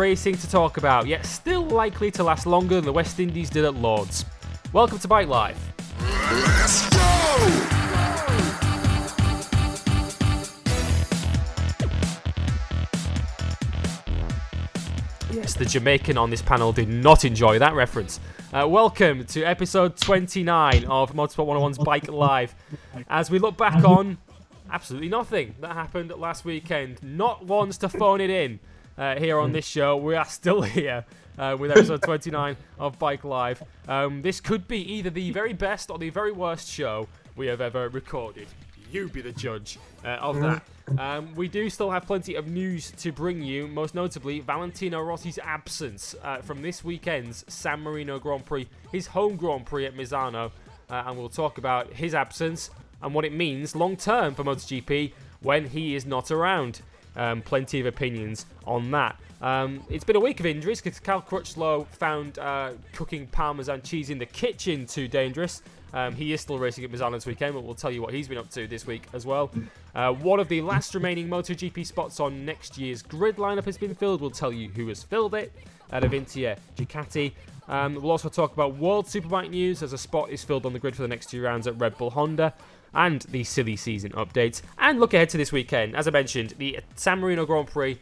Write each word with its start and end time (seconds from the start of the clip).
racing 0.00 0.34
to 0.34 0.50
talk 0.50 0.78
about, 0.78 1.06
yet 1.06 1.26
still 1.26 1.62
likely 1.62 2.10
to 2.10 2.24
last 2.24 2.46
longer 2.46 2.76
than 2.76 2.86
the 2.86 2.92
West 2.92 3.20
Indies 3.20 3.50
did 3.50 3.66
at 3.66 3.74
Lords. 3.74 4.24
Welcome 4.72 4.98
to 4.98 5.06
Bike 5.06 5.28
Live. 5.28 5.58
Let's 6.00 6.88
go! 6.88 6.96
Yes, 15.32 15.52
the 15.52 15.66
Jamaican 15.66 16.16
on 16.16 16.30
this 16.30 16.40
panel 16.40 16.72
did 16.72 16.88
not 16.88 17.26
enjoy 17.26 17.58
that 17.58 17.74
reference. 17.74 18.20
Uh, 18.54 18.66
welcome 18.66 19.26
to 19.26 19.42
episode 19.44 19.98
29 19.98 20.86
of 20.86 21.12
Motorsport 21.12 21.46
101's 21.46 21.78
Bike 21.78 22.08
Live. 22.08 22.54
As 23.06 23.30
we 23.30 23.38
look 23.38 23.58
back 23.58 23.84
on 23.84 24.16
absolutely 24.72 25.10
nothing 25.10 25.56
that 25.60 25.74
happened 25.74 26.10
last 26.16 26.46
weekend, 26.46 27.02
not 27.02 27.44
once 27.44 27.76
to 27.78 27.88
phone 27.90 28.22
it 28.22 28.30
in 28.30 28.60
uh, 29.00 29.18
here 29.18 29.38
on 29.38 29.50
this 29.50 29.66
show. 29.66 29.96
We 29.96 30.14
are 30.14 30.26
still 30.26 30.62
here 30.78 31.04
uh, 31.38 31.56
with 31.58 31.72
episode 31.72 32.02
29 32.02 32.56
of 32.78 32.98
Bike 32.98 33.24
Live. 33.24 33.62
Um, 33.88 34.22
this 34.22 34.40
could 34.40 34.68
be 34.68 34.78
either 34.92 35.10
the 35.10 35.32
very 35.32 35.54
best 35.54 35.90
or 35.90 35.98
the 35.98 36.10
very 36.10 36.32
worst 36.32 36.68
show 36.68 37.08
we 37.34 37.46
have 37.46 37.60
ever 37.60 37.88
recorded. 37.88 38.46
You 38.92 39.08
be 39.08 39.22
the 39.22 39.32
judge 39.32 39.78
uh, 40.04 40.08
of 40.08 40.40
that. 40.40 40.62
Um, 40.98 41.34
we 41.36 41.46
do 41.48 41.70
still 41.70 41.90
have 41.90 42.04
plenty 42.06 42.34
of 42.34 42.48
news 42.48 42.90
to 42.98 43.12
bring 43.12 43.40
you, 43.40 43.68
most 43.68 43.94
notably 43.94 44.40
Valentino 44.40 45.00
Rossi's 45.00 45.38
absence 45.38 46.16
uh, 46.22 46.38
from 46.38 46.60
this 46.60 46.84
weekend's 46.84 47.44
San 47.48 47.80
Marino 47.80 48.18
Grand 48.18 48.44
Prix, 48.44 48.68
his 48.90 49.06
home 49.06 49.36
Grand 49.36 49.64
Prix 49.64 49.86
at 49.86 49.94
Misano, 49.94 50.50
uh, 50.90 51.04
and 51.06 51.16
we'll 51.16 51.28
talk 51.28 51.58
about 51.58 51.92
his 51.92 52.14
absence 52.14 52.70
and 53.00 53.14
what 53.14 53.24
it 53.24 53.32
means 53.32 53.76
long 53.76 53.96
term 53.96 54.34
for 54.34 54.42
MotoGP 54.42 55.12
when 55.40 55.68
he 55.68 55.94
is 55.94 56.04
not 56.04 56.30
around. 56.32 56.82
Um, 57.16 57.42
plenty 57.42 57.80
of 57.80 57.86
opinions 57.86 58.46
on 58.70 58.90
that. 58.92 59.16
Um, 59.42 59.82
it's 59.88 60.04
been 60.04 60.16
a 60.16 60.20
week 60.20 60.38
of 60.40 60.46
injuries 60.46 60.80
because 60.80 61.00
Cal 61.00 61.22
Crutchlow 61.22 61.86
found 61.88 62.38
uh, 62.38 62.72
cooking 62.92 63.26
Parmesan 63.26 63.82
cheese 63.82 64.10
in 64.10 64.18
the 64.18 64.26
kitchen 64.26 64.86
too 64.86 65.08
dangerous. 65.08 65.62
Um, 65.92 66.14
he 66.14 66.32
is 66.32 66.40
still 66.40 66.58
racing 66.58 66.84
at 66.84 66.92
Misano 66.92 67.14
this 67.14 67.26
weekend, 67.26 67.54
but 67.54 67.64
we'll 67.64 67.74
tell 67.74 67.90
you 67.90 68.00
what 68.00 68.14
he's 68.14 68.28
been 68.28 68.38
up 68.38 68.48
to 68.50 68.68
this 68.68 68.86
week 68.86 69.04
as 69.12 69.26
well. 69.26 69.50
Uh, 69.94 70.12
one 70.12 70.38
of 70.38 70.48
the 70.48 70.60
last 70.60 70.94
remaining 70.94 71.28
MotoGP 71.28 71.84
spots 71.84 72.20
on 72.20 72.44
next 72.44 72.78
year's 72.78 73.02
grid 73.02 73.36
lineup 73.36 73.64
has 73.64 73.76
been 73.76 73.94
filled. 73.94 74.20
We'll 74.20 74.30
tell 74.30 74.52
you 74.52 74.68
who 74.68 74.86
has 74.88 75.02
filled 75.02 75.34
it 75.34 75.52
at 75.90 76.04
Avintia 76.04 76.56
Ducati. 76.76 77.32
Um, 77.68 77.94
we'll 77.94 78.10
also 78.10 78.28
talk 78.28 78.52
about 78.52 78.76
World 78.76 79.06
Superbike 79.06 79.50
news 79.50 79.82
as 79.82 79.92
a 79.92 79.98
spot 79.98 80.30
is 80.30 80.44
filled 80.44 80.64
on 80.64 80.72
the 80.72 80.78
grid 80.78 80.94
for 80.94 81.02
the 81.02 81.08
next 81.08 81.26
two 81.26 81.42
rounds 81.42 81.66
at 81.66 81.78
Red 81.80 81.96
Bull 81.98 82.10
Honda 82.10 82.54
and 82.94 83.22
the 83.22 83.44
silly 83.44 83.76
season 83.76 84.12
updates. 84.12 84.62
And 84.78 85.00
look 85.00 85.14
ahead 85.14 85.28
to 85.30 85.36
this 85.36 85.52
weekend. 85.52 85.96
As 85.96 86.06
I 86.06 86.10
mentioned, 86.10 86.54
the 86.58 86.80
San 86.96 87.20
Marino 87.20 87.46
Grand 87.46 87.68
Prix 87.68 87.98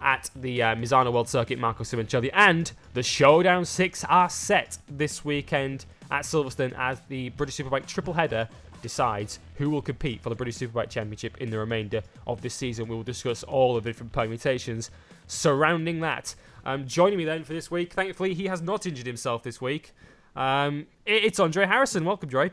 at 0.00 0.30
the 0.36 0.62
uh, 0.62 0.74
Misano 0.74 1.12
World 1.12 1.28
Circuit, 1.28 1.58
Marco 1.58 1.84
Simoncelli, 1.84 2.30
and 2.32 2.72
the 2.94 3.02
Showdown 3.02 3.64
6 3.64 4.04
are 4.04 4.30
set 4.30 4.78
this 4.88 5.24
weekend 5.24 5.84
at 6.10 6.24
Silverstone 6.24 6.74
as 6.76 7.00
the 7.08 7.30
British 7.30 7.56
Superbike 7.56 7.86
triple 7.86 8.14
header 8.14 8.48
decides 8.82 9.38
who 9.56 9.70
will 9.70 9.82
compete 9.82 10.20
for 10.20 10.28
the 10.28 10.34
British 10.34 10.56
Superbike 10.56 10.88
Championship 10.88 11.36
in 11.38 11.50
the 11.50 11.58
remainder 11.58 12.02
of 12.26 12.40
this 12.42 12.54
season. 12.54 12.88
We 12.88 12.94
will 12.94 13.02
discuss 13.02 13.42
all 13.42 13.76
of 13.76 13.84
the 13.84 13.90
different 13.90 14.12
permutations 14.12 14.90
surrounding 15.26 16.00
that. 16.00 16.34
Um, 16.64 16.86
joining 16.86 17.18
me 17.18 17.24
then 17.24 17.44
for 17.44 17.52
this 17.52 17.70
week, 17.70 17.92
thankfully, 17.92 18.34
he 18.34 18.46
has 18.46 18.62
not 18.62 18.86
injured 18.86 19.06
himself 19.06 19.42
this 19.42 19.60
week. 19.60 19.92
Um, 20.36 20.86
it's 21.04 21.40
Andre 21.40 21.66
Harrison. 21.66 22.04
Welcome, 22.04 22.28
Dre. 22.28 22.52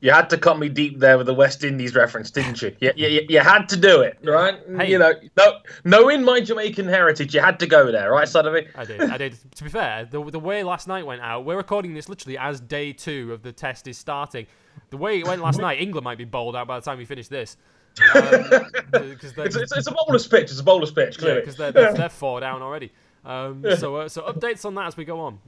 You 0.00 0.12
had 0.12 0.30
to 0.30 0.38
cut 0.38 0.58
me 0.60 0.68
deep 0.68 1.00
there 1.00 1.18
with 1.18 1.26
the 1.26 1.34
West 1.34 1.64
Indies 1.64 1.96
reference, 1.96 2.30
didn't 2.30 2.62
you? 2.62 2.74
You, 2.78 2.92
you, 2.94 3.20
you 3.28 3.40
had 3.40 3.68
to 3.70 3.76
do 3.76 4.00
it, 4.02 4.16
right? 4.22 4.56
Hey. 4.76 4.92
You 4.92 4.98
know, 4.98 5.12
no, 5.36 5.58
knowing 5.84 6.22
my 6.22 6.40
Jamaican 6.40 6.86
heritage, 6.86 7.34
you 7.34 7.40
had 7.40 7.58
to 7.58 7.66
go 7.66 7.90
there, 7.90 8.12
right, 8.12 8.28
son 8.28 8.46
of 8.46 8.54
it? 8.54 8.68
I 8.76 8.84
did. 8.84 9.00
I 9.00 9.16
did. 9.16 9.36
to 9.56 9.64
be 9.64 9.70
fair, 9.70 10.04
the, 10.04 10.22
the 10.22 10.38
way 10.38 10.62
last 10.62 10.86
night 10.86 11.04
went 11.04 11.20
out, 11.20 11.44
we're 11.44 11.56
recording 11.56 11.94
this 11.94 12.08
literally 12.08 12.38
as 12.38 12.60
day 12.60 12.92
two 12.92 13.32
of 13.32 13.42
the 13.42 13.52
test 13.52 13.88
is 13.88 13.98
starting. 13.98 14.46
The 14.90 14.96
way 14.96 15.18
it 15.18 15.26
went 15.26 15.42
last 15.42 15.58
night, 15.58 15.80
England 15.80 16.04
might 16.04 16.18
be 16.18 16.24
bowled 16.24 16.54
out 16.54 16.68
by 16.68 16.78
the 16.78 16.84
time 16.84 16.98
we 16.98 17.04
finish 17.04 17.28
this. 17.28 17.56
Um, 18.14 19.10
it's, 19.12 19.24
it's, 19.36 19.72
it's, 19.72 19.86
a 19.88 19.90
bowler's 19.90 20.28
pitch. 20.28 20.44
It's 20.44 20.60
a 20.60 20.62
bowler's 20.62 20.92
pitch, 20.92 21.18
clearly. 21.18 21.40
Because 21.40 21.58
yeah, 21.58 21.72
they're, 21.72 21.82
they're, 21.82 21.94
they're, 21.94 22.08
four 22.08 22.38
down 22.38 22.62
already. 22.62 22.92
Um, 23.24 23.64
so, 23.76 23.96
uh, 23.96 24.08
so 24.08 24.22
updates 24.22 24.64
on 24.64 24.74
that 24.76 24.86
as 24.86 24.96
we 24.96 25.04
go 25.04 25.18
on, 25.18 25.38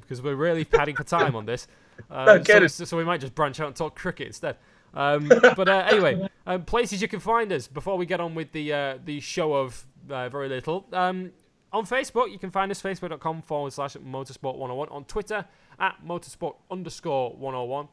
because 0.00 0.20
um, 0.20 0.24
we're 0.24 0.36
really 0.36 0.64
padding 0.64 0.94
for 0.94 1.02
time 1.02 1.34
on 1.34 1.46
this. 1.46 1.66
Um, 2.10 2.44
so, 2.44 2.66
so, 2.66 2.96
we 2.96 3.04
might 3.04 3.20
just 3.20 3.34
branch 3.34 3.60
out 3.60 3.66
and 3.68 3.76
talk 3.76 3.96
cricket 3.96 4.28
instead. 4.28 4.56
Um, 4.94 5.28
but 5.56 5.68
uh, 5.68 5.86
anyway, 5.88 6.28
um, 6.46 6.64
places 6.64 7.02
you 7.02 7.08
can 7.08 7.20
find 7.20 7.52
us 7.52 7.66
before 7.66 7.96
we 7.96 8.06
get 8.06 8.20
on 8.20 8.34
with 8.34 8.52
the 8.52 8.72
uh, 8.72 8.98
the 9.04 9.20
show 9.20 9.54
of 9.54 9.86
uh, 10.10 10.28
very 10.28 10.48
little. 10.48 10.86
Um, 10.92 11.32
on 11.72 11.84
Facebook, 11.84 12.30
you 12.30 12.38
can 12.38 12.50
find 12.50 12.70
us 12.70 12.80
facebook.com 12.80 13.42
forward 13.42 13.72
slash 13.72 13.94
motorsport 13.96 14.56
101. 14.56 14.88
On 14.88 15.04
Twitter, 15.04 15.44
at 15.78 15.96
motorsport 16.06 16.56
underscore 16.70 17.32
101. 17.32 17.88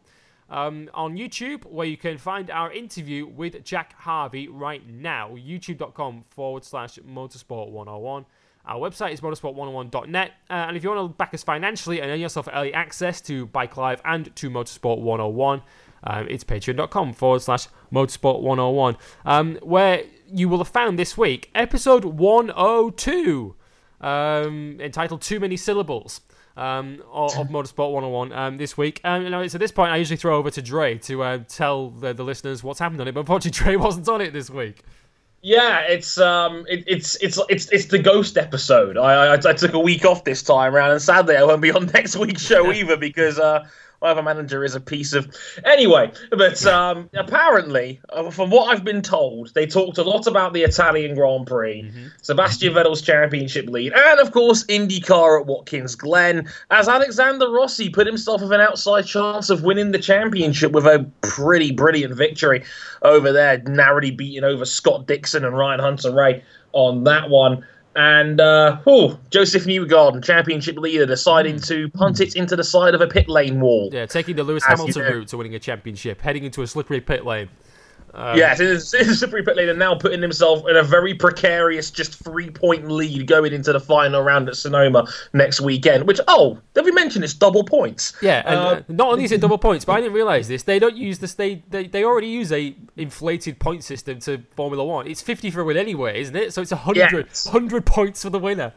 Um, 0.50 0.90
on 0.94 1.18
YouTube, 1.18 1.66
where 1.66 1.88
you 1.88 1.98
can 1.98 2.18
find 2.18 2.52
our 2.52 2.72
interview 2.72 3.26
with 3.26 3.64
Jack 3.64 3.94
Harvey 3.98 4.48
right 4.48 4.88
now, 4.88 5.30
youtube.com 5.32 6.26
forward 6.30 6.64
slash 6.64 7.00
motorsport 7.00 7.72
101. 7.72 8.26
Our 8.66 8.80
website 8.80 9.12
is 9.12 9.22
motorsport101.net. 9.22 10.32
Uh, 10.50 10.54
and 10.54 10.78
if 10.78 10.84
you 10.84 10.90
want 10.90 11.12
to 11.12 11.18
back 11.18 11.34
us 11.34 11.44
financially 11.44 12.02
and 12.02 12.10
earn 12.10 12.20
yourself 12.20 12.48
early 12.54 12.74
access 12.74 13.20
to 13.22 13.46
Bike 13.48 13.76
Live 13.76 14.02
and 14.06 14.34
to 14.38 14.50
Motorsport 14.50 15.00
101, 15.00 15.62
um, 16.06 16.28
it's 16.30 16.44
patreon.com 16.44 17.14
forward 17.14 17.42
slash 17.42 17.68
motorsport 17.92 18.42
101, 18.42 18.98
um, 19.26 19.58
where 19.62 20.04
you 20.28 20.50
will 20.50 20.58
have 20.60 20.70
found 20.70 20.98
this 20.98 21.18
week 21.18 21.50
episode 21.56 22.06
102, 22.06 23.56
um, 24.02 24.78
entitled 24.82 25.22
Too 25.22 25.40
Many 25.40 25.58
Syllables. 25.58 26.22
Um, 26.56 27.02
of, 27.12 27.36
of, 27.36 27.48
Motorsport 27.50 27.92
101 27.94 28.32
um, 28.32 28.58
this 28.58 28.78
week. 28.78 29.02
Um, 29.04 29.24
you 29.24 29.32
know, 29.32 29.42
it's 29.42 29.56
at 29.56 29.60
this 29.60 29.72
point 29.72 29.92
I 29.92 29.98
usually 29.98 30.18
throw 30.18 30.38
over 30.38 30.52
to 30.52 30.62
Dre 30.62 31.00
to 31.00 31.24
uh, 31.24 31.40
tell 31.48 31.90
the, 31.90 32.14
the 32.14 32.24
listeners 32.24 32.64
what's 32.64 32.78
happened 32.78 33.02
on 33.02 33.08
it, 33.08 33.14
but 33.14 33.22
unfortunately 33.22 33.58
Dre 33.64 33.76
wasn't 33.76 34.08
on 34.08 34.22
it 34.22 34.34
this 34.34 34.52
week. 34.52 34.84
Yeah, 35.46 35.82
it's 35.82 36.18
um, 36.18 36.66
it, 36.70 36.86
it's 36.88 37.16
it's 37.16 37.38
it's 37.50 37.70
it's 37.70 37.86
the 37.88 38.00
ghost 38.00 38.38
episode. 38.38 38.98
I, 38.98 39.34
I, 39.34 39.34
I 39.34 39.54
took 39.54 39.74
a 39.74 39.80
week 39.80 40.06
off 40.06 40.24
this 40.24 40.42
time 40.42 40.74
around, 40.74 40.92
and 40.92 41.02
sadly 41.02 41.36
I 41.36 41.44
won't 41.44 41.62
be 41.62 41.70
on 41.70 41.86
next 41.94 42.16
week's 42.16 42.42
show 42.42 42.72
either 42.72 42.96
because 42.96 43.38
uh, 43.38 43.68
my 44.04 44.22
manager 44.22 44.64
is 44.64 44.76
a 44.76 44.82
piece 44.82 45.14
of. 45.14 45.34
Anyway, 45.64 46.12
but 46.32 46.64
um, 46.66 47.10
apparently, 47.14 48.02
uh, 48.10 48.30
from 48.30 48.50
what 48.50 48.70
I've 48.70 48.84
been 48.84 49.02
told, 49.02 49.54
they 49.54 49.66
talked 49.66 49.98
a 49.98 50.04
lot 50.04 50.28
about 50.28 50.54
the 50.54 50.64
Italian 50.64 51.16
Grand 51.16 51.48
Prix, 51.48 51.84
mm-hmm. 51.84 52.08
Sebastian 52.22 52.74
Vettel's 52.74 53.02
championship 53.02 53.68
lead, 53.70 53.94
and 53.94 54.20
of 54.20 54.32
course 54.32 54.66
IndyCar 54.66 55.42
at 55.42 55.48
Watkins 55.48 55.96
Glen, 55.96 56.50
as 56.70 56.90
Alexander 56.90 57.50
Rossi 57.50 57.90
put 57.90 58.06
himself 58.06 58.42
with 58.42 58.52
an 58.52 58.62
outside 58.62 59.06
chance 59.06 59.50
of 59.50 59.64
winning 59.64 59.92
the 59.92 60.00
championship 60.00 60.74
with 60.74 60.86
a 60.86 61.10
pretty 61.22 61.72
brilliant 61.72 62.14
victory 62.16 62.64
over 63.02 63.32
there, 63.32 63.60
narrowly 63.60 64.12
beating 64.12 64.44
over 64.44 64.66
Scott 64.66 65.08
Dixon 65.08 65.46
and 65.46 65.58
Ryan 65.58 65.80
Hunter-Reay 65.80 66.44
on 66.74 67.04
that 67.06 67.30
one. 67.30 67.66
And 67.96 68.42
uh, 68.42 68.80
oh, 68.88 69.20
Josef 69.30 69.66
Newgarden, 69.66 70.24
championship 70.24 70.78
leader, 70.78 71.06
deciding 71.06 71.56
mm. 71.56 71.68
to 71.68 71.90
punt 71.90 72.22
it 72.22 72.36
into 72.36 72.56
the 72.56 72.64
side 72.64 72.96
of 72.96 73.02
a 73.02 73.08
pit 73.08 73.30
lane 73.30 73.60
wall. 73.62 73.90
Yeah, 73.92 74.06
taking 74.06 74.36
the 74.36 74.44
Lewis 74.44 74.64
Hamilton 74.66 75.02
route 75.04 75.28
to 75.30 75.38
winning 75.38 75.56
a 75.56 75.60
championship, 75.60 76.22
heading 76.22 76.44
into 76.44 76.62
a 76.64 76.68
slippery 76.68 77.02
pit 77.02 77.26
lane. 77.26 77.50
Um, 78.16 78.38
yes, 78.38 78.60
it 78.60 78.68
is, 78.68 78.94
it 78.94 79.08
is 79.08 79.20
slippery 79.20 79.42
pit 79.42 79.58
lane, 79.58 79.70
and 79.70 79.80
now 79.80 79.96
putting 79.96 80.22
himself 80.22 80.68
in 80.68 80.76
a 80.76 80.84
very 80.84 81.16
precarious, 81.16 81.90
just 81.90 82.24
three 82.24 82.50
point 82.50 82.88
lead 82.88 83.26
going 83.26 83.54
into 83.54 83.74
the 83.74 83.80
final 83.80 84.22
round 84.22 84.48
at 84.50 84.56
Sonoma 84.56 85.08
next 85.34 85.62
weekend. 85.62 86.06
Which, 86.06 86.20
oh, 86.28 86.60
did 86.76 86.86
we 86.86 86.92
mention 86.92 87.24
it's 87.24 87.34
double 87.34 87.64
points? 87.64 88.14
Yeah, 88.22 88.44
and 88.46 88.56
uh, 88.56 88.64
uh 88.64 88.82
not 88.88 89.10
only 89.14 89.24
is 89.24 89.32
it 89.32 89.42
double 89.42 89.58
points, 89.58 89.84
but 89.84 89.94
I 89.94 90.02
didn't 90.02 90.14
realize 90.14 90.48
this. 90.48 90.62
They 90.62 90.78
don't 90.78 90.96
use 90.96 91.20
this. 91.20 91.34
They, 91.34 91.64
they 91.70 91.88
they 91.88 92.04
already 92.04 92.28
use 92.28 92.52
a 92.52 92.76
inflated 92.98 93.60
point 93.60 93.84
system 93.84 94.20
to 94.20 94.44
Formula 94.56 94.84
One. 94.84 95.08
It's 95.08 95.22
fifty 95.24 95.50
for 95.50 95.62
a 95.62 95.64
win 95.66 95.78
anyway, 95.78 96.22
isn't 96.22 96.36
it? 96.36 96.54
So 96.54 96.62
it's 96.62 96.72
a 96.72 96.78
hundred 96.78 97.12
yes. 97.12 97.48
hundred 97.48 97.86
points 97.86 98.22
for 98.22 98.30
the 98.30 98.40
winner. 98.40 98.74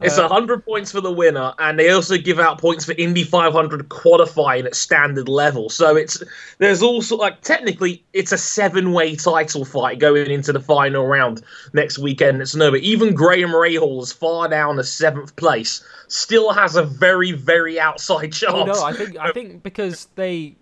It's 0.00 0.16
uh, 0.16 0.22
100 0.22 0.64
points 0.64 0.90
for 0.90 1.02
the 1.02 1.12
winner, 1.12 1.52
and 1.58 1.78
they 1.78 1.90
also 1.90 2.16
give 2.16 2.38
out 2.38 2.58
points 2.58 2.86
for 2.86 2.92
Indy 2.92 3.22
500 3.22 3.90
qualifying 3.90 4.64
at 4.64 4.74
standard 4.74 5.28
level. 5.28 5.68
So 5.68 5.94
it's 5.94 6.22
there's 6.58 6.82
also 6.82 7.16
like 7.16 7.42
technically 7.42 8.02
it's 8.14 8.32
a 8.32 8.38
seven-way 8.38 9.16
title 9.16 9.66
fight 9.66 9.98
going 9.98 10.30
into 10.30 10.52
the 10.52 10.60
final 10.60 11.06
round 11.06 11.42
next 11.74 11.98
weekend. 11.98 12.40
It's 12.40 12.56
no, 12.56 12.70
but 12.70 12.80
even 12.80 13.14
Graham 13.14 13.50
Rahal 13.50 14.02
is 14.02 14.10
far 14.10 14.48
down 14.48 14.78
as 14.78 14.90
seventh 14.90 15.36
place, 15.36 15.84
still 16.08 16.52
has 16.52 16.76
a 16.76 16.82
very 16.82 17.32
very 17.32 17.78
outside 17.78 18.32
chance. 18.32 18.50
Oh, 18.50 18.64
no, 18.64 18.82
I 18.82 18.92
think 18.92 19.16
I 19.16 19.32
think 19.32 19.62
because 19.62 20.08
they, 20.16 20.56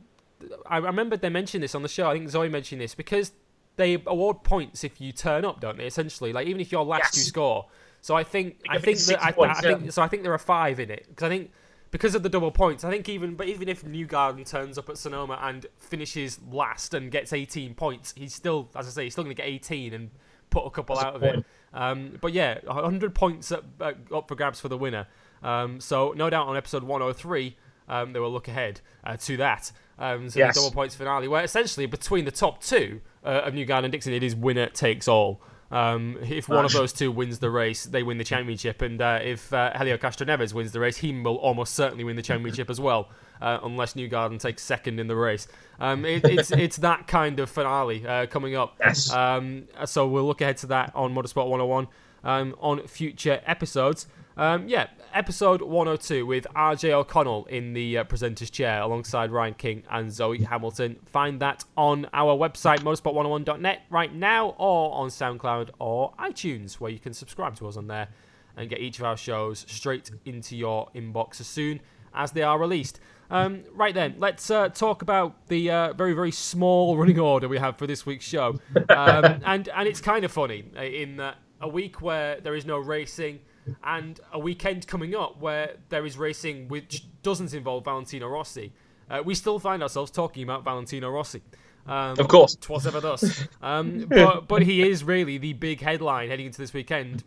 I 0.67 0.79
remember 0.79 1.17
they 1.17 1.31
mentioned 1.31 1.63
this 1.63 1.75
on 1.75 1.83
the 1.83 1.89
show. 1.89 2.09
I 2.09 2.15
think 2.15 2.29
Zoe 2.29 2.49
mentioned 2.49 2.81
this 2.81 2.95
because 2.95 3.33
they 3.77 3.95
award 4.07 4.43
points 4.43 4.85
if 4.85 5.01
you 5.01 5.13
turn 5.13 5.45
up, 5.45 5.61
don't 5.61 5.79
they? 5.79 5.87
Essentially, 5.87 6.33
like 6.33 6.47
even 6.47 6.61
if 6.61 6.71
you're 6.71 6.85
last, 6.85 7.17
yes. 7.17 7.17
you 7.17 7.23
score. 7.23 7.67
So 8.09 8.15
I 8.15 8.25
think 8.25 8.63
I 8.67 8.79
think 8.79 8.99
that 9.01 9.23
I, 9.23 9.33
points, 9.33 9.59
I, 9.59 9.61
think 9.61 9.85
yeah. 9.85 9.91
so 9.91 10.01
I 10.01 10.09
think 10.09 10.23
there 10.23 10.33
are 10.33 10.39
five 10.39 10.81
in 10.81 10.91
it 10.91 11.05
because 11.11 11.25
I 11.25 11.29
think 11.29 11.51
because 11.91 12.15
of 12.15 12.23
the 12.23 12.31
double 12.31 12.51
points. 12.51 12.83
I 12.83 12.91
think 12.91 13.07
even 13.07 13.35
but 13.35 13.49
even 13.49 13.69
if 13.69 13.85
Newgarden 13.85 14.49
turns 14.49 14.79
up 14.79 14.89
at 14.89 14.97
Sonoma 14.97 15.39
and 15.43 15.67
finishes 15.77 16.41
last 16.51 16.95
and 16.95 17.11
gets 17.11 17.35
18 17.35 17.75
points, 17.75 18.15
he's 18.17 18.33
still, 18.33 18.71
as 18.75 18.87
I 18.87 18.91
say, 18.93 19.05
he's 19.05 19.13
still 19.13 19.25
going 19.25 19.37
to 19.37 19.43
get 19.43 19.47
18 19.47 19.93
and 19.93 20.11
put 20.49 20.65
a 20.65 20.71
couple 20.71 20.97
That's 20.97 21.07
out 21.07 21.13
a 21.13 21.17
of 21.17 21.23
it. 21.23 21.45
Um, 21.75 22.17
but 22.23 22.33
yeah, 22.33 22.61
100 22.65 23.15
points 23.15 23.53
up, 23.53 23.67
uh, 23.79 23.93
up 24.15 24.27
for 24.27 24.37
grabs 24.37 24.59
for 24.59 24.71
the 24.71 24.79
winner. 24.79 25.07
Um, 25.43 25.79
so 25.79 26.15
no 26.17 26.31
doubt 26.31 26.47
on 26.47 26.57
episode 26.57 26.85
103, 26.85 27.59
um, 27.91 28.15
they 28.15 28.21
will 28.21 28.33
look 28.33 28.49
ahead 28.49 28.81
uh, 29.05 29.19
to 29.19 29.37
that. 29.37 29.71
Um, 29.99 30.31
so 30.31 30.39
Yes. 30.39 30.55
the 30.55 30.63
double 30.63 30.75
points 30.75 30.95
finale, 30.95 31.29
where 31.29 31.45
essentially 31.45 31.85
between 31.85 32.25
the 32.25 32.31
top 32.31 32.63
two 32.63 33.03
uh, 33.23 33.43
of 33.45 33.53
Newgarden 33.53 33.85
and 33.85 33.93
Dixon, 33.93 34.15
it 34.15 34.23
is 34.23 34.35
winner 34.35 34.71
takes 34.71 35.09
all. 35.09 35.43
Um, 35.71 36.17
if 36.23 36.49
one 36.49 36.65
of 36.65 36.73
those 36.73 36.93
two 36.93 37.13
wins 37.13 37.41
the 37.41 37.51
race, 37.51 37.85
they 37.85 38.03
win 38.03 38.17
the 38.17 38.25
championship, 38.25 38.81
and 38.81 39.01
uh, 39.01 39.19
if 39.23 39.53
uh, 39.53 39.77
Helio 39.77 39.99
Castroneves 39.99 40.55
wins 40.55 40.73
the 40.73 40.81
race, 40.81 40.97
he 40.97 41.13
will 41.13 41.37
almost 41.37 41.75
certainly 41.75 42.05
win 42.05 42.17
the 42.17 42.23
championship 42.23 42.71
as 42.71 42.81
well, 42.81 43.11
uh, 43.43 43.59
unless 43.63 43.93
Newgarden 43.93 44.41
takes 44.41 44.63
second 44.63 44.99
in 44.99 45.09
the 45.09 45.17
race. 45.17 45.47
Um, 45.79 46.05
it, 46.07 46.25
it's 46.25 46.51
it's 46.51 46.79
that 46.79 47.07
kind 47.07 47.39
of 47.39 47.51
finale 47.51 48.07
uh, 48.07 48.27
coming 48.27 48.57
up. 48.57 48.77
Yes. 48.81 49.13
Um, 49.13 49.65
so 49.85 50.07
we'll 50.07 50.27
look 50.27 50.41
ahead 50.41 50.57
to 50.59 50.69
that 50.69 50.93
on 50.95 51.15
Motorsport 51.15 51.49
101 51.49 51.89
um, 52.25 52.55
on 52.61 52.87
future 52.87 53.41
episodes. 53.47 54.07
Um, 54.39 54.69
yeah, 54.69 54.87
episode 55.13 55.63
102 55.63 56.25
with 56.25 56.47
RJ 56.55 56.93
O'Connell 56.93 57.47
in 57.47 57.73
the 57.73 57.99
uh, 57.99 58.05
presenter's 58.05 58.51
chair 58.51 58.81
alongside 58.81 59.33
Ryan 59.33 59.55
King 59.55 59.83
and 59.91 60.13
Zoe 60.13 60.45
Hamilton. 60.45 60.97
Find 61.07 61.41
that 61.41 61.65
on 61.77 62.07
our 62.13 62.37
website, 62.37 62.79
motorsport101.net, 62.79 63.83
right 63.91 64.15
now, 64.15 64.51
or 64.51 64.95
on 64.95 65.09
SoundCloud 65.09 65.71
or 65.81 66.13
iTunes, 66.21 66.75
where 66.75 66.93
you 66.93 67.01
can 67.01 67.13
subscribe 67.13 67.57
to 67.57 67.67
us 67.67 67.77
on 67.77 67.89
there 67.89 68.11
and 68.57 68.71
get 68.71 68.79
each 68.79 69.01
of 69.01 69.07
our 69.07 69.17
shows 69.17 69.67
straight 69.69 70.13
into 70.25 70.57
your 70.57 70.89
inbox 70.95 71.41
as 71.41 71.49
soon 71.49 71.81
as 72.15 72.31
they 72.31 72.43
are 72.43 72.61
released. 72.61 73.01
Um, 73.33 73.65
right 73.75 73.93
then, 73.93 74.15
let's 74.19 74.53
uh, 74.53 74.69
talk 74.69 75.03
about 75.03 75.49
the 75.49 75.69
uh, 75.69 75.93
very, 75.95 76.13
very 76.13 76.31
small 76.31 76.97
running 76.97 77.19
order 77.19 77.49
we 77.49 77.59
have 77.59 77.77
for 77.77 77.89
this 77.89 78.07
week's 78.07 78.25
show. 78.25 78.55
Um, 78.89 79.41
and, 79.45 79.69
and 79.69 79.89
it's 79.89 80.01
kind 80.01 80.25
of 80.25 80.31
funny 80.31 80.65
uh, 80.77 80.83
in 80.83 81.17
that 81.17 81.39
a 81.61 81.69
week 81.69 82.01
where 82.01 82.41
there 82.41 82.55
is 82.55 82.65
no 82.65 82.79
racing 82.79 83.41
and 83.85 84.21
a 84.33 84.39
weekend 84.39 84.87
coming 84.87 85.15
up 85.15 85.41
where 85.41 85.77
there 85.89 86.05
is 86.07 86.17
racing 86.17 86.69
which 86.69 87.05
doesn't 87.23 87.53
involve 87.55 87.85
Valentino 87.85 88.29
Rossi, 88.29 88.73
uh, 89.11 89.23
we 89.25 89.35
still 89.35 89.59
find 89.59 89.83
ourselves 89.83 90.11
talking 90.11 90.43
about 90.43 90.65
Valentino 90.65 91.11
Rossi. 91.11 91.43
Um, 91.87 92.19
Of 92.19 92.29
course. 92.29 92.55
Twas 92.57 92.87
ever 92.87 93.01
thus. 93.01 93.47
Um, 93.63 94.07
but, 94.09 94.47
but 94.47 94.63
he 94.63 94.83
is 94.89 95.03
really 95.05 95.39
the 95.39 95.55
big 95.55 95.81
headline 95.81 96.29
heading 96.29 96.47
into 96.47 96.59
this 96.59 96.73
weekend 96.73 97.25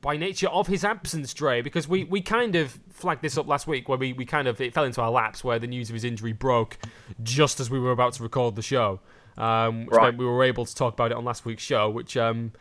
by 0.00 0.16
nature 0.16 0.48
of 0.48 0.66
his 0.66 0.84
absence, 0.84 1.32
Dre, 1.32 1.62
because 1.62 1.88
we, 1.88 2.04
we 2.04 2.20
kind 2.20 2.56
of 2.56 2.78
flagged 2.90 3.22
this 3.22 3.38
up 3.38 3.46
last 3.46 3.66
week 3.66 3.88
where 3.88 3.96
we, 3.98 4.12
we 4.12 4.24
kind 4.26 4.46
of 4.48 4.60
it 4.60 4.74
fell 4.74 4.84
into 4.84 5.00
our 5.00 5.10
laps 5.10 5.42
where 5.42 5.58
the 5.58 5.66
news 5.66 5.88
of 5.88 5.94
his 5.94 6.04
injury 6.04 6.32
broke 6.32 6.76
just 7.22 7.60
as 7.60 7.70
we 7.70 7.78
were 7.78 7.90
about 7.92 8.12
to 8.14 8.22
record 8.22 8.56
the 8.56 8.62
show. 8.62 9.00
Um, 9.36 9.86
which 9.86 9.96
Right. 9.96 10.04
meant 10.06 10.18
we 10.18 10.26
were 10.26 10.44
able 10.44 10.64
to 10.64 10.74
talk 10.74 10.94
about 10.94 11.10
it 11.10 11.16
on 11.16 11.24
last 11.24 11.44
week's 11.44 11.62
show, 11.62 11.90
which 11.90 12.16
um, 12.16 12.52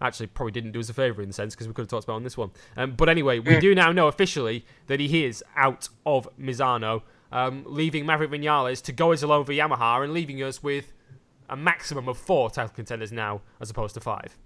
actually 0.00 0.26
probably 0.28 0.52
didn't 0.52 0.72
do 0.72 0.80
us 0.80 0.88
a 0.88 0.94
favour 0.94 1.22
in 1.22 1.28
the 1.28 1.34
sense 1.34 1.54
because 1.54 1.68
we 1.68 1.74
could 1.74 1.82
have 1.82 1.88
talked 1.88 2.04
about 2.04 2.14
on 2.14 2.24
this 2.24 2.36
one. 2.36 2.50
Um, 2.76 2.92
but 2.92 3.08
anyway, 3.08 3.38
we 3.38 3.60
do 3.60 3.74
now 3.74 3.92
know 3.92 4.08
officially 4.08 4.64
that 4.86 5.00
he 5.00 5.24
is 5.24 5.44
out 5.56 5.88
of 6.06 6.28
Misano, 6.38 7.02
um, 7.32 7.64
leaving 7.66 8.06
Maverick 8.06 8.30
Vinales 8.30 8.82
to 8.84 8.92
go 8.92 9.12
as 9.12 9.22
alone 9.22 9.44
for 9.44 9.52
Yamaha 9.52 10.02
and 10.02 10.12
leaving 10.12 10.42
us 10.42 10.62
with 10.62 10.92
a 11.48 11.56
maximum 11.56 12.08
of 12.08 12.16
four 12.16 12.50
title 12.50 12.72
contenders 12.74 13.12
now 13.12 13.42
as 13.60 13.70
opposed 13.70 13.94
to 13.94 14.00
five. 14.00 14.36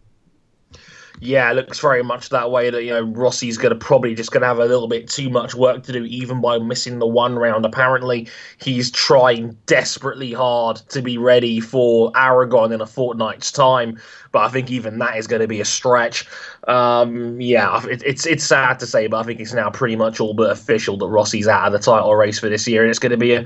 Yeah, 1.21 1.51
it 1.51 1.55
looks 1.55 1.79
very 1.79 2.03
much 2.03 2.31
that 2.31 2.51
way. 2.51 2.71
That 2.71 2.83
you 2.83 2.91
know 2.91 3.05
Rossi's 3.05 3.57
going 3.57 3.73
to 3.73 3.79
probably 3.79 4.17
just 4.17 4.33
going 4.33 4.41
to 4.41 4.49
have 4.49 4.59
a 4.59 4.65
little 4.65 4.89
bit 4.89 5.09
too 5.09 5.31
much 5.31 5.55
work 5.55 5.85
to 5.85 5.93
do, 5.93 6.05
even 6.05 6.41
by 6.41 6.59
missing 6.59 6.99
the 6.99 7.07
one 7.07 7.37
round. 7.37 7.65
Apparently, 7.65 8.27
he's 8.59 8.91
trying 8.91 9.57
desperately 9.67 10.33
hard 10.33 10.77
to 10.89 11.03
be 11.03 11.17
ready 11.17 11.61
for 11.61 12.11
Aragon 12.17 12.73
in 12.73 12.81
a 12.81 12.87
fortnight's 12.87 13.53
time, 13.53 13.97
but 14.33 14.41
I 14.41 14.49
think 14.49 14.73
even 14.73 14.99
that 14.99 15.17
is 15.17 15.29
going 15.29 15.41
to 15.41 15.49
be 15.49 15.61
a 15.61 15.65
stretch. 15.65 16.27
Um, 16.67 17.41
yeah, 17.41 17.81
it, 17.87 18.03
it's 18.05 18.27
it's 18.27 18.45
sad 18.45 18.81
to 18.81 18.87
say, 18.87 19.07
but 19.07 19.19
I 19.19 19.23
think 19.23 19.39
it's 19.39 19.55
now 19.55 19.71
pretty 19.71 19.95
much 19.95 20.19
all 20.19 20.35
but 20.35 20.51
official 20.51 20.97
that 20.97 21.07
Rossi's 21.07 21.47
out 21.47 21.67
of 21.67 21.73
the 21.73 21.79
title 21.79 22.13
race 22.17 22.41
for 22.41 22.49
this 22.49 22.67
year, 22.67 22.83
and 22.83 22.91
it's 22.91 22.99
going 22.99 23.13
to 23.13 23.17
be 23.17 23.35
a 23.35 23.45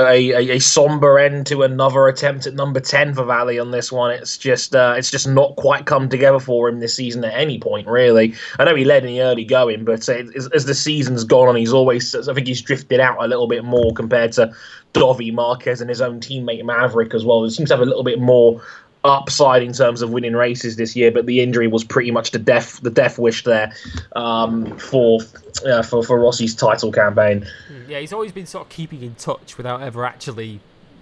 a, 0.00 0.30
a, 0.30 0.56
a 0.56 0.58
somber 0.58 1.18
end 1.18 1.46
to 1.46 1.62
another 1.62 2.08
attempt 2.08 2.46
at 2.46 2.54
number 2.54 2.80
10 2.80 3.14
for 3.14 3.24
Valley 3.24 3.58
on 3.58 3.70
this 3.70 3.92
one. 3.92 4.10
It's 4.10 4.36
just 4.38 4.74
uh, 4.74 4.94
it's 4.96 5.10
just 5.10 5.28
not 5.28 5.56
quite 5.56 5.86
come 5.86 6.08
together 6.08 6.40
for 6.40 6.68
him 6.68 6.80
this 6.80 6.94
season 6.94 7.24
at 7.24 7.34
any 7.34 7.58
point, 7.58 7.86
really. 7.86 8.34
I 8.58 8.64
know 8.64 8.74
he 8.74 8.84
led 8.84 9.04
in 9.04 9.08
the 9.08 9.22
early 9.22 9.44
going, 9.44 9.84
but 9.84 10.08
uh, 10.08 10.24
as, 10.34 10.48
as 10.48 10.64
the 10.64 10.74
season's 10.74 11.24
gone 11.24 11.48
on, 11.48 11.56
he's 11.56 11.72
always 11.72 12.14
I 12.14 12.34
think 12.34 12.46
he's 12.46 12.62
drifted 12.62 13.00
out 13.00 13.22
a 13.22 13.28
little 13.28 13.48
bit 13.48 13.64
more 13.64 13.92
compared 13.92 14.32
to 14.32 14.54
Dovi, 14.94 15.32
Marquez, 15.32 15.80
and 15.80 15.88
his 15.88 16.00
own 16.00 16.20
teammate 16.20 16.64
Maverick 16.64 17.14
as 17.14 17.24
well. 17.24 17.44
He 17.44 17.50
seems 17.50 17.70
to 17.70 17.76
have 17.76 17.82
a 17.82 17.86
little 17.86 18.04
bit 18.04 18.20
more 18.20 18.62
upside 19.04 19.62
in 19.62 19.72
terms 19.72 20.02
of 20.02 20.10
winning 20.10 20.34
races 20.34 20.76
this 20.76 20.94
year, 20.94 21.10
but 21.10 21.26
the 21.26 21.40
injury 21.40 21.66
was 21.66 21.84
pretty 21.84 22.10
much 22.10 22.30
the 22.30 22.38
death 22.38 22.80
the 22.82 22.90
death 22.90 23.18
wish 23.18 23.44
there 23.44 23.72
um, 24.16 24.76
for 24.78 25.20
uh, 25.66 25.82
for 25.82 26.02
for 26.02 26.20
Rossi's 26.20 26.54
title 26.54 26.92
campaign. 26.92 27.46
Yeah, 27.88 27.98
he's 27.98 28.12
always 28.12 28.32
been 28.32 28.46
sort 28.46 28.66
of 28.66 28.70
keeping 28.70 29.02
in 29.02 29.14
touch 29.16 29.56
without 29.56 29.82
ever 29.82 30.04
actually 30.04 30.60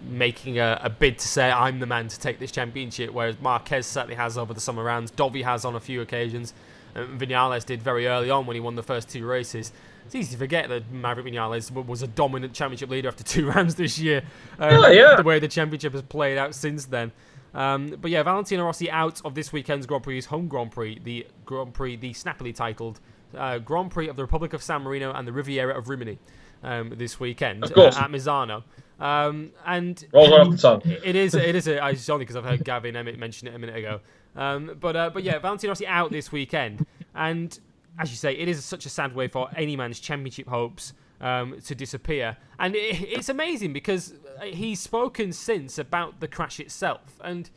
making 0.08 0.58
a, 0.58 0.80
a 0.82 0.90
bid 0.90 1.18
to 1.18 1.28
say 1.28 1.50
I'm 1.50 1.78
the 1.78 1.86
man 1.86 2.08
to 2.08 2.18
take 2.18 2.38
this 2.38 2.50
championship. 2.50 3.12
Whereas 3.12 3.40
Marquez 3.40 3.86
certainly 3.86 4.16
has 4.16 4.38
over 4.38 4.54
the 4.54 4.60
summer 4.60 4.82
rounds, 4.82 5.10
Dovi 5.10 5.44
has 5.44 5.64
on 5.64 5.74
a 5.74 5.80
few 5.80 6.00
occasions, 6.00 6.54
and 6.94 7.20
Vinales 7.20 7.64
did 7.64 7.82
very 7.82 8.06
early 8.06 8.30
on 8.30 8.46
when 8.46 8.54
he 8.54 8.60
won 8.60 8.76
the 8.76 8.82
first 8.82 9.08
two 9.10 9.26
races. 9.26 9.72
It's 10.06 10.14
easy 10.14 10.32
to 10.32 10.38
forget 10.38 10.68
that 10.70 10.90
Maverick 10.90 11.26
Vinales 11.26 11.70
was 11.86 12.02
a 12.02 12.08
dominant 12.08 12.52
championship 12.52 12.90
leader 12.90 13.08
after 13.08 13.22
two 13.24 13.48
rounds 13.48 13.74
this 13.74 13.98
year. 13.98 14.22
Um, 14.58 14.92
yeah. 14.92 15.16
The 15.16 15.22
way 15.22 15.38
the 15.38 15.48
championship 15.48 15.92
has 15.92 16.02
played 16.02 16.38
out 16.38 16.54
since 16.54 16.86
then. 16.86 17.12
Um, 17.54 17.96
but 18.00 18.10
yeah, 18.10 18.22
Valentino 18.22 18.64
Rossi 18.64 18.90
out 18.90 19.20
of 19.24 19.34
this 19.34 19.52
weekend's 19.52 19.86
Grand 19.86 20.04
Prix, 20.04 20.16
his 20.16 20.26
home 20.26 20.48
Grand 20.48 20.70
Prix, 20.70 21.00
the 21.02 21.26
Grand 21.44 21.74
Prix, 21.74 21.96
the 21.96 22.12
snappily 22.12 22.52
titled 22.52 23.00
uh, 23.36 23.58
Grand 23.58 23.90
Prix 23.90 24.08
of 24.08 24.16
the 24.16 24.22
Republic 24.22 24.52
of 24.52 24.62
San 24.62 24.82
Marino 24.82 25.12
and 25.12 25.26
the 25.26 25.32
Riviera 25.32 25.76
of 25.76 25.88
Rimini 25.88 26.18
um, 26.62 26.92
this 26.96 27.18
weekend 27.18 27.64
uh, 27.64 27.86
at 27.86 28.10
Misano. 28.10 28.62
Um, 28.98 29.52
and 29.66 30.04
Rolls 30.12 30.30
right 30.30 30.40
off 30.40 30.50
the 30.50 30.58
tongue. 30.58 30.82
it 30.84 31.16
is 31.16 31.34
it 31.34 31.54
is 31.54 31.66
a, 31.66 31.88
it's 31.88 32.08
only 32.10 32.24
because 32.24 32.36
I've 32.36 32.44
heard 32.44 32.64
Gavin 32.64 32.96
Emmett 32.96 33.18
mention 33.18 33.48
it 33.48 33.54
a 33.54 33.58
minute 33.58 33.76
ago. 33.76 34.00
Um, 34.36 34.76
but 34.78 34.94
uh, 34.94 35.10
but 35.10 35.22
yeah, 35.22 35.38
Valentino 35.38 35.70
Rossi 35.70 35.86
out 35.86 36.10
this 36.10 36.30
weekend, 36.30 36.86
and 37.14 37.58
as 37.98 38.10
you 38.10 38.16
say, 38.16 38.32
it 38.32 38.46
is 38.46 38.62
such 38.64 38.86
a 38.86 38.90
sad 38.90 39.14
way 39.14 39.26
for 39.26 39.48
any 39.56 39.74
man's 39.74 40.00
championship 40.00 40.48
hopes 40.48 40.92
um, 41.20 41.60
to 41.60 41.74
disappear. 41.74 42.36
And 42.58 42.74
it, 42.74 43.02
it's 43.02 43.28
amazing 43.28 43.72
because 43.72 44.14
he's 44.42 44.80
spoken 44.80 45.32
since 45.32 45.78
about 45.78 46.20
the 46.20 46.28
crash 46.28 46.60
itself, 46.60 47.20
and 47.22 47.50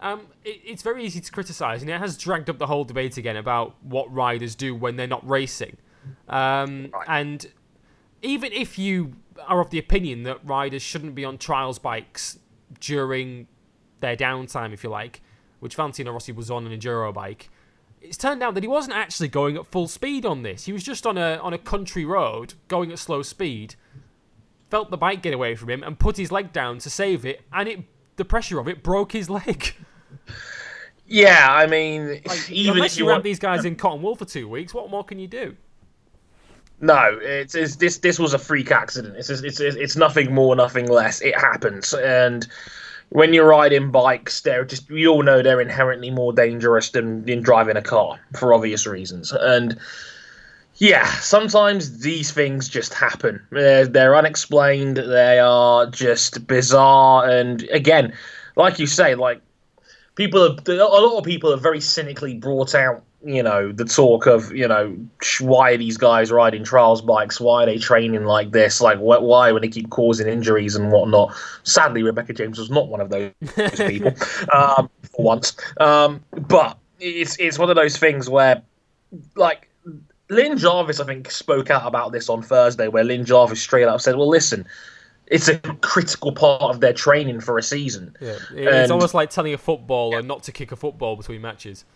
um, 0.00 0.26
it, 0.44 0.60
it's 0.64 0.82
very 0.82 1.04
easy 1.04 1.20
to 1.20 1.32
criticise, 1.32 1.82
and 1.82 1.90
it 1.90 1.98
has 1.98 2.16
dragged 2.16 2.50
up 2.50 2.58
the 2.58 2.66
whole 2.66 2.84
debate 2.84 3.16
again 3.16 3.36
about 3.36 3.74
what 3.82 4.12
riders 4.12 4.54
do 4.54 4.74
when 4.74 4.96
they're 4.96 5.06
not 5.06 5.28
racing. 5.28 5.76
Um, 6.28 6.90
And 7.08 7.46
even 8.22 8.52
if 8.52 8.78
you 8.78 9.14
are 9.46 9.60
of 9.60 9.70
the 9.70 9.78
opinion 9.78 10.22
that 10.24 10.38
riders 10.44 10.82
shouldn't 10.82 11.14
be 11.14 11.24
on 11.24 11.38
trials 11.38 11.78
bikes 11.78 12.38
during 12.80 13.46
their 14.00 14.16
downtime, 14.16 14.72
if 14.72 14.84
you 14.84 14.90
like, 14.90 15.22
which 15.60 15.76
Valentino 15.76 16.12
Rossi 16.12 16.32
was 16.32 16.50
on 16.50 16.66
an 16.66 16.78
enduro 16.78 17.12
bike, 17.12 17.48
it's 18.04 18.16
turned 18.16 18.42
out 18.42 18.54
that 18.54 18.62
he 18.62 18.68
wasn't 18.68 18.96
actually 18.96 19.28
going 19.28 19.56
at 19.56 19.66
full 19.66 19.88
speed 19.88 20.24
on 20.26 20.42
this. 20.42 20.64
He 20.64 20.72
was 20.72 20.82
just 20.82 21.06
on 21.06 21.18
a 21.18 21.36
on 21.38 21.52
a 21.52 21.58
country 21.58 22.04
road 22.04 22.54
going 22.68 22.92
at 22.92 22.98
slow 22.98 23.22
speed, 23.22 23.74
felt 24.70 24.90
the 24.90 24.96
bike 24.96 25.22
get 25.22 25.34
away 25.34 25.54
from 25.56 25.70
him, 25.70 25.82
and 25.82 25.98
put 25.98 26.16
his 26.16 26.30
leg 26.30 26.52
down 26.52 26.78
to 26.78 26.90
save 26.90 27.24
it, 27.24 27.42
and 27.52 27.68
it 27.68 27.80
the 28.16 28.24
pressure 28.24 28.58
of 28.58 28.68
it 28.68 28.82
broke 28.82 29.12
his 29.12 29.28
leg. 29.30 29.74
Yeah, 31.06 31.48
I 31.50 31.66
mean, 31.66 32.22
even 32.48 32.76
Unless 32.76 32.92
if 32.94 32.98
you 32.98 33.04
you 33.04 33.08
wrap 33.10 33.16
want, 33.16 33.24
these 33.24 33.38
guys 33.38 33.66
in 33.66 33.76
cotton 33.76 34.00
wool 34.00 34.16
for 34.16 34.24
two 34.24 34.48
weeks, 34.48 34.72
what 34.72 34.88
more 34.88 35.04
can 35.04 35.18
you 35.18 35.28
do? 35.28 35.54
no, 36.80 37.18
it's, 37.22 37.54
it's 37.54 37.76
this 37.76 37.98
this 37.98 38.18
was 38.18 38.34
a 38.34 38.38
freak 38.38 38.70
accident. 38.70 39.16
It's 39.16 39.30
it's 39.30 39.42
it's, 39.42 39.76
it's 39.76 39.96
nothing 39.96 40.34
more, 40.34 40.54
nothing 40.56 40.88
less. 40.88 41.20
It 41.20 41.38
happens, 41.38 41.94
and 41.94 42.46
when 43.10 43.32
you're 43.32 43.46
riding 43.48 43.90
bikes, 43.90 44.40
they're 44.40 44.64
just 44.64 44.90
we 44.90 45.06
all 45.06 45.22
know 45.22 45.42
they're 45.42 45.60
inherently 45.60 46.10
more 46.10 46.32
dangerous 46.32 46.90
than, 46.90 47.24
than 47.24 47.42
driving 47.42 47.76
a 47.76 47.82
car 47.82 48.20
for 48.36 48.54
obvious 48.54 48.86
reasons, 48.86 49.32
and. 49.32 49.78
Yeah, 50.78 51.06
sometimes 51.20 52.00
these 52.00 52.32
things 52.32 52.68
just 52.68 52.94
happen. 52.94 53.40
They're, 53.50 53.86
they're 53.86 54.16
unexplained. 54.16 54.96
They 54.96 55.38
are 55.38 55.86
just 55.86 56.48
bizarre. 56.48 57.30
And 57.30 57.62
again, 57.70 58.12
like 58.56 58.80
you 58.80 58.88
say, 58.88 59.14
like 59.14 59.40
people 60.16 60.42
are, 60.42 60.56
a 60.68 60.74
lot 60.74 61.18
of 61.18 61.24
people 61.24 61.52
are 61.52 61.58
very 61.58 61.80
cynically 61.80 62.34
brought 62.34 62.74
out 62.74 63.04
you 63.24 63.42
know 63.42 63.72
the 63.72 63.84
talk 63.84 64.26
of 64.26 64.52
you 64.54 64.68
know 64.68 64.96
why 65.40 65.72
are 65.72 65.76
these 65.78 65.96
guys 65.96 66.30
riding 66.30 66.62
trials 66.64 67.00
bikes? 67.02 67.40
Why 67.40 67.62
are 67.62 67.66
they 67.66 67.78
training 67.78 68.24
like 68.24 68.50
this? 68.52 68.80
Like 68.80 68.98
wh- 68.98 69.22
why 69.22 69.50
when 69.52 69.62
they 69.62 69.68
keep 69.68 69.90
causing 69.90 70.28
injuries 70.28 70.76
and 70.76 70.92
whatnot? 70.92 71.34
Sadly 71.62 72.02
rebecca 72.02 72.32
james 72.34 72.58
was 72.58 72.70
not 72.70 72.88
one 72.88 73.00
of 73.00 73.10
those 73.10 73.32
people 73.76 74.12
um, 74.54 74.90
for 75.02 75.22
once. 75.24 75.56
Um, 75.78 76.22
but 76.32 76.78
it's 77.00 77.36
it's 77.38 77.58
one 77.58 77.70
of 77.70 77.76
those 77.76 77.96
things 77.96 78.28
where 78.28 78.62
like 79.36 79.68
Lin 80.30 80.56
Jarvis 80.56 81.00
i 81.00 81.04
think 81.04 81.30
spoke 81.30 81.70
out 81.70 81.86
about 81.86 82.12
this 82.12 82.28
on 82.28 82.42
thursday 82.42 82.88
where 82.88 83.04
Lin 83.04 83.24
Jarvis 83.24 83.60
straight 83.60 83.84
up 83.86 84.00
said 84.00 84.16
well 84.16 84.28
listen 84.28 84.66
it's 85.26 85.48
a 85.48 85.58
critical 85.58 86.32
part 86.32 86.62
of 86.62 86.80
their 86.80 86.92
training 86.92 87.40
for 87.40 87.56
a 87.56 87.62
season. 87.62 88.14
Yeah, 88.20 88.36
it's 88.52 88.82
And- 88.82 88.92
almost 88.92 89.14
like 89.14 89.30
telling 89.30 89.54
a 89.54 89.58
footballer 89.58 90.20
not 90.20 90.42
to 90.44 90.52
kick 90.52 90.70
a 90.70 90.76
football 90.76 91.16
between 91.16 91.40
matches. 91.40 91.86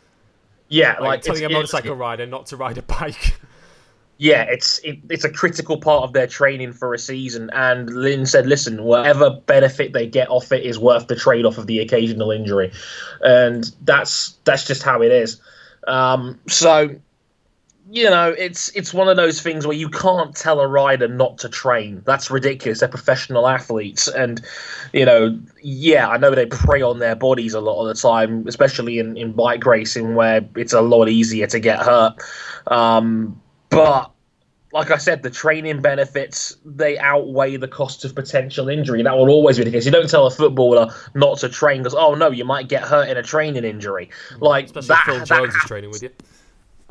Yeah, 0.68 0.92
like, 0.92 1.00
like, 1.00 1.22
telling 1.22 1.44
a 1.44 1.48
motorcycle 1.48 1.94
rider 1.94 2.26
not 2.26 2.46
to 2.46 2.56
ride 2.56 2.78
a 2.78 2.82
bike. 2.82 3.38
yeah, 4.18 4.42
it's 4.42 4.78
it, 4.80 4.98
it's 5.08 5.24
a 5.24 5.30
critical 5.30 5.78
part 5.78 6.04
of 6.04 6.12
their 6.12 6.26
training 6.26 6.72
for 6.72 6.92
a 6.92 6.98
season. 6.98 7.50
And 7.52 7.88
Lin 7.88 8.26
said, 8.26 8.46
"Listen, 8.46 8.82
whatever 8.82 9.30
benefit 9.30 9.92
they 9.92 10.06
get 10.06 10.28
off 10.28 10.52
it 10.52 10.64
is 10.64 10.78
worth 10.78 11.06
the 11.06 11.16
trade 11.16 11.46
off 11.46 11.56
of 11.56 11.66
the 11.66 11.78
occasional 11.78 12.30
injury," 12.30 12.72
and 13.20 13.64
that's 13.82 14.36
that's 14.44 14.66
just 14.66 14.82
how 14.82 15.02
it 15.02 15.12
is. 15.12 15.40
Um, 15.86 16.40
so, 16.48 16.96
you 17.90 18.10
know, 18.10 18.34
it's 18.36 18.68
it's 18.76 18.92
one 18.92 19.08
of 19.08 19.16
those 19.16 19.40
things 19.40 19.66
where 19.66 19.76
you 19.76 19.88
can't 19.88 20.36
tell 20.36 20.60
a 20.60 20.68
rider 20.68 21.08
not 21.08 21.38
to 21.38 21.48
train. 21.48 22.02
That's 22.04 22.30
ridiculous. 22.30 22.80
They're 22.80 22.88
professional 22.88 23.48
athletes, 23.48 24.08
and 24.08 24.42
you 24.92 25.06
know, 25.06 25.38
yeah, 25.62 26.08
I 26.08 26.18
know 26.18 26.34
they 26.34 26.46
prey 26.46 26.82
on 26.82 26.98
their 26.98 27.16
bodies 27.16 27.54
a 27.54 27.60
lot 27.60 27.80
of 27.80 27.88
the 27.88 27.94
time, 27.94 28.46
especially 28.46 28.98
in 28.98 29.16
in 29.16 29.32
bike 29.32 29.64
racing 29.64 30.14
where 30.14 30.46
it's 30.56 30.74
a 30.74 30.82
lot 30.82 31.08
easier 31.08 31.46
to 31.46 31.60
get 31.60 31.78
hurt. 31.78 32.16
Um, 32.66 33.40
but 33.70 34.10
like 34.72 34.90
I 34.90 34.98
said, 34.98 35.22
the 35.22 35.30
training 35.30 35.80
benefits 35.80 36.58
they 36.66 36.98
outweigh 36.98 37.56
the 37.56 37.68
cost 37.68 38.04
of 38.04 38.14
potential 38.14 38.68
injury. 38.68 39.02
That 39.02 39.16
will 39.16 39.30
always 39.30 39.56
be 39.56 39.64
the 39.64 39.70
case. 39.70 39.86
You 39.86 39.92
don't 39.92 40.10
tell 40.10 40.26
a 40.26 40.30
footballer 40.30 40.92
not 41.14 41.38
to 41.38 41.48
train 41.48 41.82
because 41.82 41.94
oh 41.94 42.14
no, 42.14 42.30
you 42.30 42.44
might 42.44 42.68
get 42.68 42.82
hurt 42.82 43.08
in 43.08 43.16
a 43.16 43.22
training 43.22 43.64
injury. 43.64 44.10
Like 44.40 44.66
Especially 44.66 44.88
that. 44.88 45.04
Phil 45.06 45.18
that 45.20 45.26
Jones 45.26 45.54
is 45.54 45.62
training 45.62 45.90
with 45.90 46.02
you. 46.02 46.10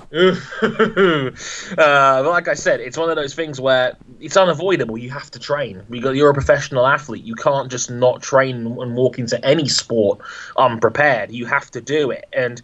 uh, 0.14 1.32
but 1.78 2.30
like 2.30 2.48
I 2.48 2.54
said, 2.54 2.80
it's 2.80 2.98
one 2.98 3.10
of 3.10 3.18
those 3.18 3.36
things 3.36 3.60
where 3.60 3.98
it's 4.22 4.38
unavoidable. 4.38 4.98
You 4.98 5.10
have 5.10 5.30
to 5.32 5.40
train. 5.40 5.84
You're 5.90 6.30
a 6.30 6.34
professional 6.34 6.88
athlete. 6.88 7.26
You 7.26 7.36
can't 7.36 7.70
just 7.70 7.92
not 7.92 8.22
train 8.22 8.66
and 8.66 8.96
walk 8.96 9.20
into 9.20 9.44
any 9.46 9.68
sport 9.68 10.20
unprepared. 10.56 11.32
You 11.32 11.46
have 11.48 11.70
to 11.72 11.82
do 11.82 12.12
it. 12.12 12.26
And 12.32 12.62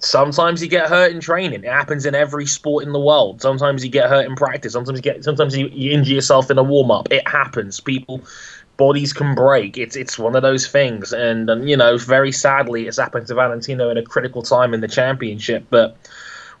sometimes 0.00 0.62
you 0.62 0.68
get 0.68 0.90
hurt 0.90 1.12
in 1.12 1.20
training. 1.20 1.64
It 1.64 1.72
happens 1.72 2.04
in 2.04 2.14
every 2.14 2.44
sport 2.44 2.84
in 2.84 2.92
the 2.92 3.00
world. 3.00 3.40
Sometimes 3.40 3.82
you 3.82 3.90
get 3.90 4.10
hurt 4.10 4.26
in 4.26 4.34
practice. 4.36 4.74
Sometimes 4.74 4.98
you 4.98 5.02
get. 5.02 5.24
Sometimes 5.24 5.56
you, 5.56 5.68
you 5.68 5.92
injure 5.92 6.14
yourself 6.14 6.50
in 6.50 6.58
a 6.58 6.62
warm 6.62 6.90
up. 6.90 7.10
It 7.10 7.26
happens. 7.26 7.80
People. 7.80 8.22
Bodies 8.76 9.12
can 9.12 9.34
break. 9.34 9.78
It's 9.78 9.96
it's 9.96 10.18
one 10.18 10.34
of 10.34 10.42
those 10.42 10.66
things, 10.66 11.12
and, 11.12 11.48
and 11.48 11.68
you 11.68 11.76
know, 11.76 11.98
very 11.98 12.32
sadly, 12.32 12.88
it's 12.88 12.98
happened 12.98 13.26
to 13.28 13.34
Valentino 13.34 13.90
in 13.90 13.98
a 13.98 14.02
critical 14.02 14.42
time 14.42 14.72
in 14.72 14.80
the 14.80 14.88
championship. 14.88 15.66
But 15.68 15.98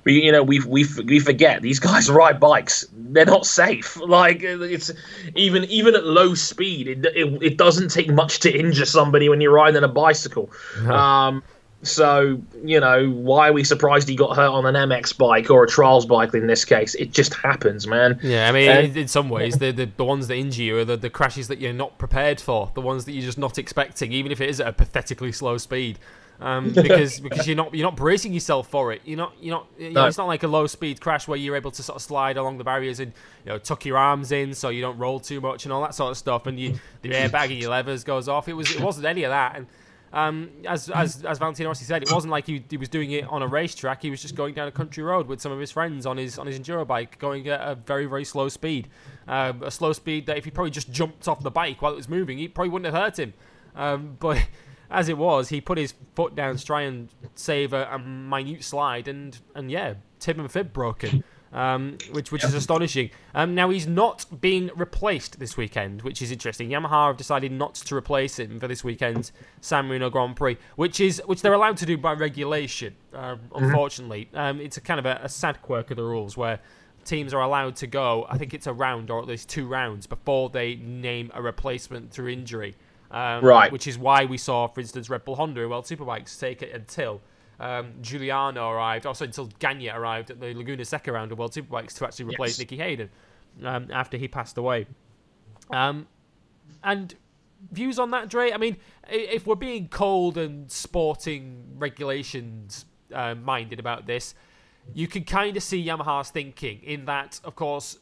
we 0.04 0.24
you 0.24 0.32
know 0.32 0.42
we 0.42 0.60
we 0.60 0.86
we 1.04 1.20
forget 1.20 1.62
these 1.62 1.78
guys 1.78 2.10
ride 2.22 2.40
bikes. 2.40 2.86
They're 2.92 3.24
not 3.24 3.46
safe. 3.46 3.98
Like 4.12 4.42
it's 4.42 4.90
even 5.36 5.64
even 5.64 5.94
at 5.94 6.04
low 6.04 6.34
speed 6.34 6.88
it, 6.88 7.06
it, 7.06 7.42
it 7.42 7.56
doesn't 7.56 7.88
take 7.88 8.10
much 8.10 8.40
to 8.40 8.52
injure 8.52 8.84
somebody 8.84 9.28
when 9.28 9.40
you're 9.40 9.52
riding 9.52 9.82
a 9.82 9.88
bicycle. 9.88 10.50
Um 10.84 11.42
so 11.82 12.40
you 12.64 12.78
know 12.78 13.10
why 13.10 13.48
are 13.48 13.52
we 13.52 13.64
surprised 13.64 14.08
he 14.08 14.16
got 14.16 14.36
hurt 14.36 14.50
on 14.50 14.66
an 14.66 14.74
mx 14.90 15.16
bike 15.16 15.50
or 15.50 15.64
a 15.64 15.68
trials 15.68 16.04
bike 16.04 16.34
in 16.34 16.46
this 16.46 16.64
case? 16.64 16.94
It 16.96 17.12
just 17.12 17.34
happens 17.34 17.86
man. 17.86 18.18
Yeah, 18.22 18.48
I 18.48 18.52
mean, 18.52 18.70
in, 18.70 18.96
in 18.96 19.08
some 19.08 19.28
ways, 19.28 19.58
the, 19.58 19.72
the 19.72 19.86
the 19.86 20.04
ones 20.04 20.28
that 20.28 20.36
injure 20.36 20.62
you 20.62 20.78
are 20.78 20.84
the, 20.84 20.96
the 20.96 21.10
crashes 21.10 21.48
that 21.48 21.58
you're 21.58 21.72
not 21.72 21.98
prepared 21.98 22.40
for, 22.40 22.70
the 22.74 22.80
ones 22.82 23.04
that 23.06 23.12
you're 23.12 23.24
just 23.24 23.38
not 23.38 23.58
expecting, 23.58 24.12
even 24.12 24.30
if 24.30 24.40
it 24.40 24.48
is 24.48 24.60
at 24.60 24.66
a 24.66 24.72
pathetically 24.72 25.32
slow 25.32 25.58
speed. 25.58 25.98
Um, 26.42 26.72
because 26.74 27.20
because 27.20 27.46
you're 27.46 27.56
not 27.56 27.72
you're 27.72 27.86
not 27.86 27.96
bracing 27.96 28.32
yourself 28.32 28.68
for 28.68 28.92
it. 28.92 29.00
You're 29.04 29.16
not 29.16 29.34
you're 29.40 29.54
not. 29.54 29.66
You 29.78 29.90
know, 29.90 30.02
No. 30.02 30.06
It's 30.08 30.18
not 30.18 30.26
like 30.26 30.42
a 30.42 30.48
low 30.48 30.66
speed 30.66 31.00
crash 31.00 31.28
where 31.28 31.38
you're 31.38 31.56
able 31.56 31.70
to 31.70 31.82
sort 31.82 31.96
of 31.96 32.02
slide 32.02 32.36
along 32.36 32.58
the 32.58 32.64
barriers 32.64 32.98
and 32.98 33.12
you 33.44 33.52
know 33.52 33.58
tuck 33.58 33.84
your 33.84 33.96
arms 33.96 34.32
in 34.32 34.52
so 34.52 34.68
you 34.68 34.80
don't 34.80 34.98
roll 34.98 35.20
too 35.20 35.40
much 35.40 35.64
and 35.64 35.72
all 35.72 35.80
that 35.82 35.94
sort 35.94 36.10
of 36.10 36.18
stuff. 36.18 36.46
And 36.46 36.58
you 36.58 36.78
the 37.02 37.08
airbag 37.12 37.44
and 37.44 37.58
your 37.58 37.70
levers 37.70 38.02
goes 38.04 38.28
off. 38.28 38.48
It 38.48 38.54
was 38.54 38.74
it 38.74 38.80
wasn't 38.80 39.06
any 39.06 39.22
of 39.22 39.30
that. 39.30 39.56
And 39.56 39.66
um, 40.12 40.50
as 40.66 40.90
as 40.90 41.24
as 41.24 41.38
Valentino 41.38 41.70
Rossi 41.70 41.84
said, 41.84 42.02
it 42.02 42.12
wasn't 42.12 42.32
like 42.32 42.46
he, 42.46 42.62
he 42.68 42.76
was 42.76 42.88
doing 42.88 43.12
it 43.12 43.24
on 43.28 43.42
a 43.42 43.46
racetrack. 43.46 44.02
He 44.02 44.10
was 44.10 44.20
just 44.20 44.34
going 44.34 44.52
down 44.52 44.68
a 44.68 44.72
country 44.72 45.02
road 45.02 45.26
with 45.26 45.40
some 45.40 45.52
of 45.52 45.58
his 45.58 45.70
friends 45.70 46.04
on 46.06 46.16
his 46.18 46.38
on 46.38 46.46
his 46.46 46.58
enduro 46.58 46.86
bike, 46.86 47.18
going 47.18 47.48
at 47.48 47.60
a 47.60 47.76
very 47.76 48.06
very 48.06 48.24
slow 48.24 48.48
speed, 48.48 48.88
um, 49.28 49.62
a 49.62 49.70
slow 49.70 49.92
speed 49.92 50.26
that 50.26 50.36
if 50.36 50.44
he 50.44 50.50
probably 50.50 50.70
just 50.70 50.90
jumped 50.90 51.28
off 51.28 51.42
the 51.42 51.50
bike 51.50 51.80
while 51.80 51.92
it 51.92 51.96
was 51.96 52.08
moving, 52.08 52.40
it 52.40 52.54
probably 52.54 52.70
wouldn't 52.70 52.92
have 52.92 53.02
hurt 53.02 53.18
him. 53.18 53.32
Um, 53.74 54.16
but 54.18 54.46
as 54.92 55.08
it 55.08 55.18
was, 55.18 55.48
he 55.48 55.60
put 55.60 55.78
his 55.78 55.94
foot 56.14 56.34
down 56.34 56.56
to 56.56 56.64
try 56.64 56.82
and 56.82 57.08
save 57.34 57.72
a, 57.72 57.88
a 57.90 57.98
minute 57.98 58.62
slide, 58.62 59.08
and 59.08 59.38
and 59.54 59.70
yeah, 59.70 59.94
tib 60.18 60.38
and 60.38 60.50
fib 60.50 60.72
broken. 60.72 61.24
Um, 61.52 61.98
which 62.12 62.32
which 62.32 62.44
is 62.44 62.54
astonishing. 62.54 63.10
Um, 63.34 63.54
now 63.54 63.68
he's 63.68 63.86
not 63.86 64.24
being 64.40 64.70
replaced 64.74 65.38
this 65.38 65.54
weekend, 65.54 66.00
which 66.00 66.22
is 66.22 66.32
interesting. 66.32 66.70
Yamaha 66.70 67.08
have 67.08 67.18
decided 67.18 67.52
not 67.52 67.74
to 67.74 67.94
replace 67.94 68.38
him 68.38 68.58
for 68.58 68.66
this 68.66 68.82
weekend's 68.82 69.32
San 69.60 69.86
Marino 69.86 70.08
Grand 70.08 70.34
Prix, 70.34 70.56
which 70.76 70.98
is 70.98 71.20
which 71.26 71.42
they're 71.42 71.52
allowed 71.52 71.76
to 71.76 71.84
do 71.84 71.98
by 71.98 72.14
regulation. 72.14 72.94
Um, 73.12 73.40
unfortunately, 73.54 74.30
um, 74.32 74.62
it's 74.62 74.78
a 74.78 74.80
kind 74.80 74.98
of 74.98 75.04
a, 75.04 75.20
a 75.24 75.28
sad 75.28 75.60
quirk 75.60 75.90
of 75.90 75.98
the 75.98 76.04
rules 76.04 76.38
where 76.38 76.58
teams 77.04 77.34
are 77.34 77.42
allowed 77.42 77.76
to 77.76 77.86
go. 77.86 78.26
I 78.30 78.38
think 78.38 78.54
it's 78.54 78.66
a 78.66 78.72
round 78.72 79.10
or 79.10 79.20
at 79.20 79.26
least 79.26 79.50
two 79.50 79.66
rounds 79.66 80.06
before 80.06 80.48
they 80.48 80.76
name 80.76 81.30
a 81.34 81.42
replacement 81.42 82.12
through 82.12 82.28
injury. 82.28 82.76
Um, 83.12 83.44
Right. 83.44 83.70
Which 83.70 83.86
is 83.86 83.98
why 83.98 84.24
we 84.24 84.38
saw, 84.38 84.66
for 84.66 84.80
instance, 84.80 85.10
Red 85.10 85.24
Bull 85.24 85.36
Honda 85.36 85.68
World 85.68 85.84
Superbikes 85.84 86.38
take 86.40 86.62
it 86.62 86.74
until 86.74 87.20
um, 87.60 87.92
Giuliano 88.00 88.70
arrived, 88.70 89.06
also 89.06 89.26
until 89.26 89.46
Gagne 89.58 89.88
arrived 89.90 90.30
at 90.30 90.40
the 90.40 90.54
Laguna 90.54 90.84
Seca 90.84 91.12
round 91.12 91.30
of 91.30 91.38
World 91.38 91.52
Superbikes 91.52 91.94
to 91.98 92.06
actually 92.06 92.24
replace 92.24 92.52
Yes. 92.52 92.58
Nicky 92.60 92.78
Hayden 92.78 93.10
um, 93.62 93.88
after 93.92 94.16
he 94.16 94.26
passed 94.28 94.56
away. 94.56 94.86
Um, 95.70 96.06
and 96.82 97.14
views 97.70 97.98
on 97.98 98.10
that, 98.12 98.28
Dre? 98.28 98.50
I 98.50 98.56
mean, 98.56 98.78
if 99.08 99.46
we're 99.46 99.54
being 99.56 99.88
cold 99.88 100.38
and 100.38 100.70
sporting 100.70 101.64
regulations 101.76 102.86
uh, 103.12 103.34
minded 103.34 103.78
about 103.78 104.06
this, 104.06 104.34
you 104.94 105.06
can 105.06 105.24
kind 105.24 105.56
of 105.56 105.62
see 105.62 105.84
Yamaha's 105.84 106.30
thinking 106.30 106.82
in 106.82 107.04
that, 107.04 107.40
of 107.44 107.54
course, 107.54 107.98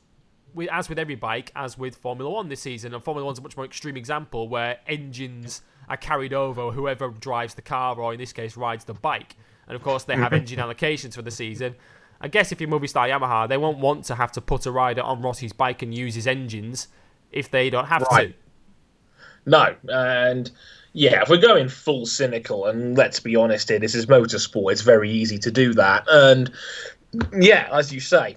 with, 0.55 0.69
as 0.71 0.89
with 0.89 0.99
every 0.99 1.15
bike, 1.15 1.53
as 1.55 1.77
with 1.79 1.97
Formula 1.97 2.31
One 2.31 2.49
this 2.49 2.61
season, 2.61 2.95
and 2.95 3.03
Formula 3.03 3.25
One's 3.25 3.39
a 3.39 3.43
much 3.43 3.57
more 3.57 3.65
extreme 3.67 3.97
example 3.97 4.49
where 4.49 4.79
engines 4.87 5.63
are 5.89 5.97
carried 5.97 6.33
over 6.33 6.71
whoever 6.71 7.09
drives 7.09 7.55
the 7.55 7.63
car, 7.63 7.99
or 7.99 8.13
in 8.13 8.19
this 8.19 8.33
case, 8.33 8.57
rides 8.57 8.85
the 8.85 8.95
bike. 8.95 9.37
And 9.67 9.77
of 9.77 9.83
course, 9.83 10.05
they 10.05 10.17
have 10.17 10.33
engine 10.41 10.59
allocations 10.59 11.15
for 11.15 11.23
the 11.23 11.31
season. 11.31 11.75
I 12.21 12.29
guess 12.29 12.53
if 12.53 12.61
you're 12.61 12.69
Movistar 12.71 13.09
Yamaha, 13.09 13.49
they 13.49 13.57
won't 13.57 13.79
want 13.79 14.05
to 14.07 14.15
have 14.15 14.31
to 14.33 14.41
put 14.41 14.67
a 14.67 14.71
rider 14.71 15.01
on 15.03 15.23
Rossi's 15.23 15.53
bike 15.53 15.83
and 15.83 15.95
use 15.95 16.15
his 16.15 16.27
engines 16.27 16.89
if 17.33 17.51
they 17.51 17.71
don't 17.71 17.87
have 17.87 18.03
Right. 18.11 18.31
to. 18.31 18.35
No, 19.47 19.75
and 19.89 20.51
yeah, 20.93 21.23
if 21.23 21.29
we're 21.31 21.39
going 21.39 21.69
full 21.69 22.05
cynical, 22.05 22.67
and 22.67 22.97
let's 22.97 23.21
be 23.21 23.37
honest 23.37 23.69
here, 23.71 23.79
this 23.79 23.95
is 23.95 24.07
motorsport. 24.07 24.73
It's 24.73 24.83
very 24.83 25.11
easy 25.11 25.39
to 25.39 25.51
do 25.51 25.73
that, 25.75 26.05
and 26.11 26.53
yeah, 27.33 27.69
as 27.73 27.91
you 27.93 28.01
say, 28.01 28.37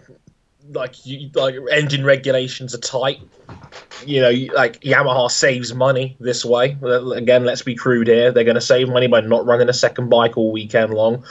like 0.71 1.05
you, 1.05 1.29
like 1.35 1.55
engine 1.71 2.05
regulations 2.05 2.73
are 2.73 2.79
tight. 2.79 3.19
You 4.05 4.21
know, 4.21 4.31
like 4.55 4.81
Yamaha 4.81 5.29
saves 5.29 5.73
money 5.73 6.17
this 6.19 6.43
way. 6.43 6.77
Again, 6.81 7.45
let's 7.45 7.61
be 7.61 7.75
crude 7.75 8.07
here. 8.07 8.31
They're 8.31 8.43
going 8.43 8.55
to 8.55 8.61
save 8.61 8.89
money 8.89 9.07
by 9.07 9.21
not 9.21 9.45
running 9.45 9.69
a 9.69 9.73
second 9.73 10.09
bike 10.09 10.37
all 10.37 10.51
weekend 10.51 10.93
long. 10.93 11.23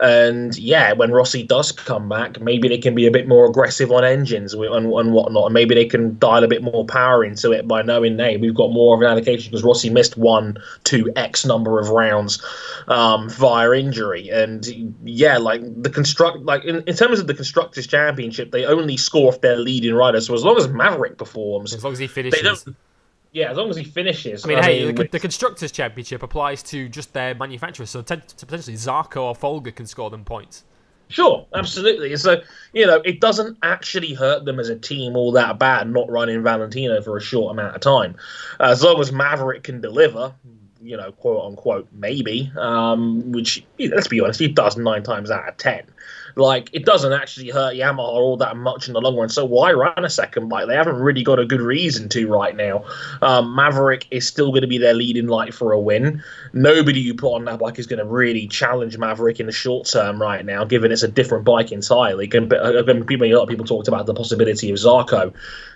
And 0.00 0.56
yeah, 0.58 0.92
when 0.92 1.12
Rossi 1.12 1.42
does 1.42 1.72
come 1.72 2.08
back, 2.08 2.40
maybe 2.40 2.68
they 2.68 2.78
can 2.78 2.94
be 2.94 3.06
a 3.06 3.10
bit 3.10 3.28
more 3.28 3.46
aggressive 3.46 3.92
on 3.92 4.04
engines 4.04 4.52
and, 4.54 4.64
and 4.64 5.12
whatnot, 5.12 5.46
and 5.46 5.54
maybe 5.54 5.74
they 5.74 5.84
can 5.84 6.18
dial 6.18 6.44
a 6.44 6.48
bit 6.48 6.62
more 6.62 6.84
power 6.84 7.24
into 7.24 7.52
it 7.52 7.68
by 7.68 7.82
knowing, 7.82 8.18
hey, 8.18 8.36
we've 8.36 8.54
got 8.54 8.72
more 8.72 8.94
of 8.94 9.00
an 9.00 9.06
allocation 9.06 9.50
because 9.50 9.64
Rossi 9.64 9.90
missed 9.90 10.16
one, 10.16 10.58
two, 10.84 11.12
X 11.16 11.44
number 11.44 11.78
of 11.80 11.90
rounds 11.90 12.44
um, 12.88 13.28
via 13.30 13.72
injury, 13.72 14.28
and 14.28 14.66
yeah, 15.04 15.38
like 15.38 15.62
the 15.82 15.90
construct, 15.90 16.38
like 16.40 16.64
in, 16.64 16.82
in 16.86 16.94
terms 16.94 17.20
of 17.20 17.26
the 17.26 17.34
constructors' 17.34 17.86
championship, 17.86 18.50
they 18.50 18.64
only 18.64 18.96
score 18.96 19.28
off 19.28 19.40
their 19.40 19.56
leading 19.56 19.94
riders. 19.94 20.26
So 20.26 20.34
as 20.34 20.44
long 20.44 20.56
as 20.56 20.68
Maverick 20.68 21.18
performs, 21.18 21.74
As 21.74 21.84
long 21.84 21.92
as 21.92 21.98
he 21.98 22.06
they 22.06 22.30
finishes. 22.30 22.66
Yeah, 23.34 23.50
as 23.50 23.56
long 23.56 23.68
as 23.68 23.76
he 23.76 23.82
finishes. 23.82 24.44
I 24.44 24.48
mean, 24.48 24.62
hey, 24.62 24.86
mean, 24.86 24.94
the, 24.94 25.08
the 25.08 25.18
Constructors' 25.18 25.72
Championship 25.72 26.22
applies 26.22 26.62
to 26.62 26.88
just 26.88 27.12
their 27.12 27.34
manufacturers, 27.34 27.90
so 27.90 28.00
t- 28.00 28.14
potentially 28.38 28.76
Zarco 28.76 29.22
or 29.22 29.34
Folger 29.34 29.72
can 29.72 29.86
score 29.86 30.08
them 30.08 30.24
points. 30.24 30.62
Sure, 31.08 31.44
absolutely. 31.52 32.14
So, 32.16 32.42
you 32.72 32.86
know, 32.86 33.02
it 33.04 33.20
doesn't 33.20 33.58
actually 33.62 34.14
hurt 34.14 34.44
them 34.44 34.60
as 34.60 34.68
a 34.68 34.76
team 34.76 35.16
all 35.16 35.32
that 35.32 35.58
bad 35.58 35.90
not 35.90 36.08
running 36.08 36.44
Valentino 36.44 37.02
for 37.02 37.16
a 37.16 37.20
short 37.20 37.50
amount 37.50 37.74
of 37.74 37.80
time. 37.80 38.16
Uh, 38.60 38.68
as 38.70 38.82
long 38.84 39.00
as 39.00 39.10
Maverick 39.10 39.64
can 39.64 39.80
deliver, 39.80 40.32
you 40.80 40.96
know, 40.96 41.10
quote 41.10 41.44
unquote, 41.44 41.88
maybe, 41.92 42.52
um, 42.56 43.32
which, 43.32 43.64
let's 43.80 44.08
be 44.08 44.20
honest, 44.20 44.38
he 44.38 44.48
does 44.48 44.76
nine 44.76 45.02
times 45.02 45.30
out 45.30 45.48
of 45.48 45.56
ten. 45.56 45.82
Like 46.36 46.70
it 46.72 46.84
doesn't 46.84 47.12
actually 47.12 47.50
hurt 47.50 47.74
Yamaha 47.74 47.98
all 47.98 48.36
that 48.38 48.56
much 48.56 48.88
in 48.88 48.94
the 48.94 49.00
long 49.00 49.16
run. 49.16 49.28
So 49.28 49.44
why 49.44 49.72
run 49.72 50.04
a 50.04 50.10
second 50.10 50.48
bike? 50.48 50.66
They 50.66 50.74
haven't 50.74 50.96
really 50.96 51.22
got 51.22 51.38
a 51.38 51.46
good 51.46 51.60
reason 51.60 52.08
to 52.10 52.28
right 52.28 52.54
now. 52.56 52.84
Um, 53.22 53.54
Maverick 53.54 54.06
is 54.10 54.26
still 54.26 54.50
going 54.50 54.62
to 54.62 54.66
be 54.66 54.78
their 54.78 54.94
leading 54.94 55.28
light 55.28 55.54
for 55.54 55.72
a 55.72 55.80
win. 55.80 56.22
Nobody 56.52 57.00
you 57.00 57.14
put 57.14 57.34
on 57.34 57.44
that 57.44 57.58
bike 57.58 57.78
is 57.78 57.86
going 57.86 57.98
to 57.98 58.04
really 58.04 58.46
challenge 58.46 58.98
Maverick 58.98 59.40
in 59.40 59.46
the 59.46 59.52
short 59.52 59.86
term 59.86 60.20
right 60.20 60.44
now, 60.44 60.64
given 60.64 60.92
it's 60.92 61.02
a 61.02 61.08
different 61.08 61.44
bike 61.44 61.72
entirely. 61.72 62.26
Uh, 62.26 62.82
people, 63.06 63.26
a 63.26 63.34
lot 63.34 63.42
of 63.42 63.48
people 63.48 63.66
talked 63.66 63.88
about 63.88 64.06
the 64.06 64.14
possibility 64.14 64.70
of 64.70 64.76
Zarco 64.76 65.32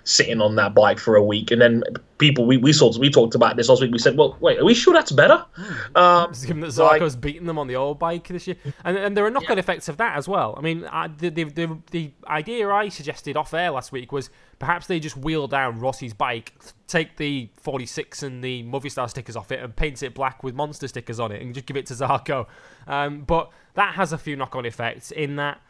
sitting 0.08 0.40
on 0.40 0.56
that 0.56 0.74
bike 0.74 0.98
for 0.98 1.16
a 1.16 1.22
week, 1.22 1.50
and 1.50 1.60
then 1.60 1.82
people 2.16 2.46
we 2.46 2.56
we 2.56 2.72
saw 2.72 2.96
we 2.98 3.10
talked 3.10 3.34
about 3.34 3.56
this 3.56 3.68
last 3.68 3.82
week. 3.82 3.92
We 3.92 3.98
said, 3.98 4.16
well, 4.16 4.36
wait, 4.40 4.58
are 4.58 4.64
we 4.64 4.74
sure 4.74 4.94
that's 4.94 5.12
better? 5.12 5.44
Hmm. 5.54 5.96
Um, 5.96 6.32
Given 6.32 6.60
that 6.60 6.68
Zarco's 6.68 7.14
like, 7.14 7.20
beaten 7.20 7.46
them 7.46 7.58
on 7.58 7.66
the 7.68 7.76
old 7.76 7.98
bike 7.98 8.26
this 8.28 8.46
year, 8.46 8.56
and, 8.84 8.96
and 8.96 9.16
there 9.16 9.26
are 9.26 9.30
knock-on 9.30 9.56
yeah. 9.56 9.60
effects 9.60 9.88
of 9.88 9.98
that 9.98 10.16
as 10.16 10.26
well. 10.26 10.54
I 10.56 10.62
mean, 10.62 10.84
I, 10.86 11.08
the, 11.08 11.28
the, 11.28 11.44
the 11.44 11.78
the 11.90 12.12
idea 12.26 12.68
I 12.70 12.88
suggested 12.88 13.36
off 13.36 13.52
air 13.52 13.70
last 13.70 13.92
week 13.92 14.10
was 14.10 14.30
perhaps 14.58 14.86
they 14.86 14.98
just 14.98 15.16
wheel 15.16 15.46
down 15.46 15.78
Rossi's 15.78 16.14
bike, 16.14 16.54
take 16.86 17.16
the 17.18 17.50
46 17.60 18.22
and 18.22 18.42
the 18.42 18.62
movie 18.62 18.78
Movistar 18.78 19.08
stickers 19.10 19.36
off 19.36 19.52
it, 19.52 19.62
and 19.62 19.74
paint 19.74 20.02
it 20.02 20.14
black 20.14 20.42
with 20.42 20.54
monster 20.54 20.88
stickers 20.88 21.20
on 21.20 21.32
it, 21.32 21.42
and 21.42 21.54
just 21.54 21.66
give 21.66 21.76
it 21.76 21.86
to 21.86 21.94
Zarko. 21.94 22.46
Um, 22.86 23.20
but 23.20 23.50
that 23.74 23.94
has 23.94 24.12
a 24.12 24.18
few 24.18 24.36
knock-on 24.36 24.64
effects 24.64 25.10
in 25.10 25.36
that 25.36 25.60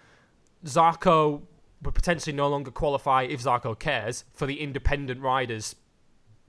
Zarco 0.64 1.42
would 1.82 1.94
potentially 1.94 2.34
no 2.34 2.48
longer 2.48 2.70
qualify 2.70 3.22
if 3.22 3.42
Zarco 3.42 3.78
cares 3.78 4.24
for 4.32 4.46
the 4.46 4.60
independent 4.60 5.20
riders 5.20 5.76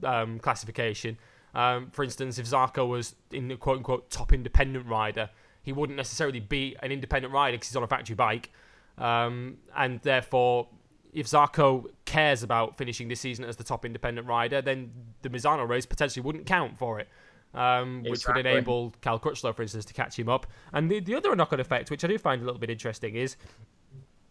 um, 0.04 0.38
classification. 0.38 1.18
Um, 1.54 1.90
for 1.90 2.04
instance, 2.04 2.38
if 2.38 2.46
Zarco 2.46 2.88
was 2.88 3.14
in 3.30 3.48
the 3.48 3.56
quote 3.56 3.78
unquote 3.78 4.10
top 4.10 4.32
independent 4.32 4.86
rider, 4.86 5.30
he 5.62 5.72
wouldn't 5.72 5.96
necessarily 5.96 6.40
be 6.40 6.76
an 6.82 6.90
independent 6.92 7.32
rider 7.34 7.56
because 7.56 7.68
he's 7.68 7.76
on 7.76 7.82
a 7.82 7.88
factory 7.88 8.14
bike. 8.14 8.50
Um, 8.98 9.58
and 9.76 10.00
therefore, 10.02 10.68
if 11.12 11.26
Zarco 11.26 11.86
cares 12.04 12.42
about 12.42 12.76
finishing 12.76 13.08
this 13.08 13.20
season 13.20 13.44
as 13.44 13.56
the 13.56 13.64
top 13.64 13.84
independent 13.84 14.26
rider, 14.26 14.62
then 14.62 14.92
the 15.22 15.28
Misano 15.28 15.68
race 15.68 15.86
potentially 15.86 16.22
wouldn't 16.24 16.46
count 16.46 16.78
for 16.78 17.00
it. 17.00 17.08
Um, 17.52 18.04
which 18.04 18.28
would 18.28 18.36
enable 18.36 18.94
Cal 19.00 19.18
Crutchlow, 19.18 19.56
for 19.56 19.62
instance, 19.62 19.84
to 19.86 19.92
catch 19.92 20.16
him 20.16 20.28
up. 20.28 20.46
And 20.72 20.88
the, 20.88 21.00
the 21.00 21.16
other 21.16 21.34
knock 21.34 21.52
on 21.52 21.58
effect, 21.58 21.90
which 21.90 22.04
I 22.04 22.06
do 22.06 22.16
find 22.16 22.40
a 22.40 22.44
little 22.44 22.60
bit 22.60 22.70
interesting, 22.70 23.16
is 23.16 23.36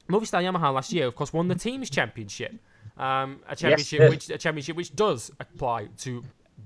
Movistar 0.10 0.44
Yamaha 0.44 0.74
last 0.74 0.92
year, 0.92 1.08
of 1.08 1.16
course, 1.16 1.32
won 1.32 1.48
the 1.48 1.56
teams 1.56 1.90
championship. 1.90 2.54
Um, 2.98 3.40
a 3.48 3.56
championship 3.56 4.00
yes, 4.00 4.10
which 4.10 4.30
a 4.30 4.38
championship 4.38 4.76
which 4.76 4.96
does 4.96 5.32
apply 5.40 5.88
to 6.00 6.24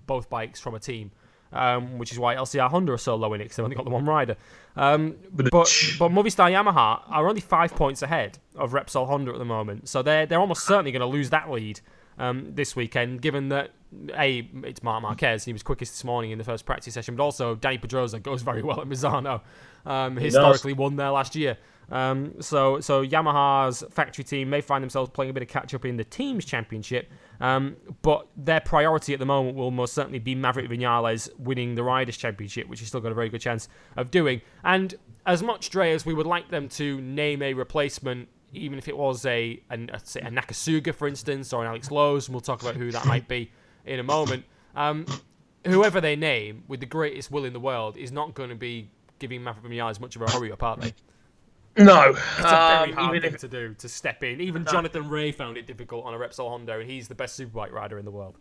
both 0.07 0.29
bikes 0.29 0.59
from 0.59 0.75
a 0.75 0.79
team. 0.79 1.11
Um, 1.51 1.99
which 1.99 2.11
is 2.11 2.17
why 2.17 2.33
LCR 2.33 2.67
Honda 2.67 2.93
are 2.93 2.97
so 2.97 3.13
low 3.13 3.31
in 3.35 3.39
it 3.39 3.43
because 3.43 3.57
they've 3.57 3.63
only 3.63 3.75
got 3.75 3.85
the 3.85 3.91
one 3.91 4.07
rider. 4.07 4.35
Um, 4.75 5.17
but 5.31 5.51
but 5.51 5.67
Movistar 6.11 6.49
Yamaha 6.51 7.03
are 7.07 7.29
only 7.29 7.41
five 7.41 7.75
points 7.75 8.01
ahead 8.01 8.39
of 8.55 8.71
Repsol 8.71 9.05
Honda 9.05 9.33
at 9.33 9.37
the 9.37 9.45
moment, 9.45 9.87
so 9.87 10.01
they're 10.01 10.25
they're 10.25 10.39
almost 10.39 10.65
certainly 10.65 10.91
going 10.91 11.01
to 11.01 11.05
lose 11.05 11.29
that 11.29 11.51
lead 11.51 11.79
um, 12.17 12.55
this 12.55 12.75
weekend. 12.75 13.21
Given 13.21 13.49
that 13.49 13.69
a 14.17 14.49
it's 14.63 14.81
Marc 14.81 15.03
Marquez, 15.03 15.45
he 15.45 15.53
was 15.53 15.61
quickest 15.61 15.93
this 15.93 16.03
morning 16.03 16.31
in 16.31 16.39
the 16.39 16.43
first 16.43 16.65
practice 16.65 16.95
session, 16.95 17.15
but 17.15 17.23
also 17.23 17.55
Dani 17.55 17.79
Pedrosa 17.79 18.19
goes 18.19 18.41
very 18.41 18.63
well 18.63 18.81
at 18.81 18.87
Misano. 18.87 19.41
Um, 19.85 20.15
historically 20.15 20.73
won 20.73 20.95
there 20.95 21.11
last 21.11 21.35
year. 21.35 21.57
Um, 21.91 22.41
so, 22.41 22.79
so 22.79 23.05
Yamaha's 23.05 23.83
factory 23.91 24.23
team 24.23 24.49
may 24.49 24.61
find 24.61 24.81
themselves 24.81 25.09
playing 25.11 25.31
a 25.31 25.33
bit 25.33 25.43
of 25.43 25.49
catch 25.49 25.73
up 25.73 25.85
in 25.85 25.97
the 25.97 26.03
teams 26.03 26.45
championship, 26.45 27.11
um, 27.41 27.75
but 28.01 28.27
their 28.37 28.61
priority 28.61 29.13
at 29.13 29.19
the 29.19 29.25
moment 29.25 29.55
will 29.55 29.71
most 29.71 29.93
certainly 29.93 30.19
be 30.19 30.33
Maverick 30.33 30.69
Vinales 30.69 31.29
winning 31.37 31.75
the 31.75 31.83
Riders 31.83 32.17
Championship, 32.17 32.67
which 32.67 32.79
he's 32.79 32.87
still 32.87 33.01
got 33.01 33.11
a 33.11 33.15
very 33.15 33.29
good 33.29 33.41
chance 33.41 33.67
of 33.97 34.11
doing. 34.11 34.41
And 34.63 34.95
as 35.25 35.43
much, 35.43 35.69
Dre, 35.69 35.93
as 35.93 36.05
we 36.05 36.13
would 36.13 36.25
like 36.25 36.49
them 36.49 36.69
to 36.69 36.99
name 37.01 37.41
a 37.41 37.53
replacement, 37.53 38.29
even 38.53 38.77
if 38.77 38.87
it 38.87 38.97
was 38.97 39.25
a, 39.25 39.61
a, 39.69 39.75
a, 39.75 39.77
Nakasuga, 40.31 40.93
for 40.93 41.07
instance, 41.07 41.53
or 41.53 41.63
an 41.63 41.67
Alex 41.67 41.91
Lowes, 41.91 42.27
and 42.27 42.33
we'll 42.33 42.41
talk 42.41 42.61
about 42.61 42.75
who 42.75 42.91
that 42.91 43.05
might 43.05 43.27
be 43.27 43.51
in 43.85 43.99
a 43.99 44.03
moment. 44.03 44.45
Um, 44.75 45.05
whoever 45.65 46.01
they 46.01 46.15
name, 46.15 46.63
with 46.67 46.79
the 46.79 46.85
greatest 46.85 47.31
will 47.31 47.45
in 47.45 47.53
the 47.53 47.59
world, 47.59 47.97
is 47.97 48.11
not 48.11 48.33
going 48.33 48.49
to 48.49 48.55
be 48.55 48.89
giving 49.23 49.41
Maverick 49.41 49.71
Vinales 49.71 50.01
much 50.01 50.17
of 50.17 50.21
a 50.21 50.29
hurry 50.29 50.51
up, 50.51 50.61
aren't 50.61 50.81
they? 50.81 50.93
No, 51.77 52.09
it's 52.09 52.19
a 52.39 52.43
very 52.43 52.91
um, 52.91 52.93
hard 52.93 53.21
thing 53.21 53.33
if... 53.33 53.39
to 53.39 53.47
do 53.47 53.73
to 53.75 53.87
step 53.87 54.21
in. 54.21 54.41
Even 54.41 54.65
Jonathan 54.65 55.07
Rea 55.07 55.31
found 55.31 55.57
it 55.57 55.65
difficult 55.65 56.05
on 56.05 56.13
a 56.13 56.17
Repsol 56.17 56.49
Honda, 56.49 56.79
and 56.79 56.91
he's 56.91 57.07
the 57.07 57.15
best 57.15 57.39
superbike 57.39 57.71
rider 57.71 57.97
in 57.97 58.03
the 58.03 58.11
world. 58.11 58.35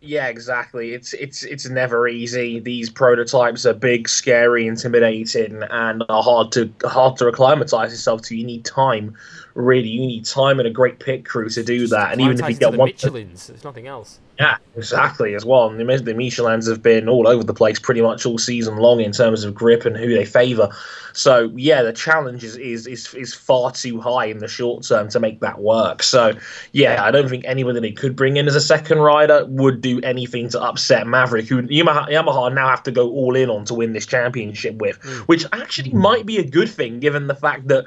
Yeah, 0.00 0.28
exactly. 0.28 0.94
It's 0.94 1.12
it's 1.12 1.42
it's 1.42 1.68
never 1.68 2.08
easy. 2.08 2.58
These 2.58 2.88
prototypes 2.88 3.66
are 3.66 3.74
big, 3.74 4.08
scary, 4.08 4.66
intimidating, 4.66 5.62
and 5.70 6.02
are 6.08 6.22
hard 6.22 6.50
to 6.52 6.72
hard 6.84 7.18
to 7.18 7.28
acclimatize 7.28 7.90
yourself 7.90 8.22
to. 8.22 8.36
You 8.36 8.46
need 8.46 8.64
time, 8.64 9.14
really. 9.58 9.88
You 9.88 10.00
need 10.00 10.24
time 10.24 10.58
and 10.58 10.66
a 10.66 10.70
great 10.70 11.00
pit 11.00 11.24
crew 11.24 11.48
to 11.50 11.62
do 11.62 11.86
that. 11.88 12.12
And 12.12 12.20
even 12.20 12.38
if 12.38 12.48
you 12.48 12.56
get 12.56 12.74
one, 12.74 12.88
Michelin's, 12.88 13.48
there's 13.48 13.64
nothing 13.64 13.86
else. 13.86 14.20
Yeah, 14.38 14.56
exactly. 14.76 15.34
As 15.34 15.44
well, 15.44 15.68
and 15.68 15.80
the, 15.80 15.84
Michelins 15.84 16.68
have 16.68 16.82
been 16.82 17.08
all 17.08 17.26
over 17.26 17.42
the 17.42 17.54
place 17.54 17.80
pretty 17.80 18.00
much 18.00 18.24
all 18.24 18.38
season 18.38 18.76
long 18.76 19.00
in 19.00 19.10
terms 19.10 19.42
of 19.42 19.54
grip 19.54 19.84
and 19.84 19.96
who 19.96 20.14
they 20.14 20.24
favour. 20.24 20.70
So 21.12 21.50
yeah, 21.56 21.82
the 21.82 21.92
challenge 21.92 22.44
is, 22.44 22.56
is 22.56 22.86
is 22.86 23.12
is 23.14 23.34
far 23.34 23.72
too 23.72 24.00
high 24.00 24.26
in 24.26 24.38
the 24.38 24.46
short 24.46 24.84
term 24.84 25.08
to 25.08 25.18
make 25.18 25.40
that 25.40 25.58
work. 25.58 26.04
So 26.04 26.32
yeah, 26.72 27.02
I 27.02 27.10
don't 27.10 27.28
think 27.28 27.44
anybody 27.46 27.80
they 27.80 27.90
could 27.90 28.14
bring 28.14 28.36
in 28.36 28.46
as 28.46 28.54
a 28.54 28.60
second 28.60 28.98
rider 28.98 29.44
would 29.46 29.80
do 29.80 30.00
anything 30.02 30.48
to 30.50 30.62
upset 30.62 31.08
Maverick, 31.08 31.48
who 31.48 31.62
Yamaha, 31.62 32.08
Yamaha 32.08 32.54
now 32.54 32.68
have 32.68 32.84
to 32.84 32.92
go 32.92 33.10
all 33.10 33.34
in 33.34 33.50
on 33.50 33.64
to 33.64 33.74
win 33.74 33.92
this 33.92 34.06
championship 34.06 34.76
with, 34.76 35.00
mm. 35.00 35.18
which 35.22 35.44
actually 35.52 35.90
might 35.90 36.26
be 36.26 36.38
a 36.38 36.44
good 36.44 36.68
thing 36.68 37.00
given 37.00 37.26
the 37.26 37.34
fact 37.34 37.66
that 37.66 37.86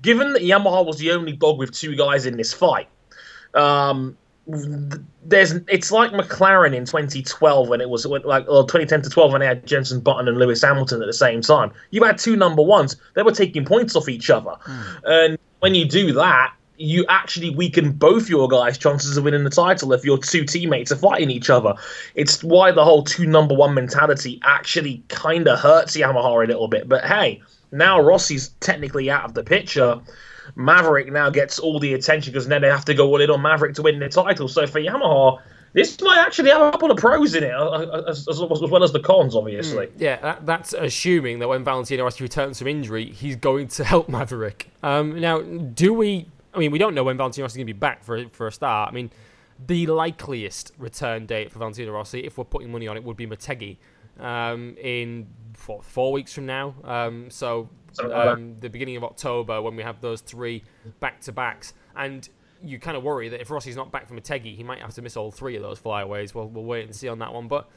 given 0.00 0.32
that 0.32 0.42
Yamaha 0.42 0.84
was 0.84 0.98
the 0.98 1.10
only 1.12 1.32
dog 1.32 1.58
with 1.58 1.72
two 1.72 1.94
guys 1.96 2.26
in 2.26 2.36
this 2.36 2.52
fight. 2.52 2.88
Um, 3.54 4.16
there's 4.46 5.52
it's 5.68 5.92
like 5.92 6.10
McLaren 6.10 6.74
in 6.74 6.84
2012 6.84 7.68
when 7.68 7.80
it 7.80 7.88
was 7.88 8.04
like 8.06 8.44
or 8.48 8.64
2010 8.64 9.02
to 9.02 9.10
12 9.10 9.32
when 9.32 9.40
they 9.40 9.46
had 9.46 9.64
Jenson 9.66 10.00
Button 10.00 10.26
and 10.26 10.36
Lewis 10.36 10.62
Hamilton 10.62 11.00
at 11.00 11.06
the 11.06 11.12
same 11.12 11.42
time. 11.42 11.72
You 11.90 12.02
had 12.02 12.18
two 12.18 12.36
number 12.36 12.62
ones; 12.62 12.96
they 13.14 13.22
were 13.22 13.32
taking 13.32 13.64
points 13.64 13.94
off 13.94 14.08
each 14.08 14.30
other, 14.30 14.56
mm. 14.66 15.00
and 15.04 15.38
when 15.60 15.74
you 15.76 15.84
do 15.84 16.12
that, 16.14 16.54
you 16.76 17.04
actually 17.08 17.50
weaken 17.50 17.92
both 17.92 18.28
your 18.28 18.48
guys' 18.48 18.76
chances 18.76 19.16
of 19.16 19.22
winning 19.22 19.44
the 19.44 19.50
title 19.50 19.92
if 19.92 20.04
your 20.04 20.18
two 20.18 20.44
teammates 20.44 20.90
are 20.90 20.96
fighting 20.96 21.30
each 21.30 21.48
other. 21.48 21.74
It's 22.16 22.42
why 22.42 22.72
the 22.72 22.84
whole 22.84 23.04
two 23.04 23.26
number 23.26 23.54
one 23.54 23.74
mentality 23.74 24.40
actually 24.42 25.04
kind 25.08 25.46
of 25.46 25.60
hurts 25.60 25.96
Yamaha 25.96 26.44
a 26.44 26.48
little 26.48 26.66
bit. 26.66 26.88
But 26.88 27.04
hey, 27.04 27.40
now 27.72 28.00
Rossi's 28.00 28.50
technically 28.60 29.10
out 29.10 29.24
of 29.24 29.34
the 29.34 29.42
picture 29.42 30.00
Maverick 30.54 31.10
now 31.10 31.30
gets 31.30 31.58
all 31.58 31.78
the 31.78 31.94
attention 31.94 32.32
because 32.32 32.48
then 32.48 32.62
they 32.62 32.68
have 32.68 32.84
to 32.86 32.94
go 32.94 33.08
all 33.08 33.20
in 33.20 33.30
on 33.30 33.42
Maverick 33.42 33.74
to 33.76 33.82
win 33.82 33.98
the 33.98 34.08
title. 34.08 34.48
So 34.48 34.66
for 34.66 34.80
Yamaha, 34.80 35.40
this 35.72 36.00
might 36.00 36.18
actually 36.18 36.50
have 36.50 36.60
a 36.60 36.70
couple 36.70 36.90
of 36.90 36.98
pros 36.98 37.34
in 37.34 37.44
it, 37.44 37.54
uh, 37.54 37.68
uh, 37.68 38.04
as, 38.08 38.28
as, 38.28 38.40
as 38.40 38.60
well 38.60 38.82
as 38.82 38.92
the 38.92 39.00
cons, 39.00 39.34
obviously. 39.34 39.86
Mm, 39.86 39.92
yeah, 39.96 40.16
that, 40.20 40.44
that's 40.44 40.74
assuming 40.74 41.38
that 41.38 41.48
when 41.48 41.64
Valentino 41.64 42.04
Rossi 42.04 42.24
returns 42.24 42.58
from 42.58 42.68
injury, 42.68 43.10
he's 43.10 43.36
going 43.36 43.68
to 43.68 43.84
help 43.84 44.08
Maverick. 44.08 44.68
Um, 44.82 45.18
now, 45.18 45.40
do 45.40 45.94
we? 45.94 46.28
I 46.54 46.58
mean, 46.58 46.70
we 46.70 46.78
don't 46.78 46.94
know 46.94 47.04
when 47.04 47.16
Valentino 47.16 47.44
Rossi 47.44 47.52
is 47.52 47.56
going 47.56 47.66
to 47.66 47.72
be 47.72 47.78
back 47.78 48.04
for 48.04 48.28
for 48.28 48.46
a 48.46 48.52
start. 48.52 48.90
I 48.90 48.92
mean, 48.92 49.10
the 49.66 49.86
likeliest 49.86 50.72
return 50.76 51.24
date 51.24 51.50
for 51.50 51.58
Valentino 51.58 51.92
Rossi, 51.92 52.20
if 52.20 52.36
we're 52.36 52.44
putting 52.44 52.70
money 52.70 52.86
on 52.86 52.98
it, 52.98 53.04
would 53.04 53.16
be 53.16 53.26
Motegi 53.26 53.78
um, 54.20 54.76
in 54.76 55.26
four, 55.54 55.82
four 55.82 56.12
weeks 56.12 56.32
from 56.32 56.46
now. 56.46 56.74
Um, 56.84 57.30
so 57.30 57.68
um, 58.00 58.56
the 58.60 58.68
beginning 58.68 58.96
of 58.96 59.04
October 59.04 59.60
when 59.60 59.76
we 59.76 59.82
have 59.82 60.00
those 60.00 60.20
three 60.20 60.64
back 61.00 61.20
to 61.22 61.32
backs. 61.32 61.74
And 61.96 62.28
you 62.62 62.78
kind 62.78 62.96
of 62.96 63.02
worry 63.02 63.28
that 63.28 63.40
if 63.40 63.50
Rossi's 63.50 63.76
not 63.76 63.90
back 63.90 64.08
from 64.08 64.18
Motegi, 64.18 64.56
he 64.56 64.62
might 64.62 64.80
have 64.80 64.94
to 64.94 65.02
miss 65.02 65.16
all 65.16 65.30
three 65.30 65.56
of 65.56 65.62
those 65.62 65.78
flyaways. 65.78 66.34
Well, 66.34 66.48
we'll 66.48 66.64
wait 66.64 66.84
and 66.84 66.94
see 66.94 67.08
on 67.08 67.18
that 67.18 67.32
one. 67.32 67.48
But 67.48 67.68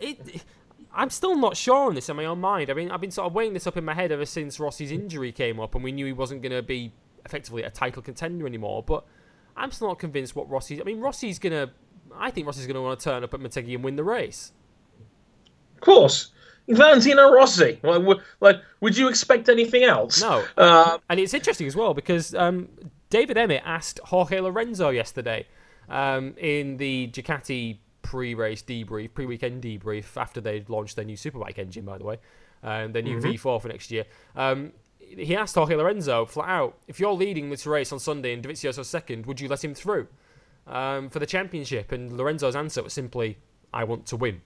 it, 0.00 0.18
it, 0.26 0.44
I'm 0.92 1.10
still 1.10 1.36
not 1.36 1.56
sure 1.56 1.88
on 1.88 1.94
this 1.94 2.08
in 2.08 2.16
my 2.16 2.24
own 2.24 2.40
mind. 2.40 2.70
I 2.70 2.74
mean, 2.74 2.90
I've 2.90 3.00
been 3.00 3.10
sort 3.10 3.26
of 3.26 3.34
weighing 3.34 3.52
this 3.52 3.66
up 3.66 3.76
in 3.76 3.84
my 3.84 3.94
head 3.94 4.10
ever 4.10 4.26
since 4.26 4.58
Rossi's 4.58 4.90
injury 4.90 5.32
came 5.32 5.60
up, 5.60 5.74
and 5.74 5.84
we 5.84 5.92
knew 5.92 6.06
he 6.06 6.12
wasn't 6.12 6.42
going 6.42 6.52
to 6.52 6.62
be 6.62 6.92
effectively 7.24 7.62
a 7.62 7.70
title 7.70 8.02
contender 8.02 8.46
anymore. 8.46 8.82
But 8.82 9.04
I'm 9.56 9.70
still 9.70 9.88
not 9.88 9.98
convinced 9.98 10.34
what 10.34 10.48
Rossi's. 10.48 10.80
I 10.80 10.84
mean, 10.84 11.00
Rossi's 11.00 11.38
going 11.38 11.52
to. 11.52 11.72
I 12.16 12.30
think 12.30 12.46
Rossi's 12.46 12.66
going 12.66 12.74
to 12.74 12.82
want 12.82 12.98
to 12.98 13.04
turn 13.04 13.22
up 13.22 13.32
at 13.34 13.40
Motegi 13.40 13.74
and 13.74 13.84
win 13.84 13.96
the 13.96 14.04
race. 14.04 14.52
Of 15.76 15.82
course. 15.82 16.32
Valentino 16.76 17.30
Rossi. 17.30 17.78
Like, 17.82 18.18
like, 18.40 18.62
would 18.80 18.96
you 18.96 19.08
expect 19.08 19.48
anything 19.48 19.84
else? 19.84 20.20
No. 20.20 20.44
Uh, 20.56 20.98
and 21.08 21.20
it's 21.20 21.34
interesting 21.34 21.66
as 21.66 21.76
well 21.76 21.94
because 21.94 22.34
um, 22.34 22.68
David 23.10 23.36
Emmett 23.36 23.62
asked 23.64 24.00
Jorge 24.04 24.40
Lorenzo 24.40 24.90
yesterday 24.90 25.46
um, 25.88 26.34
in 26.38 26.76
the 26.76 27.08
Ducati 27.12 27.78
pre-race 28.02 28.62
debrief, 28.62 29.12
pre-weekend 29.14 29.62
debrief 29.62 30.16
after 30.16 30.40
they'd 30.40 30.68
launched 30.68 30.96
their 30.96 31.04
new 31.04 31.16
Superbike 31.16 31.58
engine, 31.58 31.84
by 31.84 31.98
the 31.98 32.04
way, 32.04 32.18
um, 32.62 32.92
their 32.92 33.02
new 33.02 33.18
mm-hmm. 33.18 33.30
V4 33.30 33.62
for 33.62 33.68
next 33.68 33.90
year. 33.90 34.04
Um, 34.36 34.72
he 34.98 35.34
asked 35.36 35.54
Jorge 35.56 35.74
Lorenzo 35.74 36.24
flat 36.24 36.48
out, 36.48 36.78
if 36.86 37.00
you're 37.00 37.12
leading 37.12 37.50
this 37.50 37.66
race 37.66 37.92
on 37.92 37.98
Sunday 37.98 38.32
and 38.32 38.42
Dovizioso 38.42 38.84
second, 38.84 39.26
would 39.26 39.40
you 39.40 39.48
let 39.48 39.64
him 39.64 39.74
through 39.74 40.06
um, 40.66 41.10
for 41.10 41.18
the 41.18 41.26
championship? 41.26 41.92
And 41.92 42.12
Lorenzo's 42.16 42.54
answer 42.54 42.82
was 42.82 42.92
simply, 42.92 43.38
I 43.72 43.84
want 43.84 44.06
to 44.06 44.16
win. 44.16 44.42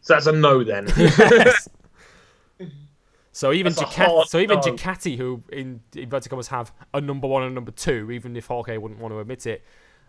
So 0.00 0.14
that's 0.14 0.26
a 0.26 0.32
no 0.32 0.64
then. 0.64 0.86
yes. 0.96 1.68
So 3.32 3.52
even 3.52 3.72
Ducati, 3.72 4.26
so 4.26 4.38
even 4.38 4.56
no. 4.56 4.62
Ducati, 4.62 5.16
who 5.16 5.42
in 5.52 5.80
inverted 5.94 6.30
commas 6.30 6.48
have 6.48 6.72
a 6.92 7.00
number 7.00 7.28
one 7.28 7.42
and 7.42 7.52
a 7.52 7.54
number 7.54 7.70
two, 7.70 8.10
even 8.10 8.36
if 8.36 8.46
Jorge 8.46 8.76
wouldn't 8.76 9.00
want 9.00 9.14
to 9.14 9.20
admit 9.20 9.46
it, 9.46 9.64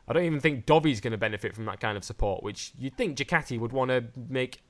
I 0.07 0.13
don't 0.13 0.23
even 0.23 0.39
think 0.39 0.65
Dovi's 0.65 0.99
going 0.99 1.11
to 1.11 1.17
benefit 1.17 1.53
from 1.53 1.65
that 1.65 1.79
kind 1.79 1.97
of 1.97 2.03
support. 2.03 2.43
Which 2.43 2.73
you'd 2.79 2.97
think 2.97 3.17
Ducati 3.17 3.59
would 3.59 3.71
want 3.71 3.89
to 3.89 4.05
make 4.29 4.61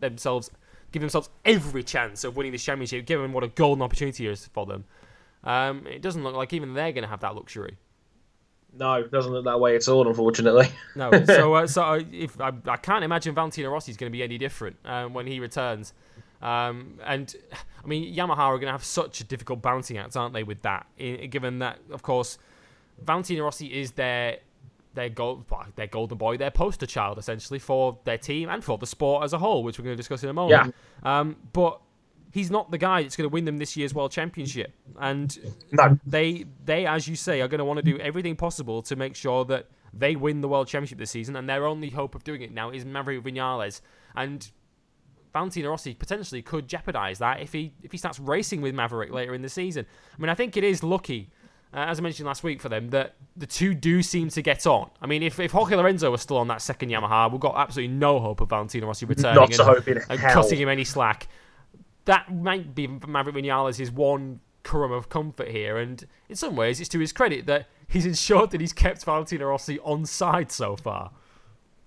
themselves 0.00 0.50
give 0.92 1.00
themselves 1.00 1.28
every 1.44 1.82
chance 1.82 2.24
of 2.24 2.36
winning 2.36 2.52
this 2.52 2.64
championship, 2.64 3.06
given 3.06 3.32
what 3.32 3.44
a 3.44 3.48
golden 3.48 3.82
opportunity 3.82 4.26
it 4.26 4.32
is 4.32 4.46
for 4.46 4.64
them. 4.64 4.84
Um, 5.42 5.86
it 5.86 6.02
doesn't 6.02 6.22
look 6.22 6.34
like 6.34 6.52
even 6.52 6.74
they're 6.74 6.92
going 6.92 7.02
to 7.02 7.08
have 7.08 7.20
that 7.20 7.34
luxury. 7.34 7.76
No, 8.76 8.94
it 8.94 9.10
doesn't 9.10 9.32
look 9.32 9.44
that 9.44 9.60
way 9.60 9.76
at 9.76 9.88
all, 9.88 10.06
unfortunately. 10.06 10.68
No, 10.96 11.10
so 11.24 11.54
uh, 11.54 11.66
so 11.66 11.82
uh, 11.82 12.02
if 12.12 12.40
I, 12.40 12.52
I 12.66 12.76
can't 12.76 13.04
imagine 13.04 13.34
Valentino 13.34 13.70
Rossi 13.70 13.92
is 13.92 13.96
going 13.96 14.10
to 14.10 14.16
be 14.16 14.22
any 14.22 14.38
different 14.38 14.76
um, 14.84 15.14
when 15.14 15.26
he 15.26 15.40
returns. 15.40 15.92
Um, 16.42 16.98
and 17.04 17.34
I 17.82 17.86
mean, 17.86 18.14
Yamaha 18.14 18.38
are 18.38 18.56
going 18.58 18.66
to 18.66 18.72
have 18.72 18.84
such 18.84 19.20
a 19.20 19.24
difficult 19.24 19.62
bouncing 19.62 19.96
act, 19.96 20.16
aren't 20.16 20.34
they? 20.34 20.42
With 20.42 20.62
that, 20.62 20.86
I 21.00 21.26
given 21.30 21.60
that, 21.60 21.78
of 21.90 22.02
course, 22.02 22.38
Valentino 23.02 23.44
Rossi 23.44 23.66
is 23.66 23.92
their 23.92 24.38
their 24.94 25.08
gold, 25.08 25.44
their 25.76 25.86
golden 25.86 26.18
boy, 26.18 26.36
their 26.36 26.50
poster 26.50 26.86
child, 26.86 27.18
essentially 27.18 27.58
for 27.58 27.98
their 28.04 28.18
team 28.18 28.48
and 28.48 28.62
for 28.62 28.78
the 28.78 28.86
sport 28.86 29.24
as 29.24 29.32
a 29.32 29.38
whole, 29.38 29.62
which 29.62 29.78
we're 29.78 29.84
going 29.84 29.96
to 29.96 30.00
discuss 30.00 30.22
in 30.22 30.28
a 30.28 30.32
moment. 30.32 30.74
Yeah. 31.04 31.20
Um, 31.20 31.36
but 31.52 31.80
he's 32.34 32.50
not 32.50 32.70
the 32.70 32.78
guy 32.78 33.02
that's 33.02 33.16
going 33.16 33.28
to 33.30 33.32
win 33.32 33.44
them 33.46 33.56
this 33.58 33.76
year's 33.76 33.94
world 33.94 34.10
championship, 34.10 34.72
and 35.00 35.38
No. 35.72 35.98
they 36.04 36.44
they 36.64 36.84
as 36.84 37.06
you 37.08 37.16
say 37.16 37.40
are 37.40 37.48
going 37.48 37.60
to 37.60 37.64
want 37.64 37.78
to 37.78 37.82
do 37.82 37.96
everything 37.98 38.34
possible 38.36 38.82
to 38.82 38.96
make 38.96 39.14
sure 39.16 39.44
that 39.46 39.68
they 39.96 40.16
win 40.16 40.40
the 40.40 40.48
world 40.48 40.66
championship 40.66 40.98
this 40.98 41.12
season 41.12 41.36
and 41.36 41.48
their 41.48 41.64
only 41.66 41.90
hope 41.90 42.16
of 42.16 42.24
doing 42.24 42.42
it 42.42 42.52
now 42.52 42.70
is 42.70 42.84
Maverick 42.84 43.22
Vinales 43.22 43.80
and 44.16 44.50
Valentino 45.32 45.70
Rossi 45.70 45.94
potentially 45.94 46.42
could 46.42 46.68
jeopardize 46.68 47.18
that 47.20 47.40
if 47.40 47.52
he 47.52 47.72
if 47.82 47.92
he 47.92 47.98
starts 47.98 48.18
racing 48.18 48.60
with 48.60 48.74
Maverick 48.74 49.12
later 49.12 49.34
in 49.34 49.42
the 49.42 49.48
season. 49.48 49.86
I 50.16 50.20
mean 50.20 50.28
I 50.30 50.34
think 50.34 50.56
it 50.56 50.64
is 50.64 50.82
lucky 50.82 51.30
uh, 51.72 51.78
as 51.90 51.98
I 51.98 52.02
mentioned 52.02 52.26
last 52.26 52.44
week 52.44 52.60
for 52.60 52.68
them 52.68 52.90
that 52.90 53.14
the 53.36 53.46
two 53.46 53.74
do 53.74 54.00
seem 54.02 54.28
to 54.30 54.42
get 54.42 54.64
on. 54.66 54.90
I 55.00 55.06
mean 55.06 55.22
if 55.22 55.38
if 55.40 55.50
Jorge 55.52 55.74
Lorenzo 55.76 56.10
was 56.10 56.22
still 56.22 56.38
on 56.38 56.48
that 56.48 56.60
second 56.62 56.88
Yamaha 56.90 57.30
we've 57.30 57.40
got 57.40 57.56
absolutely 57.56 57.94
no 57.96 58.18
hope 58.20 58.40
of 58.40 58.48
Valentino 58.50 58.86
Rossi 58.88 59.06
returning 59.06 59.36
Not 59.36 59.50
and, 59.50 59.60
hope 59.60 59.86
in 59.88 59.98
and 60.08 60.18
hell. 60.20 60.34
cutting 60.42 60.58
him 60.60 60.68
any 60.68 60.84
slack 60.84 61.28
that 62.06 62.34
might 62.34 62.74
be 62.74 62.86
Maverick 62.86 63.36
Vinales' 63.36 63.90
one 63.90 64.40
crumb 64.62 64.92
of 64.92 65.08
comfort 65.08 65.48
here, 65.48 65.76
and 65.78 66.06
in 66.28 66.36
some 66.36 66.56
ways, 66.56 66.80
it's 66.80 66.88
to 66.90 66.98
his 66.98 67.12
credit 67.12 67.46
that 67.46 67.66
he's 67.88 68.06
ensured 68.06 68.50
that 68.50 68.60
he's 68.60 68.72
kept 68.72 69.04
Valentino 69.04 69.46
Rossi 69.46 69.78
on 69.80 70.06
side 70.06 70.50
so 70.52 70.76
far. 70.76 71.10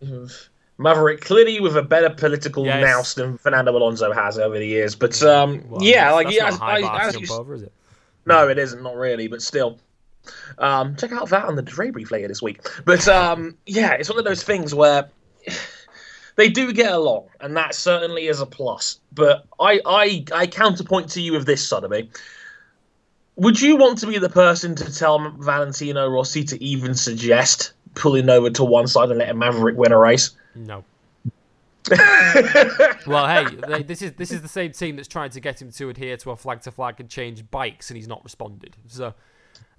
Maverick 0.80 1.22
clearly 1.22 1.60
with 1.60 1.76
a 1.76 1.82
better 1.82 2.10
political 2.12 2.64
Yes. 2.66 2.84
nous 2.86 3.14
than 3.16 3.38
Fernando 3.40 3.76
Alonso 3.76 4.12
has 4.14 4.38
over 4.38 4.60
the 4.60 4.68
years. 4.68 4.96
But 4.96 5.22
um, 5.24 5.64
Well, 5.70 5.82
yeah, 5.82 6.12
like 6.12 6.30
yeah, 6.30 6.50
as, 6.50 6.60
I- 6.62 7.08
as 7.08 7.20
you- 7.20 7.34
over, 7.36 7.56
is 7.56 7.64
it? 7.64 7.72
no, 8.28 8.48
it 8.48 8.60
isn't, 8.60 8.84
not 8.84 8.96
really, 8.96 9.28
but 9.28 9.42
still. 9.42 9.80
Um, 10.60 10.96
check 10.98 11.12
out 11.14 11.30
that 11.30 11.46
on 11.46 11.56
the 11.56 11.62
Dre 11.64 11.90
brief 11.90 12.12
later 12.12 12.28
this 12.28 12.42
week. 12.44 12.60
But 12.86 13.08
um, 13.08 13.58
yeah, 13.66 13.94
it's 13.94 14.10
one 14.10 14.20
of 14.20 14.26
those 14.26 14.44
things 14.44 14.76
where 14.76 15.10
they 16.38 16.50
do 16.50 16.72
get 16.72 16.94
along, 16.94 17.26
and 17.42 17.58
that 17.58 17.76
certainly 17.76 18.28
is 18.28 18.40
a 18.40 18.46
plus. 18.46 19.00
But 19.12 19.46
I, 19.60 19.82
I, 19.86 20.26
I 20.34 20.48
counterpoint 20.48 21.10
to 21.12 21.22
you 21.22 21.34
with 21.34 21.46
this, 21.46 21.68
Sodomy. 21.68 22.10
Would 23.36 23.60
you 23.60 23.76
want 23.76 23.98
to 24.00 24.08
be 24.08 24.20
the 24.20 24.30
person 24.30 24.76
to 24.76 24.96
tell 24.96 25.32
Valentino 25.38 26.08
Rossi 26.08 26.44
to 26.46 26.64
even 26.64 26.94
suggest 26.94 27.74
pulling 27.96 28.30
over 28.30 28.52
to 28.52 28.64
one 28.64 28.88
side 28.88 29.10
and 29.10 29.18
letting 29.18 29.40
Maverick 29.40 29.78
win 29.78 29.92
a 29.92 29.98
race? 29.98 30.32
No. 30.56 30.84
well, 33.08 33.28
hey, 33.28 33.46
they, 33.68 33.82
this 33.82 34.02
is 34.02 34.12
this 34.14 34.32
is 34.32 34.42
the 34.42 34.48
same 34.48 34.74
team 34.74 34.98
that's 34.98 35.08
trying 35.08 35.30
to 35.30 35.40
get 35.40 35.62
him 35.62 35.72
to 35.72 35.90
adhere 35.90 36.18
to 36.18 36.32
a 36.32 36.36
flag 36.36 36.62
to 36.62 36.72
flag 36.72 37.00
and 37.00 37.10
change 37.10 37.50
bikes, 37.50 37.90
and 37.90 37.98
he's 37.98 38.08
not 38.08 38.24
responded. 38.24 38.76
So, 38.88 39.14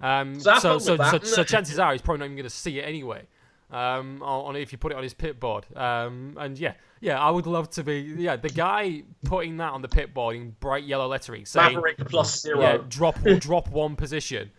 um, 0.01 0.39
So 0.39 0.57
so 0.59 0.79
so, 0.79 0.97
so, 0.97 1.19
so 1.19 1.43
chances 1.43 1.79
are 1.79 1.91
he's 1.93 2.01
probably 2.01 2.19
not 2.19 2.25
even 2.25 2.37
going 2.37 2.49
to 2.49 2.49
see 2.49 2.79
it 2.79 2.83
anyway. 2.83 3.27
Um, 3.71 4.23
on 4.23 4.55
if 4.55 4.71
you 4.71 4.79
put 4.79 4.91
it 4.91 4.95
on 4.95 5.03
his 5.03 5.13
pit 5.13 5.39
board, 5.39 5.65
um, 5.77 6.35
and 6.39 6.57
yeah, 6.57 6.73
yeah, 7.01 7.19
I 7.19 7.29
would 7.29 7.45
love 7.45 7.69
to 7.71 7.83
be 7.83 7.99
yeah 8.17 8.35
the 8.35 8.49
guy 8.49 9.03
putting 9.25 9.57
that 9.57 9.73
on 9.73 9.83
the 9.83 9.87
pit 9.87 10.11
board 10.11 10.35
in 10.35 10.55
bright 10.59 10.85
yellow 10.85 11.07
lettering, 11.07 11.45
saying 11.45 11.75
Maverick 11.75 11.97
plus 12.07 12.41
zero. 12.41 12.59
yeah, 12.59 12.77
drop 12.89 13.21
drop 13.39 13.69
one 13.69 13.95
position, 13.95 14.49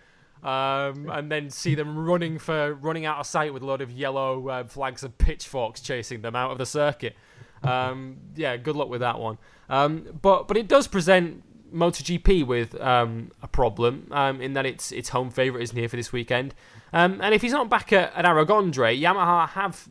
um, 0.44 1.10
and 1.10 1.30
then 1.30 1.50
see 1.50 1.74
them 1.74 1.98
running 1.98 2.38
for 2.38 2.74
running 2.74 3.04
out 3.04 3.18
of 3.18 3.26
sight 3.26 3.52
with 3.52 3.64
a 3.64 3.66
lot 3.66 3.80
of 3.80 3.90
yellow 3.90 4.48
uh, 4.48 4.64
flags 4.64 5.02
and 5.02 5.18
pitchforks 5.18 5.80
chasing 5.80 6.22
them 6.22 6.36
out 6.36 6.52
of 6.52 6.58
the 6.58 6.66
circuit. 6.66 7.16
Um, 7.64 8.18
yeah, 8.36 8.56
good 8.56 8.76
luck 8.76 8.88
with 8.88 9.00
that 9.00 9.18
one. 9.18 9.38
Um, 9.68 10.18
but 10.22 10.46
but 10.46 10.56
it 10.56 10.68
does 10.68 10.86
present 10.86 11.42
MotoGP 11.72 12.46
with 12.46 12.80
um, 12.80 13.30
a 13.42 13.48
problem 13.48 14.08
um, 14.10 14.40
in 14.40 14.52
that 14.54 14.66
its 14.66 14.92
its 14.92 15.10
home 15.10 15.30
favourite 15.30 15.62
isn't 15.62 15.76
here 15.76 15.88
for 15.88 15.96
this 15.96 16.12
weekend, 16.12 16.54
um, 16.92 17.20
and 17.22 17.34
if 17.34 17.42
he's 17.42 17.52
not 17.52 17.68
back 17.68 17.92
at, 17.92 18.14
at 18.14 18.24
Aragon, 18.24 18.70
Dre, 18.70 18.96
Yamaha 18.96 19.48
have 19.50 19.88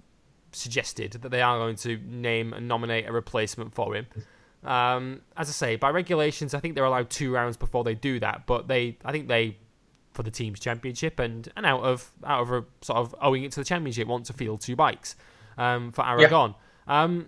suggested 0.51 1.11
that 1.13 1.29
they 1.29 1.41
are 1.41 1.57
going 1.57 1.75
to 1.75 1.97
name 2.05 2.53
and 2.53 2.67
nominate 2.67 3.07
a 3.07 3.11
replacement 3.11 3.73
for 3.73 3.95
him. 3.95 4.07
Um, 4.63 5.21
as 5.37 5.47
I 5.47 5.51
say, 5.51 5.75
by 5.75 5.89
regulations, 5.89 6.53
I 6.53 6.59
think 6.59 6.75
they're 6.75 6.85
allowed 6.85 7.09
two 7.09 7.31
rounds 7.31 7.57
before 7.57 7.83
they 7.83 7.95
do 7.95 8.19
that. 8.19 8.45
But 8.45 8.67
they, 8.67 8.97
I 9.05 9.11
think 9.11 9.27
they, 9.27 9.57
for 10.13 10.23
the 10.23 10.31
team's 10.31 10.59
championship 10.59 11.19
and, 11.19 11.47
and 11.55 11.65
out 11.65 11.81
of 11.83 12.11
out 12.25 12.41
of 12.41 12.51
a, 12.51 12.65
sort 12.81 12.97
of 12.97 13.15
owing 13.21 13.43
it 13.43 13.51
to 13.53 13.59
the 13.61 13.65
championship, 13.65 14.07
want 14.07 14.25
to 14.25 14.33
field 14.33 14.61
two 14.61 14.75
bikes 14.75 15.15
um, 15.57 15.91
for 15.91 16.05
Aragon. 16.05 16.55
Um, 16.87 17.27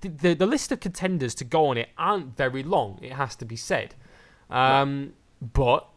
the, 0.00 0.08
the 0.08 0.34
the 0.34 0.46
list 0.46 0.72
of 0.72 0.80
contenders 0.80 1.34
to 1.36 1.44
go 1.44 1.66
on 1.66 1.76
it 1.76 1.88
aren't 1.98 2.36
very 2.36 2.62
long. 2.62 2.98
It 3.02 3.12
has 3.12 3.36
to 3.36 3.44
be 3.44 3.56
said. 3.56 3.94
Um, 4.50 5.12
but 5.40 5.88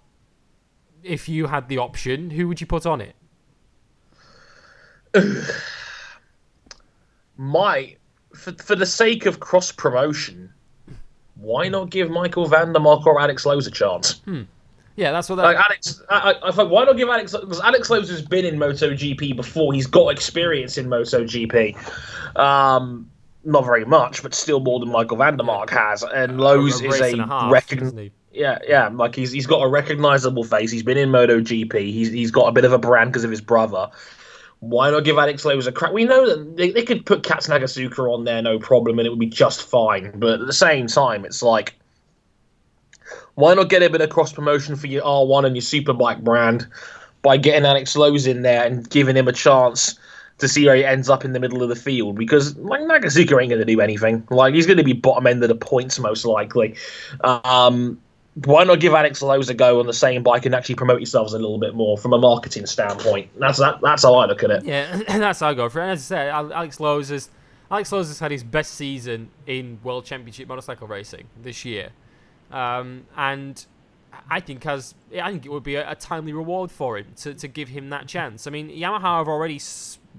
if 1.04 1.30
you 1.30 1.48
had 1.48 1.70
the 1.70 1.78
option, 1.78 2.32
who 2.32 2.48
would 2.48 2.60
you 2.60 2.68
put 2.68 2.86
on 2.86 3.02
it? 3.02 3.15
my 7.38 7.96
for, 8.34 8.52
for 8.54 8.76
the 8.76 8.86
sake 8.86 9.26
of 9.26 9.39
cross 9.39 9.72
promotion, 9.72 10.54
why 11.36 11.68
not 11.68 11.89
give 11.89 12.10
Michael 12.10 12.48
van 12.48 12.74
der 12.74 12.80
Mark 12.80 13.06
or 13.06 13.20
Alex 13.20 13.46
Lowes 13.46 13.65
a 13.65 13.72
chance? 13.72 14.22
Yeah, 14.96 15.13
that's 15.13 15.30
what 15.30 15.38
that. 15.38 15.44
Like 15.44 15.58
Alex, 15.58 16.02
I, 16.10 16.32
I, 16.32 16.50
I 16.50 16.52
thought, 16.52 16.70
why 16.70 16.84
not 16.84 16.98
give 16.98 17.08
Alex? 17.08 17.32
Because 17.32 17.62
Alex 17.62 17.89
Lowes 17.89 18.10
has 18.10 18.22
been 18.22 18.44
in 18.44 18.58
MotoGP 18.58 19.36
before. 19.36 19.72
He's 19.72 19.88
got 19.88 20.10
experience 20.10 20.78
in 20.78 20.88
MotoGP. 20.88 22.38
Um, 22.38 23.10
not 23.43 23.65
very 23.65 23.86
much, 23.86 24.21
but 24.23 24.34
still 24.34 24.60
more 24.60 24.80
than 24.80 24.91
Michael 24.91 25.17
van 25.17 25.38
der 25.38 25.43
Mark 25.43 25.69
has. 25.69 26.04
And 26.04 26.39
Lowes 26.39 26.82
is 26.82 26.99
a, 26.99 27.17
a 27.19 28.12
yeah, 28.32 28.60
yeah, 28.67 28.89
like 28.89 29.15
he's 29.15 29.32
he's 29.32 29.47
got 29.47 29.62
a 29.62 29.67
recognizable 29.67 30.43
face. 30.43 30.71
He's 30.71 30.84
been 30.84 30.97
in 30.97 31.10
MotoGP. 31.10 31.73
He's 31.73 32.12
he's 32.12 32.32
got 32.32 32.47
a 32.47 32.52
bit 32.52 32.65
of 32.65 32.73
a 32.73 32.78
brand 32.78 33.12
because 33.12 33.23
of 33.23 33.32
his 33.32 33.41
brother. 33.41 33.89
Why 34.60 34.91
not 34.91 35.06
give 35.06 35.17
Alex 35.17 35.45
Lowes 35.45 35.67
a 35.67 35.71
crack? 35.71 35.93
We 35.93 36.04
know 36.04 36.28
that 36.28 36.58
they, 36.58 36.71
they 36.71 36.84
could 36.84 37.06
put 37.06 37.23
Katz 37.23 37.47
Nakasuga 37.47 38.13
on 38.13 38.25
there, 38.25 38.41
no 38.41 38.60
problem, 38.60 38.99
and 38.99 39.06
it 39.06 39.10
would 39.10 39.19
be 39.19 39.25
just 39.25 39.63
fine. 39.63 40.19
But 40.19 40.41
at 40.41 40.47
the 40.47 40.54
same 40.54 40.88
time, 40.88 41.23
it's 41.23 41.41
like, 41.41 41.75
why 43.36 43.54
not 43.54 43.69
get 43.69 43.84
a 43.84 43.89
bit 43.89 44.02
of 44.02 44.10
cross 44.10 44.34
promotion 44.34 44.75
for 44.75 44.88
your 44.88 45.04
R1 45.04 45.45
and 45.45 45.56
your 45.56 45.62
Superbike 45.62 46.25
brand 46.25 46.67
by 47.21 47.38
getting 47.38 47.65
Alex 47.65 47.95
Lowes 47.95 48.28
in 48.28 48.41
there 48.41 48.65
and 48.65 48.89
giving 48.89 49.15
him 49.15 49.30
a 49.30 49.34
chance 49.34 49.97
to 50.39 50.47
see 50.47 50.65
where 50.65 50.75
he 50.75 50.86
ends 50.86 51.10
up 51.10 51.23
in 51.23 51.34
the 51.34 51.39
middle 51.39 51.63
of 51.63 51.69
the 51.69 51.75
field? 51.75 52.17
Because 52.17 52.58
like 52.58 52.82
Nakasuga 52.82 53.41
ain't 53.41 53.49
going 53.49 53.60
to 53.60 53.65
do 53.65 53.80
anything. 53.82 54.25
Like 54.30 54.54
he's 54.54 54.65
going 54.65 54.78
to 54.78 54.84
be 54.84 54.93
bottom 54.93 55.28
end 55.28 55.43
of 55.43 55.49
the 55.49 55.56
points 55.56 55.99
most 55.99 56.25
likely. 56.25 56.75
Um, 57.23 57.99
why 58.45 58.63
not 58.63 58.80
give 58.80 58.93
Alex 58.93 59.21
Lowes 59.21 59.49
a 59.49 59.54
go 59.54 59.80
on 59.80 59.86
the 59.86 59.93
same 59.93 60.23
bike 60.23 60.45
and 60.45 60.56
actually 60.56 60.75
promote 60.75 60.99
yourselves 60.99 61.34
a 61.34 61.39
little 61.39 61.58
bit 61.58 61.75
more 61.75 61.97
from 61.97 62.13
a 62.13 62.17
marketing 62.17 62.65
standpoint? 62.65 63.30
That's 63.38 63.60
that. 63.60 63.80
That's 63.82 64.04
how 64.04 64.15
I 64.15 64.25
look 64.25 64.43
at 64.43 64.52
it. 64.52 64.63
Yeah, 64.63 64.95
that's 65.08 65.39
how 65.39 65.49
I 65.49 65.54
go 65.54 65.67
for 65.69 65.82
it. 65.82 65.89
As 65.89 65.99
I 65.99 66.02
said, 66.02 66.30
Alex 66.30 66.80
Lowes 66.80 67.10
has 67.10 67.30
Alex 67.71 67.91
Lowes 67.91 68.08
has 68.08 68.19
had 68.19 68.32
his 68.32 68.43
best 68.43 68.75
season 68.75 69.30
in 69.45 69.80
World 69.84 70.06
Championship 70.06 70.47
motorcycle 70.47 70.88
racing 70.88 71.28
this 71.41 71.65
year, 71.65 71.89
um, 72.52 73.06
and 73.17 73.65
I 74.30 74.39
think 74.39 74.63
has 74.63 74.95
I 75.21 75.32
think 75.32 75.45
it 75.45 75.52
would 75.52 75.63
be 75.63 75.75
a, 75.75 75.91
a 75.91 75.95
timely 75.95 76.34
reward 76.34 76.71
for 76.71 76.97
him 76.97 77.08
to, 77.17 77.34
to 77.34 77.47
give 77.47 77.69
him 77.69 77.89
that 77.89 78.08
chance. 78.08 78.47
I 78.47 78.52
mean, 78.52 78.69
Yamaha 78.69 79.19
have 79.19 79.28
already 79.28 79.60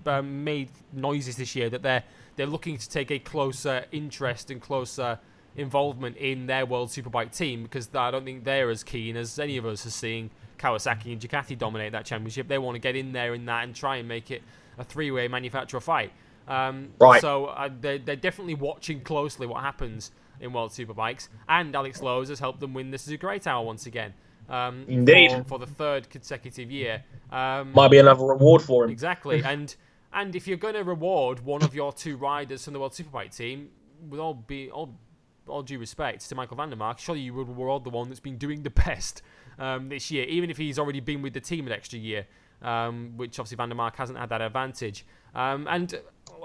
um, 0.06 0.44
made 0.44 0.70
noises 0.92 1.36
this 1.36 1.54
year 1.54 1.70
that 1.70 1.82
they're 1.82 2.04
they're 2.36 2.46
looking 2.46 2.78
to 2.78 2.88
take 2.88 3.10
a 3.10 3.18
closer 3.18 3.84
interest 3.92 4.50
and 4.50 4.60
closer 4.60 5.18
involvement 5.56 6.16
in 6.16 6.46
their 6.46 6.64
World 6.64 6.88
Superbike 6.88 7.36
team 7.36 7.64
because 7.64 7.88
I 7.94 8.10
don't 8.10 8.24
think 8.24 8.44
they're 8.44 8.70
as 8.70 8.82
keen 8.82 9.16
as 9.16 9.38
any 9.38 9.56
of 9.56 9.66
us 9.66 9.84
are 9.84 9.90
seeing 9.90 10.30
Kawasaki 10.58 11.12
and 11.12 11.20
Ducati 11.20 11.58
dominate 11.58 11.92
that 11.92 12.04
championship. 12.04 12.48
They 12.48 12.58
want 12.58 12.76
to 12.76 12.78
get 12.78 12.96
in 12.96 13.12
there 13.12 13.34
in 13.34 13.44
that 13.46 13.64
and 13.64 13.74
try 13.74 13.96
and 13.96 14.08
make 14.08 14.30
it 14.30 14.42
a 14.78 14.84
three-way 14.84 15.28
manufacturer 15.28 15.80
fight. 15.80 16.12
Um, 16.48 16.90
Right. 16.98 17.20
So 17.20 17.46
uh, 17.46 17.68
they're, 17.80 17.98
they're 17.98 18.16
definitely 18.16 18.54
watching 18.54 19.00
closely 19.02 19.46
what 19.46 19.62
happens 19.62 20.12
in 20.40 20.52
World 20.52 20.70
Superbikes, 20.70 21.28
and 21.48 21.74
Alex 21.76 22.00
Lowes 22.00 22.30
has 22.30 22.38
helped 22.38 22.60
them 22.60 22.72
win 22.72 22.90
the 22.90 23.16
Great 23.18 23.42
Tower 23.42 23.64
once 23.64 23.86
again. 23.86 24.14
Um, 24.50 24.84
Indeed. 24.88 25.30
For, 25.30 25.44
for 25.44 25.58
the 25.60 25.66
third 25.66 26.10
consecutive 26.10 26.70
year. 26.70 27.04
Um, 27.30 27.72
Might 27.72 27.90
be 27.90 27.98
another 27.98 28.24
reward 28.24 28.62
for 28.62 28.84
him. 28.84 28.90
Exactly, 28.90 29.42
and 29.44 29.74
and 30.12 30.34
if 30.34 30.48
you're 30.48 30.58
going 30.58 30.74
to 30.74 30.82
reward 30.82 31.40
one 31.40 31.62
of 31.62 31.74
your 31.74 31.92
two 31.92 32.16
riders 32.16 32.64
from 32.64 32.72
the 32.72 32.80
World 32.80 32.92
Superbike 32.92 33.34
team, 33.34 33.70
with 34.08 34.20
all 34.20 34.34
be 34.34 34.70
all 34.70 34.98
all 35.46 35.62
due 35.62 35.78
respect 35.78 36.28
to 36.28 36.34
Michael 36.34 36.56
van 36.56 36.70
der 36.70 36.76
Mark, 36.76 36.98
surely 36.98 37.20
you 37.20 37.34
would 37.34 37.48
reward 37.48 37.84
the 37.84 37.90
one 37.90 38.08
that's 38.08 38.20
been 38.20 38.36
doing 38.36 38.62
the 38.62 38.70
best 38.86 39.22
um, 39.58 39.88
this 39.88 40.10
year, 40.10 40.24
even 40.24 40.50
if 40.50 40.56
he's 40.56 40.78
already 40.78 41.00
been 41.00 41.22
with 41.22 41.32
the 41.32 41.40
team 41.40 41.66
an 41.66 41.72
extra 41.72 41.98
year, 41.98 42.26
um, 42.62 43.12
which 43.16 43.38
obviously 43.38 43.56
van 43.56 43.68
der 43.68 43.74
Mark 43.74 43.96
hasn't 43.96 44.18
had 44.18 44.28
that 44.30 44.40
advantage. 44.40 45.06
Um, 45.34 45.68
and 45.70 45.94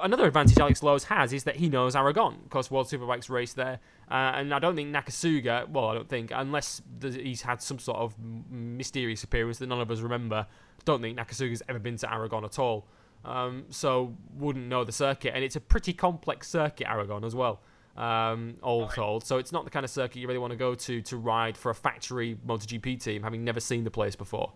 another 0.01 0.25
advantage 0.25 0.57
Alex 0.57 0.83
Lowes 0.83 1.05
has 1.05 1.33
is 1.33 1.43
that 1.43 1.55
he 1.55 1.69
knows 1.69 1.95
Aragon 1.95 2.37
because 2.43 2.69
World 2.71 2.87
Superbikes 2.87 3.29
race 3.29 3.53
there, 3.53 3.79
uh, 4.09 4.33
and 4.35 4.53
I 4.53 4.59
don't 4.59 4.75
think 4.75 4.93
Nakasuga. 4.93 5.69
Well, 5.69 5.89
I 5.89 5.93
don't 5.95 6.09
think 6.09 6.31
unless 6.33 6.81
he's 7.01 7.41
had 7.41 7.61
some 7.61 7.79
sort 7.79 7.97
of 7.97 8.15
mysterious 8.49 9.23
appearance 9.23 9.59
that 9.59 9.67
none 9.67 9.81
of 9.81 9.91
us 9.91 9.99
remember. 9.99 10.47
Don't 10.83 11.01
think 11.01 11.17
Nakasuga's 11.17 11.63
ever 11.67 11.79
been 11.79 11.97
to 11.97 12.13
Aragon 12.13 12.45
at 12.45 12.59
all. 12.59 12.85
Um, 13.23 13.65
so 13.69 14.15
wouldn't 14.35 14.67
know 14.67 14.83
the 14.83 14.91
circuit, 14.91 15.33
and 15.33 15.43
it's 15.43 15.55
a 15.55 15.61
pretty 15.61 15.93
complex 15.93 16.47
circuit, 16.47 16.87
Aragon 16.87 17.23
as 17.23 17.33
well. 17.33 17.61
Um, 17.97 18.57
all 18.61 18.89
told, 18.89 19.25
so 19.25 19.37
it's 19.37 19.53
not 19.53 19.63
the 19.63 19.71
kind 19.71 19.85
of 19.85 19.89
circuit 19.89 20.19
you 20.19 20.27
really 20.27 20.39
want 20.39 20.51
to 20.51 20.57
go 20.57 20.75
to 20.75 21.01
to 21.01 21.17
ride 21.17 21.57
for 21.57 21.69
a 21.69 21.75
factory 21.75 22.37
MotoGP 22.45 23.01
team, 23.01 23.23
having 23.23 23.43
never 23.43 23.59
seen 23.59 23.83
the 23.83 23.91
place 23.91 24.15
before. 24.15 24.51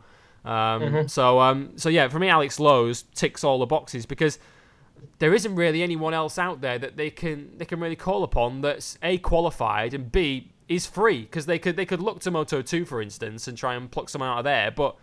Um, 0.45 0.81
mm-hmm. 0.81 1.07
So, 1.07 1.39
um, 1.39 1.77
so 1.77 1.89
yeah, 1.89 2.07
for 2.09 2.19
me, 2.19 2.29
Alex 2.29 2.59
Lowes 2.59 3.03
ticks 3.15 3.43
all 3.43 3.59
the 3.59 3.65
boxes 3.65 4.05
because 4.05 4.39
there 5.19 5.33
isn't 5.33 5.55
really 5.55 5.83
anyone 5.83 6.13
else 6.13 6.37
out 6.37 6.61
there 6.61 6.79
that 6.79 6.97
they 6.97 7.09
can 7.09 7.57
they 7.57 7.65
can 7.65 7.79
really 7.79 7.95
call 7.95 8.23
upon 8.23 8.61
that's 8.61 8.97
a 9.01 9.17
qualified 9.17 9.93
and 9.93 10.11
b 10.11 10.51
is 10.69 10.85
free 10.85 11.21
because 11.21 11.47
they 11.47 11.59
could 11.59 11.75
they 11.75 11.85
could 11.85 11.99
look 11.99 12.19
to 12.21 12.31
Moto 12.31 12.61
2 12.61 12.85
for 12.85 13.01
instance 13.01 13.47
and 13.47 13.57
try 13.57 13.73
and 13.73 13.91
pluck 13.91 14.07
someone 14.07 14.29
out 14.29 14.37
of 14.37 14.43
there, 14.45 14.71
but 14.71 14.95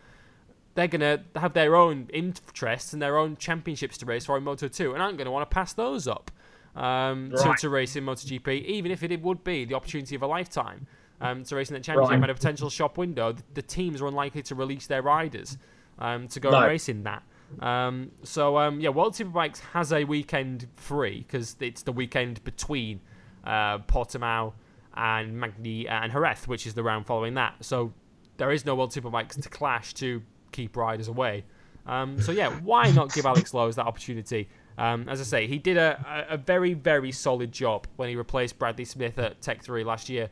they're 0.75 0.87
gonna 0.87 1.25
have 1.35 1.53
their 1.53 1.75
own 1.75 2.09
interests 2.13 2.93
and 2.93 3.03
their 3.03 3.19
own 3.19 3.37
championships 3.37 3.99
to 3.99 4.07
race 4.07 4.25
for 4.25 4.39
in 4.39 4.45
Moto 4.45 4.69
2 4.69 4.95
and 4.95 5.03
aren't 5.03 5.19
gonna 5.19 5.33
want 5.33 5.49
to 5.49 5.53
pass 5.53 5.73
those 5.73 6.07
up 6.07 6.31
um, 6.77 7.31
right. 7.31 7.57
to, 7.57 7.63
to 7.63 7.69
race 7.69 7.97
in 7.97 8.05
MotoGP, 8.05 8.65
even 8.65 8.93
if 8.93 9.03
it 9.03 9.21
would 9.21 9.43
be 9.43 9.65
the 9.65 9.75
opportunity 9.75 10.15
of 10.15 10.23
a 10.23 10.27
lifetime 10.27 10.87
um, 11.21 11.43
to 11.45 11.57
race 11.57 11.69
in 11.69 11.75
that 11.75 11.83
championship 11.83 12.13
right. 12.13 12.23
at 12.23 12.31
a 12.31 12.35
potential 12.35 12.71
shop 12.71 12.97
window. 12.97 13.33
The, 13.33 13.43
the, 13.55 13.63
teams 13.63 14.01
are 14.01 14.07
unlikely 14.07 14.43
to 14.43 14.55
release 14.55 14.87
their 14.87 15.03
riders 15.03 15.59
um, 15.99 16.29
to 16.29 16.39
go 16.39 16.51
no. 16.51 16.59
and 16.59 16.67
race 16.67 16.89
in 16.89 17.03
that. 17.05 17.25
Um, 17.61 18.11
so 18.23 18.59
um, 18.59 18.81
yeah, 18.81 18.91
World 18.91 19.15
Superbikes 19.15 19.61
has 19.73 19.93
a 19.93 20.05
weekend 20.05 20.67
free 20.77 21.25
because 21.27 21.57
it's 21.61 21.83
the 21.83 21.93
weekend 21.93 22.43
between 22.45 23.01
uh, 23.45 23.79
Portimao 23.79 24.53
and 24.95 25.39
Magny 25.39 25.89
and 25.89 26.13
Jerez, 26.13 26.47
which 26.47 26.67
is 26.67 26.75
the 26.75 26.83
round 26.83 27.07
following 27.07 27.35
that. 27.35 27.55
So 27.61 27.93
there 28.37 28.51
is 28.51 28.65
no 28.65 28.75
World 28.75 28.93
Superbikes 28.93 29.41
to 29.41 29.49
clash 29.49 29.95
to 29.95 30.23
keep 30.53 30.77
riders 30.77 31.09
away. 31.09 31.45
Um, 31.87 32.21
so 32.21 32.33
yeah, 32.33 32.51
why 32.51 32.91
not 32.91 33.13
give 33.13 33.27
Alex 33.27 33.55
Lowes 33.55 33.77
that 33.77 33.87
opportunity? 33.87 34.49
Um, 34.79 35.09
as 35.09 35.21
I 35.21 35.25
say, 35.25 35.47
he 35.47 35.59
did 35.59 35.77
a, 35.77 36.27
a 36.29 36.37
very 36.37 36.75
very 36.75 37.13
solid 37.13 37.53
job 37.53 37.87
when 37.97 38.09
he 38.09 38.17
replaced 38.17 38.59
Bradley 38.59 38.85
Smith 38.85 39.19
at 39.19 39.41
Tech 39.41 39.63
Three 39.63 39.85
last 39.85 40.09
year. 40.09 40.29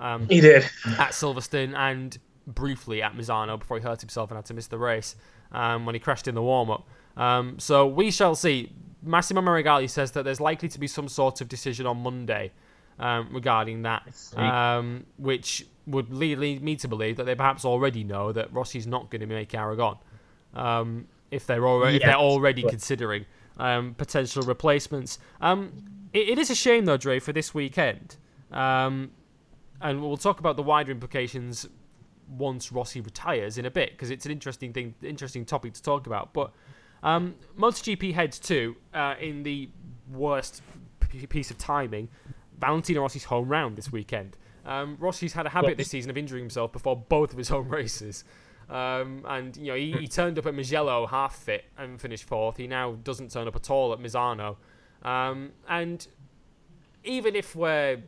Um, 0.00 0.28
he 0.28 0.40
did 0.40 0.64
at 0.86 1.12
Silverstone 1.12 1.74
and 1.74 2.16
briefly 2.46 3.02
at 3.02 3.14
Misano 3.14 3.58
before 3.58 3.78
he 3.78 3.82
hurt 3.82 4.00
himself 4.00 4.30
and 4.30 4.36
had 4.36 4.44
to 4.46 4.54
miss 4.54 4.66
the 4.66 4.78
race 4.78 5.16
um, 5.52 5.86
when 5.86 5.94
he 5.94 5.98
crashed 5.98 6.28
in 6.28 6.34
the 6.34 6.42
warm 6.42 6.70
up. 6.70 6.86
Um, 7.16 7.58
so 7.58 7.86
we 7.86 8.10
shall 8.10 8.34
see. 8.34 8.72
Massimo 9.02 9.40
Meregalli 9.40 9.88
says 9.88 10.12
that 10.12 10.24
there's 10.24 10.40
likely 10.40 10.68
to 10.68 10.78
be 10.78 10.86
some 10.86 11.08
sort 11.08 11.40
of 11.40 11.48
decision 11.48 11.86
on 11.86 11.98
Monday 11.98 12.52
um, 12.98 13.28
regarding 13.32 13.82
that, 13.82 14.02
um, 14.36 15.06
which 15.18 15.66
would 15.86 16.12
lead, 16.12 16.38
lead, 16.38 16.62
me 16.62 16.76
to 16.76 16.88
believe 16.88 17.16
that 17.16 17.24
they 17.24 17.34
perhaps 17.34 17.64
already 17.64 18.04
know 18.04 18.32
that 18.32 18.52
Rossi's 18.52 18.86
not 18.86 19.10
going 19.10 19.20
to 19.20 19.26
make 19.26 19.54
Aragon 19.54 19.96
um, 20.54 21.06
if 21.30 21.46
they're 21.46 21.66
already 21.66 21.94
yes. 21.94 22.02
if 22.02 22.06
they're 22.06 22.16
already 22.16 22.62
considering 22.62 23.24
um, 23.58 23.94
potential 23.94 24.42
replacements. 24.42 25.18
Um, 25.40 26.08
it, 26.12 26.30
it 26.30 26.38
is 26.38 26.50
a 26.50 26.54
shame 26.54 26.84
though, 26.84 26.96
Dre, 26.96 27.20
for 27.20 27.32
this 27.32 27.54
weekend, 27.54 28.16
and 29.80 30.02
we'll 30.02 30.16
talk 30.16 30.40
about 30.40 30.56
the 30.56 30.62
wider 30.62 30.90
implications 30.90 31.68
once 32.28 32.72
Rossi 32.72 33.00
retires 33.00 33.58
in 33.58 33.66
a 33.66 33.70
bit 33.70 33.92
because 33.92 34.10
it's 34.10 34.26
an 34.26 34.32
interesting 34.32 34.72
thing, 34.72 34.94
interesting 35.02 35.44
topic 35.44 35.74
to 35.74 35.82
talk 35.82 36.06
about. 36.06 36.32
But 36.32 36.52
um, 37.02 37.36
MotoGP 37.58 38.14
heads 38.14 38.38
to 38.40 38.76
uh, 38.92 39.14
in 39.20 39.42
the 39.42 39.70
worst 40.10 40.62
p- 41.00 41.26
piece 41.26 41.50
of 41.50 41.58
timing. 41.58 42.08
Valentino 42.58 43.02
Rossi's 43.02 43.24
home 43.24 43.48
round 43.48 43.76
this 43.76 43.92
weekend. 43.92 44.36
Um, 44.66 44.96
Rossi's 44.98 45.32
had 45.32 45.46
a 45.46 45.48
habit 45.48 45.78
this 45.78 45.88
season 45.88 46.10
of 46.10 46.16
injuring 46.18 46.42
himself 46.42 46.72
before 46.72 46.96
both 46.96 47.32
of 47.32 47.38
his 47.38 47.48
home 47.48 47.68
races. 47.72 48.24
Um, 48.68 49.24
and 49.26 49.56
you 49.56 49.68
know 49.68 49.76
he, 49.76 49.92
he, 49.92 50.08
turned 50.08 50.38
up 50.38 50.44
at 50.44 50.54
Mugello 50.54 51.06
half 51.06 51.36
fit 51.36 51.64
and 51.78 51.98
finished 51.98 52.24
fourth. 52.24 52.58
He 52.58 52.66
now 52.66 52.96
doesn't 53.02 53.30
turn 53.30 53.48
up 53.48 53.56
at 53.56 53.70
all 53.70 53.94
at 53.94 53.98
Misano. 53.98 54.56
Um, 55.02 55.52
and 55.68 56.06
even 57.02 57.34
if 57.34 57.56
we're 57.56 58.02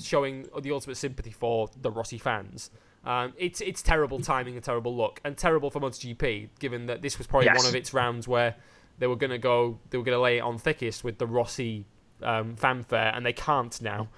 showing 0.00 0.46
the 0.62 0.72
ultimate 0.72 0.96
sympathy 0.96 1.30
for 1.30 1.68
the 1.78 1.90
Rossi 1.90 2.16
fans, 2.16 2.70
um, 3.04 3.32
it's 3.36 3.60
it's 3.60 3.82
terrible 3.82 4.20
timing 4.20 4.54
and 4.54 4.64
terrible 4.64 4.94
luck, 4.94 5.20
and 5.24 5.36
terrible 5.36 5.70
for 5.70 5.80
MotoGP, 5.80 6.50
given 6.58 6.86
that 6.86 7.02
this 7.02 7.18
was 7.18 7.26
probably 7.26 7.46
yes. 7.46 7.58
one 7.58 7.66
of 7.66 7.74
its 7.74 7.92
rounds 7.92 8.28
where 8.28 8.54
they 8.98 9.06
were 9.06 9.16
going 9.16 9.30
to 9.30 9.38
go, 9.38 9.78
they 9.90 9.98
were 9.98 10.04
going 10.04 10.16
to 10.16 10.20
lay 10.20 10.38
it 10.38 10.40
on 10.40 10.58
thickest 10.58 11.02
with 11.02 11.18
the 11.18 11.26
Rossi 11.26 11.84
um, 12.22 12.54
fanfare, 12.56 13.12
and 13.14 13.26
they 13.26 13.32
can't 13.32 13.80
now. 13.82 14.08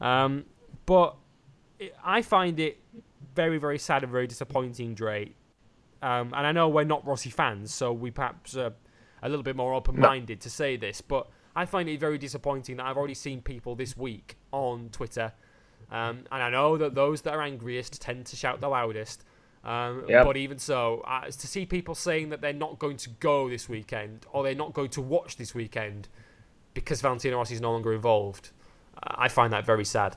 Um, 0.00 0.46
but 0.86 1.16
it, 1.78 1.94
I 2.04 2.22
find 2.22 2.58
it 2.58 2.80
very, 3.34 3.58
very 3.58 3.78
sad 3.78 4.02
and 4.02 4.10
very 4.10 4.26
disappointing, 4.26 4.94
Dre. 4.94 5.32
Um, 6.02 6.34
and 6.34 6.46
I 6.46 6.50
know 6.50 6.68
we're 6.68 6.84
not 6.84 7.06
Rossi 7.06 7.30
fans, 7.30 7.72
so 7.72 7.92
we 7.92 8.10
perhaps 8.10 8.56
are 8.56 8.72
a 9.22 9.28
little 9.28 9.44
bit 9.44 9.54
more 9.54 9.72
open-minded 9.72 10.38
no. 10.38 10.42
to 10.42 10.50
say 10.50 10.76
this, 10.76 11.00
but 11.00 11.28
I 11.54 11.64
find 11.64 11.88
it 11.88 12.00
very 12.00 12.18
disappointing 12.18 12.78
that 12.78 12.86
I've 12.86 12.96
already 12.96 13.14
seen 13.14 13.40
people 13.40 13.76
this 13.76 13.96
week 13.96 14.36
on 14.50 14.88
Twitter 14.90 15.32
um, 15.92 16.24
and 16.32 16.42
I 16.42 16.48
know 16.48 16.78
that 16.78 16.94
those 16.94 17.20
that 17.22 17.34
are 17.34 17.42
angriest 17.42 18.00
tend 18.00 18.24
to 18.26 18.36
shout 18.36 18.60
the 18.60 18.68
loudest. 18.68 19.24
Um, 19.62 20.06
yep. 20.08 20.24
But 20.24 20.36
even 20.38 20.58
so, 20.58 21.04
uh, 21.06 21.26
to 21.26 21.46
see 21.46 21.66
people 21.66 21.94
saying 21.94 22.30
that 22.30 22.40
they're 22.40 22.52
not 22.52 22.78
going 22.78 22.96
to 22.96 23.10
go 23.20 23.48
this 23.48 23.68
weekend 23.68 24.26
or 24.32 24.42
they're 24.42 24.54
not 24.54 24.72
going 24.72 24.88
to 24.90 25.02
watch 25.02 25.36
this 25.36 25.54
weekend 25.54 26.08
because 26.74 27.00
Valentino 27.02 27.36
Rossi 27.36 27.54
is 27.54 27.60
no 27.60 27.70
longer 27.70 27.92
involved, 27.92 28.50
I 29.02 29.28
find 29.28 29.52
that 29.52 29.66
very 29.66 29.84
sad. 29.84 30.16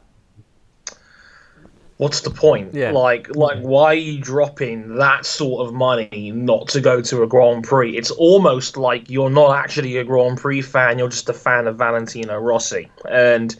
What's 1.97 2.21
the 2.21 2.29
point? 2.29 2.73
Yeah. 2.73 2.91
Like, 2.91 3.35
like, 3.35 3.59
why 3.59 3.87
are 3.87 3.93
you 3.93 4.19
dropping 4.19 4.95
that 4.95 5.25
sort 5.25 5.67
of 5.67 5.73
money 5.73 6.31
not 6.33 6.69
to 6.69 6.81
go 6.81 7.01
to 7.01 7.23
a 7.23 7.27
Grand 7.27 7.63
Prix? 7.65 7.95
It's 7.97 8.11
almost 8.11 8.77
like 8.77 9.09
you're 9.09 9.29
not 9.29 9.55
actually 9.55 9.97
a 9.97 10.03
Grand 10.03 10.37
Prix 10.37 10.61
fan; 10.61 10.99
you're 10.99 11.09
just 11.09 11.29
a 11.29 11.33
fan 11.33 11.67
of 11.67 11.77
Valentino 11.77 12.37
Rossi, 12.37 12.89
and 13.09 13.55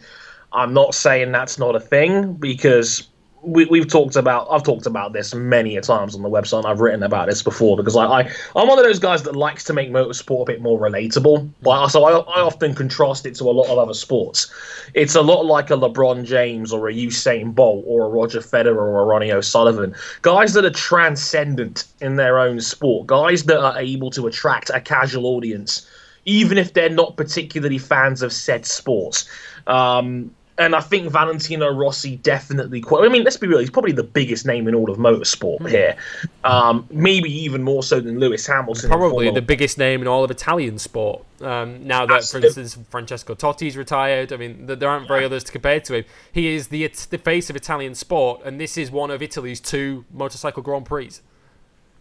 I'm 0.56 0.72
not 0.72 0.94
saying 0.94 1.32
that's 1.32 1.58
not 1.58 1.76
a 1.76 1.80
thing 1.80 2.32
because 2.34 3.06
we, 3.46 3.78
have 3.78 3.88
talked 3.88 4.16
about 4.16 4.48
I've 4.50 4.64
talked 4.64 4.86
about 4.86 5.12
this 5.12 5.34
many 5.34 5.76
a 5.76 5.80
times 5.80 6.14
on 6.14 6.22
the 6.22 6.28
website. 6.28 6.64
I've 6.64 6.80
written 6.80 7.02
about 7.02 7.28
this 7.28 7.42
before 7.42 7.76
because 7.76 7.94
I, 7.94 8.04
I 8.04 8.20
am 8.22 8.68
one 8.68 8.78
of 8.78 8.84
those 8.84 8.98
guys 8.98 9.22
that 9.22 9.36
likes 9.36 9.64
to 9.64 9.72
make 9.72 9.90
motorsport 9.90 10.42
a 10.42 10.44
bit 10.46 10.62
more 10.62 10.80
relatable. 10.80 11.48
So 11.90 12.04
I, 12.04 12.12
I 12.12 12.40
often 12.40 12.74
contrast 12.74 13.24
it 13.26 13.34
to 13.36 13.44
a 13.44 13.52
lot 13.52 13.70
of 13.70 13.78
other 13.78 13.94
sports. 13.94 14.50
It's 14.94 15.14
a 15.14 15.22
lot 15.22 15.44
like 15.46 15.70
a 15.70 15.74
LeBron 15.74 16.24
James 16.24 16.72
or 16.72 16.88
a 16.88 16.92
Usain 16.92 17.54
Bolt 17.54 17.84
or 17.86 18.06
a 18.06 18.08
Roger 18.08 18.40
Federer 18.40 18.76
or 18.76 19.02
a 19.02 19.04
Ronnie 19.04 19.30
O'Sullivan. 19.30 19.94
Guys 20.22 20.54
that 20.54 20.64
are 20.64 20.70
transcendent 20.70 21.84
in 22.00 22.16
their 22.16 22.38
own 22.38 22.60
sport. 22.60 23.06
Guys 23.06 23.44
that 23.44 23.60
are 23.60 23.78
able 23.78 24.10
to 24.10 24.26
attract 24.26 24.70
a 24.70 24.80
casual 24.80 25.26
audience, 25.26 25.88
even 26.24 26.58
if 26.58 26.72
they're 26.72 26.88
not 26.88 27.16
particularly 27.16 27.78
fans 27.78 28.22
of 28.22 28.32
said 28.32 28.66
sports. 28.66 29.28
Um, 29.68 30.30
and 30.58 30.74
I 30.74 30.80
think 30.80 31.10
Valentino 31.10 31.68
Rossi 31.68 32.16
definitely. 32.16 32.82
I 32.90 33.08
mean, 33.08 33.24
let's 33.24 33.36
be 33.36 33.46
real. 33.46 33.58
He's 33.58 33.70
probably 33.70 33.92
the 33.92 34.02
biggest 34.02 34.46
name 34.46 34.68
in 34.68 34.74
all 34.74 34.90
of 34.90 34.98
motorsport 34.98 35.60
mm. 35.60 35.70
here. 35.70 35.96
Um, 36.44 36.86
maybe 36.90 37.30
even 37.30 37.62
more 37.62 37.82
so 37.82 38.00
than 38.00 38.18
Lewis 38.18 38.46
Hamilton. 38.46 38.88
Probably 38.88 39.30
the 39.30 39.42
biggest 39.42 39.78
name 39.78 40.00
in 40.00 40.08
all 40.08 40.24
of 40.24 40.30
Italian 40.30 40.78
sport. 40.78 41.24
Um, 41.40 41.86
now 41.86 42.06
that, 42.06 42.24
for 42.24 42.38
instance, 42.38 42.78
Francesco 42.88 43.34
Totti's 43.34 43.76
retired. 43.76 44.32
I 44.32 44.36
mean, 44.36 44.66
there 44.66 44.88
aren't 44.88 45.08
very 45.08 45.20
yeah. 45.20 45.26
others 45.26 45.44
to 45.44 45.52
compare 45.52 45.80
to 45.80 45.94
him. 45.96 46.04
He 46.32 46.48
is 46.48 46.68
the 46.68 46.86
the 47.10 47.18
face 47.18 47.50
of 47.50 47.56
Italian 47.56 47.94
sport, 47.94 48.40
and 48.44 48.60
this 48.60 48.78
is 48.78 48.90
one 48.90 49.10
of 49.10 49.22
Italy's 49.22 49.60
two 49.60 50.04
motorcycle 50.12 50.62
Grand 50.62 50.86
Prix 50.86 51.10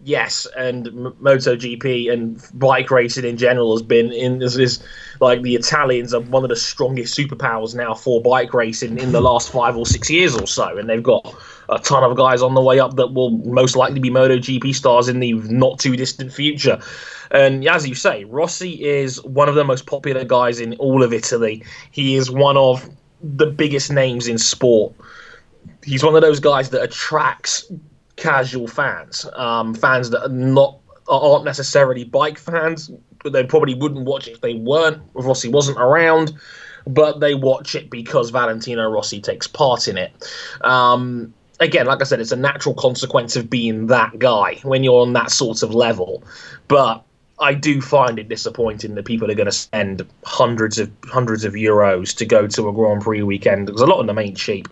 yes, 0.04 0.48
and 0.58 0.88
M- 0.88 1.16
MotoGP 1.22 2.12
and 2.12 2.42
bike 2.54 2.92
racing 2.92 3.26
in 3.26 3.38
general 3.38 3.76
has 3.76 3.82
been 3.82 4.12
in 4.12 4.40
this 4.40 4.56
is 4.56 4.84
like 5.20 5.42
the 5.42 5.56
Italians 5.56 6.14
are 6.14 6.22
one 6.22 6.44
of 6.44 6.50
the 6.50 6.56
strongest 6.56 7.18
superpowers 7.18 7.76
now 7.76 7.94
for 7.94 8.22
bike 8.22 8.54
racing 8.54 8.98
in 9.00 9.12
the 9.12 9.22
last 9.22 9.52
five 9.52 9.78
or 9.78 9.86
six 9.86 10.10
years 10.10 10.36
or 10.36 10.48
so, 10.48 10.78
and 10.78 10.90
they've 10.90 11.04
got 11.04 11.36
a 11.70 11.80
ton 11.80 12.04
of 12.04 12.16
guys 12.16 12.42
on 12.42 12.54
the 12.54 12.62
way 12.62 12.80
up 12.80 12.96
that 12.96 13.14
will 13.14 13.32
most 13.32 13.76
likely 13.76 14.00
be 14.00 14.10
MotoGP 14.10 14.74
stars 14.76 15.08
in 15.08 15.20
the 15.20 15.34
not 15.34 15.80
too 15.80 15.96
distant 15.96 16.32
future. 16.32 16.80
And 17.32 17.68
as 17.68 17.88
you 17.88 17.96
say, 17.96 18.24
Rossi 18.26 18.84
is 18.84 19.24
one 19.24 19.50
of 19.50 19.56
the 19.56 19.64
most 19.64 19.88
popular 19.88 20.24
guys 20.24 20.60
in 20.60 20.76
all 20.76 21.04
of 21.04 21.12
Italy. 21.12 21.64
He 21.92 22.16
is 22.16 22.30
one 22.30 22.56
of 22.56 22.88
the 23.22 23.48
biggest 23.48 23.92
names 23.92 24.28
in 24.28 24.38
sport. 24.38 24.94
He's 25.84 26.04
one 26.04 26.16
of 26.16 26.22
those 26.22 26.40
guys 26.40 26.70
that 26.70 26.84
attracts 26.84 27.72
casual 28.16 28.68
fans, 28.68 29.26
um, 29.34 29.74
fans 29.74 30.10
that 30.12 30.24
are 30.24 30.30
not 30.30 30.80
aren't 31.08 31.46
necessarily 31.46 32.04
bike 32.04 32.38
fans, 32.40 32.90
but 33.24 33.32
they 33.34 33.44
probably 33.44 33.76
wouldn't 33.76 34.06
watch 34.06 34.28
if 34.28 34.42
they 34.42 34.56
weren't 34.56 35.02
if 35.16 35.26
Rossi 35.26 35.50
wasn't 35.50 35.78
around. 35.78 36.34
but 36.88 37.20
they 37.20 37.36
watch 37.36 37.76
it 37.76 37.90
because 37.90 38.30
Valentino 38.30 38.90
Rossi 38.90 39.20
takes 39.20 39.48
part 39.48 39.88
in 39.88 39.98
it. 39.98 40.12
Um, 40.62 41.34
again, 41.60 41.86
like 41.86 42.02
I 42.02 42.04
said, 42.04 42.20
it's 42.20 42.32
a 42.32 42.38
natural 42.38 42.76
consequence 42.76 43.36
of 43.36 43.50
being 43.50 43.88
that 43.88 44.20
guy 44.20 44.60
when 44.64 44.84
you're 44.84 45.02
on 45.02 45.14
that 45.14 45.32
sort 45.32 45.64
of 45.64 45.74
level. 45.74 46.24
But 46.68 47.04
I 47.40 47.54
do 47.54 47.82
find 47.82 48.18
it 48.18 48.30
disappointing 48.30 48.96
that 48.96 49.06
people 49.06 49.30
are 49.30 49.36
going 49.36 49.46
to 49.48 49.52
spend 49.52 50.08
hundreds 50.24 50.80
of 50.80 50.92
hundreds 51.06 51.44
of 51.44 51.54
euros 51.54 52.16
to 52.18 52.26
go 52.26 52.48
to 52.48 52.70
a 52.70 52.74
Grand 52.74 53.02
Prix 53.02 53.24
weekend 53.24 53.66
because 53.66 53.82
a 53.82 53.86
lot 53.86 54.00
of 54.00 54.08
them 54.08 54.20
ain't 54.20 54.38
cheap, 54.38 54.68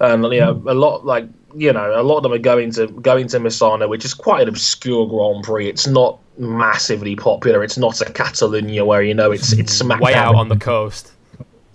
and 0.00 0.24
you 0.24 0.40
know 0.40 0.62
a 0.66 0.74
lot 0.74 1.04
like 1.04 1.28
you 1.54 1.72
know 1.72 2.00
a 2.00 2.02
lot 2.02 2.18
of 2.18 2.22
them 2.22 2.32
are 2.32 2.38
going 2.38 2.70
to 2.72 2.86
going 2.86 3.28
to 3.28 3.38
Misano, 3.38 3.88
which 3.88 4.04
is 4.04 4.14
quite 4.14 4.42
an 4.42 4.48
obscure 4.48 5.06
Grand 5.06 5.44
Prix. 5.44 5.68
It's 5.68 5.86
not 5.86 6.18
massively 6.38 7.16
popular. 7.16 7.62
It's 7.62 7.78
not 7.78 8.00
a 8.00 8.06
Catalunya 8.06 8.86
where 8.86 9.02
you 9.02 9.14
know 9.14 9.30
it's 9.30 9.52
it's 9.52 9.72
smack 9.72 10.00
way 10.00 10.12
dab 10.12 10.28
out 10.28 10.34
on 10.36 10.48
the 10.48 10.56
coast. 10.56 11.12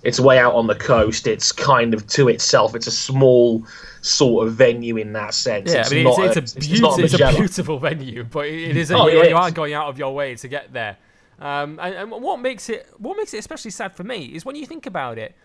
it's 0.03 0.19
way 0.19 0.39
out 0.39 0.53
on 0.53 0.67
the 0.67 0.75
coast. 0.75 1.27
It's 1.27 1.51
kind 1.51 1.93
of 1.93 2.05
to 2.07 2.29
itself. 2.29 2.75
It's 2.75 2.87
a 2.87 2.91
small 2.91 3.65
sort 4.01 4.47
of 4.47 4.53
venue 4.53 4.97
in 4.97 5.13
that 5.13 5.33
sense. 5.33 5.71
Yeah, 5.71 5.81
it's 5.81 5.91
I 5.91 5.95
mean, 5.95 6.03
not 6.03 6.19
it's, 6.19 6.35
a, 6.35 6.39
it's, 6.39 6.55
a, 6.55 6.57
it's 6.59 6.81
a 6.81 7.03
it's 7.03 7.13
a 7.13 7.37
beautiful 7.37 7.79
venue, 7.79 8.23
but 8.23 8.45
it 8.45 8.71
it 8.71 8.77
is 8.77 8.91
a, 8.91 8.97
Oh, 8.97 9.07
you, 9.07 9.21
it 9.21 9.29
you 9.29 9.35
are 9.35 9.51
going 9.51 9.73
out 9.73 9.87
of 9.87 9.97
your 9.97 10.13
way 10.13 10.35
to 10.35 10.47
get 10.47 10.71
there. 10.71 10.97
Um, 11.39 11.79
and, 11.81 11.95
and 11.95 12.11
what 12.11 12.39
makes 12.39 12.69
it 12.69 12.87
what 12.97 13.17
makes 13.17 13.33
it 13.33 13.39
especially 13.39 13.71
sad 13.71 13.93
for 13.93 14.03
me 14.03 14.25
is 14.25 14.45
when 14.45 14.55
you 14.55 14.65
think 14.65 14.85
about 14.85 15.17
it. 15.17 15.35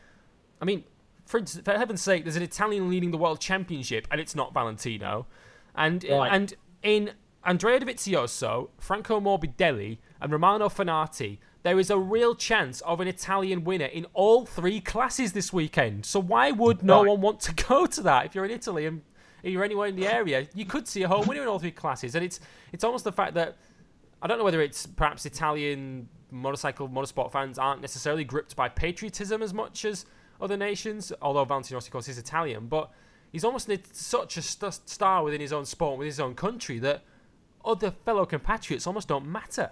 I 0.61 0.67
mean, 0.67 0.85
for, 1.31 1.45
for 1.47 1.73
heaven's 1.73 2.03
sake, 2.03 2.25
there's 2.25 2.37
an 2.37 2.43
Italian 2.43 2.91
leading 2.91 3.11
the 3.13 3.19
world 3.19 3.41
championship, 3.41 4.07
and 4.11 4.21
it's 4.21 4.35
not 4.35 4.53
Valentino. 4.53 5.27
And 5.75 6.05
Right. 6.05 6.33
and 6.33 6.55
in 6.83 7.13
Andrea 7.45 7.81
Dovizioso, 7.81 8.71
Franco 8.79 9.21
Morbidelli, 9.21 9.99
and 10.21 10.33
Romano 10.33 10.69
Fenati, 10.69 11.39
there 11.63 11.79
is 11.79 11.89
a 11.91 11.99
real 11.99 12.35
chance 12.35 12.81
of 12.83 13.01
an 13.01 13.09
Italian 13.09 13.65
winner 13.65 13.87
in 13.87 14.07
all 14.13 14.45
three 14.45 14.81
classes 14.81 15.33
this 15.33 15.53
weekend. 15.53 16.05
So 16.05 16.19
why 16.21 16.51
would 16.51 16.83
no 16.83 17.01
Right. 17.03 17.11
one 17.11 17.21
want 17.21 17.41
to 17.41 17.53
go 17.69 17.87
to 17.87 18.03
that 18.03 18.27
if 18.27 18.35
you're 18.35 18.45
in 18.45 18.51
Italy 18.51 18.87
and 18.87 19.03
you're 19.43 19.65
anywhere 19.65 19.87
in 19.89 19.97
the 19.97 20.07
area? 20.09 20.49
You 20.55 20.65
could 20.67 20.89
see 20.89 21.03
a 21.03 21.09
home 21.09 21.27
winner 21.27 21.43
in 21.43 21.49
all 21.49 21.59
three 21.59 21.71
classes, 21.71 22.15
and 22.15 22.25
it's 22.25 22.41
it's 22.73 22.83
almost 22.85 23.05
the 23.05 23.13
fact 23.13 23.35
that 23.35 23.57
I 24.23 24.27
don't 24.27 24.37
know 24.39 24.45
whether 24.45 24.61
it's 24.61 24.87
perhaps 24.87 25.25
Italian 25.27 26.09
motorcycle 26.33 26.89
motorsport 26.89 27.31
fans 27.33 27.59
aren't 27.59 27.81
necessarily 27.81 28.25
gripped 28.25 28.55
by 28.57 28.69
patriotism 28.69 29.43
as 29.43 29.53
much 29.55 29.85
as 29.85 30.05
other 30.41 30.57
nations, 30.57 31.13
although 31.21 31.45
Valentino 31.45 31.77
Rossi, 31.77 31.89
of 31.89 31.93
course, 31.93 32.09
is 32.09 32.19
Italian, 32.19 32.67
but 32.67 32.91
he's 33.33 33.45
almost 33.45 33.71
such 33.93 34.37
a 34.37 34.43
st- 34.43 34.89
star 34.89 35.23
within 35.23 35.41
his 35.41 35.53
own 35.53 35.65
sport, 35.65 35.99
within 35.99 36.11
his 36.11 36.21
own 36.21 36.35
country, 36.35 36.79
that 36.81 37.03
other 37.65 37.91
fellow 37.91 38.25
compatriots 38.27 38.87
almost 38.87 39.09
don't 39.09 39.27
matter. 39.27 39.71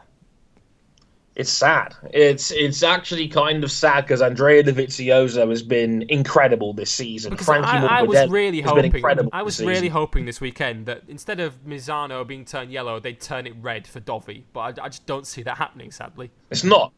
It's 1.38 1.50
sad. 1.50 1.94
It's 2.12 2.50
it's 2.50 2.82
actually 2.82 3.28
kind 3.28 3.62
of 3.62 3.70
sad 3.70 4.04
because 4.04 4.20
Andrea 4.20 4.64
Dovizioso 4.64 5.48
has 5.50 5.62
been 5.62 6.04
incredible 6.08 6.72
this 6.72 6.90
season. 6.90 7.30
Because 7.30 7.46
Frankie 7.46 7.68
I, 7.68 8.00
I 8.00 8.02
was 8.02 8.28
really 8.28 8.60
hoping, 8.60 9.04
I 9.32 9.42
was 9.42 9.60
really 9.60 9.74
season. 9.74 9.90
hoping 9.92 10.24
this 10.24 10.40
weekend 10.40 10.86
that 10.86 11.04
instead 11.06 11.38
of 11.38 11.64
Misano 11.64 12.26
being 12.26 12.44
turned 12.44 12.72
yellow, 12.72 12.98
they'd 12.98 13.20
turn 13.20 13.46
it 13.46 13.54
red 13.60 13.86
for 13.86 14.00
Dovi, 14.00 14.42
but 14.52 14.80
I, 14.80 14.86
I 14.86 14.88
just 14.88 15.06
don't 15.06 15.28
see 15.28 15.44
that 15.44 15.58
happening, 15.58 15.92
sadly. 15.92 16.32
It's 16.50 16.64
not. 16.64 16.92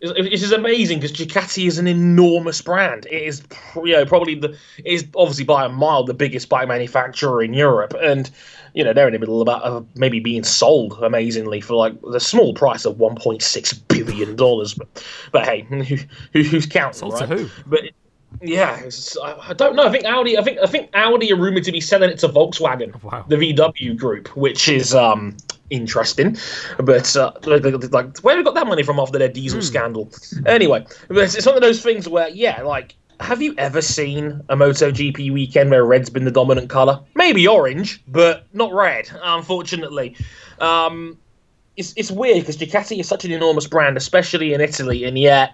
It's, 0.00 0.12
it's 0.16 0.40
just 0.42 0.52
amazing 0.52 1.00
because 1.00 1.16
Ducati 1.16 1.66
is 1.66 1.78
an 1.78 1.86
enormous 1.86 2.60
brand. 2.62 3.06
It 3.06 3.22
is, 3.22 3.42
you 3.76 3.92
know, 3.92 4.04
probably 4.06 4.34
the 4.34 4.50
it 4.78 4.92
is 4.92 5.06
obviously 5.14 5.44
by 5.44 5.64
a 5.66 5.68
mile 5.68 6.04
the 6.04 6.14
biggest 6.14 6.48
bike 6.48 6.68
manufacturer 6.68 7.42
in 7.42 7.52
Europe, 7.54 7.94
and 8.00 8.30
you 8.74 8.82
know 8.84 8.92
they're 8.92 9.06
in 9.06 9.12
the 9.12 9.18
middle 9.18 9.42
about 9.42 9.62
of 9.62 9.86
maybe 9.96 10.20
being 10.20 10.42
sold 10.44 10.98
amazingly 11.02 11.60
for 11.60 11.74
like 11.74 11.94
the 12.02 12.20
small 12.20 12.54
price 12.54 12.84
of 12.84 12.96
1.6 12.96 13.88
billion 13.88 14.36
dollars. 14.36 14.74
But 14.74 15.04
but 15.32 15.44
hey, 15.44 15.60
who, 15.68 15.96
who, 16.32 16.42
who's 16.42 16.66
counting? 16.66 17.10
Sold 17.10 17.18
to 17.18 17.26
who? 17.26 17.50
But 17.66 17.90
yeah, 18.40 18.80
I, 19.22 19.48
I 19.48 19.52
don't 19.52 19.76
know. 19.76 19.84
I 19.86 19.90
think 19.90 20.04
Audi. 20.04 20.38
I 20.38 20.42
think 20.42 20.58
I 20.62 20.66
think 20.66 20.90
Audi 20.94 21.32
are 21.32 21.36
rumored 21.36 21.64
to 21.64 21.72
be 21.72 21.80
selling 21.80 22.10
it 22.10 22.18
to 22.20 22.28
Volkswagen, 22.28 23.02
Wow. 23.02 23.24
the 23.28 23.36
VW 23.36 23.96
group, 23.98 24.34
which 24.36 24.68
is 24.68 24.94
um 24.94 25.36
interesting. 25.70 26.36
But 26.78 27.16
uh, 27.16 27.32
like, 27.46 28.18
where 28.18 28.36
have 28.36 28.38
we 28.38 28.44
got 28.44 28.54
that 28.54 28.66
money 28.66 28.82
from 28.82 28.98
after 28.98 29.18
their 29.18 29.28
diesel 29.28 29.62
scandal? 29.62 30.10
Anyway, 30.46 30.84
but 31.08 31.16
it's, 31.18 31.46
one 31.46 31.54
of 31.56 31.62
those 31.62 31.82
things 31.82 32.08
where 32.08 32.28
yeah, 32.28 32.62
like. 32.62 32.94
Have 33.20 33.42
you 33.42 33.54
ever 33.58 33.82
seen 33.82 34.40
a 34.48 34.56
MotoGP 34.56 35.30
weekend 35.30 35.70
where 35.70 35.84
red's 35.84 36.08
been 36.08 36.24
the 36.24 36.30
dominant 36.30 36.70
color? 36.70 37.00
Maybe 37.14 37.46
orange, 37.46 38.02
but 38.08 38.46
not 38.54 38.72
red, 38.72 39.10
unfortunately. 39.22 40.16
Um, 40.58 41.18
it's, 41.76 41.92
it's 41.98 42.10
weird 42.10 42.40
because 42.40 42.56
Ducati 42.56 42.98
is 42.98 43.08
such 43.08 43.26
an 43.26 43.32
enormous 43.32 43.66
brand, 43.66 43.98
especially 43.98 44.54
in 44.54 44.62
Italy, 44.62 45.04
and 45.04 45.18
yet 45.18 45.52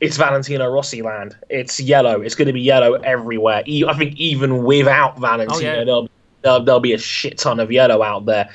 it's 0.00 0.16
Valentino 0.16 0.70
Rossi 0.70 1.02
land. 1.02 1.36
It's 1.50 1.78
yellow. 1.80 2.22
It's 2.22 2.34
going 2.34 2.46
to 2.46 2.54
be 2.54 2.62
yellow 2.62 2.94
everywhere. 2.94 3.62
E- 3.66 3.84
I 3.86 3.92
think 3.92 4.16
even 4.16 4.64
without 4.64 5.18
Valentino, 5.18 5.54
Oh, 5.54 5.60
yeah. 5.60 5.84
there'll, 5.84 6.08
there'll, 6.40 6.64
there'll 6.64 6.80
be 6.80 6.94
a 6.94 6.98
shit 6.98 7.36
ton 7.36 7.60
of 7.60 7.70
yellow 7.70 8.02
out 8.02 8.24
there. 8.24 8.48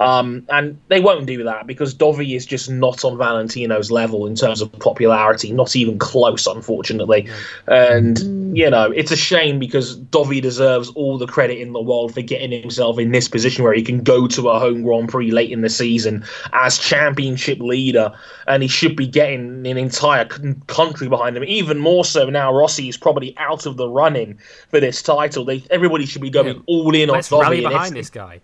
Um, 0.00 0.46
and 0.48 0.80
they 0.88 0.98
won't 0.98 1.26
do 1.26 1.44
that 1.44 1.66
because 1.66 1.94
Dovi 1.94 2.34
is 2.34 2.46
just 2.46 2.70
not 2.70 3.04
on 3.04 3.18
Valentino's 3.18 3.90
level 3.90 4.26
in 4.26 4.34
terms 4.34 4.62
of 4.62 4.72
popularity, 4.72 5.52
not 5.52 5.76
even 5.76 5.98
close, 5.98 6.46
unfortunately. 6.46 7.28
And, 7.66 8.56
you 8.56 8.70
know, 8.70 8.90
it's 8.90 9.10
a 9.10 9.16
shame 9.16 9.58
because 9.58 9.98
Dovi 9.98 10.40
deserves 10.40 10.88
all 10.90 11.18
the 11.18 11.26
credit 11.26 11.58
in 11.58 11.74
the 11.74 11.82
world 11.82 12.14
for 12.14 12.22
getting 12.22 12.50
himself 12.50 12.98
in 12.98 13.12
this 13.12 13.28
position 13.28 13.62
where 13.62 13.74
he 13.74 13.82
can 13.82 14.02
go 14.02 14.26
to 14.28 14.48
a 14.48 14.58
home 14.58 14.82
Grand 14.82 15.10
Prix 15.10 15.30
late 15.32 15.50
in 15.52 15.60
the 15.60 15.68
season 15.68 16.24
as 16.54 16.78
championship 16.78 17.58
leader. 17.60 18.10
And 18.46 18.62
he 18.62 18.68
should 18.70 18.96
be 18.96 19.06
getting 19.06 19.66
an 19.66 19.76
entire 19.76 20.24
country 20.24 21.08
behind 21.08 21.36
him, 21.36 21.44
even 21.44 21.78
more 21.78 22.06
so 22.06 22.30
now 22.30 22.52
Rossi 22.54 22.88
is 22.88 22.96
probably 22.96 23.36
out 23.36 23.66
of 23.66 23.76
the 23.76 23.88
running 23.88 24.38
for 24.70 24.80
this 24.80 25.02
title. 25.02 25.44
They, 25.44 25.62
everybody 25.70 26.06
should 26.06 26.22
be 26.22 26.30
going 26.30 26.56
Yeah. 26.56 26.62
all 26.66 26.94
in 26.94 27.10
on 27.10 27.18
Dovi. 27.18 27.40
rally 27.42 27.60
behind 27.60 27.94
this 27.94 28.08
guy. 28.08 28.40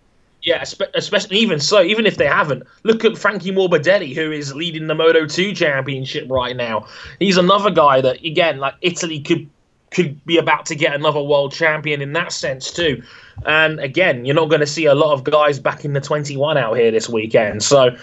Yeah, 0.46 0.62
especially 0.94 1.38
even 1.38 1.58
so, 1.58 1.82
even 1.82 2.06
if 2.06 2.18
they 2.18 2.26
haven't, 2.28 2.62
look 2.84 3.04
at 3.04 3.18
Frankie 3.18 3.50
Morbidelli, 3.50 4.14
who 4.14 4.30
is 4.30 4.54
leading 4.54 4.86
the 4.86 4.94
Moto 4.94 5.26
Two 5.26 5.52
Championship 5.52 6.30
right 6.30 6.54
now. 6.54 6.86
He's 7.18 7.36
another 7.36 7.68
guy 7.68 8.00
that, 8.00 8.24
again, 8.24 8.58
like 8.58 8.74
Italy 8.80 9.18
could 9.18 9.50
could 9.90 10.24
be 10.26 10.36
about 10.36 10.66
to 10.66 10.74
get 10.74 10.94
another 10.94 11.22
world 11.22 11.52
champion 11.52 12.02
in 12.02 12.12
that 12.12 12.32
sense 12.32 12.72
too. 12.72 13.02
And 13.44 13.78
again, 13.80 14.24
you're 14.24 14.34
not 14.34 14.48
going 14.48 14.60
to 14.60 14.66
see 14.66 14.84
a 14.86 14.94
lot 14.94 15.12
of 15.12 15.24
guys 15.24 15.58
back 15.58 15.84
in 15.84 15.92
the 15.92 16.00
21 16.00 16.58
out 16.58 16.74
here 16.74 16.90
this 16.90 17.08
weekend. 17.08 17.62
So 17.62 17.96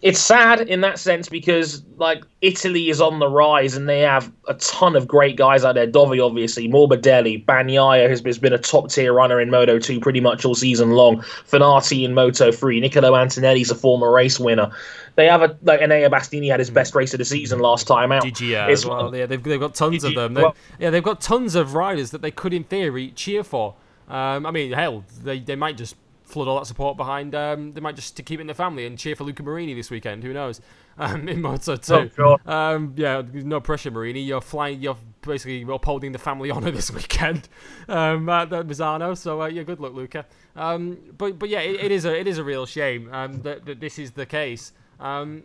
it's 0.00 0.20
sad 0.20 0.60
in 0.60 0.80
that 0.82 0.98
sense 0.98 1.28
because 1.28 1.82
like 1.96 2.22
Italy 2.40 2.88
is 2.88 3.00
on 3.00 3.18
the 3.18 3.28
rise 3.28 3.74
and 3.74 3.88
they 3.88 4.00
have 4.00 4.30
a 4.46 4.54
ton 4.54 4.94
of 4.94 5.08
great 5.08 5.36
guys 5.36 5.64
out 5.64 5.74
there. 5.74 5.88
Dovi, 5.88 6.24
obviously, 6.24 6.68
Morbidelli, 6.68 7.44
Bagnaia 7.44 8.08
has, 8.08 8.38
been 8.38 8.52
a 8.52 8.58
top 8.58 8.90
tier 8.90 9.12
runner 9.12 9.40
in 9.40 9.50
Moto 9.50 9.78
2 9.78 9.98
pretty 9.98 10.20
much 10.20 10.44
all 10.44 10.54
season 10.54 10.92
long. 10.92 11.18
Fenati 11.50 12.04
in 12.04 12.14
Moto 12.14 12.52
3, 12.52 12.78
Niccolo 12.78 13.14
Antonelli's 13.14 13.70
a 13.72 13.74
former 13.74 14.12
race 14.12 14.38
winner. 14.38 14.70
They 15.16 15.26
have 15.26 15.42
a 15.42 15.58
like 15.62 15.80
Enea 15.80 16.08
Bastianini 16.08 16.48
had 16.48 16.60
his 16.60 16.70
best 16.70 16.94
race 16.94 17.12
of 17.12 17.18
the 17.18 17.24
season 17.24 17.58
last 17.58 17.88
time 17.88 18.12
out. 18.12 18.22
DGR 18.22 18.70
as 18.70 18.86
well. 18.86 19.14
Yeah, 19.14 19.26
they've, 19.26 19.42
they've 19.42 19.58
got 19.58 19.74
tons 19.74 20.04
of 20.04 20.14
them. 20.14 20.34
They, 20.34 20.42
well- 20.42 20.54
yeah, 20.78 20.90
they've 20.90 21.02
got 21.02 21.20
tons 21.20 21.56
of 21.56 21.74
riders 21.74 22.12
that 22.12 22.22
they 22.22 22.30
could, 22.30 22.52
in 22.52 22.62
theory, 22.62 23.10
cheer 23.16 23.42
for. 23.42 23.74
Um, 24.06 24.46
I 24.46 24.52
mean, 24.52 24.72
hell, 24.72 25.04
they, 25.24 25.40
they 25.40 25.56
might 25.56 25.76
just 25.76 25.96
flood 26.28 26.48
all 26.48 26.58
that 26.58 26.66
support 26.66 26.96
behind. 26.96 27.34
Um, 27.34 27.72
they 27.72 27.80
might 27.80 27.96
just 27.96 28.16
to 28.16 28.22
keep 28.22 28.38
it 28.38 28.42
in 28.42 28.46
the 28.46 28.54
family 28.54 28.86
and 28.86 28.98
cheer 28.98 29.16
for 29.16 29.24
Luca 29.24 29.42
Marini 29.42 29.74
this 29.74 29.90
weekend. 29.90 30.22
Who 30.22 30.32
knows? 30.32 30.60
Um, 31.00 31.28
in 31.28 31.40
Moto 31.40 31.76
two. 31.76 32.10
Oh. 32.18 32.38
Um, 32.44 32.92
yeah, 32.96 33.22
no 33.32 33.60
pressure, 33.60 33.92
Marini. 33.92 34.20
You're 34.20 34.40
flying. 34.40 34.82
You're 34.82 34.96
basically 35.20 35.62
upholding 35.62 36.10
the 36.10 36.18
family 36.18 36.50
honour 36.50 36.72
this 36.72 36.90
weekend 36.90 37.48
um, 37.88 38.28
at 38.28 38.50
the 38.50 38.64
Misano. 38.64 39.16
So 39.16 39.42
uh, 39.42 39.46
yeah, 39.46 39.62
good 39.62 39.78
luck, 39.78 39.92
Luca. 39.94 40.26
Um, 40.56 40.98
but 41.16 41.38
but 41.38 41.50
yeah, 41.50 41.60
it, 41.60 41.84
it 41.84 41.92
is 41.92 42.04
a 42.04 42.18
it 42.18 42.26
is 42.26 42.38
a 42.38 42.42
real 42.42 42.66
shame 42.66 43.08
um, 43.14 43.42
that, 43.42 43.64
that 43.66 43.78
this 43.78 44.00
is 44.00 44.10
the 44.10 44.26
case 44.26 44.72
um, 44.98 45.44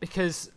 because 0.00 0.50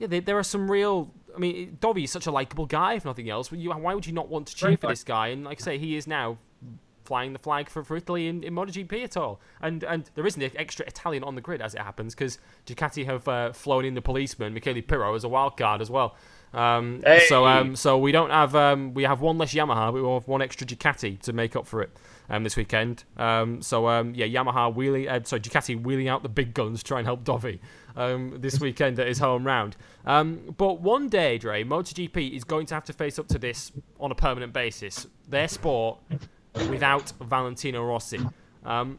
yeah, 0.00 0.08
there, 0.08 0.20
there 0.20 0.38
are 0.38 0.42
some 0.42 0.68
real. 0.68 1.12
I 1.36 1.38
mean, 1.38 1.78
Dovi 1.80 2.04
is 2.04 2.10
such 2.10 2.26
a 2.26 2.32
likable 2.32 2.66
guy, 2.66 2.94
if 2.94 3.04
nothing 3.04 3.30
else. 3.30 3.52
You, 3.52 3.70
why 3.70 3.94
would 3.94 4.04
you 4.04 4.12
not 4.12 4.28
want 4.28 4.48
to 4.48 4.56
cheer 4.56 4.76
for 4.76 4.88
this 4.88 5.04
guy? 5.04 5.28
And 5.28 5.44
like 5.44 5.60
I 5.60 5.64
say, 5.64 5.78
he 5.78 5.94
is 5.94 6.08
now 6.08 6.38
flying 7.10 7.32
the 7.32 7.40
flag 7.40 7.68
for, 7.68 7.82
for 7.82 7.96
Italy 7.96 8.28
in, 8.28 8.44
in 8.44 8.54
MotoGP 8.54 9.02
at 9.02 9.16
all. 9.16 9.40
And 9.60 9.82
and 9.82 10.08
there 10.14 10.24
isn't 10.24 10.40
an 10.40 10.52
extra 10.54 10.86
Italian 10.86 11.24
on 11.24 11.34
the 11.34 11.40
grid 11.40 11.60
as 11.60 11.74
it 11.74 11.80
happens 11.80 12.14
because 12.14 12.38
Ducati 12.66 13.04
have 13.04 13.26
uh, 13.26 13.52
flown 13.52 13.84
in 13.84 13.94
the 13.94 14.00
policeman 14.10 14.54
Michele 14.54 14.80
Pirro 14.80 15.16
as 15.16 15.24
a 15.24 15.28
wild 15.28 15.56
card 15.56 15.80
as 15.80 15.90
well. 15.90 16.14
Um, 16.54 17.00
So 17.28 17.46
um, 17.46 17.74
so 17.74 17.98
we 17.98 18.12
don't 18.12 18.30
have 18.30 18.54
um, 18.54 18.94
we 18.94 19.02
have 19.02 19.20
one 19.20 19.38
less 19.38 19.52
Yamaha, 19.54 19.92
but 19.92 20.02
we 20.04 20.08
have 20.08 20.28
one 20.28 20.40
extra 20.40 20.64
Ducati 20.64 21.20
to 21.22 21.32
make 21.32 21.56
up 21.56 21.66
for 21.66 21.82
it 21.82 21.90
um, 22.28 22.44
this 22.44 22.56
weekend. 22.56 23.02
Um, 23.16 23.60
so 23.60 23.88
um, 23.88 24.14
yeah, 24.14 24.26
Yamaha 24.26 24.72
wheeling, 24.72 25.08
uh, 25.08 25.20
sorry 25.24 25.40
Ducati 25.40 25.82
wheeling 25.82 26.08
out 26.08 26.22
the 26.22 26.28
big 26.28 26.54
guns 26.54 26.78
to 26.78 26.84
try 26.84 26.98
and 26.98 27.06
help 27.06 27.24
Dovi 27.24 27.58
um, 27.96 28.36
this 28.38 28.60
weekend 28.66 29.00
at 29.00 29.08
his 29.08 29.18
home 29.18 29.44
round. 29.44 29.76
Um, 30.06 30.54
but 30.56 30.80
one 30.80 31.08
day, 31.08 31.38
Dre, 31.38 31.64
MotoGP 31.64 32.36
is 32.36 32.44
going 32.44 32.66
to 32.66 32.74
have 32.74 32.84
to 32.84 32.92
face 32.92 33.18
up 33.18 33.26
to 33.28 33.38
this 33.38 33.72
on 33.98 34.12
a 34.12 34.14
permanent 34.14 34.52
basis. 34.52 35.06
Their 35.28 35.48
sport 35.48 35.98
without 36.68 37.12
Valentino 37.20 37.84
Rossi. 37.84 38.20
Um, 38.64 38.98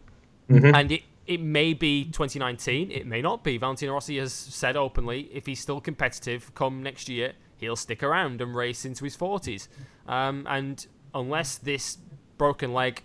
And 0.76 0.92
it, 0.92 1.04
it 1.28 1.40
may 1.40 1.74
be 1.74 2.06
2019, 2.06 2.92
it 2.92 3.06
may 3.08 3.22
not 3.22 3.44
be. 3.44 3.58
Valentino 3.58 3.94
Rossi 3.94 4.18
has 4.18 4.34
said 4.34 4.76
openly 4.76 5.30
if 5.34 5.46
he's 5.46 5.60
still 5.60 5.80
competitive 5.80 6.54
come 6.56 6.84
next 6.84 7.08
year, 7.08 7.34
he'll 7.58 7.76
stick 7.76 8.04
around 8.04 8.42
and 8.42 8.56
race 8.56 8.86
into 8.86 9.04
his 9.04 9.16
40s. 9.16 9.68
Um, 10.08 10.46
and 10.50 10.86
unless 11.14 11.58
this 11.58 11.98
broken 12.38 12.74
leg 12.74 13.04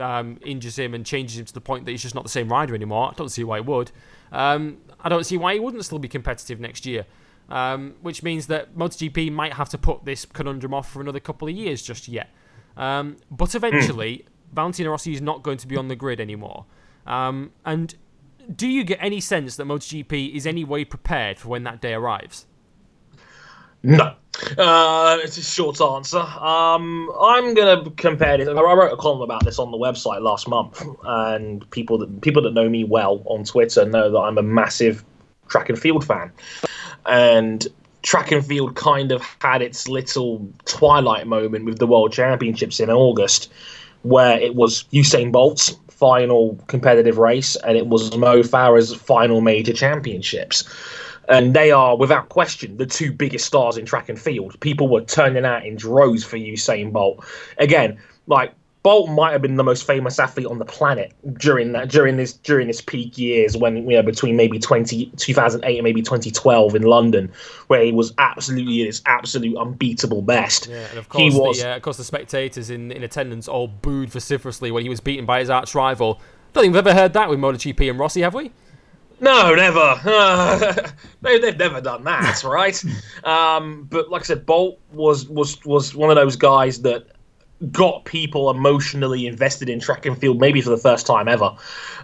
um, 0.00 0.38
injures 0.44 0.78
him 0.78 0.94
and 0.94 1.04
changes 1.04 1.38
him 1.38 1.44
to 1.44 1.54
the 1.54 1.60
point 1.60 1.84
that 1.84 1.90
he's 1.90 2.02
just 2.02 2.14
not 2.14 2.24
the 2.24 2.30
same 2.30 2.48
rider 2.48 2.74
anymore, 2.74 3.10
I 3.10 3.14
don't 3.14 3.28
see 3.28 3.44
why 3.44 3.58
he 3.58 3.62
would. 3.62 3.92
Um, 4.32 4.78
I 5.00 5.08
don't 5.08 5.24
see 5.24 5.36
why 5.36 5.54
he 5.54 5.60
wouldn't 5.60 5.84
still 5.84 5.98
be 5.98 6.08
competitive 6.08 6.58
next 6.60 6.86
year. 6.86 7.06
Um, 7.50 7.94
which 8.02 8.22
means 8.22 8.46
that 8.48 8.76
MotoGP 8.76 9.32
might 9.32 9.54
have 9.54 9.70
to 9.70 9.78
put 9.78 10.04
this 10.04 10.26
conundrum 10.26 10.74
off 10.74 10.92
for 10.92 11.00
another 11.00 11.18
couple 11.20 11.48
of 11.48 11.54
years 11.54 11.80
just 11.82 12.06
yet. 12.06 12.28
Um, 12.78 13.16
but 13.30 13.54
eventually, 13.54 14.24
Valentino 14.52 14.90
Rossi 14.90 15.12
is 15.12 15.20
not 15.20 15.42
going 15.42 15.58
to 15.58 15.66
be 15.66 15.76
on 15.76 15.88
the 15.88 15.96
grid 15.96 16.20
anymore. 16.20 16.64
Um, 17.06 17.52
and 17.64 17.94
do 18.54 18.66
you 18.66 18.84
get 18.84 18.98
any 19.02 19.20
sense 19.20 19.56
that 19.56 19.66
MotoGP 19.66 20.34
is 20.34 20.46
any 20.46 20.64
way 20.64 20.84
prepared 20.84 21.38
for 21.38 21.48
when 21.48 21.64
that 21.64 21.82
day 21.82 21.92
arrives? 21.92 22.46
No. 23.82 24.14
Uh, 24.56 25.18
it's 25.22 25.36
a 25.36 25.42
short 25.42 25.80
answer. 25.80 26.18
Um, 26.18 27.10
I'm 27.20 27.54
gonna 27.54 27.90
compare 27.96 28.38
this. 28.38 28.48
I 28.48 28.52
wrote 28.52 28.92
a 28.92 28.96
column 28.96 29.22
about 29.22 29.44
this 29.44 29.58
on 29.58 29.70
the 29.70 29.76
website 29.76 30.20
last 30.20 30.48
month, 30.48 30.82
and 31.04 31.68
people 31.70 31.98
that 31.98 32.20
people 32.20 32.42
that 32.42 32.54
know 32.54 32.68
me 32.68 32.84
well 32.84 33.22
on 33.24 33.44
Twitter 33.44 33.84
know 33.84 34.10
that 34.10 34.18
I'm 34.18 34.38
a 34.38 34.42
massive 34.42 35.04
track 35.48 35.68
and 35.68 35.78
field 35.78 36.04
fan, 36.04 36.30
and 37.06 37.66
track 38.08 38.32
and 38.32 38.46
field 38.46 38.74
kind 38.74 39.12
of 39.12 39.22
had 39.42 39.60
its 39.60 39.86
little 39.86 40.48
twilight 40.64 41.26
moment 41.26 41.66
with 41.66 41.78
the 41.78 41.86
World 41.86 42.10
Championships 42.10 42.80
in 42.80 42.88
August, 42.88 43.52
where 44.00 44.40
it 44.40 44.54
was 44.54 44.84
Usain 44.94 45.30
Bolt's 45.30 45.76
final 45.90 46.58
competitive 46.68 47.18
race 47.18 47.54
and 47.56 47.76
it 47.76 47.86
was 47.86 48.16
Mo 48.16 48.40
Farah's 48.42 48.94
final 48.94 49.42
major 49.42 49.74
championships 49.74 50.64
and 51.28 51.52
they 51.52 51.70
are 51.70 51.98
without 51.98 52.30
question 52.30 52.78
the 52.78 52.86
two 52.86 53.12
biggest 53.12 53.44
stars 53.44 53.76
in 53.76 53.84
track 53.84 54.08
and 54.08 54.18
field. 54.18 54.58
People 54.60 54.88
were 54.88 55.02
turning 55.02 55.44
out 55.44 55.66
in 55.66 55.76
droves 55.76 56.24
for 56.24 56.38
Usain 56.38 56.90
Bolt. 56.90 57.22
Again, 57.58 57.98
like 58.26 58.54
Bolt 58.88 59.10
might 59.10 59.32
have 59.32 59.42
been 59.42 59.56
the 59.56 59.64
most 59.64 59.86
famous 59.86 60.18
athlete 60.18 60.46
on 60.46 60.58
the 60.58 60.64
planet 60.64 61.12
during 61.34 61.72
that 61.72 61.90
during 61.90 62.16
this 62.16 62.32
during 62.32 62.68
this 62.68 62.80
peak 62.80 63.18
years 63.18 63.54
when 63.54 63.76
you 63.76 63.98
know 63.98 64.02
between 64.02 64.34
maybe 64.34 64.58
20, 64.58 65.12
2008 65.14 65.76
and 65.76 65.84
maybe 65.84 66.00
2012 66.00 66.74
in 66.74 66.80
London 66.84 67.30
where 67.66 67.82
he 67.82 67.92
was 67.92 68.14
absolutely 68.16 68.80
at 68.80 68.86
his 68.86 69.02
absolute 69.04 69.58
unbeatable 69.58 70.22
best. 70.22 70.68
Yeah, 70.68 70.86
and 70.88 70.98
of 70.98 71.10
course, 71.10 71.34
he 71.34 71.38
was, 71.38 71.60
the, 71.60 71.70
uh, 71.70 71.76
of 71.76 71.82
course 71.82 71.98
the 71.98 72.04
spectators 72.04 72.70
in, 72.70 72.90
in 72.90 73.02
attendance 73.02 73.46
all 73.46 73.68
booed 73.68 74.08
vociferously 74.08 74.70
when 74.70 74.84
he 74.84 74.88
was 74.88 75.00
beaten 75.00 75.26
by 75.26 75.40
his 75.40 75.50
arch 75.50 75.74
rival. 75.74 76.22
Don't 76.54 76.62
think 76.62 76.72
we've 76.72 76.86
ever 76.86 76.94
heard 76.94 77.12
that 77.12 77.28
with 77.28 77.38
MotoGP 77.38 77.90
and 77.90 77.98
Rossi, 77.98 78.22
have 78.22 78.32
we? 78.32 78.52
No, 79.20 79.54
never. 79.54 80.00
they, 81.20 81.42
have 81.42 81.58
never 81.58 81.82
done 81.82 82.04
that, 82.04 82.42
right? 82.44 82.82
Um, 83.22 83.86
but 83.90 84.08
like 84.08 84.22
I 84.22 84.24
said, 84.24 84.46
Bolt 84.46 84.78
was 84.92 85.28
was 85.28 85.62
was 85.66 85.94
one 85.94 86.08
of 86.08 86.16
those 86.16 86.36
guys 86.36 86.80
that 86.80 87.17
got 87.72 88.04
people 88.04 88.50
emotionally 88.50 89.26
invested 89.26 89.68
in 89.68 89.80
track 89.80 90.06
and 90.06 90.18
field, 90.18 90.40
maybe 90.40 90.60
for 90.60 90.70
the 90.70 90.78
first 90.78 91.06
time 91.06 91.28
ever, 91.28 91.56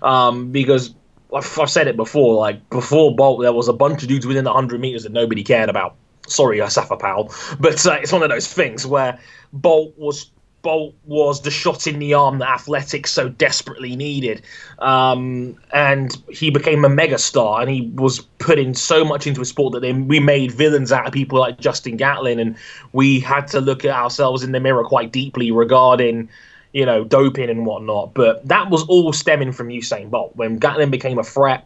um, 0.03 0.51
because 0.51 0.95
I've, 1.35 1.59
I've 1.59 1.71
said 1.71 1.87
it 1.87 1.97
before. 1.97 2.37
Like 2.37 2.69
before 2.71 3.15
Bolt, 3.15 3.43
there 3.43 3.53
was 3.53 3.69
a 3.69 3.73
bunch 3.73 4.03
of 4.03 4.09
dudes 4.09 4.27
within 4.27 4.45
the 4.45 4.53
hundred 4.53 4.81
meters 4.81 5.05
that 5.05 5.13
nobody 5.13 5.43
cared 5.43 5.69
about. 5.69 5.97
Sorry, 6.27 6.59
Asafa 6.59 6.99
Powell, 6.99 7.33
but 7.61 7.87
uh, 7.87 7.99
it's 8.01 8.13
one 8.13 8.23
of 8.23 8.31
those 8.31 8.51
things 8.51 8.87
where 8.87 9.19
Bolt 9.53 9.93
was 9.99 10.31
Bolt 10.65 10.95
was 11.05 11.43
the 11.43 11.51
shot 11.51 11.87
in 11.87 12.01
the 12.01 12.15
arm 12.15 12.39
that 12.39 12.49
athletics 12.49 13.13
so 13.13 13.29
desperately 13.29 13.95
needed. 13.95 14.43
Um, 14.81 15.57
and 15.73 16.17
he 16.29 16.51
became 16.51 16.85
a 16.85 16.89
megastar 16.89 17.61
and 17.61 17.71
he 17.71 17.93
was 17.95 18.21
putting 18.39 18.75
so 18.75 19.05
much 19.05 19.29
into 19.29 19.41
a 19.41 19.45
sport 19.45 19.75
that 19.75 19.81
then 19.81 20.09
we 20.09 20.19
made 20.19 20.51
villains 20.51 20.91
out 20.91 21.07
of 21.07 21.13
people 21.13 21.39
like 21.39 21.61
Justin 21.61 21.97
Gatlin. 21.97 22.41
And 22.41 22.57
we 22.93 23.21
had 23.21 23.47
to 23.49 23.61
look 23.61 23.85
at 23.85 23.93
ourselves 23.93 24.43
in 24.43 24.51
the 24.51 24.59
mirror 24.59 24.85
quite 24.85 25.13
deeply 25.13 25.53
regarding, 25.53 26.31
you 26.73 26.87
know, 26.87 27.05
doping 27.05 27.51
and 27.51 27.67
whatnot. 27.67 28.15
But 28.15 28.49
that 28.49 28.71
was 28.71 28.83
all 28.85 29.13
stemming 29.13 29.53
from 29.53 29.69
Usain 29.69 30.11
Bolt. 30.11 30.35
When 30.35 30.59
Gatlin 30.59 30.91
became 30.91 31.19
a 31.19 31.25
threat, 31.25 31.65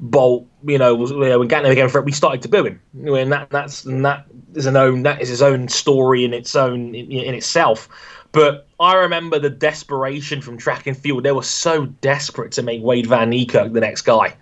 Bolt, 0.00 0.44
you 0.66 0.78
know, 0.78 0.96
was, 0.96 1.12
you 1.12 1.20
know, 1.20 1.38
when 1.38 1.46
Gatlin 1.46 1.70
became 1.70 1.86
a 1.86 1.88
threat, 1.88 2.04
we 2.04 2.10
started 2.10 2.42
to 2.42 2.48
boo 2.48 2.64
him. 2.64 2.80
And 3.06 3.30
that 3.30 3.50
that's 3.50 3.84
and 3.84 4.04
that 4.04 4.26
is 4.52 4.66
an 4.66 4.76
own 4.76 5.04
that 5.04 5.22
is 5.22 5.28
his 5.28 5.42
own 5.42 5.68
story 5.68 6.24
in 6.24 6.34
its 6.34 6.56
own 6.56 6.92
in, 6.92 7.12
in 7.12 7.34
itself. 7.34 7.88
But 8.32 8.66
I 8.80 8.94
remember 8.94 9.38
the 9.38 9.50
desperation 9.50 10.40
from 10.40 10.56
track 10.56 10.86
and 10.86 10.96
field. 10.96 11.22
They 11.22 11.32
were 11.32 11.42
so 11.42 11.86
desperate 11.86 12.52
to 12.52 12.62
make 12.62 12.82
Wayde 12.82 13.06
Van 13.06 13.30
Niekerk 13.30 13.72
the 13.72 13.80
next 13.80 14.02
guy. 14.02 14.34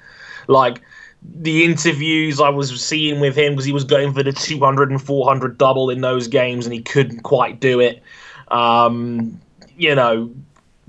Like 0.47 0.80
the 1.22 1.64
interviews 1.64 2.41
I 2.41 2.49
was 2.49 2.82
seeing 2.82 3.20
with 3.20 3.36
him 3.36 3.53
because 3.53 3.64
he 3.64 3.72
was 3.72 3.84
going 3.84 4.14
for 4.14 4.22
the 4.22 4.32
200 4.32 4.91
and 4.91 5.03
400 5.03 5.59
double 5.59 5.91
in 5.91 6.01
those 6.01 6.28
games 6.28 6.66
and 6.66 6.72
he 6.72 6.80
couldn't 6.80 7.20
quite 7.20 7.61
do 7.61 7.80
it. 7.80 8.03
Um, 8.49 9.41
you 9.76 9.95
know, 9.95 10.30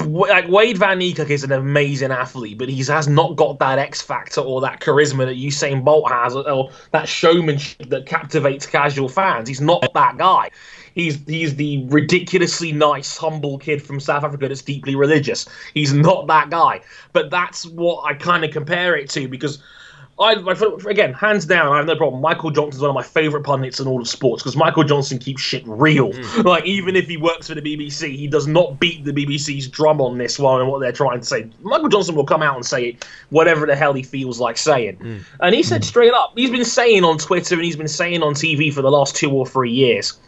like 0.06 0.45
Wayde 0.45 0.78
Van 0.78 0.99
Niekerk 0.99 1.30
is 1.30 1.43
an 1.43 1.52
amazing 1.52 2.12
athlete, 2.12 2.58
but 2.58 2.70
he 2.70 2.84
has 2.84 3.08
not 3.08 3.36
got 3.36 3.60
that 3.60 3.80
X 3.80 4.02
factor 4.02 4.41
or 4.41 4.62
that 4.62 4.80
charisma 4.80 5.26
that 5.26 5.38
Usain 5.38 5.84
Bolt 5.84 6.12
has, 6.12 6.36
or 6.36 6.72
that 6.91 7.08
showmanship 7.08 7.89
that 7.89 8.06
captivates 8.06 8.66
casual 8.66 9.10
fans. 9.10 9.47
He's 9.47 9.62
not 9.62 9.86
that 9.93 10.18
guy. 10.18 10.49
He's 10.94 11.20
he's 11.26 11.56
the 11.56 11.86
ridiculously 11.88 12.72
nice, 12.72 13.18
humble 13.18 13.58
kid 13.58 13.82
from 13.82 14.00
South 14.00 14.24
Africa 14.24 14.48
that's 14.48 14.62
deeply 14.62 14.96
religious. 14.96 15.48
He's 15.74 15.94
not 15.94 16.28
that 16.28 16.50
guy. 16.50 16.82
But 17.14 17.30
that's 17.30 17.66
what 17.66 18.04
I 18.06 18.14
kind 18.14 18.44
of 18.44 18.52
compare 18.52 18.96
it 18.96 19.10
to 19.12 19.28
because 19.28 19.62
I, 20.22 20.34
again, 20.88 21.14
hands 21.14 21.46
down, 21.46 21.74
I 21.74 21.78
have 21.78 21.88
no 21.88 21.96
problem. 21.96 22.22
Michael 22.22 22.52
Johnson's 22.52 22.82
one 22.82 22.89
of 22.89 22.96
my 22.96 23.04
favourite 23.04 23.44
pundits 23.44 23.80
in 23.80 23.88
all 23.88 24.02
of 24.02 24.08
sports 24.08 24.44
because 24.44 24.56
Michael 24.56 24.84
Johnson 24.84 25.18
keeps 25.18 25.42
shit 25.42 25.64
real. 25.66 26.12
Mm. 26.12 26.44
Like 26.52 26.66
even 26.66 26.96
if 26.96 27.08
he 27.08 27.18
works 27.18 27.48
for 27.48 27.56
the 27.56 27.62
BBC, 27.62 28.16
he 28.16 28.28
does 28.28 28.46
not 28.46 28.80
beat 28.80 29.06
the 29.06 29.14
BBC's 29.14 29.68
drum 29.68 30.02
on 30.02 30.18
this 30.18 30.38
one 30.38 30.60
and 30.60 30.70
what 30.70 30.80
they're 30.80 30.92
trying 30.92 31.22
to 31.22 31.26
say. 31.26 31.50
Michael 31.62 31.88
Johnson 31.88 32.16
will 32.16 32.26
come 32.26 32.42
out 32.42 32.56
and 32.56 32.66
say 32.66 32.98
whatever 33.30 33.66
the 33.66 33.76
hell 33.76 33.94
he 33.94 34.04
feels 34.04 34.39
like 34.39 34.58
saying, 34.58 34.98
mm. 34.98 35.24
and 35.39 35.56
he 35.56 35.64
said 35.64 35.86
straight 35.86 36.14
up, 36.14 36.34
he's 36.36 36.50
been 36.50 36.66
saying 36.66 37.04
on 37.04 37.18
Twitter 37.18 37.56
and 37.56 37.64
he's 37.64 37.76
been 37.76 37.88
saying 37.88 38.22
on 38.22 38.34
TV 38.34 38.74
for 38.74 38.82
the 38.82 38.92
last 38.92 39.16
two 39.16 39.32
or 39.32 39.46
three 39.46 39.72
years 39.72 40.20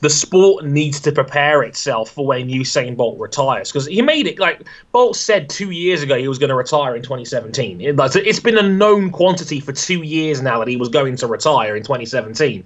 the 0.00 0.10
sport 0.10 0.64
needs 0.64 1.00
to 1.00 1.12
prepare 1.12 1.62
itself 1.62 2.10
for 2.10 2.26
when 2.26 2.48
Usain 2.48 2.96
Bolt 2.96 3.18
retires 3.18 3.72
because 3.72 3.86
he 3.86 4.00
made 4.02 4.26
it 4.26 4.38
like 4.38 4.62
Bolt 4.92 5.16
said 5.16 5.48
two 5.48 5.70
years 5.70 6.02
ago 6.02 6.16
he 6.16 6.28
was 6.28 6.38
going 6.38 6.50
to 6.50 6.54
retire 6.54 6.94
in 6.94 7.02
2017. 7.02 7.80
It, 7.80 7.96
it's 7.98 8.40
been 8.40 8.58
a 8.58 8.62
known 8.62 9.10
quantity 9.10 9.60
for 9.60 9.72
two 9.72 10.02
years 10.02 10.40
now 10.40 10.58
that 10.60 10.68
he 10.68 10.76
was 10.76 10.88
going 10.88 11.16
to 11.16 11.26
retire 11.26 11.76
in 11.76 11.82
2017, 11.82 12.64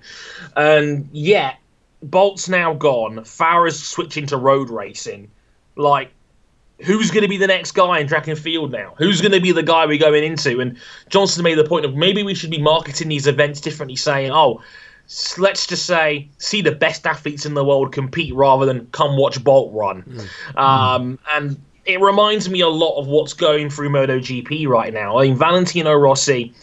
and 0.56 1.08
yet 1.12 1.58
Bolt's 2.02 2.48
now 2.48 2.74
gone. 2.74 3.18
Farah's 3.18 3.82
switching 3.82 4.26
to 4.26 4.36
road 4.36 4.68
racing. 4.68 5.30
Like, 5.76 6.10
who's 6.80 7.10
going 7.10 7.22
to 7.22 7.28
be 7.28 7.38
the 7.38 7.46
next 7.46 7.72
guy 7.72 8.00
in 8.00 8.08
track 8.08 8.28
and 8.28 8.38
field 8.38 8.72
now? 8.72 8.94
Who's 8.98 9.20
going 9.20 9.32
to 9.32 9.40
be 9.40 9.52
the 9.52 9.62
guy 9.62 9.86
we're 9.86 9.98
going 9.98 10.24
into? 10.24 10.60
And 10.60 10.76
Johnson 11.08 11.44
made 11.44 11.56
the 11.56 11.64
point 11.64 11.84
of 11.84 11.94
maybe 11.94 12.22
we 12.22 12.34
should 12.34 12.50
be 12.50 12.60
marketing 12.60 13.08
these 13.08 13.26
events 13.26 13.60
differently, 13.60 13.96
saying, 13.96 14.32
oh 14.32 14.60
let's 15.38 15.66
just 15.66 15.86
say 15.86 16.28
see 16.38 16.62
the 16.62 16.72
best 16.72 17.06
athletes 17.06 17.44
in 17.44 17.54
the 17.54 17.64
world 17.64 17.92
compete 17.92 18.34
rather 18.34 18.66
than 18.66 18.86
come 18.92 19.16
watch 19.16 19.42
Bolt 19.42 19.72
run. 19.72 20.02
Mm. 20.02 20.58
Um, 20.58 21.18
and 21.32 21.60
it 21.84 22.00
reminds 22.00 22.48
me 22.48 22.60
a 22.60 22.68
lot 22.68 22.98
of 22.98 23.06
what's 23.06 23.32
going 23.32 23.70
through 23.70 23.90
MotoGP 23.90 24.68
right 24.68 24.92
now. 24.92 25.18
I 25.18 25.24
mean, 25.24 25.36
Valentino 25.36 25.92
Rossi, 25.94 26.54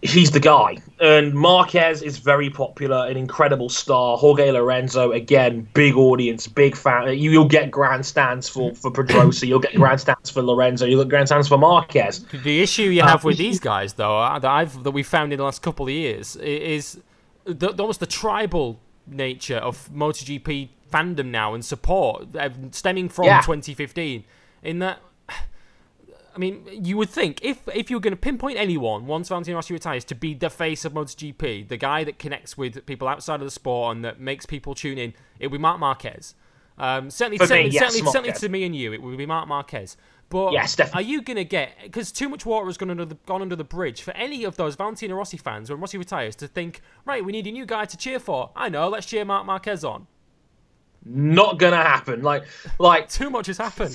he's 0.00 0.30
the 0.30 0.38
guy. 0.38 0.78
And 1.00 1.34
Marquez 1.34 2.02
is 2.02 2.18
very 2.18 2.48
popular, 2.48 3.06
an 3.08 3.16
incredible 3.16 3.68
star. 3.68 4.16
Jorge 4.16 4.52
Lorenzo, 4.52 5.10
again, 5.10 5.66
big 5.74 5.96
audience, 5.96 6.46
big 6.46 6.76
fan. 6.76 7.18
You, 7.18 7.38
will 7.38 7.48
get 7.48 7.72
grandstands 7.72 8.48
for, 8.48 8.72
for 8.76 8.92
Pedrosa, 8.92 9.46
you'll 9.46 9.58
get 9.58 9.74
grandstands 9.74 10.30
for 10.30 10.42
Lorenzo, 10.42 10.86
you'll 10.86 11.02
get 11.02 11.10
grandstands 11.10 11.48
for 11.48 11.58
Marquez. 11.58 12.24
The 12.44 12.62
issue 12.62 12.84
you 12.84 13.02
have 13.02 13.24
uh, 13.24 13.28
with 13.28 13.38
these 13.38 13.58
guys, 13.58 13.94
though, 13.94 14.18
uh, 14.18 14.38
that 14.38 14.50
I've 14.50 14.84
that 14.84 14.92
we 14.92 15.02
found 15.02 15.32
in 15.32 15.38
the 15.38 15.44
last 15.44 15.62
couple 15.62 15.86
of 15.86 15.92
years, 15.92 16.36
is 16.36 17.00
the, 17.44 17.70
almost 17.70 18.00
the 18.00 18.06
tribal 18.06 18.80
nature 19.06 19.56
of 19.56 19.90
MotoGP 19.92 20.68
fandom 20.92 21.26
now 21.26 21.54
and 21.54 21.64
support 21.64 22.36
uh, 22.36 22.50
stemming 22.70 23.08
from 23.08 23.26
yeah. 23.26 23.40
2015. 23.40 24.24
In 24.62 24.78
that, 24.78 25.00
I 25.28 26.38
mean, 26.38 26.66
you 26.70 26.96
would 26.96 27.10
think 27.10 27.40
if 27.42 27.66
if 27.74 27.90
you 27.90 27.96
were 27.96 28.00
going 28.00 28.12
to 28.12 28.20
pinpoint 28.20 28.58
anyone 28.58 29.06
once 29.06 29.28
Valentino 29.28 29.56
Rossi 29.56 29.74
retires 29.74 30.04
to 30.04 30.14
be 30.14 30.34
the 30.34 30.50
face 30.50 30.84
of 30.84 30.92
MotoGP, 30.92 31.68
the 31.68 31.76
guy 31.76 32.04
that 32.04 32.18
connects 32.18 32.56
with 32.56 32.84
people 32.86 33.08
outside 33.08 33.36
of 33.36 33.46
the 33.46 33.50
sport 33.50 33.96
and 33.96 34.04
that 34.04 34.20
makes 34.20 34.46
people 34.46 34.74
tune 34.74 34.98
in, 34.98 35.14
it 35.38 35.48
would 35.48 35.58
be 35.58 35.62
Marc 35.62 35.80
Marquez. 35.80 36.34
Um, 36.78 37.10
certainly, 37.10 37.38
certainly, 37.38 37.64
me, 37.64 37.70
yes, 37.70 37.92
certainly, 37.92 38.10
certainly 38.10 38.32
to 38.32 38.48
me 38.48 38.64
and 38.64 38.74
you, 38.74 38.92
it 38.92 39.02
would 39.02 39.18
be 39.18 39.26
Marc 39.26 39.46
Marquez. 39.46 39.96
But 40.32 40.54
yes, 40.54 40.74
definitely. 40.76 41.04
are 41.04 41.06
you 41.06 41.20
going 41.20 41.36
to 41.36 41.44
get 41.44 41.72
because 41.82 42.10
too 42.10 42.26
much 42.26 42.46
water 42.46 42.64
has 42.64 42.78
gone 42.78 42.88
under 42.88 43.04
the 43.04 43.16
gone 43.26 43.42
under 43.42 43.54
the 43.54 43.64
bridge 43.64 44.00
for 44.00 44.12
any 44.12 44.44
of 44.44 44.56
those 44.56 44.76
Valentino 44.76 45.14
Rossi 45.14 45.36
fans 45.36 45.68
when 45.68 45.78
Rossi 45.78 45.98
retires 45.98 46.34
to 46.36 46.48
think, 46.48 46.80
right, 47.04 47.22
we 47.22 47.32
need 47.32 47.46
a 47.46 47.52
new 47.52 47.66
guy 47.66 47.84
to 47.84 47.96
cheer 47.98 48.18
for. 48.18 48.50
I 48.56 48.70
know, 48.70 48.88
let's 48.88 49.04
cheer 49.04 49.26
Marc 49.26 49.44
Marquez 49.44 49.84
on. 49.84 50.06
Not 51.04 51.58
gonna 51.58 51.76
happen. 51.76 52.22
Like, 52.22 52.44
like 52.78 53.10
too 53.10 53.28
much 53.28 53.46
has 53.48 53.58
happened. 53.58 53.94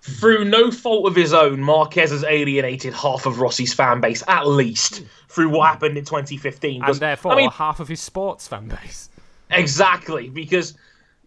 through 0.00 0.46
no 0.46 0.72
fault 0.72 1.06
of 1.06 1.14
his 1.14 1.32
own, 1.32 1.60
Marquez 1.60 2.10
has 2.10 2.24
alienated 2.24 2.92
half 2.92 3.24
of 3.24 3.38
Rossi's 3.38 3.72
fan 3.72 4.00
base, 4.00 4.24
at 4.26 4.44
least, 4.48 5.04
through 5.28 5.50
what 5.50 5.68
happened 5.68 5.96
in 5.96 6.04
2015. 6.04 6.82
And 6.82 6.94
therefore, 6.96 7.30
I 7.30 7.36
mean, 7.36 7.50
half 7.50 7.78
of 7.78 7.86
his 7.86 8.00
sports 8.00 8.48
fan 8.48 8.66
base. 8.66 9.08
Exactly, 9.50 10.30
because 10.30 10.74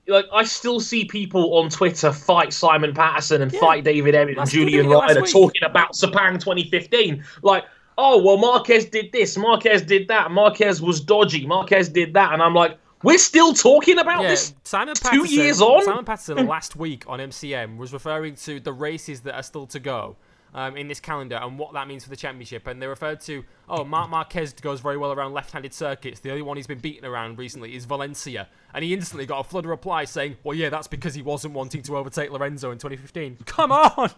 like 0.09 0.25
I 0.33 0.43
still 0.43 0.79
see 0.79 1.05
people 1.05 1.57
on 1.57 1.69
Twitter 1.69 2.11
fight 2.11 2.53
Simon 2.53 2.93
Patterson 2.93 3.41
and 3.41 3.51
yeah. 3.51 3.59
fight 3.59 3.83
David 3.83 4.15
Emmett 4.15 4.37
and 4.37 4.49
Julian 4.49 4.87
Ryder 4.87 5.21
talking 5.21 5.63
about 5.63 5.93
Sepang 5.93 6.33
2015. 6.33 7.23
Like, 7.41 7.65
oh 7.97 8.21
well, 8.21 8.37
Marquez 8.37 8.85
did 8.85 9.11
this, 9.11 9.37
Marquez 9.37 9.81
did 9.81 10.07
that, 10.07 10.31
Marquez 10.31 10.81
was 10.81 10.99
dodgy, 10.99 11.45
Marquez 11.45 11.89
did 11.89 12.13
that, 12.13 12.33
and 12.33 12.41
I'm 12.41 12.53
like, 12.53 12.77
we're 13.03 13.17
still 13.17 13.53
talking 13.53 13.97
about 13.99 14.23
yeah, 14.23 14.29
this 14.29 14.53
Simon 14.63 14.95
Patterson, 15.01 15.25
two 15.25 15.33
years 15.33 15.61
on. 15.61 15.83
Simon 15.85 16.05
Patterson 16.05 16.37
hmm. 16.37 16.47
last 16.47 16.75
week 16.75 17.05
on 17.07 17.19
MCN 17.19 17.77
was 17.77 17.93
referring 17.93 18.35
to 18.35 18.59
the 18.59 18.73
races 18.73 19.21
that 19.21 19.35
are 19.35 19.43
still 19.43 19.67
to 19.67 19.79
go. 19.79 20.17
Um, 20.51 20.75
in 20.75 20.87
this 20.87 20.99
calendar 20.99 21.35
and 21.35 21.59
what 21.59 21.73
that 21.73 21.87
means 21.87 22.03
for 22.03 22.09
the 22.09 22.15
championship. 22.15 22.65
And 22.65 22.81
they 22.81 22.87
referred 22.87 23.21
to, 23.21 23.43
oh, 23.69 23.83
Marc 23.83 24.09
Marquez 24.09 24.51
goes 24.53 24.79
very 24.79 24.97
well 24.97 25.11
around 25.11 25.33
left 25.33 25.51
handed 25.51 25.75
circuits. 25.75 26.21
The 26.21 26.31
only 26.31 26.41
one 26.41 26.57
he's 26.57 26.65
been 26.65 26.79
beaten 26.79 27.05
around 27.05 27.37
recently 27.37 27.75
is 27.75 27.85
Valencia. 27.85 28.47
And 28.73 28.83
he 28.83 28.91
instantly 28.91 29.27
got 29.27 29.41
a 29.41 29.43
flood 29.43 29.65
of 29.65 29.69
replies 29.69 30.09
saying, 30.09 30.37
well, 30.43 30.57
yeah, 30.57 30.69
that's 30.69 30.87
because 30.87 31.13
he 31.13 31.21
wasn't 31.21 31.53
wanting 31.53 31.83
to 31.83 31.97
overtake 31.97 32.31
Lorenzo 32.31 32.71
in 32.71 32.79
2015. 32.79 33.37
Come 33.45 33.71
on! 33.71 34.09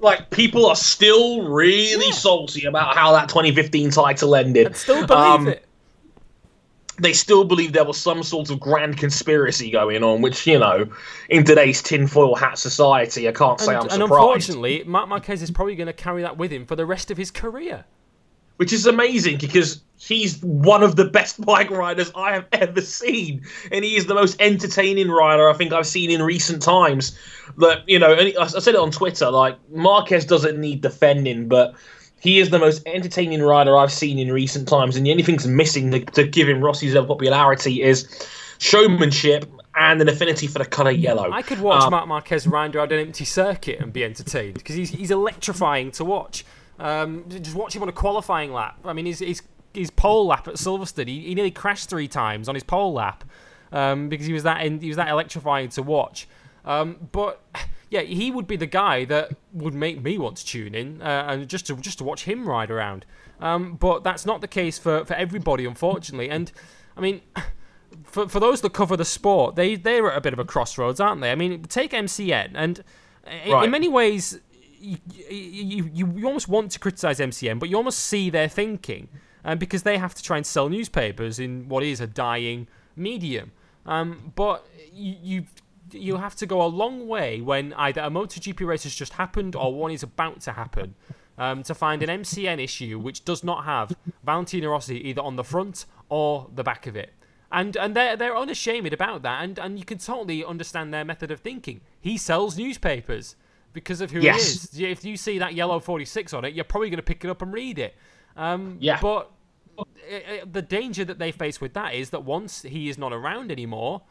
Like, 0.00 0.30
people 0.30 0.66
are 0.66 0.74
still 0.74 1.48
really 1.48 2.06
yeah. 2.06 2.12
salty 2.12 2.64
about 2.64 2.96
how 2.96 3.12
that 3.12 3.28
2015 3.28 3.90
title 3.90 4.34
ended. 4.34 4.66
And 4.66 4.76
still 4.76 5.06
believe 5.06 5.22
um, 5.22 5.48
it 5.48 5.64
they 6.98 7.12
still 7.12 7.44
believe 7.44 7.72
there 7.72 7.84
was 7.84 7.98
some 7.98 8.22
sort 8.22 8.50
of 8.50 8.60
grand 8.60 8.98
conspiracy 8.98 9.70
going 9.70 10.02
on, 10.02 10.20
which, 10.20 10.46
you 10.46 10.58
know, 10.58 10.86
in 11.28 11.44
today's 11.44 11.82
tinfoil 11.82 12.34
hat 12.34 12.58
society, 12.58 13.28
I 13.28 13.32
can't 13.32 13.58
say 13.60 13.74
and, 13.74 13.84
I'm 13.84 13.88
surprised. 13.88 13.94
And 13.94 14.02
unfortunately, 14.02 14.84
Marc 14.84 15.08
Marquez 15.08 15.42
is 15.42 15.50
probably 15.50 15.74
going 15.74 15.86
to 15.86 15.92
carry 15.92 16.22
that 16.22 16.36
with 16.36 16.50
him 16.50 16.66
for 16.66 16.76
the 16.76 16.86
rest 16.86 17.10
of 17.10 17.16
his 17.16 17.30
career. 17.30 17.84
Which 18.56 18.72
is 18.72 18.86
amazing 18.86 19.38
because 19.38 19.82
he's 19.98 20.40
one 20.42 20.82
of 20.82 20.96
the 20.96 21.06
best 21.06 21.40
bike 21.44 21.70
riders 21.70 22.12
I 22.14 22.32
have 22.32 22.46
ever 22.52 22.82
seen. 22.82 23.44
And 23.70 23.84
he 23.84 23.96
is 23.96 24.06
the 24.06 24.14
most 24.14 24.40
entertaining 24.40 25.10
rider 25.10 25.48
I 25.48 25.54
think 25.54 25.72
I've 25.72 25.86
seen 25.86 26.10
in 26.10 26.22
recent 26.22 26.62
times. 26.62 27.18
That, 27.58 27.88
you 27.88 27.98
know, 27.98 28.14
I 28.14 28.46
said 28.46 28.74
it 28.74 28.80
on 28.80 28.90
Twitter, 28.90 29.30
like, 29.30 29.58
Marquez 29.70 30.24
doesn't 30.24 30.58
need 30.58 30.82
defending, 30.82 31.48
but 31.48 31.74
he 32.22 32.38
is 32.38 32.50
the 32.50 32.58
most 32.60 32.86
entertaining 32.86 33.42
rider 33.42 33.76
I've 33.76 33.92
seen 33.92 34.16
in 34.16 34.30
recent 34.30 34.68
times, 34.68 34.94
and 34.94 35.04
the 35.04 35.10
only 35.10 35.24
thing's 35.24 35.44
missing 35.44 35.90
to, 35.90 36.04
to 36.04 36.24
give 36.24 36.48
him 36.48 36.60
Rossi's 36.60 36.94
level 36.94 37.16
popularity 37.16 37.82
is 37.82 38.08
showmanship 38.58 39.44
and 39.74 40.00
an 40.00 40.08
affinity 40.08 40.46
for 40.46 40.60
the 40.60 40.64
colour 40.64 40.92
yellow. 40.92 41.32
I 41.32 41.42
could 41.42 41.58
watch 41.58 41.82
um, 41.82 41.90
Marc 41.90 42.06
Marquez 42.06 42.46
ride 42.46 42.76
around 42.76 42.92
an 42.92 43.00
empty 43.00 43.24
circuit 43.24 43.80
and 43.80 43.92
be 43.92 44.04
entertained 44.04 44.54
because 44.54 44.76
he's, 44.76 44.90
he's 44.90 45.10
electrifying 45.10 45.90
to 45.92 46.04
watch. 46.04 46.44
Um, 46.78 47.24
just 47.28 47.56
watch 47.56 47.74
him 47.74 47.82
on 47.82 47.88
a 47.88 47.92
qualifying 47.92 48.52
lap. 48.52 48.78
I 48.84 48.92
mean, 48.92 49.06
his, 49.06 49.18
his, 49.18 49.42
his 49.74 49.90
pole 49.90 50.26
lap 50.26 50.46
at 50.46 50.54
Silverstone, 50.54 51.08
he, 51.08 51.22
he 51.22 51.34
nearly 51.34 51.50
crashed 51.50 51.90
three 51.90 52.06
times 52.06 52.48
on 52.48 52.54
his 52.54 52.62
pole 52.62 52.92
lap 52.92 53.24
um, 53.72 54.08
because 54.08 54.26
he 54.26 54.32
was 54.32 54.44
that 54.44 54.64
in, 54.64 54.80
he 54.80 54.86
was 54.86 54.96
that 54.96 55.08
electrifying 55.08 55.70
to 55.70 55.82
watch. 55.82 56.28
Um, 56.64 57.08
but 57.10 57.42
yeah, 57.92 58.00
he 58.00 58.30
would 58.30 58.46
be 58.46 58.56
the 58.56 58.66
guy 58.66 59.04
that 59.04 59.36
would 59.52 59.74
make 59.74 60.02
me 60.02 60.16
want 60.16 60.38
to 60.38 60.46
tune 60.46 60.74
in 60.74 61.02
uh, 61.02 61.26
and 61.28 61.46
just 61.46 61.66
to 61.66 61.76
just 61.76 61.98
to 61.98 62.04
watch 62.04 62.24
him 62.24 62.48
ride 62.48 62.70
around. 62.70 63.04
Um, 63.38 63.74
but 63.74 64.02
that's 64.02 64.24
not 64.24 64.40
the 64.40 64.48
case 64.48 64.78
for, 64.78 65.04
for 65.04 65.12
everybody, 65.12 65.66
unfortunately. 65.66 66.30
And 66.30 66.50
I 66.96 67.02
mean, 67.02 67.20
for 68.04 68.30
for 68.30 68.40
those 68.40 68.62
that 68.62 68.72
cover 68.72 68.96
the 68.96 69.04
sport, 69.04 69.56
they 69.56 69.74
they're 69.74 70.10
at 70.10 70.16
a 70.16 70.22
bit 70.22 70.32
of 70.32 70.38
a 70.38 70.44
crossroads, 70.46 71.00
aren't 71.00 71.20
they? 71.20 71.30
I 71.30 71.34
mean, 71.34 71.64
take 71.64 71.90
MCN, 71.90 72.52
and 72.54 72.82
in, 73.44 73.52
right. 73.52 73.64
in 73.66 73.70
many 73.70 73.88
ways, 73.88 74.40
you, 74.80 74.96
you, 75.28 75.90
you 75.92 76.12
you 76.16 76.26
almost 76.26 76.48
want 76.48 76.70
to 76.70 76.78
criticize 76.78 77.18
MCN, 77.18 77.58
but 77.58 77.68
you 77.68 77.76
almost 77.76 77.98
see 77.98 78.30
their 78.30 78.48
thinking, 78.48 79.08
um, 79.44 79.58
because 79.58 79.82
they 79.82 79.98
have 79.98 80.14
to 80.14 80.22
try 80.22 80.38
and 80.38 80.46
sell 80.46 80.70
newspapers 80.70 81.38
in 81.38 81.68
what 81.68 81.82
is 81.82 82.00
a 82.00 82.06
dying 82.06 82.68
medium. 82.96 83.52
Um, 83.84 84.32
but 84.34 84.66
you, 84.94 85.44
you 85.92 86.16
have 86.16 86.34
to 86.36 86.46
go 86.46 86.62
a 86.62 86.66
long 86.66 87.06
way 87.06 87.40
when 87.40 87.72
either 87.74 88.00
a 88.00 88.10
MotoGP 88.10 88.66
race 88.66 88.84
has 88.84 88.94
just 88.94 89.14
happened 89.14 89.56
or 89.56 89.74
one 89.74 89.90
is 89.90 90.02
about 90.02 90.40
to 90.42 90.52
happen 90.52 90.94
um, 91.38 91.62
to 91.62 91.74
find 91.74 92.02
an 92.02 92.22
MCN 92.22 92.62
issue 92.62 92.98
which 92.98 93.24
does 93.24 93.42
not 93.42 93.64
have 93.64 93.96
Valentino 94.24 94.70
Rossi 94.70 94.96
either 95.08 95.22
on 95.22 95.36
the 95.36 95.44
front 95.44 95.86
or 96.08 96.48
the 96.54 96.62
back 96.62 96.86
of 96.86 96.96
it. 96.96 97.12
And 97.50 97.76
and 97.76 97.94
they're 97.94 98.16
they're 98.16 98.36
unashamed 98.36 98.94
about 98.94 99.22
that, 99.22 99.44
and, 99.44 99.58
and 99.58 99.78
you 99.78 99.84
can 99.84 99.98
totally 99.98 100.42
understand 100.42 100.94
their 100.94 101.04
method 101.04 101.30
of 101.30 101.40
thinking. 101.40 101.82
He 102.00 102.16
sells 102.16 102.56
newspapers 102.56 103.36
because 103.74 104.00
of 104.00 104.10
who 104.10 104.20
yes. 104.20 104.72
he 104.72 104.86
is. 104.86 104.98
If 104.98 105.04
you 105.04 105.18
see 105.18 105.38
that 105.38 105.52
yellow 105.52 105.78
46 105.78 106.32
on 106.32 106.46
it, 106.46 106.54
you're 106.54 106.64
probably 106.64 106.88
going 106.88 106.98
to 106.98 107.02
pick 107.02 107.24
it 107.24 107.30
up 107.30 107.42
and 107.42 107.52
read 107.52 107.78
it. 107.78 107.94
Um, 108.36 108.78
yeah. 108.80 108.98
But 109.00 109.30
it, 110.08 110.24
it, 110.28 110.52
the 110.52 110.62
danger 110.62 111.04
that 111.04 111.18
they 111.18 111.32
face 111.32 111.60
with 111.60 111.74
that 111.74 111.94
is 111.94 112.10
that 112.10 112.24
once 112.24 112.62
he 112.62 112.88
is 112.88 112.98
not 112.98 113.12
around 113.12 113.52
anymore, 113.52 114.02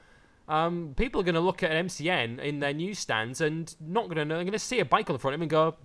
um, 0.51 0.93
people 0.97 1.21
are 1.21 1.23
going 1.23 1.35
to 1.35 1.41
look 1.41 1.63
at 1.63 1.71
an 1.71 1.87
MCN 1.87 2.39
in 2.39 2.59
their 2.59 2.73
newsstands 2.73 3.39
and 3.39 3.73
not 3.79 4.05
going 4.05 4.17
to 4.17 4.25
know. 4.25 4.35
They're 4.35 4.43
going 4.43 4.51
to 4.51 4.59
see 4.59 4.81
a 4.81 4.85
bike 4.85 5.09
on 5.09 5.13
the 5.13 5.19
front 5.19 5.33
of 5.33 5.39
them 5.39 5.43
and 5.43 5.49
go, 5.49 5.75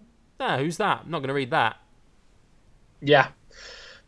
"Ah, 0.41 0.59
who's 0.59 0.77
that? 0.79 1.03
I'm 1.05 1.11
not 1.11 1.21
going 1.21 1.29
to 1.29 1.35
read 1.35 1.53
that." 1.53 1.77
Yeah, 3.01 3.29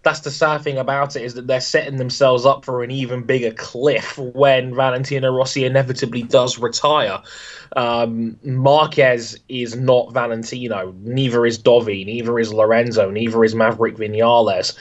that's 0.02 0.20
the 0.20 0.32
sad 0.32 0.62
thing 0.62 0.76
about 0.76 1.14
it 1.14 1.22
is 1.22 1.34
that 1.34 1.46
they're 1.46 1.60
setting 1.60 1.98
themselves 1.98 2.44
up 2.44 2.64
for 2.64 2.82
an 2.82 2.90
even 2.90 3.22
bigger 3.22 3.52
cliff 3.52 4.18
when 4.18 4.74
Valentino 4.74 5.30
Rossi 5.30 5.64
inevitably 5.64 6.22
does 6.22 6.58
retire. 6.58 7.22
Um, 7.76 8.36
Marquez 8.42 9.38
is 9.48 9.76
not 9.76 10.12
Valentino, 10.12 10.92
neither 11.02 11.46
is 11.46 11.58
Dovi, 11.58 12.04
neither 12.04 12.38
is 12.38 12.52
Lorenzo, 12.52 13.10
neither 13.10 13.44
is 13.44 13.54
Maverick 13.54 13.96
Vinales 13.96 14.76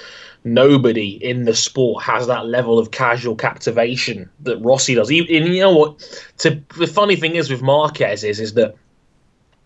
nobody 0.54 1.10
in 1.24 1.46
the 1.46 1.56
sport 1.56 2.04
has 2.04 2.28
that 2.28 2.46
level 2.46 2.80
of 2.80 2.92
casual 2.92 3.36
captivation 3.36 4.30
that 4.42 4.58
Rossi 4.58 4.96
does. 4.96 5.10
And 5.10 5.28
you 5.30 5.60
know 5.60 5.76
what? 5.76 6.00
To, 6.40 6.62
the 6.78 6.88
funny 6.88 7.16
thing 7.16 7.36
is 7.36 7.50
with 7.50 7.62
Marquez 7.62 8.24
is 8.24 8.40
is 8.40 8.54
that 8.54 8.76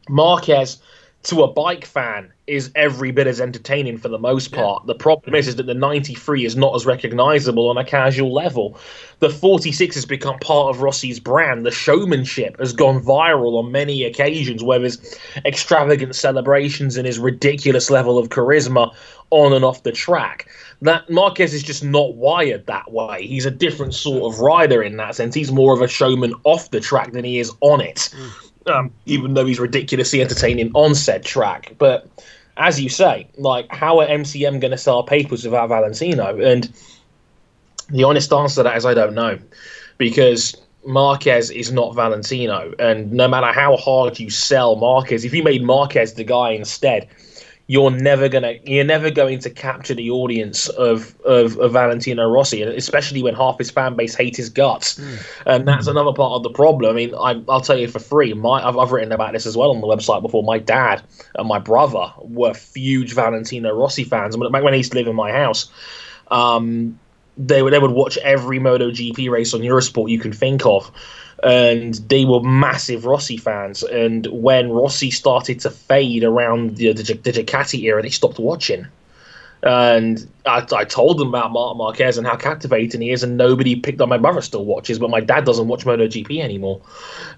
Marquez 0.09 0.81
to 1.23 1.43
a 1.43 1.47
bike 1.47 1.85
fan 1.85 2.31
is 2.47 2.71
every 2.75 3.11
bit 3.11 3.27
as 3.27 3.39
entertaining 3.39 3.97
for 3.97 4.07
the 4.07 4.17
most 4.17 4.51
part. 4.51 4.85
The 4.87 4.95
problem 4.95 5.35
is, 5.35 5.47
is 5.47 5.55
that 5.57 5.67
the 5.67 5.73
93 5.75 6.45
is 6.45 6.55
not 6.55 6.75
as 6.75 6.85
recognizable 6.85 7.69
on 7.69 7.77
a 7.77 7.85
casual 7.85 8.33
level. 8.33 8.77
The 9.19 9.29
46 9.29 9.95
has 9.95 10.05
become 10.05 10.39
part 10.39 10.75
of 10.75 10.81
Rossi's 10.81 11.19
brand. 11.19 11.65
The 11.65 11.71
showmanship 11.71 12.59
has 12.59 12.73
gone 12.73 13.03
viral 13.03 13.63
on 13.63 13.71
many 13.71 14.03
occasions, 14.03 14.63
where 14.63 14.81
his 14.81 15.17
extravagant 15.45 16.15
celebrations 16.15 16.97
and 16.97 17.05
his 17.05 17.19
ridiculous 17.19 17.91
level 17.91 18.17
of 18.17 18.29
charisma 18.29 18.93
on 19.31 19.53
and 19.53 19.65
off 19.65 19.83
the 19.83 19.91
track. 19.91 20.47
That 20.81 21.09
Marquez 21.09 21.53
is 21.53 21.63
just 21.63 21.83
not 21.83 22.15
wired 22.15 22.65
that 22.67 22.91
way. 22.91 23.25
He's 23.25 23.45
a 23.45 23.51
different 23.51 23.93
sort 23.93 24.33
of 24.33 24.39
rider 24.39 24.81
in 24.81 24.97
that 24.97 25.15
sense. 25.15 25.35
He's 25.35 25.51
more 25.51 25.73
of 25.73 25.81
a 25.81 25.87
showman 25.87 26.33
off 26.43 26.71
the 26.71 26.79
track 26.79 27.11
than 27.11 27.25
he 27.25 27.39
is 27.39 27.51
on 27.61 27.81
it. 27.81 28.09
Mm 28.13 28.51
um, 28.67 28.91
even 29.05 29.33
though 29.33 29.45
he's 29.45 29.59
ridiculously 29.59 30.21
entertaining 30.21 30.71
on 30.73 30.95
said 30.95 31.23
track. 31.23 31.75
But 31.77 32.07
as 32.57 32.79
you 32.79 32.89
say, 32.89 33.27
like, 33.37 33.71
how 33.71 33.99
are 33.99 34.07
MCN 34.07 34.59
going 34.59 34.71
to 34.71 34.77
sell 34.77 35.03
papers 35.03 35.43
without 35.43 35.69
Valentino? 35.69 36.39
And 36.39 36.71
the 37.89 38.03
honest 38.03 38.31
answer 38.31 38.57
to 38.57 38.63
that 38.63 38.77
is 38.77 38.85
I 38.85 38.93
don't 38.93 39.13
know, 39.13 39.39
because 39.97 40.55
Marquez 40.85 41.49
is 41.49 41.71
not 41.71 41.95
Valentino, 41.95 42.73
and 42.79 43.11
no 43.11 43.27
matter 43.27 43.47
how 43.47 43.77
hard 43.77 44.19
you 44.19 44.29
sell 44.29 44.75
Marquez, 44.75 45.25
if 45.25 45.33
you 45.33 45.43
made 45.43 45.63
Marquez 45.63 46.13
the 46.13 46.23
guy 46.23 46.51
instead, 46.51 47.07
you're 47.71 47.89
never 47.89 48.27
gonna 48.27 48.55
you're 48.65 48.83
never 48.83 49.09
going 49.09 49.39
to 49.39 49.49
capture 49.49 49.93
the 49.93 50.11
audience 50.11 50.67
of, 50.67 51.15
of, 51.21 51.57
of 51.57 51.71
Valentino 51.71 52.29
Rossi, 52.29 52.63
especially 52.63 53.23
when 53.23 53.33
half 53.33 53.57
his 53.57 53.71
fan 53.71 53.95
base 53.95 54.13
hate 54.13 54.35
his 54.35 54.49
guts, 54.49 54.99
mm. 54.99 55.25
and 55.45 55.65
that's 55.65 55.87
another 55.87 56.11
part 56.11 56.33
of 56.33 56.43
the 56.43 56.49
problem. 56.49 56.91
I 56.91 56.93
mean, 56.93 57.15
I, 57.15 57.35
will 57.35 57.61
tell 57.61 57.77
you 57.77 57.87
for 57.87 57.99
free, 57.99 58.33
my 58.33 58.61
I've, 58.61 58.77
I've 58.77 58.91
written 58.91 59.13
about 59.13 59.31
this 59.31 59.45
as 59.45 59.55
well 59.55 59.71
on 59.71 59.79
the 59.79 59.87
website 59.87 60.21
before. 60.21 60.43
My 60.43 60.59
dad 60.59 61.01
and 61.35 61.47
my 61.47 61.59
brother 61.59 62.11
were 62.17 62.53
huge 62.53 63.13
Valentino 63.13 63.73
Rossi 63.73 64.03
fans, 64.03 64.35
back 64.35 64.63
when 64.63 64.73
he 64.73 64.79
used 64.79 64.91
to 64.91 64.97
live 64.97 65.07
in 65.07 65.15
my 65.15 65.31
house. 65.31 65.71
Um, 66.29 66.99
they 67.37 67.63
would 67.63 67.71
they 67.71 67.79
would 67.79 67.91
watch 67.91 68.17
every 68.17 68.59
MotoGP 68.59 69.29
race 69.29 69.53
on 69.53 69.61
Eurosport 69.61 70.09
you 70.09 70.19
can 70.19 70.33
think 70.33 70.65
of 70.65 70.91
and 71.43 71.95
they 72.07 72.25
were 72.25 72.41
massive 72.41 73.05
Rossi 73.05 73.37
fans. 73.37 73.83
And 73.83 74.27
when 74.27 74.71
Rossi 74.71 75.11
started 75.11 75.59
to 75.61 75.69
fade 75.69 76.23
around 76.23 76.77
the, 76.77 76.93
the, 76.93 77.13
the 77.13 77.31
Ducati 77.31 77.81
era, 77.83 78.01
they 78.01 78.09
stopped 78.09 78.39
watching. 78.39 78.87
And 79.63 80.27
I, 80.47 80.65
I 80.75 80.85
told 80.85 81.19
them 81.19 81.29
about 81.29 81.51
Marc 81.51 81.77
Marquez 81.77 82.17
and 82.17 82.25
how 82.25 82.35
captivating 82.35 83.01
he 83.01 83.11
is, 83.11 83.21
and 83.21 83.37
nobody 83.37 83.75
picked 83.75 84.01
up. 84.01 84.09
My 84.09 84.17
brother 84.17 84.41
still 84.41 84.65
watches, 84.65 84.97
but 84.97 85.11
my 85.11 85.19
dad 85.19 85.45
doesn't 85.45 85.67
watch 85.67 85.85
MotoGP 85.85 86.41
anymore. 86.41 86.81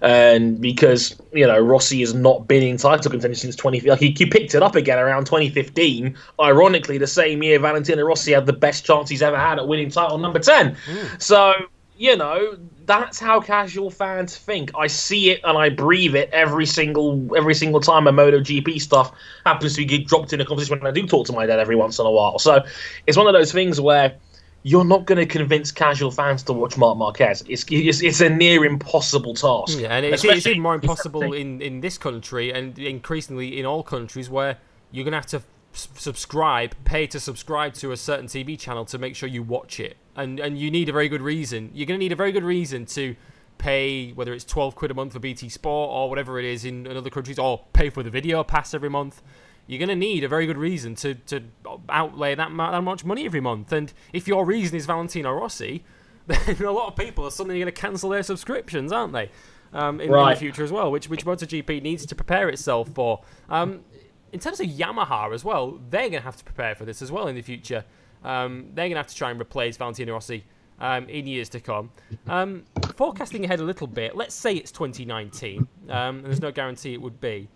And 0.00 0.58
because 0.58 1.20
you 1.34 1.46
know 1.46 1.58
Rossi 1.58 2.00
has 2.00 2.14
not 2.14 2.48
been 2.48 2.62
in 2.62 2.78
title 2.78 3.10
contention 3.10 3.34
since 3.34 3.56
20, 3.56 3.82
like 3.82 4.00
he, 4.00 4.12
he 4.12 4.24
picked 4.24 4.54
it 4.54 4.62
up 4.62 4.74
again 4.74 4.98
around 4.98 5.26
2015. 5.26 6.16
Ironically, 6.40 6.96
the 6.96 7.06
same 7.06 7.42
year 7.42 7.58
Valentino 7.58 8.02
Rossi 8.02 8.32
had 8.32 8.46
the 8.46 8.54
best 8.54 8.86
chance 8.86 9.10
he's 9.10 9.20
ever 9.20 9.38
had 9.38 9.58
at 9.58 9.68
winning 9.68 9.90
title 9.90 10.16
number 10.16 10.38
10. 10.38 10.74
Mm. 10.74 11.22
So 11.22 11.52
you 11.96 12.16
know, 12.16 12.56
that's 12.86 13.18
how 13.18 13.40
casual 13.40 13.90
fans 13.90 14.36
think. 14.36 14.70
I 14.76 14.86
see 14.86 15.30
it 15.30 15.40
and 15.44 15.56
I 15.56 15.68
breathe 15.68 16.14
it 16.14 16.30
every 16.32 16.66
single 16.66 17.36
every 17.36 17.54
single 17.54 17.80
time 17.80 18.06
a 18.06 18.12
MotoGP 18.12 18.80
stuff 18.80 19.12
happens 19.44 19.76
to 19.76 19.84
get 19.84 20.06
dropped 20.06 20.32
in 20.32 20.40
a 20.40 20.44
conversation 20.44 20.78
when 20.80 20.86
I 20.86 20.94
do 20.94 21.06
talk 21.06 21.26
to 21.26 21.32
my 21.32 21.46
dad 21.46 21.58
every 21.58 21.76
once 21.76 21.98
in 21.98 22.06
a 22.06 22.10
while. 22.10 22.38
So 22.38 22.64
it's 23.06 23.16
one 23.16 23.26
of 23.26 23.32
those 23.32 23.52
things 23.52 23.80
where 23.80 24.16
you're 24.62 24.84
not 24.84 25.04
going 25.04 25.18
to 25.18 25.26
convince 25.26 25.70
casual 25.70 26.10
fans 26.10 26.42
to 26.44 26.52
watch 26.52 26.76
Marc 26.76 26.96
Marquez. 26.96 27.44
It's 27.48 27.64
it's, 27.70 28.02
it's 28.02 28.20
a 28.20 28.28
near 28.28 28.64
impossible 28.64 29.34
task. 29.34 29.78
Yeah, 29.78 29.94
and 29.94 30.06
it's, 30.06 30.24
it's 30.24 30.46
even 30.46 30.62
more 30.62 30.74
impossible 30.74 31.32
in, 31.32 31.60
in 31.60 31.80
this 31.80 31.98
country 31.98 32.52
and 32.52 32.78
increasingly 32.78 33.58
in 33.58 33.66
all 33.66 33.82
countries 33.82 34.28
where 34.30 34.58
you're 34.90 35.04
going 35.04 35.12
to 35.12 35.18
have 35.18 35.26
to 35.26 35.42
subscribe, 35.72 36.74
pay 36.84 37.06
to 37.08 37.20
subscribe 37.20 37.74
to 37.74 37.92
a 37.92 37.96
certain 37.96 38.26
TV 38.26 38.58
channel 38.58 38.84
to 38.86 38.98
make 38.98 39.16
sure 39.16 39.28
you 39.28 39.42
watch 39.42 39.80
it, 39.80 39.96
and 40.16 40.40
and 40.40 40.58
you 40.58 40.70
need 40.70 40.88
a 40.88 40.92
very 40.92 41.08
good 41.08 41.22
reason. 41.22 41.70
You're 41.74 41.86
going 41.86 41.98
to 41.98 42.04
need 42.04 42.12
a 42.12 42.16
very 42.16 42.32
good 42.32 42.44
reason 42.44 42.86
to 42.86 43.16
pay 43.58 44.12
whether 44.12 44.32
it's 44.32 44.44
12 44.44 44.74
quid 44.74 44.90
a 44.90 44.94
month 44.94 45.12
for 45.12 45.20
BT 45.20 45.48
Sport 45.48 45.90
or 45.90 46.08
whatever 46.08 46.38
it 46.38 46.44
is 46.44 46.64
in, 46.64 46.86
other 46.86 47.10
countries, 47.10 47.38
or 47.38 47.64
pay 47.72 47.88
for 47.88 48.02
the 48.02 48.10
video 48.10 48.42
pass 48.44 48.74
every 48.74 48.90
month. 48.90 49.22
You're 49.66 49.78
going 49.78 49.88
to 49.88 49.96
need 49.96 50.24
a 50.24 50.28
very 50.28 50.46
good 50.46 50.58
reason 50.58 50.94
to, 50.96 51.14
to 51.14 51.42
outlay 51.88 52.34
that, 52.34 52.54
that 52.54 52.82
much 52.82 53.04
money 53.04 53.24
every 53.24 53.40
month. 53.40 53.72
And 53.72 53.92
if 54.12 54.28
your 54.28 54.44
reason 54.44 54.76
is 54.76 54.84
Valentino 54.84 55.32
Rossi, 55.32 55.84
then 56.26 56.62
a 56.62 56.70
lot 56.70 56.88
of 56.88 56.96
people 56.96 57.24
are 57.24 57.30
suddenly 57.30 57.58
going 57.60 57.72
to 57.72 57.80
cancel 57.80 58.10
their 58.10 58.22
subscriptions, 58.22 58.92
aren't 58.92 59.14
they? 59.14 59.30
Um, 59.72 60.00
in, 60.00 60.10
right. 60.10 60.28
in, 60.28 60.34
the 60.34 60.40
future 60.40 60.62
as 60.62 60.70
well, 60.70 60.90
which 60.90 61.08
which 61.08 61.24
MotoGP 61.24 61.82
needs 61.82 62.06
to 62.06 62.14
prepare 62.14 62.48
itself 62.48 62.90
for. 62.94 63.22
Um, 63.48 63.84
in 64.32 64.40
terms 64.40 64.60
of 64.60 64.66
Yamaha 64.66 65.32
as 65.34 65.44
well, 65.44 65.80
they're 65.90 66.02
going 66.02 66.12
to 66.12 66.20
have 66.20 66.36
to 66.36 66.44
prepare 66.44 66.74
for 66.74 66.84
this 66.84 67.00
as 67.00 67.10
well 67.10 67.26
in 67.26 67.34
the 67.34 67.42
future. 67.42 67.84
Um, 68.24 68.66
they're 68.74 68.86
going 68.86 68.92
to 68.92 68.98
have 68.98 69.06
to 69.08 69.14
try 69.14 69.30
and 69.30 69.40
replace 69.40 69.76
Valentino 69.76 70.12
Rossi 70.14 70.44
um, 70.80 71.08
in 71.08 71.26
years 71.26 71.48
to 71.50 71.60
come. 71.60 71.90
Um, 72.26 72.64
forecasting 72.96 73.44
ahead 73.44 73.60
a 73.60 73.64
little 73.64 73.86
bit, 73.86 74.16
let's 74.16 74.34
say 74.34 74.54
it's 74.54 74.72
2019, 74.72 75.66
um, 75.90 76.22
there's 76.22 76.40
no 76.40 76.50
guarantee 76.50 76.94
it 76.94 77.02
would 77.02 77.20
be. 77.20 77.48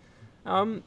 Um, 0.45 0.83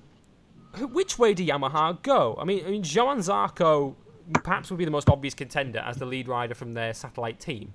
which 0.78 1.18
way 1.18 1.34
do 1.34 1.44
Yamaha 1.44 2.02
go? 2.02 2.36
I 2.40 2.44
mean, 2.44 2.64
I 2.64 2.70
mean, 2.70 2.82
Johann 2.84 3.18
Zarco 3.18 3.94
perhaps 4.42 4.70
would 4.70 4.78
be 4.78 4.84
the 4.84 4.90
most 4.90 5.10
obvious 5.10 5.34
contender 5.34 5.80
as 5.80 5.96
the 5.98 6.06
lead 6.06 6.28
rider 6.28 6.54
from 6.54 6.72
their 6.72 6.94
satellite 6.94 7.40
team. 7.40 7.74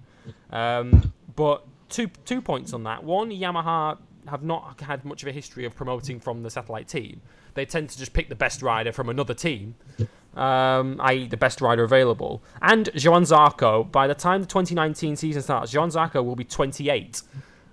Um, 0.50 1.14
but 1.36 1.64
two 1.90 2.08
two 2.26 2.42
points 2.42 2.74
on 2.74 2.84
that. 2.84 3.04
One, 3.04 3.30
Yamaha 3.30 4.00
have 4.28 4.42
not 4.42 4.82
had 4.82 5.06
much 5.06 5.22
of 5.22 5.30
a 5.30 5.32
history 5.32 5.66
of 5.66 5.76
promoting 5.76 6.20
from 6.20 6.42
the 6.42 6.50
satellite 6.50 6.88
team 6.88 7.22
they 7.58 7.66
tend 7.66 7.90
to 7.90 7.98
just 7.98 8.14
pick 8.14 8.30
the 8.30 8.36
best 8.36 8.62
rider 8.62 8.92
from 8.92 9.10
another 9.10 9.34
team, 9.34 9.74
um, 10.38 11.02
i.e., 11.02 11.28
the 11.28 11.38
best 11.38 11.60
rider 11.62 11.84
available. 11.84 12.44
And 12.62 12.90
Johann 12.94 13.24
Zarco, 13.24 13.92
by 13.92 14.08
the 14.08 14.16
time 14.16 14.42
the 14.42 14.48
2019 14.48 15.16
season 15.16 15.42
starts, 15.42 15.74
Johann 15.74 15.90
Zarco 15.90 16.24
will 16.24 16.36
be 16.36 16.44
28, 16.44 17.22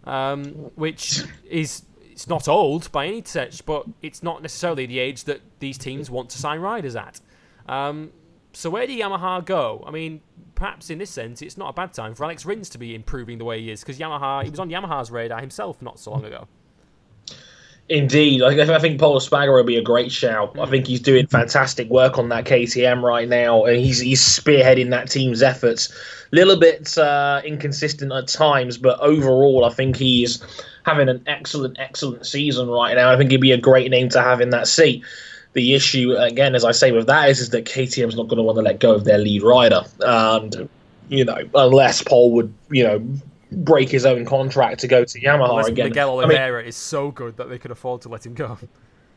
um, 0.05 0.45
which 0.75 1.23
is 1.49 1.83
it's 2.11 2.29
not 2.29 2.49
old 2.49 2.91
by 2.93 3.07
any 3.07 3.23
stretch, 3.25 3.67
but 3.67 3.87
it's 4.01 4.23
not 4.23 4.41
necessarily 4.41 4.87
the 4.87 4.99
age 4.99 5.25
that 5.25 5.41
these 5.59 5.77
teams 5.77 6.11
want 6.11 6.31
to 6.31 6.39
sign 6.39 6.61
riders 6.61 6.97
at. 6.97 7.21
Um, 7.69 8.13
so 8.53 8.71
where 8.71 8.87
do 8.87 8.97
Yamaha 8.97 9.45
go? 9.45 9.83
I 9.87 9.91
mean, 9.91 10.21
perhaps 10.55 10.91
in 10.91 10.99
this 10.99 11.11
sense, 11.11 11.43
it's 11.43 11.59
not 11.59 11.71
a 11.71 11.73
bad 11.73 11.93
time 11.93 12.15
for 12.15 12.25
Alex 12.25 12.47
Rins 12.47 12.69
to 12.71 12.79
be 12.79 12.95
improving 12.95 13.39
the 13.39 13.45
way 13.45 13.61
he 13.61 13.71
is 13.71 13.81
because 13.81 13.99
Yamaha, 13.99 14.45
he 14.45 14.51
was 14.51 14.61
on 14.61 14.71
Yamaha's 14.71 15.11
radar 15.11 15.41
himself 15.41 15.83
not 15.83 15.99
so 15.99 16.13
long 16.13 16.25
ago. 16.25 16.47
Indeed, 17.91 18.43
I 18.43 18.79
think 18.79 18.99
Pol 18.99 19.19
Espargaro 19.19 19.57
will 19.57 19.65
be 19.65 19.77
a 19.77 19.83
great 19.83 20.11
shout. 20.11 20.59
I 20.59 20.65
think 20.65 20.87
he's 20.87 21.01
doing 21.01 21.27
fantastic 21.27 21.91
work 21.91 22.19
on 22.19 22.31
that 22.31 22.47
KTM 22.47 23.03
right 23.03 23.29
now, 23.29 23.65
and 23.65 23.77
he's 23.77 24.01
he's 24.01 24.23
spearheading 24.23 24.89
that 24.91 25.11
team's 25.11 25.43
efforts. 25.43 25.93
A 26.33 26.35
little 26.35 26.59
bit 26.59 26.97
uh, 26.97 27.43
inconsistent 27.45 28.11
at 28.11 28.27
times, 28.27 28.79
but 28.79 28.99
overall, 29.01 29.67
I 29.67 29.71
think 29.71 29.97
he's 29.97 30.43
having 30.87 31.11
an 31.11 31.23
excellent, 31.27 31.79
excellent 31.79 32.25
season 32.25 32.71
right 32.71 32.95
now. 32.95 33.13
I 33.13 33.19
think 33.19 33.31
he'd 33.31 33.41
be 33.43 33.53
a 33.53 33.59
great 33.59 33.91
name 33.91 34.09
to 34.11 34.23
have 34.23 34.41
in 34.41 34.49
that 34.51 34.67
seat. 34.67 35.05
The 35.53 35.75
issue, 35.75 36.17
again, 36.17 36.55
as 36.55 36.65
I 36.65 36.73
say 36.73 36.91
with 36.91 37.07
that, 37.07 37.29
is, 37.29 37.39
is 37.39 37.51
that 37.51 37.67
KTM's 37.67 38.17
not 38.17 38.29
going 38.29 38.39
to 38.39 38.43
want 38.43 38.57
to 38.57 38.63
let 38.63 38.81
go 38.81 38.95
of 38.95 39.05
their 39.05 39.19
lead 39.19 39.43
rider, 39.43 39.83
and 40.01 40.71
you 41.11 41.27
know, 41.27 41.39
unless 41.55 42.03
Pol 42.03 42.31
would, 42.33 42.55
you 42.71 42.83
know, 42.83 43.07
break 43.57 43.89
his 43.89 44.07
own 44.07 44.25
contract 44.25 44.81
to 44.81 44.89
go 44.89 45.05
to 45.05 45.21
Yamaha 45.21 45.51
Unless 45.51 45.69
again. 45.69 45.89
Miguel 45.89 46.11
Oliveira 46.11 46.59
I 46.59 46.63
mean, 46.63 46.69
is 46.69 46.77
so 46.77 47.11
good 47.11 47.37
that 47.37 47.49
they 47.49 47.59
could 47.59 47.71
afford 47.71 48.03
to 48.03 48.09
let 48.09 48.25
him 48.25 48.35
go. 48.35 48.59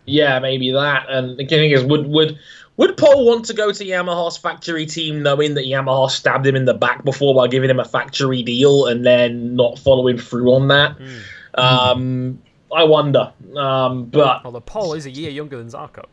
Yeah, 0.06 0.40
maybe 0.40 0.72
that. 0.72 1.10
And 1.10 1.38
the 1.38 1.46
thing 1.46 1.72
is, 1.72 1.84
would 1.84 2.08
would 2.08 2.40
would 2.78 2.96
Pol 2.96 3.26
want 3.26 3.46
to 3.46 3.54
go 3.54 3.72
to 3.72 3.84
Yamaha's 3.84 4.38
factory 4.38 4.86
team, 4.86 5.22
knowing 5.22 5.56
that 5.56 5.66
Yamaha 5.66 6.10
stabbed 6.10 6.48
him 6.48 6.56
in 6.56 6.66
the 6.66 6.74
back 6.74 7.04
before 7.04 7.36
by 7.36 7.48
giving 7.48 7.70
him 7.70 7.80
a 7.80 7.86
factory 7.86 8.42
deal, 8.42 8.86
and 8.86 9.06
then 9.06 9.56
not 9.56 9.78
following 9.78 10.18
through 10.18 10.54
on 10.54 10.70
that? 10.70 10.98
Mm. 10.98 11.22
Um, 11.56 12.42
I 12.74 12.84
wonder. 12.84 13.34
Um, 13.56 14.06
but 14.06 14.44
well, 14.44 14.54
the 14.54 14.62
Pol 14.62 14.94
is 14.94 15.06
a 15.06 15.12
year 15.12 15.30
younger 15.30 15.58
than 15.58 15.68
Zarco. 15.68 16.06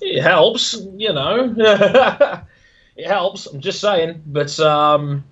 It 0.00 0.22
helps, 0.22 0.74
you 0.96 1.12
know. 1.12 1.54
it 2.96 3.06
helps. 3.06 3.46
I'm 3.46 3.60
just 3.60 3.80
saying, 3.80 4.22
but 4.26 4.58
um, 4.60 5.24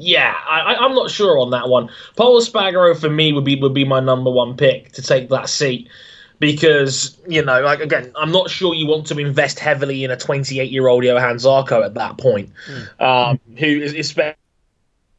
yeah, 0.00 0.34
I, 0.48 0.82
am 0.82 0.94
not 0.94 1.10
sure 1.10 1.38
on 1.38 1.50
that 1.50 1.68
one. 1.68 1.90
Pol 2.16 2.40
Espargaro 2.40 2.98
for 2.98 3.10
me 3.10 3.34
would 3.34 3.44
be 3.44 3.60
would 3.60 3.74
be 3.74 3.84
my 3.84 4.00
number 4.00 4.30
one 4.30 4.56
pick 4.56 4.92
to 4.92 5.02
take 5.02 5.28
that 5.28 5.50
seat 5.50 5.90
because 6.38 7.18
you 7.28 7.44
know, 7.44 7.60
like 7.60 7.80
again, 7.80 8.10
I'm 8.16 8.32
not 8.32 8.48
sure 8.48 8.74
you 8.74 8.86
want 8.86 9.06
to 9.08 9.18
invest 9.18 9.58
heavily 9.58 10.02
in 10.02 10.10
a 10.10 10.16
28 10.16 10.70
year 10.70 10.88
old 10.88 11.04
Johann 11.04 11.36
Zarco 11.36 11.84
at 11.84 11.94
that 11.94 12.16
point, 12.16 12.50
mm. 12.66 13.00
um, 13.00 13.38
who 13.58 13.66
is, 13.66 13.92
is 13.92 14.18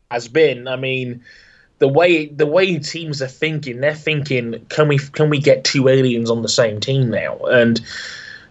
has 0.09 0.27
been. 0.27 0.67
I 0.67 0.77
mean, 0.77 1.23
the 1.77 1.87
way 1.87 2.25
the 2.25 2.47
way 2.47 2.79
teams 2.79 3.21
are 3.21 3.27
thinking, 3.27 3.81
they're 3.81 3.93
thinking, 3.93 4.65
can 4.69 4.87
we 4.87 4.97
can 4.97 5.29
we 5.29 5.37
get 5.37 5.63
two 5.63 5.89
aliens 5.89 6.31
on 6.31 6.41
the 6.41 6.49
same 6.49 6.79
team 6.79 7.11
now? 7.11 7.37
And 7.37 7.79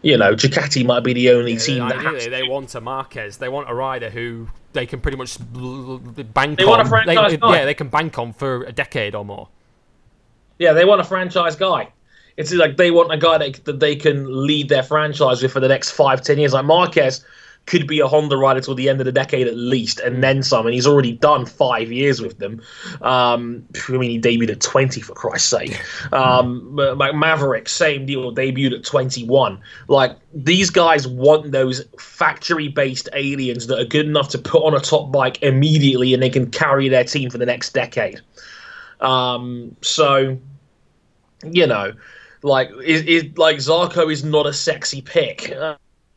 you 0.03 0.17
know, 0.17 0.37
Ducati 0.37 0.87
might 0.87 1.03
be 1.03 1.13
the 1.13 1.31
only 1.31 1.55
yeah, 1.55 1.59
team 1.59 1.89
that 1.89 2.01
has 2.01 2.27
they 2.27 2.45
want 2.45 2.73
a 2.77 2.81
Marquez. 2.81 3.39
They 3.39 3.49
want 3.49 3.69
a 3.69 3.75
rider 3.75 4.11
who 4.11 4.49
they 4.73 4.87
can 4.87 5.01
pretty 5.01 5.17
much 5.17 5.39
bank 5.39 6.59
they 6.59 6.65
on. 6.65 6.71
Want 6.71 6.83
a 6.83 6.85
franchise 6.85 7.31
they, 7.33 7.37
guy. 7.37 7.59
Yeah, 7.59 7.65
they 7.65 7.75
can 7.75 7.89
bank 7.89 8.19
on 8.19 8.33
for 8.33 8.65
a 8.65 8.73
decade 8.73 9.15
or 9.15 9.25
more. 9.25 9.49
Yeah, 10.59 10.73
they 10.73 10.85
want 10.85 11.01
a 11.01 11.05
franchise 11.05 11.57
guy. 11.57 11.89
It's 12.37 12.53
like 12.53 12.77
they 12.77 12.91
want 12.91 13.13
a 13.13 13.19
guy 13.19 13.39
that, 13.39 13.65
that 13.65 13.81
they 13.81 13.97
can 13.97 14.47
lead 14.47 14.69
their 14.69 14.83
franchise 14.83 15.43
with 15.43 15.53
for 15.53 15.61
the 15.61 15.69
next 15.69 15.91
five, 15.91 16.23
ten 16.23 16.39
years. 16.39 16.53
Like 16.53 16.65
Marquez 16.65 17.25
could 17.67 17.87
be 17.87 18.01
a 18.01 18.07
Honda 18.09 18.37
rider 18.37 18.61
till 18.61 18.75
the 18.75 18.89
end 18.89 19.01
of 19.01 19.05
the 19.05 19.13
decade 19.13 19.47
at 19.47 19.57
least, 19.57 20.01
and 20.01 20.23
then 20.23 20.43
some. 20.43 20.67
And 20.67 20.75
he's 20.75 20.87
already 20.87 21.13
done 21.13 21.47
five 21.47 21.93
years 21.93 22.21
with 22.21 22.39
them. 22.39 22.61
Um, 23.01 23.65
I 23.89 23.93
mean, 23.93 24.11
he 24.11 24.21
debuted 24.21 24.51
at 24.51 24.61
20 24.61 25.01
for 25.01 25.15
Christ's 25.15 25.49
sake. 25.49 25.81
Um, 26.13 26.75
like 26.75 27.15
Maverick, 27.15 27.69
same 27.69 28.07
deal, 28.07 28.35
debuted 28.35 28.79
at 28.79 28.85
21. 28.85 29.61
Like 29.89 30.17
these 30.35 30.71
guys 30.71 31.07
want 31.07 31.53
those 31.53 31.85
factory-based 31.99 33.09
aliens 33.13 33.69
that 33.69 33.79
are 33.79 33.85
good 33.85 34.07
enough 34.07 34.29
to 34.31 34.39
put 34.39 34.65
on 34.65 34.75
a 34.75 34.81
top 34.81 35.13
bike 35.13 35.41
immediately, 35.43 36.13
and 36.13 36.23
they 36.23 36.31
can 36.31 36.51
carry 36.51 36.89
their 36.89 37.05
team 37.05 37.31
for 37.31 37.39
the 37.39 37.47
next 37.47 37.73
decade. 37.73 38.21
Um, 39.01 39.77
so, 39.81 40.39
you 41.45 41.67
know, 41.67 41.93
like 42.43 42.71
is, 42.85 43.03
is 43.03 43.39
like 43.39 43.57
Zarco 43.57 44.13
is 44.13 44.25
not 44.25 44.47
a 44.47 44.53
sexy 44.53 45.03
pick. 45.03 45.55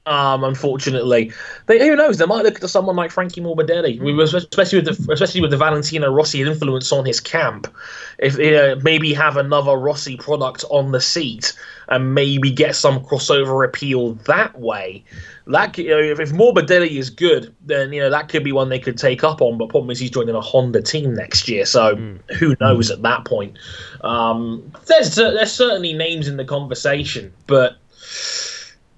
Um, 0.05 0.43
unfortunately, 0.43 1.31
they, 1.67 1.79
who 1.79 1.95
knows? 1.95 2.17
They 2.17 2.25
might 2.25 2.43
look 2.43 2.59
to 2.59 2.67
someone 2.67 2.97
like 2.97 3.09
Frankie 3.09 3.39
Morbidelli, 3.39 4.01
especially 4.33 4.81
with 4.81 4.85
the 4.85 5.13
especially 5.13 5.39
with 5.39 5.51
the 5.51 5.57
Valentino 5.57 6.11
Rossi 6.11 6.41
influence 6.41 6.91
on 6.91 7.05
his 7.05 7.21
camp. 7.21 7.73
If 8.19 8.37
uh, 8.37 8.81
maybe 8.83 9.13
have 9.13 9.37
another 9.37 9.77
Rossi 9.77 10.17
product 10.17 10.65
on 10.69 10.91
the 10.91 10.99
seat 10.99 11.53
and 11.87 12.13
maybe 12.13 12.51
get 12.51 12.75
some 12.75 12.99
crossover 12.99 13.65
appeal 13.65 14.13
that 14.25 14.59
way. 14.59 15.05
That 15.47 15.77
you 15.77 15.89
know, 15.89 15.99
if, 15.99 16.19
if 16.19 16.31
Morbidelli 16.31 16.97
is 16.97 17.09
good, 17.09 17.55
then 17.65 17.93
you 17.93 18.01
know 18.01 18.09
that 18.09 18.27
could 18.27 18.43
be 18.43 18.51
one 18.51 18.67
they 18.67 18.79
could 18.79 18.97
take 18.97 19.23
up 19.23 19.41
on. 19.41 19.57
But 19.57 19.69
problem 19.69 19.89
is 19.91 19.99
he's 19.99 20.11
joining 20.11 20.35
a 20.35 20.41
Honda 20.41 20.81
team 20.81 21.13
next 21.13 21.47
year, 21.47 21.65
so 21.65 21.95
mm. 21.95 22.31
who 22.31 22.55
knows 22.59 22.91
at 22.91 23.01
that 23.03 23.23
point? 23.23 23.57
Um, 24.01 24.69
there's 24.87 25.15
there's 25.15 25.53
certainly 25.53 25.93
names 25.93 26.27
in 26.27 26.35
the 26.35 26.45
conversation, 26.45 27.31
but 27.47 27.77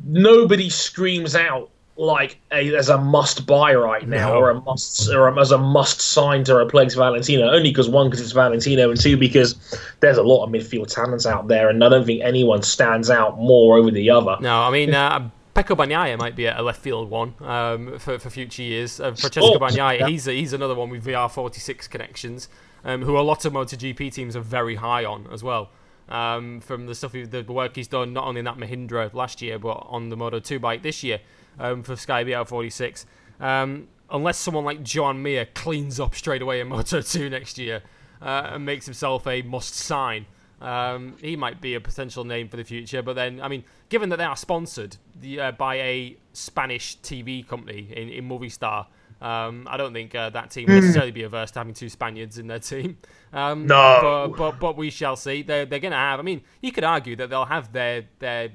nobody 0.05 0.69
screams 0.69 1.35
out 1.35 1.69
like 1.97 2.37
a, 2.51 2.75
as 2.75 2.89
a 2.89 2.97
must 2.97 3.45
buy 3.45 3.73
right 3.73 4.07
now 4.07 4.33
no. 4.33 4.39
or 4.39 4.49
a 4.49 4.61
must 4.61 5.09
or 5.09 5.39
as 5.39 5.51
a 5.51 5.57
must 5.57 6.01
sign 6.01 6.43
to 6.43 6.55
replace 6.55 6.93
Valentino 6.93 7.49
only 7.49 7.69
because 7.69 7.87
one 7.87 8.09
because 8.09 8.19
it's 8.19 8.33
Valentino 8.33 8.89
and 8.89 8.99
two 8.99 9.15
because 9.15 9.55
there's 10.01 10.17
a 10.17 10.23
lot 10.23 10.43
of 10.43 10.49
midfield 10.49 10.93
talents 10.93 11.25
out 11.25 11.47
there 11.47 11.69
and 11.69 11.81
I 11.83 11.89
don't 11.89 12.05
think 12.05 12.21
anyone 12.21 12.63
stands 12.63 13.09
out 13.09 13.37
more 13.39 13.77
over 13.77 13.91
the 13.91 14.09
other. 14.09 14.35
No, 14.41 14.61
I 14.61 14.71
mean 14.71 14.93
uh, 14.93 15.29
Pecco 15.55 15.77
Bagnaia 15.77 16.19
might 16.19 16.35
be 16.35 16.47
a 16.47 16.61
left 16.61 16.81
field 16.81 17.09
one 17.09 17.33
um, 17.39 17.97
for, 17.97 18.19
for 18.19 18.29
future 18.29 18.61
years. 18.61 18.99
Uh, 18.99 19.13
Francesco 19.13 19.55
oh, 19.55 19.59
Bagnaia, 19.59 19.99
yeah. 19.99 20.07
he's 20.07 20.25
he's 20.25 20.51
another 20.51 20.75
one 20.75 20.89
with 20.89 21.05
VR46 21.05 21.89
connections, 21.89 22.49
um, 22.83 23.03
who 23.03 23.17
a 23.17 23.21
lot 23.21 23.45
of 23.45 23.53
MotoGP 23.53 24.11
teams 24.11 24.35
are 24.35 24.41
very 24.41 24.75
high 24.75 25.05
on 25.05 25.27
as 25.31 25.43
well 25.43 25.69
um, 26.09 26.59
from 26.61 26.85
the 26.85 26.95
stuff, 26.95 27.13
the 27.13 27.45
work 27.47 27.75
he's 27.75 27.87
done 27.87 28.13
not 28.13 28.25
only 28.25 28.39
in 28.39 28.45
that 28.45 28.57
Mahindra 28.57 29.13
last 29.13 29.41
year, 29.41 29.57
but 29.57 29.85
on 29.89 30.09
the 30.09 30.17
Moto 30.17 30.39
2 30.39 30.59
bike 30.59 30.83
this 30.83 31.03
year 31.03 31.19
um, 31.59 31.83
for 31.83 31.95
Sky 31.95 32.23
VR46. 32.23 33.05
Um, 33.39 33.87
unless 34.09 34.37
someone 34.37 34.65
like 34.65 34.83
John 34.83 35.21
Mir 35.21 35.45
cleans 35.45 35.99
up 35.99 36.15
straight 36.15 36.41
away 36.41 36.59
in 36.59 36.67
Moto 36.69 37.01
2 37.01 37.29
next 37.29 37.57
year 37.57 37.81
uh, 38.21 38.51
and 38.53 38.65
makes 38.65 38.85
himself 38.85 39.25
a 39.27 39.41
must 39.41 39.75
sign. 39.75 40.25
Um, 40.61 41.15
he 41.21 41.35
might 41.35 41.59
be 41.59 41.75
a 41.75 41.81
potential 41.81 42.23
name 42.23 42.47
for 42.47 42.57
the 42.57 42.63
future, 42.63 43.01
but 43.01 43.13
then, 43.13 43.41
I 43.41 43.49
mean, 43.49 43.65
given 43.89 44.09
that 44.09 44.17
they 44.17 44.23
are 44.23 44.37
sponsored 44.37 44.97
the, 45.19 45.39
uh, 45.39 45.51
by 45.51 45.75
a 45.75 46.17
Spanish 46.33 46.97
TV 46.99 47.45
company 47.45 47.89
in, 47.95 48.09
in 48.09 48.29
Movistar, 48.29 48.87
um, 49.21 49.67
I 49.69 49.77
don't 49.77 49.93
think 49.93 50.13
uh, 50.13 50.29
that 50.31 50.51
team 50.51 50.67
will 50.67 50.75
necessarily 50.75 51.11
be 51.11 51.23
averse 51.23 51.51
to 51.51 51.59
having 51.59 51.73
two 51.73 51.89
Spaniards 51.89 52.37
in 52.37 52.47
their 52.47 52.59
team. 52.71 52.97
Um, 53.33 53.67
No. 53.67 54.29
but, 54.29 54.37
but 54.37 54.59
but 54.59 54.77
we 54.77 54.89
shall 54.89 55.15
see. 55.15 55.41
They're 55.41 55.65
they're 55.65 55.79
going 55.79 55.91
to 55.91 55.97
have. 55.97 56.19
I 56.19 56.23
mean, 56.23 56.41
you 56.61 56.71
could 56.71 56.83
argue 56.83 57.15
that 57.17 57.29
they'll 57.29 57.45
have 57.45 57.71
their 57.73 58.05
their 58.19 58.49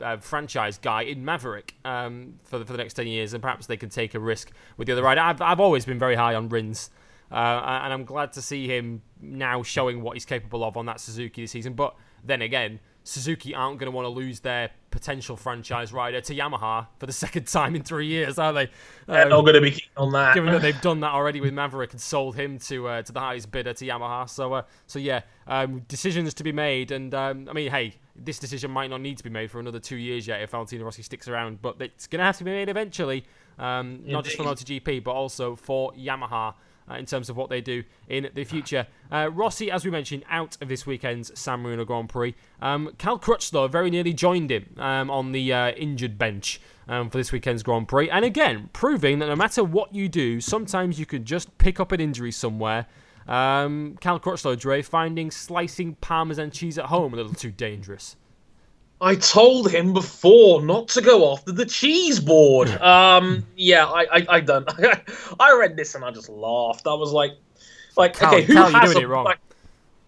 uh, 0.00 0.16
franchise 0.18 0.78
guy 0.78 1.02
in 1.02 1.24
Maverick 1.24 1.74
um, 1.84 2.34
for 2.44 2.58
the, 2.58 2.64
for 2.64 2.72
the 2.72 2.78
next 2.78 2.94
ten 2.94 3.06
years, 3.06 3.32
and 3.32 3.42
perhaps 3.42 3.66
they 3.66 3.76
can 3.76 3.88
take 3.88 4.14
a 4.14 4.20
risk 4.20 4.50
with 4.76 4.86
the 4.86 4.92
other 4.92 5.02
rider. 5.02 5.20
I've 5.20 5.40
I've 5.40 5.60
always 5.60 5.84
been 5.84 5.98
very 5.98 6.14
high 6.16 6.34
on 6.34 6.48
Rins. 6.48 6.90
Uh, 7.30 7.80
and 7.84 7.92
I'm 7.92 8.04
glad 8.04 8.32
to 8.32 8.42
see 8.42 8.66
him 8.66 9.02
now 9.20 9.62
showing 9.62 10.00
what 10.00 10.14
he's 10.16 10.24
capable 10.24 10.64
of 10.64 10.78
on 10.78 10.86
that 10.86 10.98
Suzuki 10.98 11.42
this 11.42 11.50
season. 11.50 11.74
But 11.74 11.94
then 12.24 12.40
again, 12.40 12.80
Suzuki 13.04 13.54
aren't 13.54 13.78
going 13.78 13.90
to 13.90 13.94
want 13.94 14.06
to 14.06 14.08
lose 14.08 14.40
their 14.40 14.70
potential 14.98 15.36
franchise 15.36 15.92
rider 15.92 16.20
to 16.20 16.34
Yamaha 16.34 16.86
for 16.98 17.06
the 17.06 17.12
second 17.24 17.46
time 17.46 17.76
in 17.76 17.82
three 17.82 18.06
years, 18.06 18.38
are 18.38 18.52
they? 18.52 18.68
They're 19.06 19.22
Um, 19.22 19.28
not 19.28 19.42
going 19.42 19.54
to 19.54 19.60
be 19.60 19.70
keen 19.70 19.88
on 19.96 20.10
that. 20.12 20.34
given 20.34 20.52
that 20.52 20.60
they've 20.62 20.80
done 20.80 21.00
that 21.00 21.12
already 21.12 21.40
with 21.40 21.52
Maverick 21.62 21.92
and 21.92 22.00
sold 22.00 22.34
him 22.34 22.58
to 22.60 22.88
uh, 22.88 23.02
to 23.02 23.12
the 23.12 23.20
highest 23.20 23.50
bidder 23.50 23.72
to 23.74 23.86
Yamaha. 23.86 24.28
So 24.28 24.52
uh, 24.54 24.62
so 24.86 24.98
yeah, 24.98 25.20
um, 25.46 25.80
decisions 25.88 26.34
to 26.34 26.42
be 26.44 26.52
made, 26.52 26.90
and 26.90 27.14
um, 27.14 27.48
I 27.48 27.52
mean, 27.52 27.70
hey, 27.70 27.94
this 28.16 28.38
decision 28.40 28.70
might 28.72 28.90
not 28.90 29.00
need 29.00 29.16
to 29.18 29.24
be 29.24 29.30
made 29.30 29.50
for 29.50 29.60
another 29.60 29.78
two 29.78 29.96
years 29.96 30.26
yet 30.26 30.42
if 30.42 30.50
Valentino 30.50 30.84
Rossi 30.84 31.02
sticks 31.02 31.28
around, 31.28 31.62
but 31.62 31.76
it's 31.80 32.06
going 32.08 32.18
to 32.18 32.24
have 32.24 32.36
to 32.38 32.44
be 32.44 32.50
made 32.50 32.68
eventually, 32.68 33.24
um, 33.58 34.00
not 34.04 34.24
just 34.24 34.36
for 34.36 34.42
MotoGP 34.42 35.04
but 35.04 35.12
also 35.12 35.54
for 35.54 35.92
Yamaha. 35.92 36.54
Uh, 36.90 36.94
in 36.94 37.04
terms 37.04 37.28
of 37.28 37.36
what 37.36 37.50
they 37.50 37.60
do 37.60 37.84
in 38.08 38.30
the 38.34 38.44
future, 38.44 38.86
uh, 39.12 39.28
Rossi, 39.30 39.70
as 39.70 39.84
we 39.84 39.90
mentioned, 39.90 40.24
out 40.30 40.56
of 40.62 40.68
this 40.68 40.86
weekend's 40.86 41.38
San 41.38 41.60
Marino 41.60 41.84
Grand 41.84 42.08
Prix. 42.08 42.34
Um, 42.62 42.94
Cal 42.96 43.18
Crutchlow 43.18 43.70
very 43.70 43.90
nearly 43.90 44.14
joined 44.14 44.50
him 44.50 44.74
um, 44.78 45.10
on 45.10 45.32
the 45.32 45.52
uh, 45.52 45.70
injured 45.72 46.16
bench 46.16 46.60
um, 46.88 47.10
for 47.10 47.18
this 47.18 47.30
weekend's 47.30 47.62
Grand 47.62 47.88
Prix. 47.88 48.08
And 48.08 48.24
again, 48.24 48.70
proving 48.72 49.18
that 49.18 49.26
no 49.26 49.36
matter 49.36 49.62
what 49.62 49.94
you 49.94 50.08
do, 50.08 50.40
sometimes 50.40 50.98
you 50.98 51.04
can 51.04 51.24
just 51.24 51.56
pick 51.58 51.78
up 51.78 51.92
an 51.92 52.00
injury 52.00 52.32
somewhere. 52.32 52.86
Um, 53.26 53.98
Cal 54.00 54.18
Crutchlow, 54.18 54.58
Dre, 54.58 54.80
finding 54.80 55.30
slicing 55.30 55.96
Parmesan 55.96 56.50
cheese 56.50 56.78
at 56.78 56.86
home 56.86 57.12
a 57.12 57.16
little 57.16 57.34
too 57.34 57.50
dangerous. 57.50 58.16
I 59.00 59.14
told 59.14 59.70
him 59.70 59.92
before 59.92 60.60
not 60.60 60.88
to 60.88 61.00
go 61.00 61.32
after 61.32 61.52
the 61.52 61.64
cheese 61.66 62.18
board. 62.18 62.68
Um, 62.68 63.44
yeah, 63.56 63.86
I, 63.86 64.18
I, 64.18 64.26
I 64.28 64.40
done. 64.40 64.64
I 65.40 65.56
read 65.58 65.76
this 65.76 65.94
and 65.94 66.04
I 66.04 66.10
just 66.10 66.28
laughed. 66.28 66.86
I 66.86 66.94
was 66.94 67.12
like, 67.12 67.32
like, 67.96 68.14
Cal- 68.14 68.34
okay, 68.34 68.42
who 68.44 68.54
Cal, 68.54 68.70
has 68.70 68.92
doing 68.92 69.04
a, 69.04 69.06
it 69.06 69.08
wrong. 69.08 69.24
Like, 69.24 69.38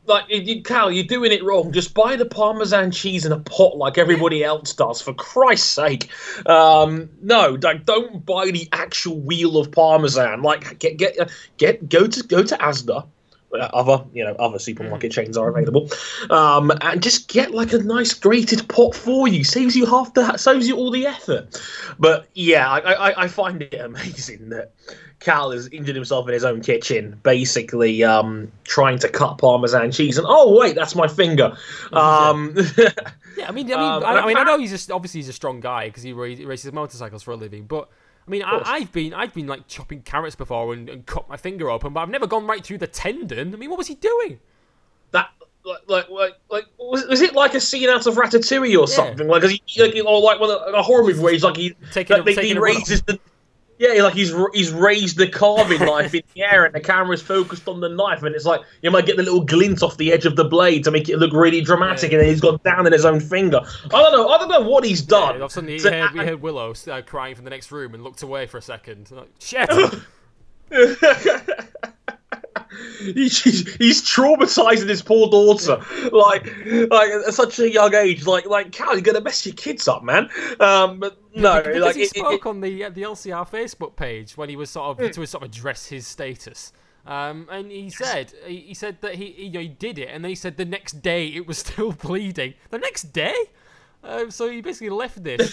like 0.07 0.25
you, 0.29 0.41
you- 0.41 0.63
Cal, 0.63 0.91
you're 0.91 1.05
doing 1.05 1.31
it 1.31 1.45
wrong. 1.45 1.71
Just 1.71 1.95
buy 1.95 2.17
the 2.17 2.25
Parmesan 2.27 2.91
cheese 2.91 3.25
in 3.25 3.31
a 3.31 3.39
pot 3.39 3.77
like 3.77 3.97
everybody 3.97 4.43
else 4.43 4.73
does, 4.73 5.01
for 5.01 5.15
Christ's 5.15 5.69
sake. 5.69 6.11
Um, 6.47 7.11
no, 7.23 7.59
like, 7.63 7.85
don't 7.87 8.27
buy 8.27 8.51
the 8.51 8.69
actual 8.73 9.19
wheel 9.21 9.57
of 9.57 9.71
Parmesan. 9.71 10.43
Like, 10.43 10.81
get 10.81 10.97
get 10.97 11.31
get 11.59 11.89
go 11.89 12.09
to 12.09 12.23
go 12.25 12.43
to 12.43 12.57
Asda. 12.57 13.07
Other, 13.53 14.05
you 14.13 14.25
know, 14.25 14.35
other 14.35 14.59
supermarket 14.59 15.13
chains 15.13 15.37
are 15.37 15.49
available, 15.49 15.91
um, 16.31 16.71
and 16.81 17.03
just 17.03 17.29
get 17.29 17.51
like 17.53 17.73
a 17.73 17.79
nice 17.79 18.15
grated 18.15 18.69
pot 18.69 18.95
for 18.95 19.27
you. 19.27 19.45
Saves 19.45 19.75
you 19.77 19.87
half 19.87 20.15
the, 20.15 20.37
saves 20.37 20.69
you 20.69 20.77
all 20.77 20.91
the 20.91 21.07
effort. 21.07 21.61
But 21.99 22.29
yeah, 22.35 22.71
I, 22.71 22.79
I, 22.79 23.25
I 23.25 23.29
find 23.29 23.63
it 23.63 23.75
amazing 23.75 24.51
that 24.51 24.73
Cal 25.19 25.51
has 25.51 25.69
injured 25.69 25.97
himself 25.97 26.29
in 26.29 26.35
his 26.35 26.45
own 26.45 26.61
kitchen, 26.63 27.19
basically 27.23 28.03
um, 28.05 28.51
trying 28.65 28.99
to 29.01 29.09
cut 29.09 29.39
Parmesan 29.39 29.93
cheese. 29.93 30.17
And 30.17 30.27
oh 30.29 30.59
wait, 30.59 30.75
that's 30.75 30.95
my 30.95 31.09
finger. 31.09 31.57
Um, 31.93 32.55
Yeah, 33.37 33.49
I 33.49 33.53
mean, 33.53 33.73
I 33.73 33.77
mean, 33.77 33.79
Um, 33.79 34.05
I, 34.07 34.21
I 34.21 34.27
mean, 34.27 34.37
I 34.37 34.45
know 34.45 34.59
he's 34.59 34.71
just 34.71 34.91
obviously 34.91 35.19
he's 35.19 35.29
a 35.29 35.33
strong 35.33 35.61
guy 35.61 35.89
because 35.89 36.03
he 36.03 36.13
races 36.13 36.73
motorcycles 36.73 37.23
for 37.23 37.33
a 37.33 37.37
living. 37.37 37.65
But 37.65 37.89
I 38.31 38.33
mean, 38.33 38.43
I, 38.45 38.63
I've 38.65 38.93
been 38.93 39.13
I've 39.13 39.35
been 39.35 39.49
like 39.49 39.67
chopping 39.67 40.03
carrots 40.03 40.37
before 40.37 40.73
and, 40.73 40.89
and 40.89 41.05
cut 41.05 41.29
my 41.29 41.37
finger 41.37 41.69
open, 41.69 41.93
but 41.93 41.99
I've 42.01 42.11
never 42.11 42.29
gone 42.29 42.47
right 42.47 42.63
through 42.63 42.79
the 42.79 42.87
tendon. 42.87 43.53
I 43.53 43.57
mean, 43.57 43.71
what 43.71 43.79
was 43.79 43.89
he 43.89 43.97
doing? 43.97 44.39
that 45.11 45.31
like 45.65 46.09
like 46.09 46.35
like, 46.49 46.67
was, 46.79 47.05
was 47.09 47.21
it 47.23 47.35
like 47.35 47.55
a 47.55 47.61
scene 47.61 47.89
out 47.89 48.07
of 48.07 48.15
Ratatouille 48.15 48.79
or 48.79 48.87
something? 48.87 49.27
Like, 49.27 49.43
he, 49.43 49.61
like 49.81 49.97
or 50.07 50.21
like 50.21 50.41
of- 50.41 50.75
a 50.75 50.81
horror 50.81 51.03
movie 51.03 51.21
where 51.21 51.33
he's 51.33 51.43
like 51.43 51.57
he 51.57 51.75
Taking 51.93 52.19
like, 52.19 52.23
a- 52.23 52.25
they- 52.27 52.35
taking 52.37 52.53
he 52.55 52.59
raises 52.61 53.03
the 53.03 53.19
yeah, 53.81 54.03
like 54.03 54.13
he's 54.15 54.33
he's 54.53 54.71
raised 54.71 55.17
the 55.17 55.27
carving 55.27 55.81
knife 55.81 56.15
in 56.15 56.23
the 56.35 56.43
air 56.43 56.67
and 56.67 56.75
the 56.75 56.81
camera's 56.81 57.23
focused 57.23 57.67
on 57.67 57.81
the 57.81 57.89
knife 57.89 58.23
and 58.23 58.35
it's 58.37 58.45
like 58.45 58.61
you 58.83 58.91
might 58.91 59.07
get 59.07 59.17
the 59.17 59.23
little 59.23 59.41
glint 59.41 59.83
off 59.83 59.97
the 59.97 60.13
edge 60.13 60.27
of 60.27 60.37
the 60.37 60.45
blade 60.45 60.85
to 60.85 60.91
make 60.91 61.09
it 61.09 61.17
look 61.17 61.33
really 61.33 61.63
dramatic 61.63 62.11
Yeah. 62.13 62.19
and 62.19 62.27
then 62.27 62.29
he's 62.31 62.41
gone 62.43 62.61
down 62.63 62.87
in 62.87 62.93
his 62.93 63.07
own 63.07 63.19
finger. 63.21 63.61
I 63.87 63.89
don't 64.03 64.13
know. 64.13 64.29
I 64.29 64.37
don't 64.39 64.49
know 64.51 64.61
what 64.61 64.85
he's 64.85 65.01
Yeah, 65.01 65.07
done. 65.09 65.37
all 65.37 65.43
of 65.45 65.51
a 65.51 65.51
sudden, 65.51 65.71
he 65.71 65.79
heard, 65.81 66.13
we 66.13 66.21
heard 66.21 66.43
Willow 66.43 66.75
uh, 66.91 67.03
crying 67.03 67.35
from 67.35 67.45
the 67.45 67.51
next 67.51 67.73
room 67.73 67.95
and 67.95 68.05
looked 68.05 68.23
away 68.23 68.47
for 68.47 68.59
a 68.59 68.63
second. 68.63 69.11
Like, 69.11 69.31
Shit! 69.41 69.71
he's, 73.01 73.43
he's, 73.77 74.03
traumatizing 74.03 74.89
his 74.89 75.03
poor 75.03 75.29
daughter, 75.31 75.81
like, 76.13 76.47
like 76.91 77.11
at 77.11 77.35
such 77.35 77.59
a 77.59 77.71
young 77.71 77.95
age. 77.95 78.27
Like, 78.27 78.47
like, 78.47 78.73
Cal, 78.73 78.93
you're 78.95 79.03
gonna 79.03 79.21
mess 79.21 79.45
your 79.47 79.55
kids 79.55 79.87
up, 79.89 80.03
man. 80.03 80.29
Um, 80.59 80.99
but 81.01 81.19
no, 81.35 81.63
because 81.63 81.81
like, 81.83 81.97
he 81.97 82.03
it- 82.03 82.13
it- 82.15 82.19
spoke 82.19 82.47
on 82.47 82.61
the 82.61 82.85
uh, 82.85 82.91
the 82.91 83.03
LCR 83.03 83.49
Facebook 83.49 83.97
page 83.97 84.37
when 84.37 84.49
he 84.49 84.57
was 84.57 84.71
sort 84.71 84.99
Hmm. 84.99 85.05
of 85.05 85.13
to 85.13 85.27
sort 85.27 85.45
of 85.45 85.51
address 85.51 85.87
his 85.87 86.07
status. 86.07 86.73
Um, 87.07 87.49
and 87.51 87.71
he 87.71 87.89
said 87.91 88.33
he, 88.47 88.59
he 88.59 88.75
said 88.75 89.01
that 89.01 89.15
he, 89.15 89.33
he, 89.33 89.45
you 89.47 89.51
know, 89.53 89.61
he 89.61 89.69
did 89.69 89.99
it, 89.99 90.09
and 90.11 90.23
then 90.25 90.29
he 90.29 90.35
said 90.35 90.57
the 90.57 90.65
next 90.67 91.01
day 91.03 91.29
it 91.29 91.47
was 91.47 91.59
still 91.67 91.93
bleeding. 91.93 92.55
The 92.71 92.79
next 92.79 93.13
day, 93.13 93.35
um, 94.05 94.31
so 94.31 94.51
he 94.51 94.61
basically 94.61 94.91
left 94.91 95.23
this. 95.25 95.51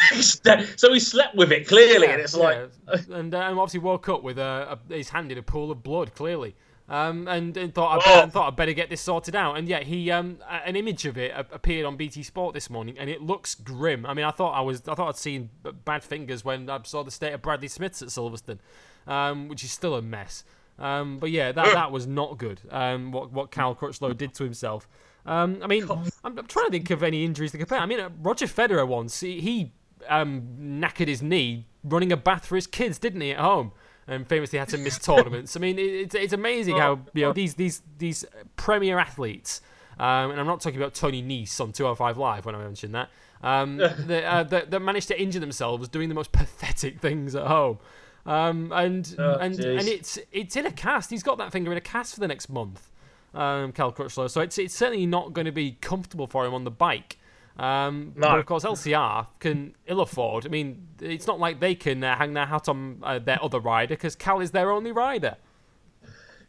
so 0.75 0.93
he 0.93 0.99
slept 0.99 1.35
with 1.35 1.51
it 1.51 1.67
clearly, 1.67 2.07
and 2.07 2.21
it's 2.21 2.35
Yeah, 2.35 2.67
like, 2.87 3.01
and 3.09 3.33
uh, 3.33 3.37
and 3.39 3.57
obviously 3.59 3.79
woke 3.79 4.09
up 4.09 4.23
with 4.23 4.37
a, 4.39 4.77
a, 4.89 4.93
his 4.93 5.09
hand 5.09 5.31
in 5.31 5.37
a 5.37 5.41
pool 5.43 5.71
of 5.71 5.83
blood, 5.83 6.13
clearly. 6.15 6.55
Um, 6.89 7.27
and, 7.27 7.55
and 7.57 7.75
thought 7.75 7.97
I 7.97 8.01
Oh. 8.01 8.15
better, 8.19 8.31
thought 8.31 8.47
I 8.47 8.55
better 8.55 8.71
get 8.73 8.89
this 8.89 9.01
sorted 9.01 9.35
out. 9.35 9.57
And 9.57 9.67
yet 9.67 9.83
he 9.83 10.09
um, 10.09 10.38
an 10.65 10.75
image 10.77 11.05
of 11.05 11.17
it 11.17 11.33
appeared 11.35 11.85
on 11.85 11.97
BT 11.97 12.23
Sport 12.23 12.53
this 12.53 12.69
morning, 12.69 12.97
and 12.97 13.09
it 13.09 13.21
looks 13.21 13.55
grim. 13.55 14.05
I 14.05 14.13
mean, 14.13 14.23
I 14.25 14.31
thought 14.31 14.51
I 14.53 14.61
was 14.61 14.81
I 14.88 14.95
thought 14.95 15.09
I'd 15.09 15.17
seen 15.17 15.49
bad 15.83 16.03
fingers 16.03 16.45
when 16.45 16.69
I 16.69 16.79
saw 16.83 17.03
the 17.03 17.11
state 17.11 17.33
of 17.33 17.41
Bradley 17.41 17.67
Smith's 17.67 18.01
at 18.01 18.07
Silverstone, 18.07 18.59
um, 19.05 19.49
which 19.49 19.63
is 19.65 19.71
still 19.71 19.95
a 19.95 20.01
mess. 20.01 20.45
Um, 20.79 21.17
but 21.17 21.31
yeah, 21.31 21.51
that 21.51 21.73
that 21.73 21.91
was 21.91 22.07
not 22.07 22.38
good. 22.38 22.61
Um, 22.71 23.11
what 23.11 23.33
what 23.33 23.51
Cal 23.51 23.75
Crutchlow 23.75 24.15
did 24.15 24.33
to 24.35 24.43
himself. 24.45 24.88
Um, 25.25 25.59
I 25.61 25.67
mean, 25.67 25.89
I'm, 26.23 26.38
I'm 26.39 26.47
trying 26.47 26.67
to 26.67 26.71
think 26.71 26.89
of 26.89 27.03
any 27.03 27.25
injuries 27.25 27.51
to 27.51 27.57
compare. 27.57 27.79
I 27.79 27.85
mean, 27.85 27.99
uh, 27.99 28.09
Roger 28.21 28.45
Federer 28.45 28.88
once 28.88 29.19
he, 29.19 29.41
he 29.41 29.73
um, 30.07 30.43
knackered 30.57 31.09
his 31.09 31.21
knee 31.21 31.65
running 31.83 32.13
a 32.13 32.17
bath 32.17 32.45
for 32.45 32.55
his 32.55 32.65
kids, 32.65 32.97
didn't 32.97 33.19
he, 33.19 33.31
at 33.31 33.39
home? 33.39 33.73
And 34.10 34.26
famously 34.26 34.58
had 34.58 34.70
to 34.70 34.78
miss 34.78 34.97
tournaments. 34.99 35.58
I 35.58 35.60
mean, 35.60 35.78
it's 35.78 36.16
it's 36.16 36.32
amazing 36.34 36.78
how 36.78 36.99
you 37.14 37.24
know 37.24 37.34
these 37.34 37.55
these 37.55 37.82
these 37.97 38.24
premier 38.55 38.97
athletes, 38.99 39.60
um, 39.99 40.32
and 40.32 40.39
I'm 40.39 40.47
not 40.47 40.62
talking 40.62 40.80
about 40.80 40.93
Tony 40.93 41.22
Nese 41.22 41.60
on 41.60 41.74
205 41.74 42.18
Live 42.18 42.45
when 42.45 42.55
I 42.55 42.60
mentioned 42.60 42.95
that, 42.95 43.10
um, 43.43 43.76
that, 44.08 44.24
uh, 44.24 44.43
that 44.43 44.72
that 44.72 44.80
managed 44.80 45.10
to 45.10 45.22
injure 45.22 45.41
themselves 45.41 45.89
doing 45.89 46.08
the 46.08 46.16
most 46.16 46.32
pathetic 46.32 47.01
things 47.01 47.36
at 47.36 47.47
home. 47.47 47.80
Um, 48.26 48.72
and 48.74 49.14
Oh, 49.20 49.36
and 49.36 49.55
jeez. 49.55 49.80
and 49.80 49.88
it's 49.89 50.18
it's 50.32 50.55
in 50.55 50.66
a 50.66 50.72
cast. 50.72 51.10
He's 51.10 51.24
got 51.24 51.38
that 51.39 51.51
finger 51.51 51.72
in 51.74 51.78
a 51.78 51.82
cast 51.82 52.14
for 52.14 52.22
the 52.22 52.28
next 52.30 52.47
month, 52.49 52.89
um, 53.34 53.74
Cal 53.74 53.91
Crutchlow. 53.91 54.30
So 54.30 54.39
it's 54.39 54.58
it's 54.58 54.74
certainly 54.76 55.05
not 55.05 55.34
going 55.34 55.45
to 55.45 55.51
be 55.51 55.72
comfortable 55.82 56.28
for 56.28 56.45
him 56.45 56.53
on 56.53 56.64
the 56.64 56.72
bike. 56.72 57.18
Um, 57.60 58.14
No. 58.16 58.28
But 58.30 58.39
of 58.39 58.45
course, 58.45 58.64
LCR 58.64 59.28
can 59.39 59.74
ill 59.88 60.01
afford. 60.01 60.45
I 60.45 60.49
mean, 60.49 60.88
it's 61.01 61.26
not 61.28 61.39
like 61.39 61.60
they 61.60 61.76
can 61.76 62.03
uh, 62.03 62.16
hang 62.16 62.34
their 62.34 62.45
hat 62.45 62.70
on 62.70 62.99
uh, 63.03 63.20
their 63.20 63.43
other 63.43 63.60
rider 63.60 63.95
because 63.95 64.16
Cal 64.16 64.39
is 64.41 64.51
their 64.51 64.72
only 64.72 64.91
rider. 64.91 65.36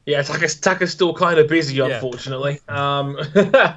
yeah, 0.06 0.22
Taka's, 0.22 0.56
Taka's 0.60 0.92
still 0.92 1.14
kind 1.14 1.38
of 1.38 1.48
busy, 1.48 1.74
Yeah. 1.76 1.86
unfortunately. 1.86 2.60
Um, 2.68 3.16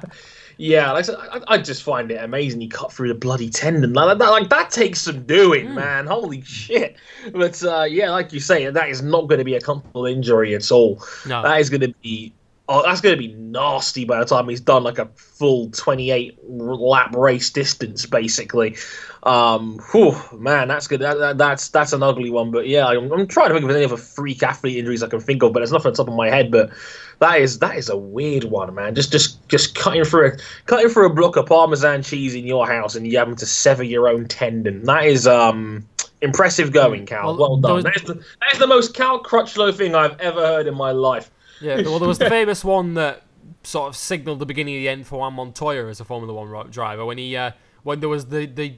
yeah, 0.58 0.92
like 0.92 0.98
I, 0.98 1.02
said, 1.02 1.16
I, 1.18 1.40
I 1.48 1.58
just 1.58 1.82
find 1.82 2.10
it 2.10 2.22
amazing 2.22 2.60
he 2.60 2.68
cut 2.68 2.92
through 2.92 3.08
the 3.08 3.14
bloody 3.14 3.48
tendon. 3.50 3.92
Like 3.94 4.18
that, 4.18 4.30
like 4.30 4.48
that 4.50 4.70
takes 4.70 5.00
some 5.00 5.22
doing, 5.24 5.68
Hmm. 5.68 5.74
man. 5.76 6.06
Holy 6.06 6.42
shit! 6.42 6.96
But 7.32 7.62
uh, 7.64 7.84
yeah, 7.88 8.10
like 8.10 8.32
you 8.32 8.40
say, 8.40 8.68
that 8.68 8.88
is 8.88 9.02
not 9.02 9.28
going 9.28 9.38
to 9.38 9.44
be 9.44 9.54
a 9.54 9.60
comfortable 9.60 10.06
injury 10.06 10.54
at 10.54 10.70
all. 10.70 11.02
No. 11.26 11.42
That 11.42 11.60
is 11.60 11.70
going 11.70 11.80
to 11.82 11.94
be. 12.02 12.32
Oh, 12.74 12.82
that's 12.82 13.02
going 13.02 13.14
to 13.14 13.18
be 13.18 13.34
nasty 13.34 14.06
by 14.06 14.18
the 14.18 14.24
time 14.24 14.48
he's 14.48 14.60
done 14.60 14.82
like 14.82 14.98
a 14.98 15.06
full 15.14 15.68
28 15.70 16.38
lap 16.48 17.14
race 17.14 17.50
distance, 17.50 18.06
basically. 18.06 18.76
Um, 19.24 19.78
whew, 19.92 20.16
man, 20.32 20.68
that's 20.68 20.86
good. 20.86 21.00
That, 21.00 21.18
that, 21.18 21.36
that's 21.38 21.68
that's 21.68 21.92
an 21.92 22.02
ugly 22.02 22.30
one. 22.30 22.50
But 22.50 22.66
yeah, 22.68 22.86
I'm, 22.86 23.12
I'm 23.12 23.26
trying 23.26 23.48
to 23.48 23.54
think 23.54 23.64
of 23.64 23.70
any 23.76 23.84
other 23.84 23.98
freak 23.98 24.42
athlete 24.42 24.78
injuries 24.78 25.02
I 25.02 25.08
can 25.08 25.20
think 25.20 25.42
of, 25.42 25.52
but 25.52 25.60
there's 25.60 25.70
nothing 25.70 25.88
on 25.90 25.94
top 25.94 26.08
of 26.08 26.14
my 26.14 26.30
head. 26.30 26.50
But 26.50 26.70
that 27.18 27.40
is 27.40 27.58
that 27.58 27.76
is 27.76 27.90
a 27.90 27.96
weird 27.96 28.44
one, 28.44 28.74
man. 28.74 28.94
Just 28.94 29.12
just 29.12 29.46
just 29.48 29.74
cutting 29.74 30.04
through 30.04 30.28
a 30.28 30.32
cutting 30.64 30.88
through 30.88 31.06
a 31.06 31.12
block 31.12 31.36
of 31.36 31.46
parmesan 31.46 32.02
cheese 32.02 32.34
in 32.34 32.46
your 32.46 32.66
house 32.66 32.94
and 32.94 33.06
you 33.06 33.18
having 33.18 33.36
to 33.36 33.46
sever 33.46 33.82
your 33.82 34.08
own 34.08 34.26
tendon. 34.28 34.82
That 34.84 35.04
is 35.04 35.26
um 35.26 35.86
Impressive 36.22 36.72
going, 36.72 37.04
Cal. 37.04 37.26
Well, 37.36 37.36
Well, 37.36 37.56
done. 37.56 37.74
was- 37.74 37.84
That, 37.84 37.96
is 37.96 38.02
the, 38.04 38.14
that 38.14 38.52
is 38.52 38.58
the 38.60 38.66
most 38.68 38.94
Cal 38.94 39.20
Crutchlow 39.22 39.74
thing 39.74 39.94
I've 39.96 40.18
ever 40.20 40.40
heard 40.40 40.66
in 40.68 40.74
my 40.74 40.92
life. 40.92 41.30
Yeah, 41.62 41.82
well, 41.82 41.98
there 41.98 42.08
was 42.08 42.18
the 42.18 42.28
famous 42.40 42.64
one 42.64 42.94
that 42.94 43.22
sort 43.62 43.88
of 43.88 43.96
signalled 43.96 44.38
the 44.38 44.46
beginning 44.46 44.76
of 44.76 44.80
the 44.80 44.88
end 44.88 45.06
for 45.06 45.20
Juan 45.20 45.34
Montoya 45.34 45.86
as 45.86 46.00
a 46.00 46.04
Formula 46.04 46.32
One 46.32 46.70
driver 46.70 47.04
when 47.04 47.18
he 47.18 47.36
uh, 47.36 47.52
when 47.82 48.00
there 48.00 48.08
was 48.08 48.26
the 48.26 48.46
the 48.46 48.76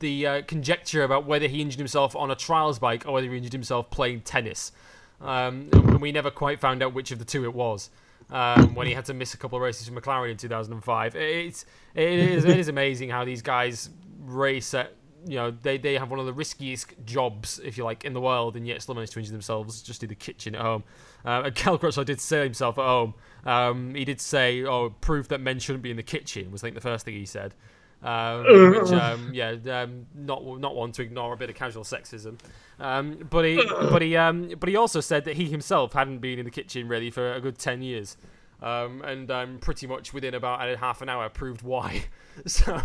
the 0.00 0.26
uh, 0.26 0.42
conjecture 0.42 1.04
about 1.04 1.26
whether 1.26 1.46
he 1.46 1.60
injured 1.60 1.78
himself 1.78 2.16
on 2.16 2.30
a 2.30 2.34
trials 2.34 2.78
bike 2.78 3.06
or 3.06 3.12
whether 3.12 3.28
he 3.28 3.36
injured 3.36 3.52
himself 3.52 3.90
playing 3.90 4.22
tennis, 4.22 4.72
um, 5.20 5.68
and 5.72 6.00
we 6.00 6.12
never 6.12 6.30
quite 6.30 6.60
found 6.60 6.82
out 6.82 6.94
which 6.94 7.10
of 7.12 7.18
the 7.18 7.24
two 7.24 7.44
it 7.44 7.54
was. 7.54 7.90
Um, 8.30 8.74
when 8.74 8.86
he 8.86 8.94
had 8.94 9.04
to 9.06 9.14
miss 9.14 9.34
a 9.34 9.36
couple 9.36 9.56
of 9.56 9.62
races 9.62 9.86
for 9.88 9.94
McLaren 9.94 10.30
in 10.30 10.36
2005, 10.38 11.16
it's 11.16 11.66
it 11.94 12.08
is 12.08 12.44
it 12.44 12.58
is 12.58 12.68
amazing 12.76 13.10
how 13.10 13.24
these 13.24 13.42
guys 13.42 13.90
race 14.24 14.72
at 14.74 14.94
you 15.26 15.36
know 15.36 15.50
they, 15.50 15.78
they 15.78 15.94
have 15.94 16.10
one 16.10 16.18
of 16.20 16.26
the 16.26 16.32
riskiest 16.32 16.94
jobs 17.04 17.60
if 17.64 17.78
you 17.78 17.84
like 17.84 18.04
in 18.04 18.12
the 18.12 18.20
world 18.20 18.56
and 18.56 18.66
yet 18.66 18.82
still 18.82 18.94
manage 18.94 19.10
to 19.10 19.18
injure 19.18 19.32
themselves 19.32 19.82
just 19.82 20.02
in 20.02 20.08
the 20.08 20.14
kitchen 20.14 20.54
at 20.54 20.60
home. 20.60 20.84
Uh, 21.24 21.42
and 21.46 21.54
Cal 21.54 21.78
Crutchlow 21.78 22.04
did 22.04 22.20
say 22.20 22.42
himself 22.42 22.78
at 22.78 22.84
home. 22.84 23.14
Um, 23.44 23.94
he 23.94 24.04
did 24.04 24.20
say, 24.20 24.64
"Oh, 24.64 24.90
proof 25.00 25.28
that 25.28 25.40
men 25.40 25.58
shouldn't 25.58 25.82
be 25.82 25.90
in 25.90 25.96
the 25.96 26.02
kitchen." 26.02 26.50
Was 26.50 26.62
I 26.62 26.66
think 26.66 26.74
the 26.74 26.80
first 26.80 27.04
thing 27.04 27.14
he 27.14 27.26
said. 27.26 27.54
Um, 28.02 28.44
which, 28.72 28.92
um, 28.92 29.30
yeah, 29.32 29.54
um, 29.70 30.06
not 30.14 30.44
not 30.58 30.74
one 30.74 30.92
to 30.92 31.02
ignore 31.02 31.32
a 31.32 31.36
bit 31.36 31.50
of 31.50 31.56
casual 31.56 31.84
sexism. 31.84 32.38
Um, 32.80 33.26
but 33.30 33.44
he, 33.44 33.62
but 33.90 34.02
he, 34.02 34.16
um, 34.16 34.54
but 34.58 34.68
he 34.68 34.76
also 34.76 35.00
said 35.00 35.24
that 35.26 35.36
he 35.36 35.48
himself 35.48 35.92
hadn't 35.92 36.18
been 36.18 36.38
in 36.38 36.44
the 36.44 36.50
kitchen 36.50 36.88
really 36.88 37.10
for 37.10 37.32
a 37.32 37.40
good 37.40 37.58
ten 37.58 37.82
years, 37.82 38.16
um, 38.60 39.02
and 39.02 39.30
um, 39.30 39.58
pretty 39.58 39.86
much 39.86 40.12
within 40.12 40.34
about 40.34 40.68
a 40.68 40.76
half 40.76 41.00
an 41.00 41.08
hour 41.08 41.28
proved 41.28 41.62
why. 41.62 42.04
so, 42.46 42.82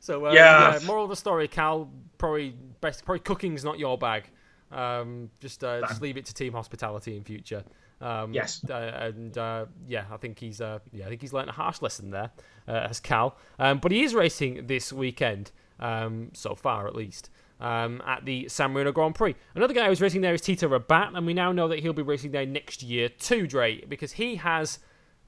so 0.00 0.26
uh, 0.26 0.32
Yeah. 0.32 0.78
yeah. 0.78 0.86
Moral 0.86 1.04
of 1.04 1.10
the 1.10 1.16
story, 1.16 1.48
Cal, 1.48 1.90
probably 2.18 2.54
best, 2.80 3.04
probably 3.04 3.20
cooking's 3.20 3.64
not 3.64 3.78
your 3.78 3.96
bag. 3.98 4.24
Um, 4.70 5.30
just 5.40 5.64
uh, 5.64 5.80
just 5.88 6.02
leave 6.02 6.16
it 6.18 6.26
to 6.26 6.34
team 6.34 6.52
hospitality 6.52 7.16
in 7.16 7.24
future. 7.24 7.64
Um, 8.00 8.32
Yes. 8.34 8.62
uh, 8.68 8.74
and 8.74 9.36
uh, 9.38 9.64
yeah, 9.88 10.04
I 10.12 10.18
think 10.18 10.38
he's 10.38 10.60
uh, 10.60 10.78
yeah, 10.92 11.06
I 11.06 11.08
think 11.08 11.20
he's 11.22 11.32
learned 11.32 11.48
a 11.48 11.52
harsh 11.52 11.80
lesson 11.82 12.10
there 12.10 12.30
uh, 12.68 12.86
as 12.90 13.00
Cal. 13.00 13.36
Um, 13.58 13.78
but 13.78 13.90
he 13.92 14.02
is 14.04 14.14
racing 14.14 14.66
this 14.66 14.92
weekend, 14.92 15.50
um, 15.80 16.30
so 16.34 16.54
far 16.54 16.86
at 16.86 16.94
least, 16.94 17.30
um, 17.60 18.02
at 18.06 18.24
the 18.26 18.46
San 18.48 18.72
Marino 18.72 18.92
Grand 18.92 19.14
Prix. 19.14 19.34
Another 19.54 19.72
guy 19.74 19.88
who's 19.88 20.00
racing 20.02 20.20
there 20.20 20.34
is 20.34 20.42
Tito 20.42 20.68
Rabat, 20.68 21.16
and 21.16 21.26
we 21.26 21.32
now 21.34 21.50
know 21.50 21.66
that 21.68 21.78
he'll 21.80 21.92
be 21.94 22.02
racing 22.02 22.30
there 22.32 22.44
next 22.46 22.82
year 22.82 23.08
too, 23.08 23.46
Dre, 23.46 23.80
because 23.86 24.12
he 24.12 24.36
has 24.36 24.78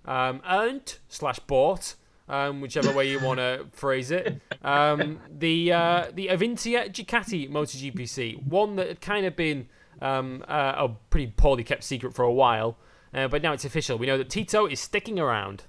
um, 0.05 0.43
earned 0.49 0.99
slash 1.09 1.39
bought. 1.41 1.95
Um, 2.31 2.61
whichever 2.61 2.93
way 2.93 3.11
you 3.11 3.19
want 3.19 3.41
to 3.41 3.67
phrase 3.73 4.13
it, 4.13 4.41
um, 4.63 5.19
the 5.37 5.73
uh, 5.73 6.07
the 6.15 6.29
Avintia 6.29 6.89
Ducati 6.89 7.51
MotoGP 7.51 8.47
one 8.47 8.77
that 8.77 8.87
had 8.87 9.01
kind 9.01 9.27
of 9.27 9.35
been 9.35 9.67
um, 10.01 10.45
uh, 10.47 10.75
a 10.77 10.89
pretty 11.11 11.33
poorly 11.37 11.65
kept 11.65 11.83
secret 11.83 12.15
for 12.15 12.23
a 12.25 12.33
while, 12.33 12.77
uh, 13.13 13.27
but 13.27 13.43
now 13.43 13.53
it's 13.53 13.65
official. 13.65 13.99
We 13.99 14.07
know 14.07 14.17
that 14.17 14.31
Tito 14.31 14.67
is 14.67 14.79
sticking 14.79 15.19
around. 15.19 15.65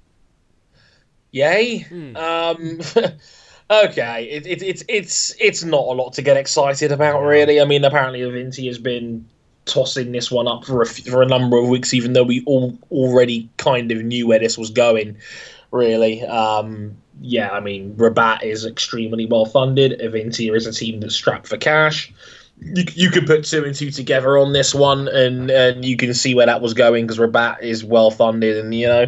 Yay. 1.31 1.79
Hmm. 1.79 2.15
Um, 2.15 2.79
okay, 3.71 4.25
it, 4.25 4.45
it, 4.45 4.61
it's 4.61 4.83
it's 4.87 5.35
it's 5.39 5.63
not 5.63 5.85
a 5.87 5.93
lot 5.93 6.13
to 6.13 6.21
get 6.21 6.37
excited 6.37 6.91
about, 6.91 7.21
really. 7.21 7.59
I 7.59 7.65
mean, 7.65 7.83
apparently, 7.83 8.19
Avintia 8.19 8.67
has 8.67 8.77
been 8.77 9.25
tossing 9.65 10.11
this 10.11 10.29
one 10.29 10.47
up 10.47 10.65
for 10.65 10.81
a 10.81 10.85
for 10.85 11.21
a 11.21 11.25
number 11.25 11.57
of 11.57 11.67
weeks, 11.69 11.93
even 11.93 12.13
though 12.13 12.23
we 12.23 12.43
all 12.45 12.77
already 12.91 13.49
kind 13.57 13.91
of 13.91 14.03
knew 14.03 14.27
where 14.27 14.39
this 14.39 14.57
was 14.57 14.69
going. 14.69 15.17
Really, 15.71 16.23
um, 16.23 16.97
yeah. 17.21 17.49
I 17.49 17.59
mean, 17.59 17.95
Rabat 17.95 18.43
is 18.43 18.65
extremely 18.65 19.25
well 19.25 19.45
funded. 19.45 19.99
Avintia 19.99 20.55
is 20.55 20.67
a 20.67 20.73
team 20.73 20.99
that's 20.99 21.15
strapped 21.15 21.47
for 21.47 21.57
cash. 21.57 22.13
You, 22.59 22.83
you 22.93 23.09
could 23.09 23.25
put 23.25 23.45
two 23.45 23.63
and 23.63 23.73
two 23.73 23.89
together 23.89 24.37
on 24.37 24.53
this 24.53 24.75
one, 24.75 25.07
and, 25.07 25.49
and 25.49 25.83
you 25.83 25.97
can 25.97 26.13
see 26.13 26.35
where 26.35 26.45
that 26.45 26.61
was 26.61 26.73
going 26.73 27.05
because 27.07 27.17
Rabat 27.17 27.63
is 27.63 27.83
well 27.83 28.11
funded, 28.11 28.57
and 28.57 28.75
you 28.75 28.87
know, 28.87 29.05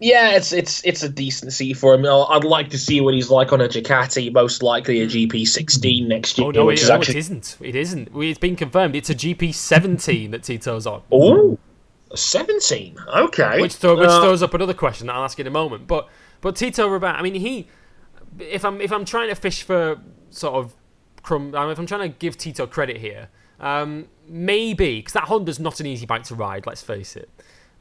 yeah, 0.00 0.32
it's 0.32 0.52
it's 0.52 0.84
it's 0.84 1.02
a 1.02 1.08
decent 1.08 1.52
seat 1.52 1.74
for 1.74 1.94
him. 1.94 2.04
I'd 2.04 2.44
like 2.44 2.70
to 2.70 2.78
see 2.78 3.00
what 3.00 3.14
he's 3.14 3.30
like 3.30 3.52
on 3.52 3.60
a 3.60 3.68
Ducati, 3.68 4.32
most 4.32 4.62
likely 4.62 5.00
a 5.00 5.06
GP16 5.06 6.08
next 6.08 6.36
year, 6.36 6.48
Oh 6.48 6.50
no, 6.50 6.66
which 6.66 6.80
it, 6.80 6.82
is 6.82 6.88
no 6.88 6.94
actually... 6.96 7.14
it 7.14 7.18
isn't. 7.18 7.56
It 7.60 7.76
isn't. 7.76 8.08
It's 8.14 8.38
been 8.38 8.56
confirmed. 8.56 8.96
It's 8.96 9.08
a 9.08 9.14
GP17 9.14 10.32
that 10.32 10.42
Tito's 10.42 10.86
on. 10.86 11.02
oh, 11.10 11.58
17. 12.16 12.96
Okay, 13.16 13.60
which, 13.60 13.74
throw, 13.74 13.96
which 13.96 14.08
Uh, 14.08 14.20
throws 14.22 14.42
up 14.42 14.54
another 14.54 14.74
question 14.74 15.06
that 15.06 15.14
I'll 15.14 15.24
ask 15.24 15.38
in 15.40 15.46
a 15.46 15.50
moment. 15.50 15.86
But 15.86 16.08
but 16.40 16.56
Tito 16.56 16.88
Rabat, 16.88 17.16
I 17.18 17.22
mean, 17.22 17.34
he 17.34 17.68
if 18.38 18.64
I'm 18.64 18.80
if 18.80 18.92
I'm 18.92 19.04
trying 19.04 19.28
to 19.28 19.34
fish 19.34 19.62
for 19.62 19.98
sort 20.30 20.54
of 20.54 20.74
crumb, 21.22 21.54
I 21.54 21.62
mean, 21.62 21.70
if 21.70 21.78
I'm 21.78 21.86
trying 21.86 22.10
to 22.12 22.18
give 22.18 22.36
Tito 22.36 22.66
credit 22.66 22.98
here, 22.98 23.28
um, 23.60 24.08
maybe 24.28 24.98
because 24.98 25.12
that 25.14 25.24
Honda's 25.24 25.58
not 25.60 25.80
an 25.80 25.86
easy 25.86 26.06
bike 26.06 26.24
to 26.24 26.34
ride. 26.34 26.66
Let's 26.66 26.82
face 26.82 27.16
it. 27.16 27.30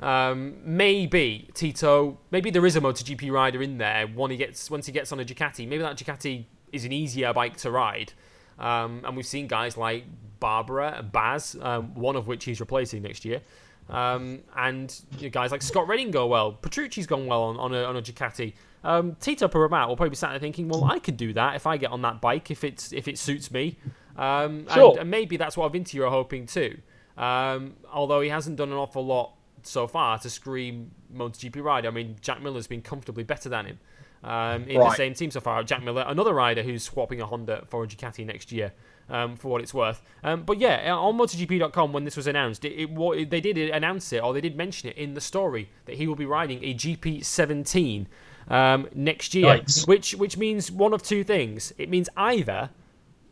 Um, 0.01 0.55
maybe 0.65 1.49
Tito, 1.53 2.19
maybe 2.31 2.49
there 2.49 2.65
is 2.65 2.75
a 2.75 2.81
MotoGP 2.81 3.31
rider 3.31 3.61
in 3.61 3.77
there. 3.77 4.07
When 4.07 4.31
he 4.31 4.37
gets 4.37 4.69
once 4.69 4.85
he 4.85 4.91
gets 4.91 5.11
on 5.11 5.19
a 5.19 5.25
Ducati, 5.25 5.67
maybe 5.67 5.81
that 5.83 5.97
Ducati 5.97 6.45
is 6.71 6.85
an 6.85 6.91
easier 6.91 7.31
bike 7.33 7.57
to 7.57 7.71
ride. 7.71 8.13
Um, 8.59 9.01
and 9.05 9.15
we've 9.15 9.25
seen 9.25 9.47
guys 9.47 9.77
like 9.77 10.05
Barbera 10.41 10.99
and 10.99 11.11
Baz, 11.11 11.55
um, 11.61 11.95
one 11.95 12.15
of 12.15 12.27
which 12.27 12.45
he's 12.45 12.59
replacing 12.59 13.01
next 13.01 13.23
year. 13.25 13.41
Um, 13.89 14.39
and 14.55 14.93
you 15.17 15.23
know, 15.23 15.29
guys 15.29 15.51
like 15.51 15.61
Scott 15.61 15.87
Redding 15.87 16.11
go 16.11 16.27
well. 16.27 16.53
Petrucci's 16.53 17.05
gone 17.07 17.25
well 17.25 17.43
on, 17.43 17.57
on, 17.57 17.73
a, 17.73 17.83
on 17.83 17.97
a 17.97 18.01
Ducati. 18.01 18.53
Um, 18.83 19.15
Tito 19.19 19.47
Paramat 19.47 19.87
will 19.87 19.95
probably 19.95 20.09
be 20.11 20.15
sat 20.15 20.31
there 20.31 20.39
thinking, 20.39 20.67
well, 20.67 20.83
I 20.85 20.99
could 20.99 21.17
do 21.17 21.33
that 21.33 21.55
if 21.55 21.65
I 21.67 21.77
get 21.77 21.91
on 21.91 22.01
that 22.01 22.21
bike, 22.21 22.51
if 22.51 22.63
it's 22.63 22.91
if 22.91 23.07
it 23.07 23.17
suits 23.17 23.51
me. 23.51 23.77
Um, 24.17 24.67
Sure. 24.73 24.91
and, 24.91 24.99
and 25.01 25.11
maybe 25.11 25.37
that's 25.37 25.55
what 25.57 25.71
Avintia 25.71 26.05
are 26.05 26.09
hoping 26.09 26.45
too. 26.45 26.77
Um, 27.17 27.75
although 27.91 28.21
he 28.21 28.29
hasn't 28.29 28.57
done 28.57 28.69
an 28.69 28.77
awful 28.77 29.05
lot 29.05 29.33
so 29.63 29.87
far 29.87 30.17
to 30.19 30.29
scream 30.29 30.91
MotoGP 31.15 31.63
rider. 31.63 31.87
I 31.87 31.91
mean, 31.91 32.15
Jack 32.21 32.41
Miller's 32.41 32.67
been 32.67 32.81
comfortably 32.81 33.23
better 33.23 33.49
than 33.49 33.65
him 33.65 33.79
um, 34.23 34.63
in 34.67 34.79
the 34.79 34.95
same 34.95 35.13
team 35.13 35.31
so 35.31 35.39
far. 35.39 35.63
Jack 35.63 35.83
Miller, 35.83 36.03
another 36.07 36.33
rider 36.33 36.63
who's 36.63 36.83
swapping 36.83 37.21
a 37.21 37.25
Honda 37.25 37.63
for 37.69 37.83
a 37.83 37.87
Ducati 37.87 38.25
next 38.25 38.51
year, 38.51 38.73
um, 39.09 39.35
for 39.35 39.49
what 39.49 39.61
it's 39.61 39.73
worth. 39.73 40.01
Um, 40.23 40.43
but 40.43 40.57
yeah, 40.59 40.93
on 40.93 41.17
MotoGP.com 41.17 41.93
when 41.93 42.05
this 42.05 42.17
was 42.17 42.27
announced, 42.27 42.65
it, 42.65 42.89
it, 42.89 43.29
they 43.29 43.41
did 43.41 43.57
announce 43.57 44.11
it 44.13 44.23
or 44.23 44.33
they 44.33 44.41
did 44.41 44.55
mention 44.55 44.89
it 44.89 44.97
in 44.97 45.13
the 45.13 45.21
story 45.21 45.69
that 45.85 45.95
he 45.95 46.07
will 46.07 46.15
be 46.15 46.25
riding 46.25 46.63
a 46.63 46.73
GP17 46.73 48.07
um, 48.49 48.87
next 48.93 49.33
year, 49.33 49.57
Yikes. 49.57 49.87
which 49.87 50.15
which 50.15 50.37
means 50.37 50.71
one 50.71 50.93
of 50.93 51.01
two 51.01 51.23
things. 51.23 51.73
It 51.77 51.89
means 51.89 52.09
either 52.17 52.69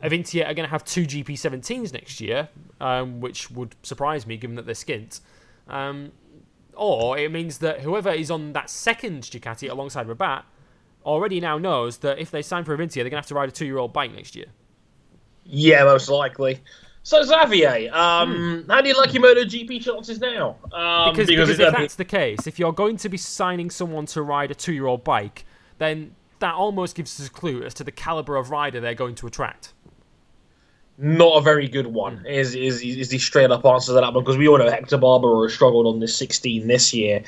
Avintia 0.03 0.47
are 0.47 0.53
going 0.53 0.67
to 0.67 0.71
have 0.71 0.83
two 0.83 1.03
GP17s 1.03 1.93
next 1.93 2.21
year, 2.21 2.49
um, 2.79 3.19
which 3.19 3.51
would 3.51 3.75
surprise 3.83 4.25
me 4.25 4.37
given 4.37 4.55
that 4.55 4.65
they're 4.65 4.75
skint. 4.75 5.21
Um, 5.67 6.11
or 6.75 7.17
it 7.17 7.31
means 7.31 7.59
that 7.59 7.81
whoever 7.81 8.09
is 8.09 8.31
on 8.31 8.53
that 8.53 8.69
second 8.69 9.23
Ducati 9.23 9.69
alongside 9.69 10.07
Rabat 10.07 10.43
already 11.05 11.39
now 11.39 11.57
knows 11.57 11.97
that 11.97 12.19
if 12.19 12.31
they 12.31 12.41
sign 12.41 12.63
for 12.63 12.75
Avintia, 12.75 12.95
they're 12.95 13.03
going 13.03 13.11
to 13.11 13.17
have 13.17 13.27
to 13.27 13.35
ride 13.35 13.49
a 13.49 13.51
two-year-old 13.51 13.93
bike 13.93 14.13
next 14.13 14.35
year. 14.35 14.47
Yeah, 15.45 15.83
most 15.83 16.09
likely. 16.09 16.59
So 17.03 17.23
Xavier, 17.23 17.89
um, 17.93 18.63
how 18.69 18.79
do 18.81 18.87
you 18.89 18.95
like 18.97 19.13
your 19.13 19.23
MotoGP 19.23 19.81
chances 19.83 20.19
now? 20.19 20.57
Um, 20.71 21.11
Because, 21.13 21.27
because, 21.27 21.49
it- 21.49 21.59
if 21.59 21.73
that's 21.73 21.95
the 21.95 22.05
case, 22.05 22.45
if 22.45 22.59
you're 22.59 22.71
going 22.73 22.97
to 22.97 23.09
be 23.09 23.17
signing 23.17 23.69
someone 23.71 24.05
to 24.07 24.21
ride 24.21 24.51
a 24.51 24.55
two-year-old 24.55 25.03
bike, 25.03 25.45
then 25.79 26.15
that 26.39 26.53
almost 26.53 26.95
gives 26.95 27.19
us 27.19 27.27
a 27.27 27.31
clue 27.31 27.63
as 27.63 27.73
to 27.75 27.83
the 27.83 27.91
caliber 27.91 28.35
of 28.35 28.51
rider 28.51 28.79
they're 28.79 28.93
going 28.93 29.15
to 29.15 29.27
attract. 29.27 29.73
not 30.97 31.37
a 31.37 31.41
very 31.41 31.67
good 31.67 31.87
one. 31.87 32.23
Is 32.27 32.53
is 32.53 32.81
is 32.83 33.09
the 33.09 33.17
straight 33.17 33.49
up 33.49 33.65
answer 33.65 33.87
to 33.87 33.93
that 33.93 34.13
one? 34.13 34.23
Because 34.23 34.37
we 34.37 34.47
all 34.47 34.59
know 34.59 34.69
Hector 34.69 34.99
Barbera 34.99 35.45
has 35.45 35.53
struggled 35.53 35.87
on 35.87 35.99
this 35.99 36.15
16 36.15 36.67
this 36.67 36.93
year, 36.93 37.23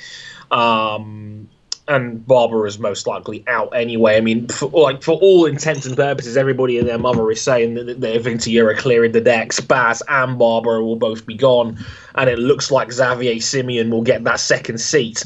um, 0.52 1.50
and 1.88 2.26
Barbera 2.26 2.68
is 2.68 2.80
most 2.80 3.08
likely 3.08 3.44
out 3.48 3.76
anyway. 3.76 4.16
I 4.18 4.22
mean, 4.22 4.48
for, 4.48 4.70
like 4.70 5.04
for 5.04 5.14
all 5.14 5.46
intents 5.46 5.86
and 5.86 5.96
purposes, 5.96 6.38
everybody 6.38 6.78
and 6.78 6.88
their 6.88 6.98
mother 6.98 7.30
is 7.30 7.42
saying 7.42 7.74
that 7.76 8.00
the 8.00 8.08
Avintia 8.08 8.64
are 8.64 8.76
clearing 8.76 9.12
the 9.12 9.22
decks. 9.22 9.60
Baz 9.60 10.02
and 10.08 10.40
Barbera 10.40 10.84
will 10.84 10.96
both 10.96 11.26
be 11.26 11.36
gone, 11.36 11.78
and 12.16 12.30
it 12.30 12.40
looks 12.40 12.72
like 12.72 12.92
Xavier 12.92 13.40
Simeon 13.40 13.90
will 13.90 14.02
get 14.02 14.24
that 14.24 14.40
second 14.40 14.80
seat 14.80 15.26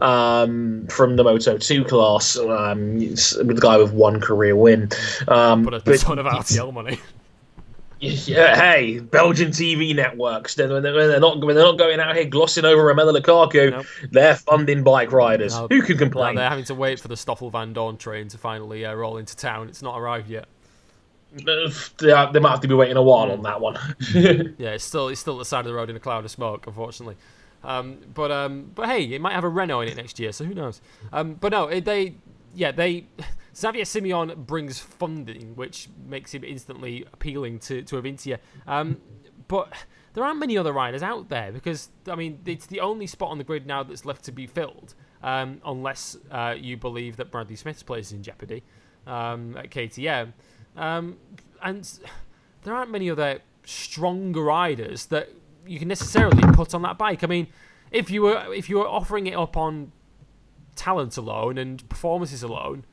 um, 0.00 0.86
from 0.88 1.16
the 1.16 1.24
Moto 1.24 1.56
2 1.56 1.84
class. 1.84 2.36
Um, 2.36 2.98
the 2.98 3.58
guy 3.58 3.78
with 3.78 3.92
one 3.92 4.20
career 4.20 4.56
win. 4.56 4.90
Um, 5.28 5.62
But 5.62 5.88
a 5.88 5.98
ton 5.98 6.18
of 6.18 6.26
RTL 6.26 6.72
money. 6.72 6.98
yeah, 8.26 8.54
hey, 8.56 8.98
Belgian 9.00 9.50
TV 9.50 9.94
networks. 9.94 10.54
They're, 10.54 10.68
they're, 10.80 11.20
not 11.20 11.40
they're 11.40 11.54
not 11.54 11.78
going 11.78 12.00
out 12.00 12.14
here 12.16 12.24
glossing 12.24 12.64
over 12.64 12.82
Romelu 12.82 13.18
Lukaku. 13.20 13.70
Nope. 13.70 13.86
They're 14.10 14.36
funding 14.36 14.82
bike 14.82 15.12
riders. 15.12 15.54
No, 15.54 15.68
Who 15.68 15.82
can 15.82 15.98
complain? 15.98 16.34
they're 16.34 16.48
having 16.48 16.64
to 16.66 16.74
wait 16.74 17.00
for 17.00 17.08
the 17.08 17.16
Stoffel 17.16 17.50
Vandoorne 17.50 17.98
train 17.98 18.28
to 18.28 18.38
finally 18.38 18.84
uh, 18.84 18.94
roll 18.94 19.16
into 19.16 19.36
town. 19.36 19.68
It's 19.68 19.82
not 19.82 19.98
arrived 19.98 20.28
yet. 20.28 20.46
They, 21.32 22.12
are- 22.12 22.32
they 22.32 22.38
might 22.38 22.50
have 22.50 22.60
to 22.60 22.68
be 22.68 22.74
waiting 22.74 22.96
a 22.96 23.02
while 23.02 23.32
on 23.32 23.42
that 23.42 23.60
one. 23.60 23.76
Yeah, 24.14 24.70
it's 24.70 24.84
still 24.84 25.08
it's 25.08 25.20
still 25.20 25.34
at 25.34 25.38
the 25.40 25.44
side 25.44 25.60
of 25.60 25.66
the 25.66 25.74
road 25.74 25.90
in 25.90 25.96
a 25.96 26.00
cloud 26.00 26.24
of 26.24 26.30
smoke, 26.30 26.66
unfortunately. 26.66 27.16
Um, 27.64 27.98
but 28.12 28.30
um, 28.30 28.70
but 28.74 28.88
hey, 28.88 29.02
it 29.04 29.20
might 29.20 29.32
have 29.32 29.42
a 29.44 29.48
Renault 29.48 29.80
in 29.80 29.88
it 29.88 29.96
next 29.96 30.20
year, 30.20 30.30
so 30.32 30.44
who 30.44 30.54
knows? 30.54 30.80
Um, 31.12 31.34
but 31.34 31.50
no, 31.50 31.80
they 31.80 32.14
yeah 32.54 32.70
they 32.70 33.06
Xavier 33.56 33.84
Simeon 33.84 34.32
brings 34.44 34.78
funding, 34.78 35.54
which 35.54 35.88
makes 36.06 36.32
him 36.34 36.44
instantly 36.44 37.06
appealing 37.12 37.58
to 37.60 37.82
to 37.82 37.96
Avintia. 37.96 38.38
Um, 38.66 39.00
but 39.48 39.72
there 40.14 40.24
aren't 40.24 40.38
many 40.38 40.56
other 40.56 40.72
riders 40.72 41.02
out 41.02 41.28
there 41.28 41.52
because 41.52 41.88
I 42.08 42.14
mean 42.14 42.40
it's 42.46 42.66
the 42.66 42.80
only 42.80 43.06
spot 43.06 43.30
on 43.30 43.38
the 43.38 43.44
grid 43.44 43.66
now 43.66 43.82
that's 43.82 44.04
left 44.04 44.24
to 44.24 44.32
be 44.32 44.46
filled, 44.46 44.94
um, 45.22 45.60
unless 45.64 46.16
uh, 46.30 46.54
you 46.56 46.76
believe 46.76 47.16
that 47.16 47.30
Bradley 47.30 47.56
Smith's 47.56 47.82
place 47.82 48.06
is 48.06 48.12
in 48.12 48.22
jeopardy 48.22 48.62
um, 49.06 49.56
at 49.56 49.70
KTM, 49.70 50.32
um, 50.76 51.16
and 51.62 52.00
there 52.62 52.74
aren't 52.74 52.90
many 52.90 53.10
other 53.10 53.40
stronger 53.64 54.42
riders 54.42 55.06
that 55.06 55.30
you 55.66 55.78
can 55.78 55.88
necessarily 55.88 56.42
put 56.52 56.74
on 56.74 56.82
that 56.82 56.98
bike. 56.98 57.24
I 57.24 57.26
mean, 57.26 57.46
if 57.90 58.10
you 58.10 58.22
were 58.22 58.52
if 58.52 58.68
you 58.68 58.78
were 58.78 58.88
offering 58.88 59.26
it 59.26 59.34
up 59.34 59.56
on 59.56 59.92
talent 60.74 61.16
alone 61.16 61.56
and 61.58 61.88
performances 61.88 62.42
alone, 62.42 62.84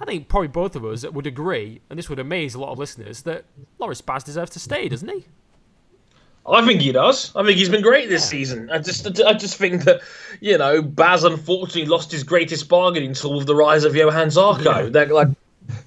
I 0.00 0.04
think 0.04 0.28
probably 0.28 0.48
both 0.48 0.76
of 0.76 0.84
us 0.84 1.04
would 1.08 1.26
agree, 1.26 1.80
and 1.90 1.98
this 1.98 2.08
would 2.08 2.18
amaze 2.18 2.54
a 2.54 2.60
lot 2.60 2.70
of 2.70 2.78
listeners, 2.78 3.22
that 3.22 3.44
Loris 3.78 4.00
Baz 4.00 4.24
deserves 4.24 4.50
to 4.52 4.58
stay, 4.58 4.88
doesn't 4.88 5.08
he? 5.08 5.24
I 6.46 6.64
think 6.64 6.80
he 6.80 6.92
does. 6.92 7.34
I 7.36 7.44
think 7.44 7.58
he's 7.58 7.68
been 7.68 7.82
great 7.82 8.08
this 8.08 8.26
season. 8.26 8.70
I 8.70 8.78
just, 8.78 9.20
I 9.20 9.34
just 9.34 9.56
think 9.56 9.84
that, 9.84 10.00
you 10.40 10.56
know, 10.56 10.80
Baz 10.80 11.24
unfortunately 11.24 11.84
lost 11.84 12.10
his 12.10 12.22
greatest 12.22 12.68
bargaining 12.68 13.12
tool 13.12 13.36
with 13.36 13.46
the 13.46 13.54
rise 13.54 13.84
of 13.84 13.94
Johann 13.94 14.28
Zarco. 14.28 14.84
Yeah. 14.84 14.88
They're 14.88 15.06
like, 15.06 15.28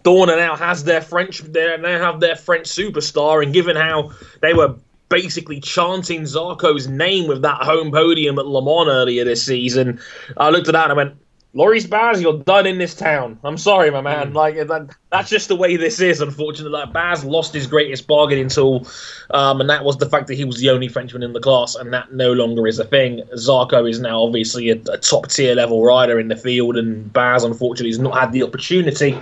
Dorna 0.03 0.38
now 0.38 0.55
has 0.55 0.84
their 0.84 1.01
French, 1.01 1.39
they 1.39 1.76
now 1.78 1.97
have 1.99 2.20
their 2.20 2.36
French 2.36 2.68
superstar, 2.68 3.41
and 3.43 3.51
given 3.51 3.76
how 3.76 4.12
they 4.41 4.53
were 4.53 4.76
basically 5.09 5.59
chanting 5.59 6.22
Zarco's 6.22 6.88
name 6.88 7.28
with 7.28 7.41
that 7.41 7.64
home 7.64 7.91
podium 7.91 8.38
at 8.38 8.45
Le 8.45 8.62
Mans 8.64 8.88
earlier 8.88 9.26
this 9.26 9.43
season, 9.43 9.99
I 10.38 10.49
looked 10.51 10.68
at 10.68 10.74
that 10.74 10.91
and 10.91 10.91
I 10.91 10.95
went, 10.95 11.16
Loris 11.54 11.86
Baz, 11.86 12.22
you're 12.22 12.39
done 12.39 12.66
in 12.66 12.78
this 12.78 12.95
town. 12.95 13.38
I'm 13.43 13.58
sorry, 13.58 13.91
my 13.91 13.99
man. 13.99 14.32
Mm. 14.32 14.36
Like 14.36 14.56
that, 14.56 14.95
that's 15.10 15.30
just 15.30 15.49
the 15.49 15.56
way 15.56 15.76
this 15.76 15.99
is. 15.99 16.22
Unfortunately, 16.22 16.72
like 16.72 16.93
Baz 16.93 17.26
lost 17.26 17.54
his 17.54 17.68
greatest 17.68 18.08
bargaining 18.08 18.47
tool, 18.47 18.88
um, 19.32 19.60
and 19.60 19.70
that 19.70 19.84
was 19.84 19.97
the 19.97 20.10
fact 20.10 20.28
that 20.28 20.36
he 20.36 20.45
was 20.45 20.60
the 20.60 20.70
only 20.70 20.88
Frenchman 20.88 21.24
in 21.24 21.34
the 21.34 21.41
class, 21.41 21.76
and 21.76 21.91
that 21.93 22.14
no 22.14 22.32
longer 22.32 22.68
is 22.68 22.80
a 22.80 22.86
thing. 22.86 23.22
Zarco 23.36 23.89
is 23.89 23.99
now 23.99 24.22
obviously 24.22 24.70
a, 24.70 24.80
a 24.91 24.97
top 24.97 25.28
tier 25.28 25.54
level 25.54 25.84
rider 25.84 26.20
in 26.20 26.30
the 26.30 26.38
field, 26.38 26.78
and 26.78 27.12
Baz 27.12 27.43
unfortunately 27.43 27.89
has 27.89 27.99
not 27.99 28.18
had 28.18 28.32
the 28.32 28.43
opportunity 28.43 29.20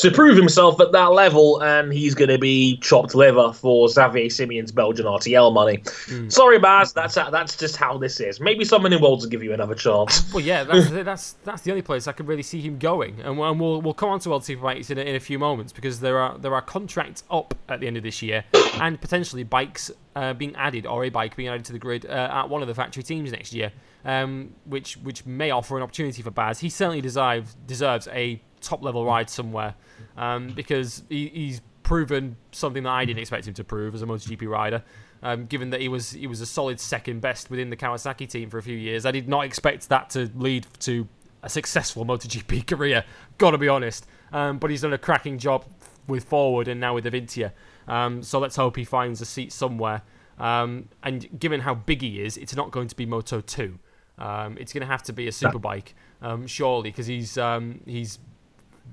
to 0.00 0.10
prove 0.10 0.36
himself 0.36 0.80
at 0.80 0.92
that 0.92 1.12
level, 1.12 1.62
and 1.62 1.92
he's 1.92 2.14
going 2.14 2.30
to 2.30 2.38
be 2.38 2.78
chopped 2.78 3.14
liver 3.14 3.52
for 3.52 3.86
Xavier 3.88 4.30
Simeon's 4.30 4.72
Belgian 4.72 5.04
RTL 5.04 5.52
money. 5.52 5.78
Mm. 5.78 6.32
Sorry, 6.32 6.58
Baz, 6.58 6.92
that's 6.94 7.14
that's 7.14 7.56
just 7.56 7.76
how 7.76 7.98
this 7.98 8.18
is. 8.18 8.40
Maybe 8.40 8.64
someone 8.64 8.92
in 8.92 9.02
Worlds 9.02 9.24
will 9.24 9.30
give 9.30 9.42
you 9.42 9.52
another 9.52 9.74
chance. 9.74 10.28
Well, 10.30 10.44
yeah, 10.44 10.62
that's 10.62 10.90
that's 10.90 11.32
that's 11.44 11.62
the 11.62 11.72
only 11.72 11.82
place 11.82 12.06
I 12.06 12.12
can 12.12 12.24
really 12.24 12.44
see 12.44 12.60
him 12.60 12.78
going, 12.78 13.20
and, 13.20 13.36
we'll 13.36 13.82
we'll 13.82 13.94
come 13.94 14.10
on 14.10 14.20
to 14.20 14.30
World 14.30 14.42
Superbikes 14.42 14.90
in 14.90 14.98
a, 14.98 15.02
in 15.02 15.16
a 15.16 15.20
few 15.20 15.38
moments 15.38 15.72
because 15.72 15.98
there 16.00 16.18
are 16.18 16.38
there 16.38 16.54
are 16.54 16.62
contracts 16.62 17.24
up 17.30 17.54
at 17.68 17.80
the 17.80 17.88
end 17.88 17.96
of 17.96 18.04
this 18.04 18.22
year, 18.22 18.44
and 18.80 19.00
potentially 19.00 19.42
bikes 19.42 19.90
uh, 20.14 20.32
being 20.34 20.54
added 20.54 20.86
or 20.86 21.04
a 21.04 21.08
bike 21.08 21.34
being 21.36 21.48
added 21.48 21.64
to 21.64 21.72
the 21.72 21.78
grid 21.78 22.06
uh, 22.06 22.28
at 22.32 22.48
one 22.48 22.62
of 22.62 22.68
the 22.68 22.74
factory 22.74 23.02
teams 23.02 23.32
next 23.32 23.52
year, 23.52 23.72
um, 24.04 24.54
which 24.66 24.96
which 24.98 25.26
may 25.26 25.50
offer 25.50 25.76
an 25.76 25.82
opportunity 25.82 26.22
for 26.22 26.30
Baz. 26.30 26.60
He 26.60 26.70
certainly 26.70 27.00
deserves 27.00 27.56
deserves 27.66 28.06
a 28.08 28.40
top 28.60 28.82
level 28.82 29.04
ride 29.04 29.28
somewhere 29.28 29.74
um, 30.20 30.48
because 30.48 31.02
he, 31.08 31.28
he's 31.28 31.62
proven 31.82 32.36
something 32.52 32.84
that 32.84 32.90
I 32.90 33.04
didn't 33.04 33.20
expect 33.20 33.48
him 33.48 33.54
to 33.54 33.64
prove 33.64 33.94
as 33.94 34.02
a 34.02 34.06
MotoGP 34.06 34.46
rider. 34.48 34.84
Um, 35.22 35.46
given 35.46 35.70
that 35.70 35.80
he 35.80 35.88
was 35.88 36.12
he 36.12 36.26
was 36.26 36.40
a 36.40 36.46
solid 36.46 36.78
second 36.78 37.20
best 37.20 37.50
within 37.50 37.68
the 37.68 37.76
Kawasaki 37.76 38.28
team 38.28 38.48
for 38.48 38.58
a 38.58 38.62
few 38.62 38.76
years, 38.76 39.04
I 39.04 39.10
did 39.10 39.28
not 39.28 39.44
expect 39.44 39.88
that 39.88 40.10
to 40.10 40.30
lead 40.34 40.66
to 40.80 41.08
a 41.42 41.48
successful 41.48 42.04
MotoGP 42.04 42.66
career. 42.66 43.04
Got 43.38 43.50
to 43.52 43.58
be 43.58 43.68
honest, 43.68 44.06
um, 44.32 44.58
but 44.58 44.70
he's 44.70 44.82
done 44.82 44.92
a 44.92 44.98
cracking 44.98 45.38
job 45.38 45.64
with 46.06 46.24
Forward 46.24 46.68
and 46.68 46.80
now 46.80 46.94
with 46.94 47.06
Avintia. 47.06 47.52
Um, 47.88 48.22
so 48.22 48.38
let's 48.38 48.56
hope 48.56 48.76
he 48.76 48.84
finds 48.84 49.20
a 49.20 49.26
seat 49.26 49.52
somewhere. 49.52 50.02
Um, 50.38 50.88
and 51.02 51.28
given 51.38 51.60
how 51.60 51.74
big 51.74 52.02
he 52.02 52.22
is, 52.22 52.36
it's 52.36 52.54
not 52.54 52.70
going 52.70 52.88
to 52.88 52.96
be 52.96 53.04
Moto 53.04 53.40
Two. 53.40 53.78
Um, 54.18 54.56
it's 54.58 54.72
going 54.72 54.82
to 54.82 54.86
have 54.86 55.02
to 55.04 55.12
be 55.12 55.28
a 55.28 55.30
superbike, 55.30 55.92
um, 56.22 56.46
surely, 56.46 56.90
because 56.90 57.06
he's 57.06 57.38
he's 57.86 58.18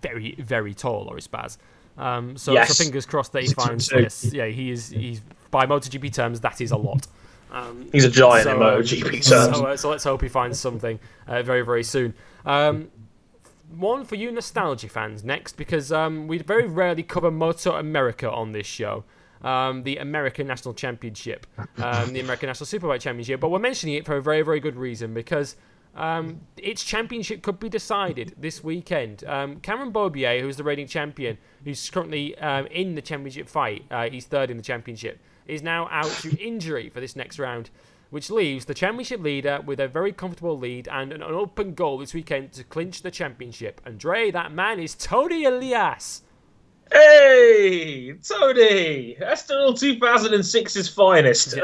very, 0.02 0.36
very 0.36 0.74
tall, 0.74 1.06
Loris 1.06 1.28
Baz. 1.28 1.58
Um, 1.98 2.38
so, 2.38 2.54
yes. 2.54 2.70
so 2.70 2.84
fingers 2.84 3.06
crossed 3.06 3.32
that 3.34 3.44
he 3.44 3.54
finds 3.54 3.88
this. 3.88 4.32
Yeah, 4.32 4.46
he 4.46 4.70
is. 4.72 4.90
He's 4.90 5.22
by 5.52 5.66
MotoGP 5.66 6.14
terms, 6.14 6.42
that 6.42 6.62
is 6.62 6.72
a 6.72 6.78
lot. 6.78 7.08
Um, 7.52 7.88
He's 7.92 8.04
a 8.04 8.10
giant 8.10 8.44
so, 8.44 8.52
in 8.52 8.60
MotoGP 8.60 9.12
terms. 9.12 9.58
So, 9.58 9.66
uh, 9.66 9.78
so, 9.78 9.90
let's 9.90 10.04
hope 10.04 10.22
he 10.22 10.28
finds 10.28 10.60
something 10.60 11.00
uh, 11.28 11.42
very, 11.44 11.62
very 11.62 11.84
soon. 11.84 12.14
Um, 12.46 12.92
one 13.76 14.06
for 14.06 14.16
you 14.16 14.32
nostalgia 14.32 14.90
fans 14.90 15.24
next, 15.24 15.58
because 15.58 15.92
um, 15.92 16.28
we 16.28 16.38
very 16.40 16.68
rarely 16.68 17.04
cover 17.04 17.32
Moto 17.32 17.76
America 17.76 18.30
on 18.30 18.52
this 18.52 18.68
show. 18.68 19.04
Um, 19.42 19.84
the 19.84 19.98
American 19.98 20.48
National 20.48 20.74
Championship, 20.74 21.46
um, 21.78 22.12
the 22.12 22.22
American 22.22 22.48
National 22.48 22.66
Superbike 22.66 23.02
Championship, 23.02 23.40
but 23.40 23.50
we're 23.50 23.60
mentioning 23.60 23.96
it 23.96 24.06
for 24.06 24.18
a 24.18 24.22
very, 24.22 24.42
very 24.42 24.60
good 24.60 24.76
reason 24.76 25.14
because 25.14 25.56
um, 25.96 26.42
its 26.58 26.84
championship 26.84 27.42
could 27.42 27.60
be 27.60 27.70
decided 27.70 28.36
this 28.38 28.64
weekend. 28.64 29.24
Um, 29.26 29.60
Cameron 29.62 29.92
Beaubier, 29.92 30.42
who's 30.42 30.58
the 30.58 30.64
reigning 30.64 30.88
champion, 30.88 31.38
who's 31.64 31.90
currently 31.90 32.38
um, 32.38 32.68
in 32.68 32.96
the 32.96 33.02
championship 33.02 33.50
fight, 33.50 33.86
uh, 33.90 34.10
he's 34.10 34.26
third 34.26 34.52
in 34.52 34.58
the 34.58 34.64
championship, 34.64 35.20
is 35.48 35.64
now 35.64 35.88
out 35.92 36.12
to 36.22 36.38
injury 36.44 36.90
for 36.90 37.00
this 37.00 37.16
next 37.16 37.40
round, 37.40 37.70
which 38.10 38.30
leaves 38.30 38.66
the 38.66 38.74
championship 38.74 39.22
leader 39.22 39.60
with 39.66 39.80
a 39.80 39.88
very 39.88 40.12
comfortable 40.12 40.58
lead 40.58 40.88
and 40.88 41.12
an 41.12 41.24
open 41.24 41.74
goal 41.74 41.98
this 41.98 42.14
weekend 42.14 42.52
to 42.54 42.64
clinch 42.64 43.02
the 43.02 43.12
championship. 43.12 43.82
Andre, 43.86 44.32
that 44.32 44.52
man 44.52 44.80
is 44.80 44.94
Toni 44.94 45.46
Elias. 45.46 46.22
Hey, 46.92 48.14
Toni! 48.14 49.18
Estoril 49.20 49.74
2006's 49.74 50.88
finest. 50.88 51.58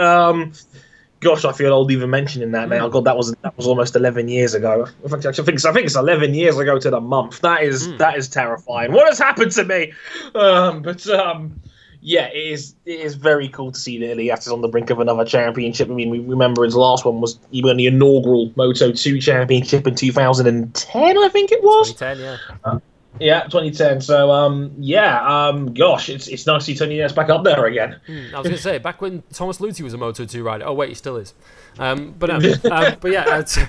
Gosh, 1.23 1.45
I 1.45 1.51
feel 1.51 1.73
old 1.73 1.91
even 1.91 2.09
mentioning 2.09 2.51
that 2.51 2.69
now. 2.69 2.87
Mm. 2.87 2.91
God, 2.91 3.05
that 3.05 3.17
was 3.17 3.33
that 3.41 3.55
was 3.57 3.67
almost 3.67 3.95
eleven 3.95 4.27
years 4.27 4.53
ago. 4.53 4.87
I 5.05 5.07
think 5.07 5.25
I 5.25 5.31
think, 5.31 5.65
I 5.65 5.73
think 5.73 5.85
it's 5.85 5.95
eleven 5.95 6.33
years 6.33 6.57
ago 6.57 6.77
to 6.79 6.89
the 6.89 7.01
month. 7.01 7.41
That 7.41 7.63
is 7.63 7.87
mm. 7.87 7.97
that 7.97 8.17
is 8.17 8.27
terrifying. 8.27 8.91
What 8.91 9.07
has 9.07 9.19
happened 9.19 9.51
to 9.53 9.65
me? 9.65 9.93
Um, 10.35 10.81
but 10.81 11.07
um, 11.07 11.59
yeah, 12.01 12.25
it 12.27 12.51
is 12.51 12.75
it 12.85 12.99
is 12.99 13.15
very 13.15 13.47
cool 13.47 13.71
to 13.71 13.79
see 13.79 13.97
that 13.99 14.19
is 14.19 14.47
on 14.49 14.61
the 14.61 14.67
brink 14.67 14.89
of 14.89 14.99
another 14.99 15.23
championship. 15.23 15.89
I 15.89 15.93
mean, 15.93 16.09
we 16.09 16.19
remember 16.19 16.63
his 16.65 16.75
last 16.75 17.05
one 17.05 17.21
was 17.21 17.39
he 17.51 17.63
won 17.63 17.77
the 17.77 17.87
inaugural 17.87 18.51
Moto 18.55 18.91
Two 18.91 19.19
championship 19.19 19.87
in 19.87 19.95
2010, 19.95 21.17
I 21.17 21.29
think 21.29 21.51
it 21.51 21.63
was. 21.63 21.93
2010, 21.93 22.19
yeah. 22.19 22.57
Uh, 22.65 22.79
yeah, 23.19 23.43
2010. 23.43 24.01
So, 24.01 24.31
um, 24.31 24.73
yeah, 24.77 25.21
um, 25.25 25.73
gosh, 25.73 26.09
it's 26.09 26.27
it's 26.27 26.45
nice 26.45 26.65
to 26.65 26.73
see 26.73 26.77
Tony 26.77 26.97
Ness 26.97 27.11
back 27.11 27.29
up 27.29 27.43
there 27.43 27.65
again. 27.65 27.99
Mm, 28.07 28.33
I 28.33 28.39
was 28.39 28.43
going 28.43 28.55
to 28.55 28.61
say 28.61 28.77
back 28.77 29.01
when 29.01 29.23
Thomas 29.31 29.59
Lüthi 29.59 29.81
was 29.81 29.93
a 29.93 29.97
Moto 29.97 30.25
2 30.25 30.43
rider. 30.43 30.65
Oh 30.65 30.73
wait, 30.73 30.89
he 30.89 30.95
still 30.95 31.17
is. 31.17 31.33
Um, 31.79 32.15
but 32.17 32.29
um, 32.29 32.43
um, 32.71 32.95
but 32.99 33.11
yeah, 33.11 33.23
uh, 33.23 33.43
t- 33.43 33.63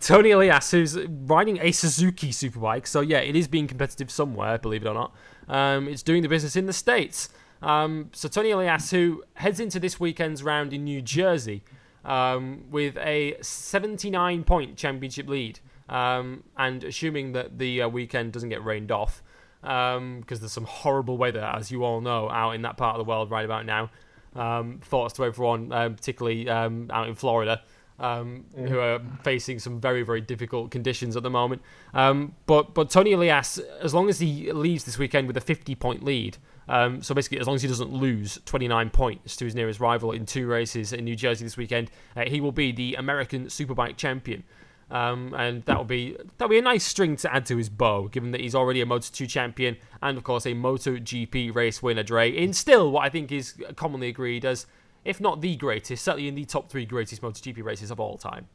Toni 0.00 0.30
Elias, 0.30 0.70
who's 0.70 0.98
riding 0.98 1.58
a 1.60 1.72
Suzuki 1.72 2.30
Superbike. 2.30 2.86
So 2.86 3.00
yeah, 3.00 3.18
it 3.18 3.36
is 3.36 3.48
being 3.48 3.66
competitive 3.66 4.10
somewhere, 4.10 4.58
believe 4.58 4.84
it 4.84 4.88
or 4.88 4.94
not. 4.94 5.14
Um, 5.48 5.88
it's 5.88 6.02
doing 6.02 6.22
the 6.22 6.28
business 6.28 6.56
in 6.56 6.66
the 6.66 6.72
states. 6.72 7.28
Um, 7.62 8.10
so 8.12 8.28
Toni 8.28 8.50
Elias, 8.50 8.90
who 8.90 9.24
heads 9.34 9.60
into 9.60 9.78
this 9.78 10.00
weekend's 10.00 10.42
round 10.42 10.72
in 10.72 10.84
New 10.84 11.02
Jersey 11.02 11.62
um, 12.04 12.64
with 12.70 12.96
a 12.98 13.36
79 13.40 14.44
point 14.44 14.76
championship 14.76 15.28
lead. 15.28 15.60
Um, 15.88 16.42
and 16.56 16.82
assuming 16.84 17.32
that 17.32 17.58
the 17.58 17.82
uh, 17.82 17.88
weekend 17.88 18.32
doesn't 18.32 18.48
get 18.48 18.64
rained 18.64 18.90
off, 18.90 19.22
because 19.60 19.96
um, 19.96 20.24
there's 20.28 20.52
some 20.52 20.64
horrible 20.64 21.16
weather, 21.16 21.40
as 21.40 21.70
you 21.70 21.84
all 21.84 22.00
know, 22.00 22.28
out 22.30 22.52
in 22.52 22.62
that 22.62 22.76
part 22.76 22.94
of 22.94 22.98
the 22.98 23.08
world 23.08 23.30
right 23.30 23.44
about 23.44 23.66
now. 23.66 23.90
Um, 24.34 24.80
thoughts 24.82 25.14
to 25.14 25.24
everyone, 25.24 25.72
um, 25.72 25.94
particularly 25.94 26.48
um, 26.48 26.90
out 26.92 27.08
in 27.08 27.14
Florida, 27.14 27.62
um, 27.98 28.44
mm. 28.56 28.68
who 28.68 28.78
are 28.78 29.00
facing 29.22 29.58
some 29.58 29.80
very, 29.80 30.02
very 30.02 30.20
difficult 30.20 30.70
conditions 30.70 31.16
at 31.16 31.22
the 31.22 31.30
moment. 31.30 31.62
but 31.92 32.74
but 32.74 32.90
Toni 32.90 33.12
Elias, 33.12 33.58
as 33.80 33.94
long 33.94 34.08
as 34.08 34.18
he 34.18 34.52
leaves 34.52 34.84
this 34.84 34.98
weekend 34.98 35.26
with 35.26 35.36
a 35.36 35.40
50 35.40 35.74
point 35.76 36.04
lead, 36.04 36.36
so 36.68 37.14
basically, 37.14 37.38
as 37.38 37.46
long 37.46 37.56
as 37.56 37.62
he 37.62 37.68
doesn't 37.68 37.92
lose 37.92 38.38
29 38.44 38.90
points 38.90 39.36
to 39.36 39.44
his 39.46 39.54
nearest 39.54 39.80
rival 39.80 40.12
in 40.12 40.26
two 40.26 40.46
races 40.46 40.92
in 40.92 41.04
New 41.04 41.16
Jersey 41.16 41.44
this 41.44 41.56
weekend, 41.56 41.90
uh, 42.16 42.24
he 42.26 42.40
will 42.40 42.52
be 42.52 42.72
the 42.72 42.94
American 42.96 43.46
Superbike 43.46 43.96
champion. 43.96 44.44
Um, 44.88 45.34
and 45.36 45.64
that'll 45.64 45.84
be 45.84 46.16
that'll 46.38 46.50
be 46.50 46.58
a 46.58 46.62
nice 46.62 46.84
string 46.84 47.16
to 47.16 47.34
add 47.34 47.44
to 47.46 47.56
his 47.56 47.68
bow, 47.68 48.08
given 48.08 48.30
that 48.30 48.40
he's 48.40 48.54
already 48.54 48.80
a 48.80 48.86
Moto 48.86 49.08
2 49.12 49.26
champion 49.26 49.76
and 50.00 50.16
of 50.16 50.22
course 50.22 50.46
a 50.46 50.54
Moto 50.54 50.96
GP 50.96 51.54
race 51.54 51.82
winner. 51.82 52.04
Dre 52.04 52.30
in 52.30 52.52
still 52.52 52.92
what 52.92 53.04
I 53.04 53.08
think 53.08 53.32
is 53.32 53.54
commonly 53.74 54.08
agreed 54.08 54.44
as, 54.44 54.66
if 55.04 55.20
not 55.20 55.40
the 55.40 55.56
greatest, 55.56 56.04
certainly 56.04 56.28
in 56.28 56.36
the 56.36 56.44
top 56.44 56.70
three 56.70 56.86
greatest 56.86 57.20
Moto 57.20 57.40
GP 57.40 57.64
races 57.64 57.90
of 57.90 57.98
all 57.98 58.16
time. 58.16 58.46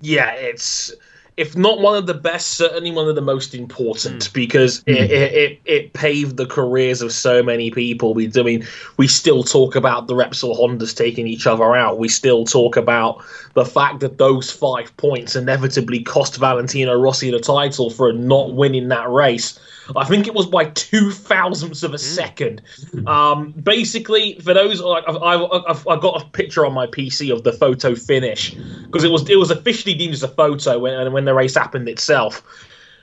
Yeah, 0.00 0.32
it's 0.32 0.92
if 1.36 1.56
not 1.56 1.80
one 1.80 1.96
of 1.96 2.06
the 2.06 2.14
best, 2.14 2.52
certainly 2.52 2.90
one 2.90 3.08
of 3.08 3.14
the 3.14 3.22
most 3.22 3.54
important 3.54 4.24
mm. 4.24 4.32
because 4.32 4.82
mm. 4.84 4.94
It, 4.94 5.10
it, 5.10 5.60
it, 5.64 5.92
paved 5.92 6.36
the 6.36 6.46
careers 6.46 7.00
of 7.00 7.12
so 7.12 7.42
many 7.42 7.70
people. 7.70 8.12
We, 8.12 8.30
I 8.36 8.42
mean, 8.42 8.66
we 8.98 9.08
still 9.08 9.42
talk 9.42 9.74
about 9.74 10.08
the 10.08 10.14
Repsol 10.14 10.58
Hondas 10.58 10.94
taking 10.94 11.26
each 11.26 11.46
other 11.46 11.74
out. 11.74 11.98
We 11.98 12.08
still 12.08 12.44
talk 12.44 12.76
about 12.76 13.24
the 13.54 13.64
fact 13.64 14.00
that 14.00 14.18
those 14.18 14.50
five 14.50 14.94
points 14.96 15.34
inevitably 15.34 16.02
cost 16.02 16.36
Valentino 16.36 16.98
Rossi 16.98 17.30
the 17.30 17.40
title 17.40 17.90
for 17.90 18.12
not 18.12 18.54
winning 18.54 18.88
that 18.88 19.08
race. 19.08 19.58
I 19.96 20.04
think 20.04 20.26
it 20.26 20.34
was 20.34 20.46
by 20.46 20.66
two 20.66 21.10
thousandths 21.10 21.82
of 21.82 21.94
a 21.94 21.98
second. 21.98 22.62
Um, 23.06 23.52
basically, 23.52 24.38
for 24.38 24.54
those, 24.54 24.80
like, 24.80 25.04
I've, 25.08 25.16
I've, 25.22 25.88
I've 25.88 26.00
got 26.00 26.22
a 26.22 26.26
picture 26.26 26.64
on 26.64 26.72
my 26.72 26.86
PC 26.86 27.32
of 27.32 27.44
the 27.44 27.52
photo 27.52 27.94
finish 27.94 28.54
because 28.54 29.04
it 29.04 29.10
was 29.10 29.28
it 29.28 29.36
was 29.36 29.50
officially 29.50 29.94
deemed 29.94 30.14
as 30.14 30.22
a 30.22 30.28
photo 30.28 30.78
when 30.78 31.12
when 31.12 31.24
the 31.24 31.34
race 31.34 31.54
happened 31.54 31.88
itself. 31.88 32.42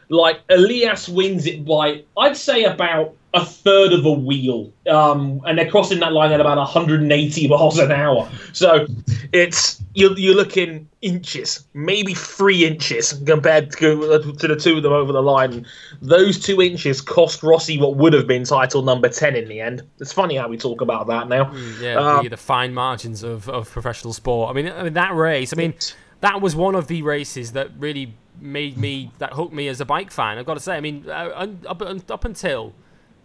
Like 0.10 0.40
Elias 0.50 1.08
wins 1.08 1.46
it 1.46 1.66
by 1.66 2.04
I'd 2.18 2.36
say 2.36 2.64
about 2.64 3.16
a 3.34 3.46
third 3.46 3.94
of 3.94 4.06
a 4.06 4.12
wheel, 4.12 4.72
um, 4.90 5.42
and 5.46 5.58
they're 5.58 5.70
crossing 5.70 6.00
that 6.00 6.14
line 6.14 6.32
at 6.32 6.42
about 6.42 6.58
180 6.58 7.48
miles 7.48 7.78
an 7.78 7.92
hour. 7.92 8.28
So 8.54 8.88
it's 9.32 9.84
you're, 9.94 10.18
you're 10.18 10.36
looking 10.36 10.88
inches, 11.02 11.66
maybe 11.74 12.14
three 12.14 12.66
inches 12.66 13.14
compared 13.26 13.72
to, 13.74 14.34
to 14.40 14.48
the 14.48 14.56
two 14.56 14.78
of 14.78 14.84
them 14.84 14.94
over 14.94 15.12
the 15.12 15.22
line. 15.22 15.66
Those 16.02 16.40
two 16.40 16.62
inches 16.62 17.02
cost 17.02 17.44
Rossi 17.44 17.78
what 17.80 17.96
would 17.98 18.14
have 18.14 18.28
been 18.28 18.46
title 18.46 18.82
number 18.82 19.10
10 19.10 19.36
in 19.36 19.48
the 19.48 19.62
end. 19.62 19.84
It's 20.00 20.14
funny 20.14 20.36
how 20.36 20.48
we 20.48 20.58
talk 20.58 20.82
about 20.82 21.08
that 21.08 21.28
now. 21.28 21.46
Mm, 21.46 21.82
yeah, 21.82 21.96
um, 21.96 22.24
the, 22.24 22.30
the, 22.30 22.38
fine 22.38 22.74
margins 22.74 23.24
of, 23.24 23.48
of 23.50 23.70
professional 23.70 24.14
sport. 24.14 24.50
I 24.50 24.54
mean, 24.54 24.72
I 24.72 24.84
mean 24.84 24.94
that 24.94 25.14
race. 25.14 25.54
I 25.54 25.56
mean, 25.56 25.76
that 26.22 26.42
was 26.42 26.56
one 26.56 26.76
of 26.76 26.88
the 26.88 27.02
races 27.04 27.52
that 27.54 27.70
really 27.78 28.14
made 28.42 28.78
me 28.78 29.12
that 29.20 29.34
hooked 29.34 29.54
me 29.54 29.68
as 29.68 29.82
a 29.82 29.86
bike 29.86 30.12
fan. 30.12 30.38
I've 30.38 30.46
got 30.46 30.56
to 30.56 30.60
say. 30.60 30.76
I 30.76 30.82
mean, 30.82 31.06
uh, 31.08 31.48
up, 31.68 31.82
up 32.10 32.26
until 32.26 32.74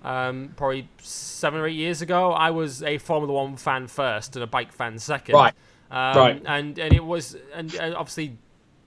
um, 0.03 0.53
probably 0.57 0.89
seven 0.99 1.61
or 1.61 1.67
eight 1.67 1.77
years 1.77 2.03
ago, 2.03 2.33
I 2.33 2.51
was 2.51 2.83
a 2.83 2.99
Formula 2.99 3.33
One 3.33 3.57
fan 3.57 3.87
first 3.87 4.37
and 4.37 4.43
a 4.43 4.47
bike 4.47 4.73
fan 4.73 4.99
second. 4.99 5.35
Right. 5.35 5.55
Um, 5.91 6.17
right. 6.17 6.43
And 6.47 6.79
and 6.79 6.93
it 6.93 7.05
was 7.05 7.37
and, 7.55 7.75
and, 7.75 7.95
obviously 7.95 8.37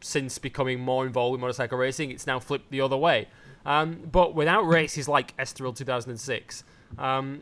since 0.02 0.38
becoming 0.38 0.80
more 0.80 1.06
involved 1.06 1.36
in 1.36 1.42
motorcycle 1.42 1.78
racing, 1.78 2.12
it's 2.12 2.28
now 2.28 2.40
flipped 2.40 2.70
the 2.70 2.82
other 2.82 2.98
way. 2.98 3.28
Um, 3.66 4.08
but 4.12 4.36
without 4.36 4.62
races 4.68 5.08
like 5.08 5.36
Estoril 5.38 5.76
2006, 5.76 6.64
um, 6.98 7.42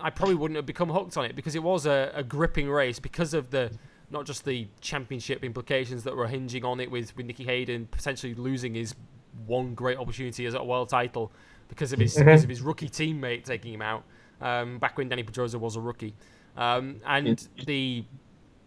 I 0.00 0.10
probably 0.10 0.34
wouldn't 0.34 0.56
have 0.56 0.66
become 0.66 0.90
hooked 0.90 1.16
on 1.16 1.24
it 1.24 1.36
because 1.36 1.54
it 1.54 1.62
was 1.62 1.86
a, 1.86 2.10
a 2.14 2.22
gripping 2.22 2.68
race 2.68 2.98
because 2.98 3.34
of 3.34 3.50
the 3.50 3.70
not 4.12 4.26
just 4.26 4.44
the 4.44 4.68
championship 4.80 5.42
implications 5.42 6.04
that 6.04 6.14
were 6.14 6.28
hinging 6.28 6.64
on 6.64 6.80
it 6.80 6.90
with, 6.90 7.16
with 7.16 7.26
Nicky 7.26 7.44
Hayden 7.44 7.86
potentially 7.90 8.34
losing 8.34 8.74
his 8.74 8.94
one 9.46 9.74
great 9.74 9.98
opportunity 9.98 10.46
as 10.46 10.54
a 10.54 10.62
world 10.62 10.90
title 10.90 11.32
because 11.68 11.92
of 11.92 11.98
his 11.98 12.14
mm-hmm. 12.14 12.26
because 12.26 12.44
of 12.44 12.50
his 12.50 12.60
rookie 12.60 12.88
teammate 12.88 13.44
taking 13.44 13.72
him 13.72 13.82
out 13.82 14.04
um, 14.40 14.78
back 14.78 14.98
when 14.98 15.08
Dani 15.08 15.24
Pedrosa 15.24 15.58
was 15.58 15.76
a 15.76 15.80
rookie, 15.80 16.14
um, 16.56 17.00
and 17.06 17.48
the 17.66 18.04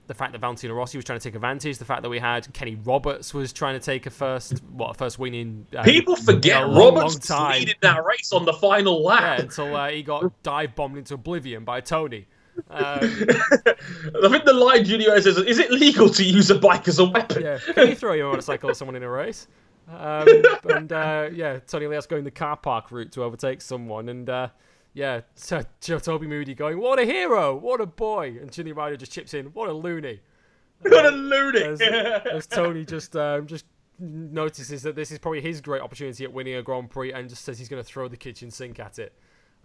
the 0.08 0.14
fact 0.14 0.34
that 0.34 0.40
Valentino 0.40 0.74
Rossi 0.74 0.98
was 0.98 1.06
trying 1.06 1.20
to 1.20 1.24
take 1.24 1.36
advantage, 1.36 1.78
the 1.78 1.86
fact 1.86 2.04
that 2.04 2.10
we 2.10 2.20
had 2.20 2.52
Kenny 2.54 2.76
Roberts 2.76 3.34
was 3.34 3.52
trying 3.52 3.78
to 3.80 3.84
take 3.84 4.06
a 4.06 4.10
first 4.10 4.64
what 4.72 4.92
a 4.92 4.94
first 4.94 5.20
win 5.20 5.34
in 5.34 5.68
um, 5.76 5.84
people 5.84 6.16
forget 6.16 6.68
long, 6.68 6.96
Roberts 6.96 7.30
long 7.30 7.52
leading 7.52 7.76
that 7.82 8.06
race 8.06 8.32
on 8.32 8.46
the 8.46 8.54
final 8.54 9.04
lap 9.04 9.40
yeah, 9.40 9.44
until 9.44 9.76
uh, 9.76 9.90
he 9.90 10.04
got 10.04 10.32
dive 10.44 10.76
bombed 10.76 10.98
into 10.98 11.14
oblivion 11.14 11.64
by 11.64 11.82
Toni. 11.82 12.28
Um, 12.70 13.00
I 13.00 14.30
think 14.30 14.46
the 14.46 14.54
line 14.54 14.86
Julian 14.86 15.22
says, 15.22 15.38
"Is 15.38 15.60
it 15.60 15.72
legal 15.72 16.10
to 16.10 16.24
use 16.24 16.50
a 16.50 16.56
bike 16.56 16.88
as 16.88 17.00
a 17.00 17.06
weapon?" 17.06 17.44
Yeah, 17.44 17.60
can 17.60 17.90
you 17.90 17.96
throw 17.96 18.14
your 18.14 18.30
motorcycle 18.30 18.70
at 18.70 18.78
someone 18.78 18.96
in 18.96 19.04
a 19.04 19.10
race? 19.10 19.48
Um, 19.88 20.28
and 20.70 20.92
uh, 20.92 21.30
yeah, 21.34 21.60
Toni 21.60 21.86
Elias 21.86 22.06
going 22.08 22.24
the 22.24 22.32
car 22.32 22.58
park 22.58 22.92
route 22.92 23.12
to 23.14 23.24
overtake 23.24 23.62
someone, 23.62 24.10
and 24.10 24.30
uh, 24.30 24.50
yeah, 24.94 25.22
so, 25.36 25.62
Toby 25.82 26.28
Moody 26.28 26.56
going, 26.56 26.80
"What 26.80 27.00
a 27.00 27.06
hero! 27.06 27.56
What 27.56 27.82
a 27.82 27.86
boy!" 27.86 28.38
And 28.40 28.52
Jimmy 28.52 28.72
Ryder 28.72 28.98
just 28.98 29.12
chips 29.12 29.34
in, 29.34 29.48
"What 29.48 29.70
a 29.70 29.74
loony!" 29.74 30.22
What 30.82 31.06
a 31.06 31.12
loony! 31.12 31.64
As, 31.64 31.82
as 31.82 32.48
Toni 32.48 32.86
just 32.86 33.16
um, 33.16 33.48
just 33.48 33.66
notices 33.98 34.84
that 34.84 34.96
this 34.96 35.12
is 35.12 35.20
probably 35.20 35.42
his 35.42 35.62
great 35.62 35.82
opportunity 35.82 36.24
at 36.24 36.32
winning 36.32 36.56
a 36.56 36.62
Grand 36.62 36.90
Prix, 36.90 37.14
and 37.14 37.30
just 37.30 37.44
says 37.44 37.58
he's 37.58 37.70
going 37.70 37.82
to 37.82 37.88
throw 37.88 38.08
the 38.08 38.18
kitchen 38.18 38.52
sink 38.52 38.80
at 38.80 39.00
it. 39.00 39.14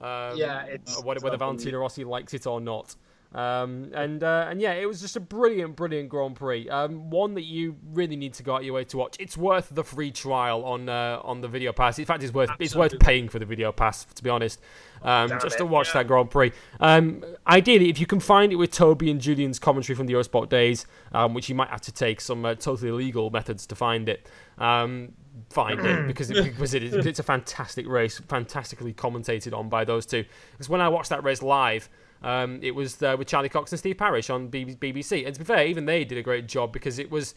Um, 0.00 0.36
yeah, 0.36 0.64
it's 0.64 1.02
whether, 1.02 1.20
whether 1.20 1.36
Valentino 1.36 1.78
Rossi 1.78 2.04
likes 2.04 2.32
it 2.34 2.46
or 2.46 2.60
not. 2.60 2.96
Um, 3.32 3.92
and 3.94 4.24
uh, 4.24 4.48
and 4.48 4.60
yeah, 4.60 4.72
it 4.72 4.86
was 4.86 5.00
just 5.00 5.14
a 5.14 5.20
brilliant, 5.20 5.76
brilliant 5.76 6.08
Grand 6.08 6.34
Prix. 6.34 6.68
Um, 6.68 7.10
one 7.10 7.34
that 7.34 7.44
you 7.44 7.76
really 7.92 8.16
need 8.16 8.34
to 8.34 8.42
go 8.42 8.56
out 8.56 8.64
your 8.64 8.74
way 8.74 8.84
to 8.84 8.96
watch. 8.96 9.16
It's 9.20 9.36
worth 9.36 9.68
the 9.70 9.84
free 9.84 10.10
trial 10.10 10.64
on 10.64 10.88
uh, 10.88 11.20
on 11.22 11.40
the 11.40 11.46
video 11.46 11.72
pass. 11.72 11.98
In 12.00 12.04
fact, 12.06 12.24
it's 12.24 12.34
worth 12.34 12.50
Absolutely. 12.50 12.66
it's 12.66 12.74
worth 12.74 12.98
paying 12.98 13.28
for 13.28 13.38
the 13.38 13.44
video 13.44 13.70
pass 13.70 14.04
to 14.04 14.22
be 14.24 14.30
honest, 14.30 14.60
um, 15.02 15.28
just 15.28 15.54
it, 15.54 15.58
to 15.58 15.66
watch 15.66 15.88
yeah. 15.88 16.02
that 16.02 16.08
Grand 16.08 16.30
Prix. 16.30 16.50
Um, 16.80 17.24
ideally, 17.46 17.88
if 17.88 18.00
you 18.00 18.06
can 18.06 18.18
find 18.18 18.52
it 18.52 18.56
with 18.56 18.72
Toby 18.72 19.10
and 19.12 19.20
Julian's 19.20 19.60
commentary 19.60 19.94
from 19.94 20.06
the 20.06 20.14
Eurosport 20.14 20.48
days, 20.48 20.86
um, 21.12 21.32
which 21.32 21.48
you 21.48 21.54
might 21.54 21.68
have 21.70 21.82
to 21.82 21.92
take 21.92 22.20
some 22.20 22.44
uh, 22.44 22.56
totally 22.56 22.90
illegal 22.90 23.30
methods 23.30 23.64
to 23.66 23.76
find 23.76 24.08
it. 24.08 24.28
Um, 24.58 25.12
find 25.50 25.78
it 25.80 26.06
because, 26.08 26.32
it, 26.32 26.44
because 26.44 26.74
it 26.74 26.82
is, 26.82 27.06
it's 27.06 27.20
a 27.20 27.24
fantastic 27.24 27.86
race, 27.86 28.18
fantastically 28.18 28.92
commentated 28.92 29.56
on 29.56 29.68
by 29.68 29.84
those 29.84 30.04
two. 30.04 30.24
Because 30.50 30.68
when 30.68 30.80
I 30.80 30.88
watched 30.88 31.10
that 31.10 31.22
race 31.22 31.42
live. 31.42 31.88
Um, 32.22 32.60
it 32.62 32.74
was 32.74 33.02
uh, 33.02 33.16
with 33.18 33.28
Charlie 33.28 33.48
Cox 33.48 33.72
and 33.72 33.78
Steve 33.78 33.96
Parrish 33.96 34.28
on 34.30 34.50
BBC. 34.50 35.26
And 35.26 35.34
to 35.34 35.40
be 35.40 35.44
fair, 35.44 35.66
even 35.66 35.86
they 35.86 36.04
did 36.04 36.18
a 36.18 36.22
great 36.22 36.46
job 36.46 36.72
because 36.72 36.98
it 36.98 37.10
was 37.10 37.34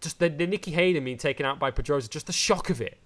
just 0.00 0.18
the, 0.20 0.28
the 0.28 0.46
Nicky 0.46 0.70
Hayden 0.70 1.04
being 1.04 1.18
taken 1.18 1.44
out 1.44 1.58
by 1.58 1.70
Pedrosa, 1.70 2.08
just 2.08 2.26
the 2.26 2.32
shock 2.32 2.70
of 2.70 2.80
it. 2.80 2.98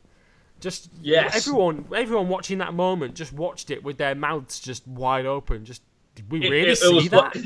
Just 0.60 0.90
yes. 1.00 1.34
everyone, 1.34 1.86
everyone 1.94 2.28
watching 2.28 2.58
that 2.58 2.74
moment 2.74 3.14
just 3.14 3.32
watched 3.32 3.70
it 3.70 3.82
with 3.82 3.96
their 3.96 4.14
mouths 4.14 4.60
just 4.60 4.86
wide 4.86 5.26
open. 5.26 5.64
Just 5.64 5.82
did 6.14 6.30
we 6.30 6.40
really 6.40 6.60
it, 6.60 6.68
it, 6.68 6.78
see 6.78 6.98
it 6.98 7.10
that? 7.10 7.34
Like, 7.34 7.44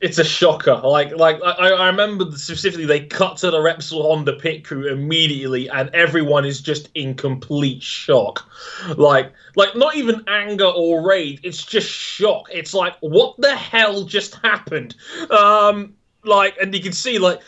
it's 0.00 0.18
a 0.18 0.24
shocker. 0.24 0.80
Like, 0.82 1.16
like 1.16 1.40
I, 1.44 1.70
I 1.70 1.86
remember 1.86 2.30
specifically, 2.32 2.86
they 2.86 3.06
cut 3.06 3.36
to 3.38 3.50
the 3.50 3.58
Repsol 3.58 4.02
Honda 4.02 4.34
pit 4.34 4.64
crew 4.64 4.90
immediately, 4.90 5.68
and 5.68 5.90
everyone 5.90 6.44
is 6.44 6.60
just 6.60 6.88
in 6.94 7.14
complete 7.14 7.82
shock. 7.82 8.50
Like, 8.96 9.32
like 9.56 9.76
not 9.76 9.96
even 9.96 10.24
anger 10.26 10.64
or 10.64 11.06
rage. 11.06 11.40
It's 11.42 11.64
just 11.64 11.88
shock. 11.88 12.48
It's 12.50 12.72
like, 12.72 12.96
what 13.00 13.36
the 13.38 13.54
hell 13.54 14.04
just 14.04 14.36
happened? 14.36 14.96
Um, 15.30 15.94
like, 16.24 16.56
and 16.60 16.74
you 16.74 16.82
can 16.82 16.92
see 16.92 17.18
like 17.18 17.40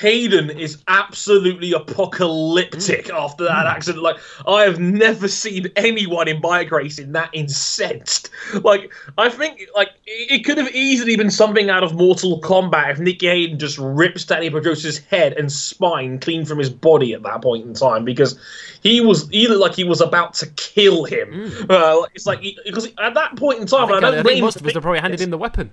Hayden 0.00 0.48
is 0.48 0.82
absolutely 0.88 1.72
apocalyptic 1.74 3.04
mm. 3.04 3.14
after 3.14 3.44
that 3.44 3.66
accident. 3.66 4.02
Like, 4.02 4.16
I 4.46 4.62
have 4.62 4.80
never 4.80 5.28
seen 5.28 5.66
anyone 5.76 6.26
in 6.26 6.40
bike 6.40 6.70
racing 6.70 7.12
that 7.12 7.28
incensed. 7.34 8.30
Like, 8.64 8.90
I 9.18 9.28
think 9.28 9.60
like 9.76 9.90
it 10.06 10.46
could 10.46 10.56
have 10.56 10.74
easily 10.74 11.16
been 11.16 11.30
something 11.30 11.68
out 11.68 11.82
of 11.82 11.94
Mortal 11.94 12.40
Kombat 12.40 12.92
if 12.92 12.98
Nicky 12.98 13.26
Hayden 13.26 13.58
just 13.58 13.76
rips 13.76 14.24
Dani 14.24 14.50
Pedrosa's 14.50 14.98
head 14.98 15.34
and 15.34 15.52
spine 15.52 16.18
clean 16.18 16.46
from 16.46 16.58
his 16.58 16.70
body 16.70 17.12
at 17.12 17.22
that 17.24 17.42
point 17.42 17.66
in 17.66 17.74
time 17.74 18.06
because 18.06 18.38
he 18.82 19.02
was 19.02 19.30
either 19.34 19.56
like 19.56 19.74
he 19.74 19.84
was 19.84 20.00
about 20.00 20.32
to 20.34 20.46
kill 20.56 21.04
him. 21.04 21.28
Mm. 21.28 21.70
Uh, 21.70 22.06
it's 22.14 22.24
like 22.24 22.40
because 22.64 22.86
at 22.98 23.12
that 23.12 23.36
point 23.36 23.60
in 23.60 23.66
time, 23.66 23.92
I, 23.92 24.00
think, 24.00 24.04
I, 24.04 24.20
I 24.20 24.22
think 24.22 24.40
most 24.40 24.56
of 24.56 24.66
us 24.66 24.72
have 24.72 24.82
probably 24.82 25.00
handed 25.00 25.20
him 25.20 25.28
the 25.28 25.36
weapon. 25.36 25.70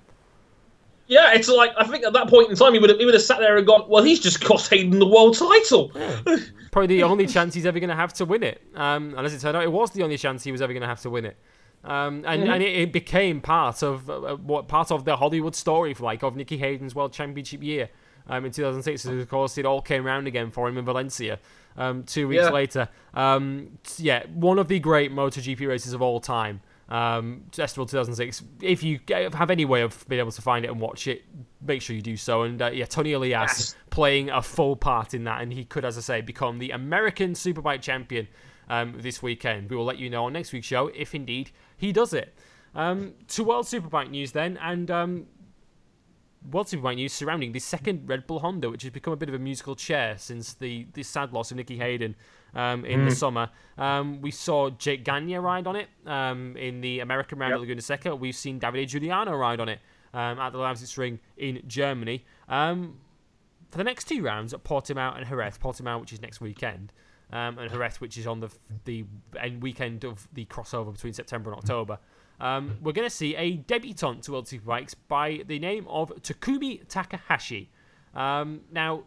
Yeah, 1.08 1.34
it's 1.34 1.48
like 1.48 1.72
I 1.78 1.86
think 1.86 2.04
at 2.04 2.14
that 2.14 2.28
point 2.28 2.50
in 2.50 2.56
time 2.56 2.74
he 2.74 2.80
would 2.80 2.90
have, 2.90 3.00
he 3.00 3.06
would 3.06 3.14
have 3.14 3.24
sat 3.24 3.40
there 3.40 3.58
and 3.58 3.66
gone, 3.66 3.86
"Well, 3.88 4.04
he's 4.04 4.20
just 4.20 4.42
cost 4.42 4.70
Hayden 4.70 5.00
the 5.00 5.08
world 5.08 5.38
title." 5.38 5.92
Yeah. 5.96 6.20
Probably 6.72 6.98
the 6.98 7.04
only 7.04 7.28
chance 7.28 7.54
he's 7.54 7.66
ever 7.66 7.80
going 7.80 7.90
to 7.90 7.96
have 7.96 8.14
to 8.16 8.26
win 8.26 8.44
it. 8.44 8.62
Um, 8.76 9.16
and 9.18 9.26
as 9.26 9.34
it 9.34 9.40
turned 9.40 9.56
out, 9.56 9.64
it 9.64 9.72
was 9.72 9.92
the 9.92 10.04
only 10.04 10.18
chance 10.18 10.44
he 10.44 10.52
was 10.52 10.62
ever 10.62 10.74
going 10.74 10.82
to 10.82 10.88
have 10.88 11.02
to 11.02 11.10
win 11.10 11.26
it. 11.26 11.38
Um, 11.84 12.24
and 12.28 12.44
mm-hmm. 12.44 12.52
and 12.52 12.64
it, 12.64 12.76
it, 12.76 12.92
became 12.92 13.40
part 13.40 13.82
of 13.82 14.10
uh, 14.10 14.36
what 14.36 14.68
part 14.68 14.92
of 14.92 15.06
the 15.06 15.16
Hollywood 15.16 15.56
story, 15.56 15.94
for 15.94 16.04
like 16.04 16.24
of 16.24 16.36
Nicky 16.36 16.58
Hayden's 16.58 16.94
World 16.94 17.14
Championship 17.14 17.64
year 17.64 17.90
um, 18.28 18.44
in 18.44 18.52
2006. 18.52 19.06
And 19.06 19.22
of 19.22 19.30
course, 19.30 19.58
it 19.58 19.66
all 19.66 19.82
came 19.82 20.04
round 20.04 20.28
again 20.28 20.52
for 20.52 20.68
him 20.68 20.78
in 20.78 20.84
Valencia 20.84 21.40
um, 21.78 22.04
two 22.04 22.28
weeks 22.28 22.44
yeah. 22.44 22.50
later. 22.50 22.90
Um, 23.14 23.78
yeah, 23.98 24.26
one 24.34 24.60
of 24.60 24.68
the 24.68 24.80
great 24.80 25.12
MotoGP 25.12 25.66
races 25.68 25.94
of 25.94 26.02
all 26.02 26.20
time 26.20 26.62
um, 26.90 27.44
Estoril 27.52 27.90
2006. 27.90 28.44
If 28.62 28.84
you 28.84 29.00
have 29.10 29.52
any 29.52 29.66
way 29.66 29.82
of 29.82 30.08
being 30.08 30.20
able 30.20 30.32
to 30.32 30.42
find 30.42 30.66
it 30.66 30.72
and 30.72 30.80
watch 30.80 31.08
it, 31.08 31.24
make 31.62 31.82
sure 31.82 31.96
you 31.96 32.02
do 32.02 32.18
so. 32.18 32.44
And 32.44 32.62
uh, 32.62 32.72
yeah, 32.72 32.86
Toni 32.86 33.14
Elias 33.14 33.58
yes. 33.58 33.76
playing 33.90 34.30
a 34.30 34.42
full 34.42 34.76
part 34.76 35.14
in 35.14 35.24
that, 35.26 35.42
and 35.42 35.52
he 35.52 35.66
could, 35.66 35.86
as 35.86 35.98
I 35.98 36.02
say, 36.02 36.22
become 36.22 36.60
the 36.60 36.72
American 36.72 37.34
Superbike 37.34 37.82
champion 37.82 38.28
um, 38.70 38.96
this 39.00 39.22
weekend. 39.22 39.70
We 39.70 39.76
will 39.76 39.86
let 39.86 39.98
you 39.98 40.10
know 40.10 40.26
on 40.26 40.34
next 40.34 40.54
week's 40.54 40.68
show 40.68 40.88
if 40.88 41.14
indeed 41.14 41.52
he 41.78 41.92
does 41.92 42.14
it. 42.14 42.34
Um, 42.76 43.14
to 43.30 43.44
World 43.44 43.66
Superbike 43.66 44.10
news 44.10 44.32
then, 44.32 44.58
and 44.62 44.90
um, 44.92 45.28
World 46.52 46.68
Superbike 46.68 46.96
news 46.96 47.14
surrounding 47.14 47.52
the 47.52 47.60
second 47.60 48.08
Red 48.08 48.28
Bull 48.28 48.40
Honda, 48.40 48.70
which 48.70 48.84
has 48.84 48.92
become 48.92 49.14
a 49.14 49.18
bit 49.18 49.30
of 49.30 49.36
a 49.36 49.40
musical 49.40 49.76
chair 49.76 50.16
since 50.18 50.54
the, 50.54 50.88
the 50.94 51.04
sad 51.04 51.34
loss 51.34 51.52
of 51.52 51.58
Nicky 51.58 51.78
Hayden 51.78 52.16
um, 52.54 52.86
in 52.86 53.02
mm. 53.02 53.10
the 53.10 53.16
summer. 53.16 53.50
Um, 53.78 54.22
we 54.22 54.32
saw 54.32 54.70
Jake 54.70 55.04
Gagne 55.04 55.36
ride 55.38 55.68
on 55.68 55.76
it 55.76 55.88
um, 56.06 56.56
in 56.58 56.82
the 56.82 57.00
American 57.00 57.40
round 57.40 57.52
yep. 57.52 57.58
at 57.58 57.62
Laguna 57.62 57.82
Seca. 57.82 58.16
We've 58.16 58.36
seen 58.36 58.60
Davide 58.60 58.88
Giugliano 58.88 59.38
ride 59.38 59.60
on 59.60 59.70
it 59.70 59.80
um, 60.14 60.40
at 60.40 60.52
the 60.52 60.58
Leipzig 60.58 60.98
Ring 60.98 61.20
in 61.38 61.62
Germany. 61.68 62.26
Um, 62.50 63.00
for 63.70 63.78
the 63.78 63.84
next 63.84 64.06
two 64.06 64.24
rounds 64.24 64.54
at 64.54 64.64
Portimao 64.64 65.18
and 65.18 65.28
Jerez, 65.28 65.58
Portimao, 65.58 66.00
which 66.00 66.14
is 66.14 66.22
next 66.22 66.42
weekend, 66.42 66.94
um, 67.32 67.58
and 67.60 67.70
Jerez, 67.70 68.00
which 68.00 68.18
is 68.18 68.26
on 68.26 68.40
the 68.40 68.50
the 68.86 69.06
end 69.40 69.62
weekend 69.62 70.06
of 70.06 70.28
the 70.34 70.46
crossover 70.46 70.94
between 70.94 71.14
September 71.14 71.52
and 71.52 71.60
October. 71.60 72.00
Um, 72.40 72.78
we're 72.82 72.94
going 72.94 73.08
to 73.08 73.16
see 73.16 73.36
a 73.36 73.54
debutant 73.54 74.24
to 74.24 74.32
World 74.32 74.46
Superbikes 74.46 74.94
by 75.08 75.42
the 75.48 75.60
name 75.60 75.88
of 75.88 76.12
Takumi 76.22 76.88
Takahashi. 76.88 77.72
Um, 78.14 78.62
now, 78.72 79.04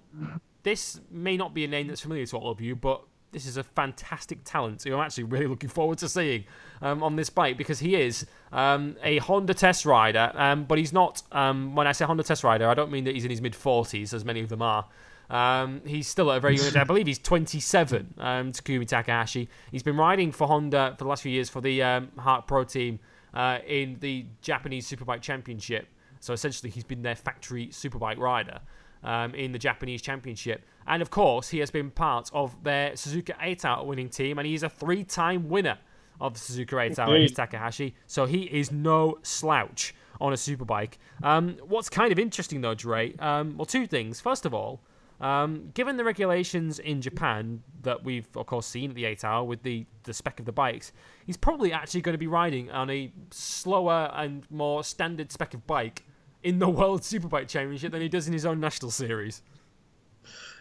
this 0.62 1.00
may 1.10 1.36
not 1.36 1.54
be 1.54 1.64
a 1.64 1.68
name 1.68 1.86
that's 1.86 2.00
familiar 2.00 2.26
to 2.26 2.36
all 2.36 2.50
of 2.50 2.60
you, 2.60 2.74
but 2.74 3.02
this 3.32 3.46
is 3.46 3.56
a 3.56 3.62
fantastic 3.62 4.40
talent 4.44 4.82
who 4.82 4.94
I'm 4.94 5.00
actually 5.00 5.24
really 5.24 5.46
looking 5.46 5.70
forward 5.70 5.98
to 5.98 6.08
seeing 6.08 6.44
um, 6.82 7.02
on 7.02 7.16
this 7.16 7.30
bike 7.30 7.56
because 7.56 7.78
he 7.78 7.94
is 7.94 8.26
um, 8.52 8.96
a 9.02 9.18
Honda 9.18 9.54
test 9.54 9.86
rider, 9.86 10.32
um, 10.34 10.64
but 10.64 10.78
he's 10.78 10.92
not. 10.92 11.22
Um, 11.32 11.74
when 11.74 11.86
I 11.86 11.92
say 11.92 12.04
Honda 12.04 12.22
test 12.22 12.44
rider, 12.44 12.68
I 12.68 12.74
don't 12.74 12.90
mean 12.90 13.04
that 13.04 13.14
he's 13.14 13.24
in 13.24 13.30
his 13.30 13.40
mid 13.40 13.52
40s, 13.52 14.12
as 14.12 14.24
many 14.24 14.40
of 14.40 14.48
them 14.48 14.62
are. 14.62 14.86
Um, 15.28 15.82
he's 15.86 16.08
still 16.08 16.32
at 16.32 16.38
a 16.38 16.40
very 16.40 16.56
young 16.56 16.66
age. 16.66 16.76
I 16.76 16.84
believe 16.84 17.06
he's 17.06 17.20
27, 17.20 18.14
um, 18.18 18.52
Takumi 18.52 18.86
Takahashi. 18.86 19.48
He's 19.70 19.84
been 19.84 19.96
riding 19.96 20.32
for 20.32 20.48
Honda 20.48 20.96
for 20.98 21.04
the 21.04 21.08
last 21.08 21.22
few 21.22 21.30
years 21.30 21.48
for 21.48 21.60
the 21.60 21.82
um, 21.84 22.08
Harc-Pro 22.18 22.64
team 22.64 22.98
uh, 23.32 23.58
in 23.64 23.96
the 24.00 24.26
Japanese 24.42 24.90
Superbike 24.90 25.20
Championship. 25.20 25.86
So 26.18 26.32
essentially, 26.32 26.68
he's 26.68 26.84
been 26.84 27.02
their 27.02 27.14
factory 27.14 27.68
Superbike 27.68 28.18
rider 28.18 28.60
um, 29.02 29.34
in 29.34 29.52
the 29.52 29.58
Japanese 29.58 30.02
Championship. 30.02 30.64
And 30.86 31.02
of 31.02 31.10
course, 31.10 31.48
he 31.48 31.58
has 31.58 31.70
been 31.70 31.90
part 31.90 32.30
of 32.32 32.62
their 32.64 32.92
Suzuka 32.92 33.34
8 33.40 33.64
Hour 33.64 33.84
winning 33.84 34.08
team, 34.08 34.38
and 34.38 34.46
he's 34.46 34.62
a 34.62 34.68
three 34.68 35.04
time 35.04 35.48
winner 35.48 35.78
of 36.20 36.34
the 36.34 36.40
Suzuka 36.40 36.82
8 36.90 36.98
Hour, 36.98 37.16
is 37.24 37.32
Takahashi. 37.32 37.94
So 38.06 38.26
he 38.26 38.42
is 38.42 38.70
no 38.70 39.18
slouch 39.22 39.94
on 40.20 40.32
a 40.32 40.36
superbike. 40.36 40.94
Um, 41.22 41.56
what's 41.66 41.88
kind 41.88 42.12
of 42.12 42.18
interesting 42.18 42.60
though, 42.60 42.74
Dre, 42.74 43.14
um, 43.16 43.56
well, 43.56 43.64
two 43.64 43.86
things. 43.86 44.20
First 44.20 44.44
of 44.44 44.52
all, 44.52 44.80
um, 45.20 45.70
given 45.74 45.96
the 45.96 46.04
regulations 46.04 46.78
in 46.78 47.02
Japan 47.02 47.62
that 47.82 48.04
we've, 48.04 48.26
of 48.36 48.46
course, 48.46 48.66
seen 48.66 48.90
at 48.90 48.96
the 48.96 49.04
8 49.04 49.24
Hour 49.24 49.44
with 49.44 49.62
the, 49.62 49.86
the 50.04 50.14
spec 50.14 50.40
of 50.40 50.46
the 50.46 50.52
bikes, 50.52 50.92
he's 51.26 51.36
probably 51.36 51.72
actually 51.72 52.00
going 52.00 52.14
to 52.14 52.18
be 52.18 52.26
riding 52.26 52.70
on 52.70 52.90
a 52.90 53.12
slower 53.30 54.10
and 54.14 54.46
more 54.50 54.82
standard 54.82 55.30
spec 55.30 55.54
of 55.54 55.66
bike 55.66 56.04
in 56.42 56.58
the 56.58 56.68
World 56.68 57.02
Superbike 57.02 57.48
Championship 57.48 57.92
than 57.92 58.00
he 58.00 58.08
does 58.08 58.26
in 58.26 58.32
his 58.32 58.46
own 58.46 58.60
national 58.60 58.90
series. 58.90 59.42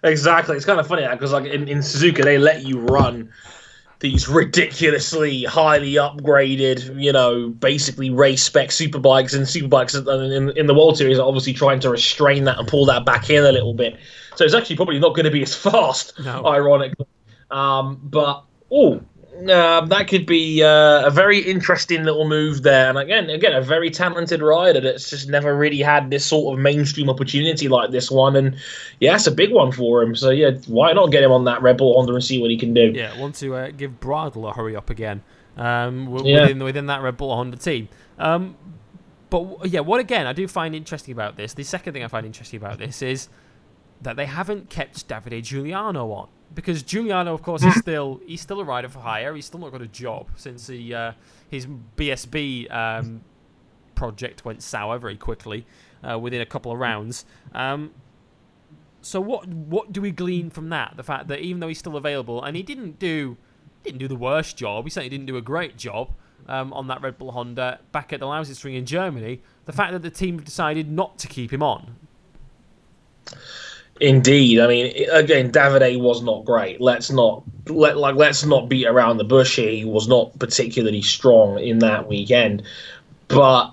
Exactly. 0.04 0.56
It's 0.56 0.66
kind 0.66 0.80
of 0.80 0.88
funny 0.88 1.08
because, 1.08 1.32
like 1.32 1.46
in, 1.46 1.68
in 1.68 1.80
Suzuka, 1.80 2.24
they 2.24 2.38
let 2.38 2.66
you 2.66 2.80
run 2.80 3.32
these 4.00 4.30
ridiculously 4.30 5.44
highly 5.44 5.94
upgraded, 5.94 7.02
you 7.02 7.12
know, 7.12 7.50
basically 7.50 8.10
race 8.10 8.42
spec 8.42 8.70
superbikes 8.70 9.36
and 9.36 9.46
superbikes 9.46 9.96
in, 10.34 10.58
in 10.58 10.68
the 10.68 10.74
World 10.74 10.98
Series 10.98 11.20
are 11.20 11.28
obviously 11.28 11.54
trying 11.54 11.82
to 11.82 11.90
restrain 11.90 12.46
that 12.46 12.58
and 12.58 12.68
pull 12.68 12.86
that 12.86 13.06
back 13.06 13.30
in 13.30 13.44
a 13.44 13.52
little 13.52 13.74
bit. 13.74 13.98
So 14.36 14.46
it's 14.46 14.54
actually 14.54 14.78
probably 14.78 15.00
not 15.00 15.16
going 15.16 15.26
to 15.26 15.32
be 15.32 15.42
as 15.42 15.54
fast, 15.70 16.18
no. 16.24 16.46
ironically. 16.46 17.08
Um, 17.52 18.00
but 18.04 18.44
oh, 18.72 19.02
um, 19.48 19.90
that 19.90 20.08
could 20.08 20.26
be 20.26 20.64
uh, 20.64 21.06
a 21.06 21.12
very 21.12 21.40
interesting 21.40 22.04
little 22.04 22.28
move 22.28 22.64
there. 22.64 22.90
And 22.90 22.98
again, 22.98 23.30
again, 23.30 23.54
a 23.54 23.62
very 23.62 23.90
talented 23.90 24.42
rider 24.42 24.82
that's 24.82 25.10
just 25.10 25.30
never 25.30 25.56
really 25.56 25.80
had 25.80 26.10
this 26.10 26.26
sort 26.26 26.54
of 26.54 26.60
mainstream 26.60 27.10
opportunity 27.10 27.68
like 27.68 27.92
this 27.92 28.10
one. 28.10 28.36
And 28.36 28.58
yeah, 29.00 29.16
it's 29.16 29.28
a 29.28 29.32
big 29.32 29.52
one 29.52 29.72
for 29.72 30.02
him. 30.02 30.16
So 30.16 30.32
yeah, 30.32 30.52
why 30.68 30.94
not 30.94 31.12
get 31.12 31.24
him 31.24 31.32
on 31.32 31.46
that 31.46 31.62
Red 31.62 31.78
Bull 31.78 31.96
Honda 31.96 32.14
and 32.14 32.24
see 32.24 32.42
what 32.42 32.50
he 32.50 32.58
can 32.58 32.74
do? 32.74 32.92
Yeah, 32.92 33.18
want 33.20 33.36
to 33.36 33.56
uh, 33.56 33.72
give 33.72 34.00
Bradl 34.00 34.50
a 34.50 34.54
hurry 34.54 34.76
up 34.76 34.90
again 34.90 35.24
um, 35.58 36.08
within 36.08 36.58
yeah. 36.58 36.64
within 36.64 36.88
that 36.88 37.02
Red 37.02 37.18
Bull 37.18 37.36
Honda 37.36 37.58
team. 37.58 37.88
Um, 38.18 38.58
but 39.30 39.70
yeah, 39.70 39.82
what 39.82 40.00
again 40.00 40.26
I 40.26 40.34
do 40.34 40.48
find 40.48 40.74
interesting 40.74 41.12
about 41.12 41.38
this. 41.38 41.54
The 41.54 41.64
second 41.64 41.94
thing 41.94 42.04
I 42.04 42.08
find 42.08 42.26
interesting 42.26 42.58
about 42.58 42.80
this 42.80 43.02
is 43.02 43.30
that 44.02 44.16
they 44.16 44.26
haven't 44.26 44.70
kept 44.70 45.08
Davide 45.08 45.44
Giugliano 45.44 46.12
on 46.12 46.30
because 46.54 46.84
Giugliano, 46.84 47.34
of 47.34 47.42
course, 47.42 47.64
is 47.64 47.74
hmm. 47.74 47.80
still 47.80 48.22
he's 48.26 48.42
still 48.42 48.60
a 48.60 48.64
rider 48.64 48.90
for 48.90 49.00
hire. 49.00 49.36
He's 49.36 49.46
still 49.46 49.60
not 49.60 49.72
got 49.72 49.82
a 49.82 49.88
job 49.88 50.28
since 50.36 50.68
he, 50.68 50.94
uh, 50.94 51.14
his 51.50 51.68
BSB 51.98 52.72
um, 52.74 53.22
project 53.96 54.46
went 54.46 54.64
sour 54.64 54.98
very 54.98 55.18
quickly 55.18 55.66
uh, 56.08 56.18
within 56.18 56.42
a 56.42 56.46
couple 56.46 56.72
of 56.72 56.80
rounds. 56.80 57.26
Um, 57.54 57.92
so 59.02 59.22
what 59.22 59.48
what 59.48 59.94
do 59.94 60.02
we 60.02 60.12
glean 60.12 60.50
from 60.50 60.70
that? 60.70 60.94
The 60.98 61.04
fact 61.04 61.28
that 61.28 61.40
even 61.40 61.60
though 61.60 61.68
he's 61.68 61.80
still 61.80 61.96
available 61.96 62.44
and 62.44 62.56
he 62.56 62.64
didn't 62.64 63.00
do 63.00 63.38
didn't 63.84 64.00
do 64.00 64.08
the 64.08 64.16
worst 64.16 64.58
job, 64.58 64.84
he 64.84 64.90
certainly 64.90 65.10
didn't 65.10 65.28
do 65.28 65.38
a 65.38 65.42
great 65.42 65.78
job 65.78 66.12
um, 66.48 66.74
on 66.74 66.88
that 66.88 67.02
Red 67.02 67.18
Bull 67.18 67.32
Honda 67.32 67.80
back 67.92 68.12
at 68.12 68.20
the 68.20 68.26
Lausitzring 68.26 68.76
in 68.76 68.86
Germany. 68.86 69.42
The 69.66 69.72
fact 69.72 69.94
that 69.94 70.02
the 70.02 70.10
team 70.10 70.42
decided 70.42 70.92
not 70.92 71.18
to 71.20 71.28
keep 71.28 71.54
him 71.54 71.64
on 71.64 71.96
Indeed, 74.02 74.60
I 74.60 74.68
mean, 74.68 75.10
again, 75.12 75.52
Davide 75.52 76.00
was 76.00 76.22
not 76.22 76.46
great. 76.46 76.80
Let's 76.80 77.12
not 77.12 77.44
let 77.68 77.98
like 77.98 78.16
let's 78.16 78.46
not 78.46 78.70
beat 78.70 78.88
around 78.88 79.18
the 79.18 79.26
bush 79.26 79.58
here. 79.58 79.72
He 79.72 79.86
was 79.86 80.08
not 80.08 80.38
particularly 80.40 81.02
strong 81.02 81.60
in 81.60 81.80
that 81.80 82.08
weekend, 82.08 82.64
but 83.28 83.72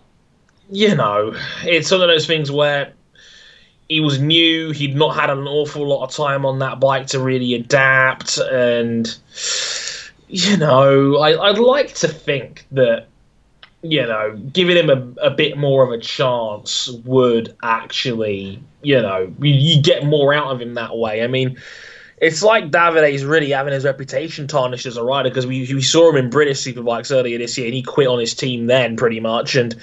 you 0.70 0.94
know, 0.96 1.36
it's 1.62 1.90
one 1.90 2.02
of 2.02 2.08
those 2.08 2.26
things 2.26 2.50
where 2.50 2.92
he 3.88 4.00
was 4.00 4.20
new. 4.20 4.72
He'd 4.72 4.96
not 4.96 5.14
had 5.14 5.30
an 5.30 5.46
awful 5.46 5.86
lot 5.86 6.04
of 6.04 6.10
time 6.10 6.44
on 6.44 6.58
that 6.58 6.80
bike 6.80 7.06
to 7.08 7.20
really 7.20 7.54
adapt, 7.54 8.38
and 8.38 9.16
you 10.28 10.56
know, 10.56 11.18
I, 11.18 11.50
I'd 11.50 11.58
like 11.58 11.94
to 11.96 12.08
think 12.08 12.66
that 12.72 13.06
you 13.82 14.02
know, 14.02 14.36
giving 14.52 14.76
him 14.76 14.90
a, 14.90 15.26
a 15.26 15.30
bit 15.30 15.56
more 15.56 15.84
of 15.84 15.90
a 15.90 15.98
chance 15.98 16.88
would 17.04 17.56
actually, 17.62 18.62
you 18.82 19.00
know, 19.00 19.32
you, 19.40 19.54
you 19.54 19.82
get 19.82 20.04
more 20.04 20.32
out 20.34 20.48
of 20.48 20.60
him 20.60 20.74
that 20.74 20.96
way. 20.96 21.22
I 21.22 21.26
mean, 21.26 21.56
it's 22.18 22.42
like 22.42 22.70
Davide's 22.70 23.24
really 23.24 23.50
having 23.50 23.74
his 23.74 23.84
reputation 23.84 24.46
tarnished 24.46 24.86
as 24.86 24.96
a 24.96 25.02
rider 25.02 25.28
because 25.28 25.46
we, 25.46 25.72
we 25.72 25.82
saw 25.82 26.10
him 26.10 26.16
in 26.16 26.30
British 26.30 26.64
Superbikes 26.64 27.14
earlier 27.14 27.38
this 27.38 27.58
year 27.58 27.66
and 27.66 27.74
he 27.74 27.82
quit 27.82 28.08
on 28.08 28.18
his 28.18 28.34
team 28.34 28.66
then 28.66 28.96
pretty 28.96 29.20
much. 29.20 29.54
And 29.54 29.76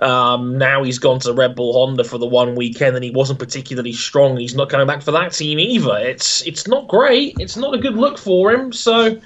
um, 0.00 0.58
now 0.58 0.82
he's 0.82 0.98
gone 0.98 1.20
to 1.20 1.32
Red 1.32 1.54
Bull 1.54 1.72
Honda 1.72 2.02
for 2.02 2.18
the 2.18 2.26
one 2.26 2.56
weekend 2.56 2.96
and 2.96 3.04
he 3.04 3.10
wasn't 3.10 3.38
particularly 3.38 3.92
strong. 3.92 4.36
He's 4.36 4.54
not 4.54 4.68
coming 4.68 4.86
back 4.86 5.02
for 5.02 5.12
that 5.12 5.32
team 5.32 5.60
either. 5.60 5.96
It's 5.98 6.44
it's 6.46 6.66
not 6.66 6.88
great. 6.88 7.36
It's 7.38 7.56
not 7.56 7.74
a 7.74 7.78
good 7.78 7.96
look 7.96 8.18
for 8.18 8.50
him. 8.50 8.72
So, 8.72 9.20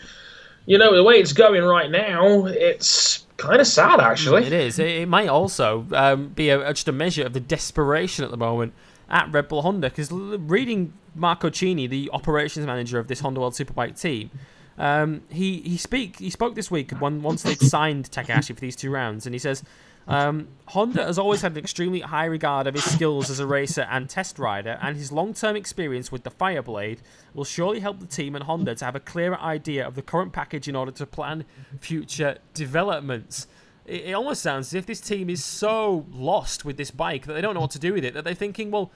you 0.66 0.78
know, 0.78 0.94
the 0.94 1.04
way 1.04 1.14
it's 1.14 1.32
going 1.32 1.62
right 1.62 1.90
now, 1.90 2.46
it's 2.46 3.26
kind 3.36 3.60
of 3.60 3.66
sad, 3.66 4.00
actually. 4.00 4.46
It 4.46 4.52
is. 4.52 4.78
It, 4.78 4.88
it 4.88 5.08
might 5.08 5.28
also 5.28 5.86
um, 5.92 6.28
be 6.28 6.50
a, 6.50 6.72
just 6.72 6.88
a 6.88 6.92
measure 6.92 7.24
of 7.24 7.32
the 7.32 7.40
desperation 7.40 8.24
at 8.24 8.30
the 8.30 8.36
moment 8.36 8.72
at 9.08 9.30
Red 9.32 9.48
Bull 9.48 9.62
Honda. 9.62 9.90
Because 9.90 10.10
reading 10.10 10.92
Marco 11.14 11.50
Chini, 11.50 11.86
the 11.86 12.10
operations 12.12 12.66
manager 12.66 12.98
of 12.98 13.08
this 13.08 13.20
Honda 13.20 13.40
World 13.40 13.54
Superbike 13.54 14.00
team, 14.00 14.30
um, 14.78 15.22
he 15.30 15.60
he 15.60 15.76
speak 15.76 16.18
he 16.18 16.30
spoke 16.30 16.54
this 16.54 16.70
week 16.70 16.90
when, 16.92 17.22
once 17.22 17.42
they'd 17.42 17.60
signed 17.60 18.10
Takahashi 18.10 18.54
for 18.54 18.60
these 18.60 18.74
two 18.74 18.90
rounds, 18.90 19.26
and 19.26 19.34
he 19.34 19.38
says 19.38 19.62
um, 20.06 20.48
Honda 20.66 21.04
has 21.04 21.18
always 21.18 21.40
had 21.42 21.52
an 21.52 21.58
extremely 21.58 22.00
high 22.00 22.26
regard 22.26 22.66
of 22.66 22.74
his 22.74 22.84
skills 22.84 23.30
as 23.30 23.38
a 23.38 23.46
racer 23.46 23.86
and 23.90 24.08
test 24.08 24.38
rider, 24.38 24.78
and 24.82 24.96
his 24.96 25.10
long 25.10 25.32
term 25.32 25.56
experience 25.56 26.12
with 26.12 26.24
the 26.24 26.30
Fireblade 26.30 26.98
will 27.32 27.44
surely 27.44 27.80
help 27.80 28.00
the 28.00 28.06
team 28.06 28.34
and 28.34 28.44
Honda 28.44 28.74
to 28.74 28.84
have 28.84 28.94
a 28.94 29.00
clearer 29.00 29.38
idea 29.40 29.86
of 29.86 29.94
the 29.94 30.02
current 30.02 30.32
package 30.32 30.68
in 30.68 30.76
order 30.76 30.90
to 30.92 31.06
plan 31.06 31.44
future 31.80 32.38
developments. 32.52 33.46
It, 33.86 34.04
it 34.06 34.12
almost 34.12 34.42
sounds 34.42 34.68
as 34.68 34.74
if 34.74 34.86
this 34.86 35.00
team 35.00 35.30
is 35.30 35.42
so 35.42 36.06
lost 36.12 36.64
with 36.64 36.76
this 36.76 36.90
bike 36.90 37.26
that 37.26 37.32
they 37.32 37.40
don't 37.40 37.54
know 37.54 37.60
what 37.60 37.72
to 37.72 37.78
do 37.78 37.94
with 37.94 38.04
it, 38.04 38.14
that 38.14 38.24
they're 38.24 38.34
thinking, 38.34 38.70
well, 38.70 38.90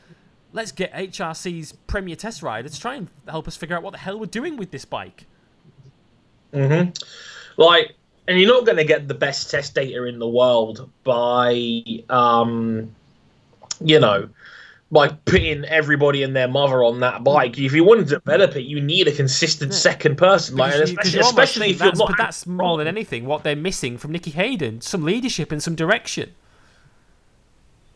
let's 0.53 0.73
get 0.73 0.93
HRC's 0.93 1.73
premier 1.87 2.17
test 2.17 2.43
rider 2.43 2.69
to 2.69 2.81
try 2.81 2.97
and 2.97 3.09
help 3.29 3.49
us 3.49 3.57
figure 3.57 3.77
out 3.77 3.83
what 3.83 3.93
the 3.93 3.99
hell 3.99 4.19
we're 4.19 4.27
doing 4.27 4.57
with 4.57 4.71
this 4.71 4.85
bike. 4.85 5.25
Mm 6.53 6.87
hmm. 6.87 7.63
Like, 7.63 7.95
and 8.29 8.39
you're 8.39 8.49
not 8.49 8.67
going 8.67 8.77
to 8.77 8.85
get 8.85 9.09
the 9.09 9.15
best 9.15 9.51
test 9.51 9.75
data 9.75 10.05
in 10.05 10.19
the 10.19 10.29
world 10.29 10.89
by, 11.03 11.83
um, 12.11 12.95
you 13.81 13.99
know, 13.99 14.29
by 14.93 15.09
putting 15.09 15.65
everybody 15.65 16.23
and 16.23 16.37
their 16.37 16.47
mother 16.47 16.85
on 16.85 17.01
that 17.01 17.25
bike. 17.25 17.59
If 17.59 17.73
you 17.73 17.85
want 17.85 18.07
to 18.07 18.15
develop 18.17 18.55
it, 18.55 18.65
you 18.65 18.83
need 18.83 19.09
a 19.09 19.13
consistent 19.13 19.73
yeah. 19.73 19.79
second 19.79 20.19
person. 20.19 20.57
Like, 20.57 20.75
especially, 20.75 21.21
especially 21.21 21.71
if 21.71 21.81
you're 21.81 21.95
not. 21.95 22.09
But 22.09 22.19
that's 22.19 22.47
more 22.47 22.77
than 22.77 22.87
anything 22.87 23.25
what 23.25 23.45
they're 23.45 23.57
missing 23.57 23.97
from 23.97 24.13
Nicky 24.13 24.31
Hayden: 24.33 24.83
some 24.83 25.05
leadership 25.05 25.51
and 25.51 25.63
some 25.63 25.75
direction. 25.75 26.35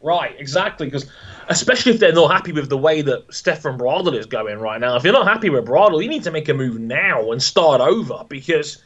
Right, 0.02 0.34
exactly. 0.38 0.86
Because 0.86 1.06
especially 1.48 1.92
if 1.92 2.00
they're 2.00 2.12
not 2.12 2.32
happy 2.32 2.52
with 2.52 2.70
the 2.70 2.78
way 2.78 3.02
that 3.02 3.32
Stefan 3.32 3.78
Bradl 3.78 4.18
is 4.18 4.26
going 4.26 4.59
right 4.59 4.80
now. 4.80 4.96
If 4.96 5.04
you're 5.04 5.12
not 5.12 5.28
happy 5.28 5.50
with 5.50 5.66
Bradl, 5.66 6.02
you 6.02 6.09
need 6.09 6.24
to 6.24 6.30
make 6.30 6.48
a 6.48 6.54
move 6.54 6.80
now 6.80 7.30
and 7.32 7.42
start 7.42 7.80
over 7.82 8.24
because 8.28 8.82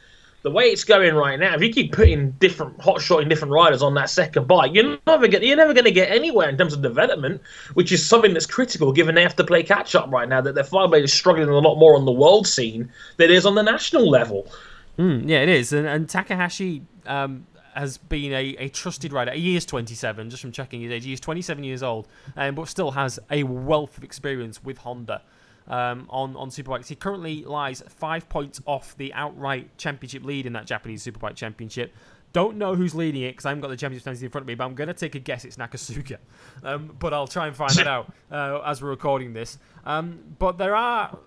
the 0.47 0.53
way 0.53 0.65
it's 0.65 0.85
going 0.85 1.13
right 1.13 1.37
now, 1.37 1.55
if 1.55 1.61
you 1.61 1.73
keep 1.73 1.91
putting 1.91 2.31
different 2.31 2.79
hot 2.79 3.01
shotting 3.01 3.27
different 3.27 3.51
riders 3.51 3.81
on 3.81 3.93
that 3.95 4.09
second 4.09 4.47
bike, 4.47 4.73
you're 4.73 4.97
never 5.05 5.27
get, 5.27 5.43
you're 5.43 5.57
never 5.57 5.73
going 5.73 5.83
to 5.83 5.91
get 5.91 6.09
anywhere 6.09 6.47
in 6.47 6.57
terms 6.57 6.71
of 6.71 6.81
development, 6.81 7.41
which 7.73 7.91
is 7.91 8.05
something 8.05 8.31
that's 8.31 8.45
critical 8.45 8.93
given 8.93 9.13
they 9.13 9.23
have 9.23 9.35
to 9.35 9.43
play 9.43 9.61
catch 9.61 9.93
up 9.93 10.09
right 10.09 10.29
now. 10.29 10.39
That 10.39 10.55
their 10.55 10.63
fireblade 10.63 11.03
is 11.03 11.11
struggling 11.11 11.49
a 11.49 11.57
lot 11.57 11.75
more 11.75 11.97
on 11.97 12.05
the 12.05 12.13
world 12.13 12.47
scene 12.47 12.89
than 13.17 13.29
it 13.29 13.31
is 13.31 13.45
on 13.45 13.55
the 13.55 13.61
national 13.61 14.09
level. 14.09 14.49
Mm, 14.97 15.27
yeah, 15.27 15.41
it 15.41 15.49
is, 15.49 15.73
and, 15.73 15.85
and 15.85 16.07
Takahashi 16.07 16.81
um, 17.05 17.45
has 17.75 17.97
been 17.97 18.31
a, 18.31 18.55
a 18.57 18.69
trusted 18.69 19.11
rider. 19.11 19.31
He 19.31 19.57
is 19.57 19.65
27, 19.65 20.29
just 20.29 20.41
from 20.41 20.53
checking 20.53 20.79
his 20.79 20.91
age. 20.93 21.03
He 21.03 21.11
is 21.11 21.19
27 21.19 21.61
years 21.65 21.83
old, 21.83 22.07
um, 22.37 22.55
but 22.55 22.69
still 22.69 22.91
has 22.91 23.19
a 23.29 23.43
wealth 23.43 23.97
of 23.97 24.05
experience 24.05 24.63
with 24.63 24.77
Honda 24.77 25.21
um, 25.67 26.07
on 26.09 26.35
on 26.35 26.49
Superbikes. 26.49 26.87
He 26.87 26.95
currently 26.95 27.43
lies 27.43 27.83
five 27.89 28.29
points 28.29 28.61
off 28.65 28.95
the 28.97 29.13
outright 29.13 29.77
championship 29.77 30.23
lead 30.23 30.45
in 30.45 30.53
that 30.53 30.65
Japanese 30.65 31.05
Superbike 31.05 31.35
Championship. 31.35 31.93
Don't 32.33 32.57
know 32.57 32.75
who's 32.75 32.93
leading 32.93 33.23
it 33.23 33.31
because 33.31 33.45
I 33.45 33.49
haven't 33.49 33.61
got 33.61 33.69
the 33.69 33.77
championship 33.77 34.03
standings 34.03 34.21
in 34.21 34.29
front 34.29 34.43
of 34.43 34.47
me, 34.47 34.55
but 34.55 34.65
I'm 34.65 34.75
going 34.75 34.89
to 34.89 34.93
take 34.93 35.15
a 35.15 35.19
guess 35.19 35.45
it's 35.45 35.57
Nakasuga. 35.57 36.17
Um, 36.63 36.95
but 36.97 37.13
I'll 37.13 37.27
try 37.27 37.45
and 37.47 37.55
find 37.55 37.71
that 37.75 37.87
out 37.87 38.11
uh, 38.31 38.61
as 38.65 38.81
we're 38.81 38.89
recording 38.89 39.31
this. 39.31 39.59
Um, 39.85 40.19
but 40.39 40.57
there 40.57 40.75
are 40.75 41.17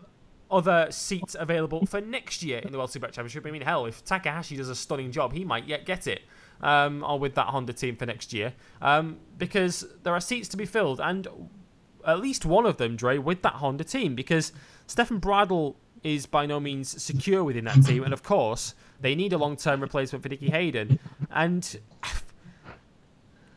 other 0.50 0.88
seats 0.90 1.36
available 1.38 1.86
for 1.86 2.00
next 2.00 2.42
year 2.42 2.58
in 2.58 2.72
the 2.72 2.78
World 2.78 2.90
Superbike 2.90 3.12
Championship. 3.12 3.46
I 3.46 3.52
mean, 3.52 3.62
hell, 3.62 3.86
if 3.86 4.04
Takahashi 4.04 4.56
does 4.56 4.68
a 4.68 4.74
stunning 4.74 5.12
job, 5.12 5.32
he 5.32 5.44
might 5.44 5.66
yet 5.66 5.86
get 5.86 6.06
it. 6.06 6.22
Um, 6.62 7.02
or 7.04 7.18
with 7.18 7.36
that 7.36 7.46
Honda 7.46 7.72
team 7.72 7.96
for 7.96 8.04
next 8.04 8.34
year, 8.34 8.52
um, 8.82 9.16
because 9.38 9.86
there 10.02 10.12
are 10.12 10.20
seats 10.20 10.46
to 10.48 10.58
be 10.58 10.66
filled, 10.66 11.00
and 11.00 11.26
at 12.06 12.20
least 12.20 12.44
one 12.44 12.66
of 12.66 12.77
them, 12.77 12.97
Dre, 12.97 13.18
with 13.18 13.43
that 13.43 13.55
Honda 13.55 13.85
team, 13.85 14.14
because 14.14 14.52
Stefan 14.86 15.20
Bradl 15.20 15.77
is 16.02 16.27
by 16.27 16.47
no 16.47 16.60
means 16.60 17.02
secure 17.02 17.44
within 17.44 17.64
that 17.66 17.85
team, 17.85 18.02
and 18.05 18.12
of 18.12 18.22
course 18.22 18.74
they 19.01 19.14
need 19.14 19.32
a 19.32 19.39
long-term 19.39 19.81
replacement 19.81 20.22
for 20.22 20.28
Nicky 20.28 20.51
Hayden, 20.51 20.98
and 21.31 21.78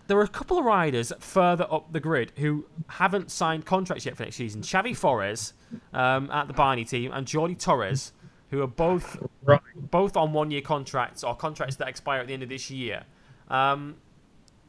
there 0.07 0.17
are 0.17 0.23
a 0.23 0.27
couple 0.27 0.57
of 0.57 0.65
riders 0.65 1.13
further 1.19 1.65
up 1.71 1.91
the 1.93 1.99
grid 1.99 2.31
who 2.37 2.65
haven't 2.87 3.31
signed 3.31 3.65
contracts 3.65 4.05
yet 4.05 4.17
for 4.17 4.23
next 4.23 4.35
season. 4.35 4.61
Xavi 4.61 4.91
Forés 4.91 5.53
um, 5.93 6.29
at 6.31 6.47
the 6.47 6.53
Barni 6.53 6.85
team 6.85 7.11
and 7.13 7.25
Jordi 7.25 7.57
Torres 7.57 8.11
who 8.53 8.61
are 8.61 8.67
both 8.67 9.17
right. 9.43 9.59
both 9.75 10.15
on 10.15 10.31
one 10.31 10.51
year 10.51 10.61
contracts 10.61 11.23
or 11.23 11.35
contracts 11.35 11.77
that 11.77 11.87
expire 11.87 12.19
at 12.19 12.27
the 12.27 12.33
end 12.33 12.43
of 12.43 12.49
this 12.49 12.69
year. 12.69 13.03
Um, 13.49 13.95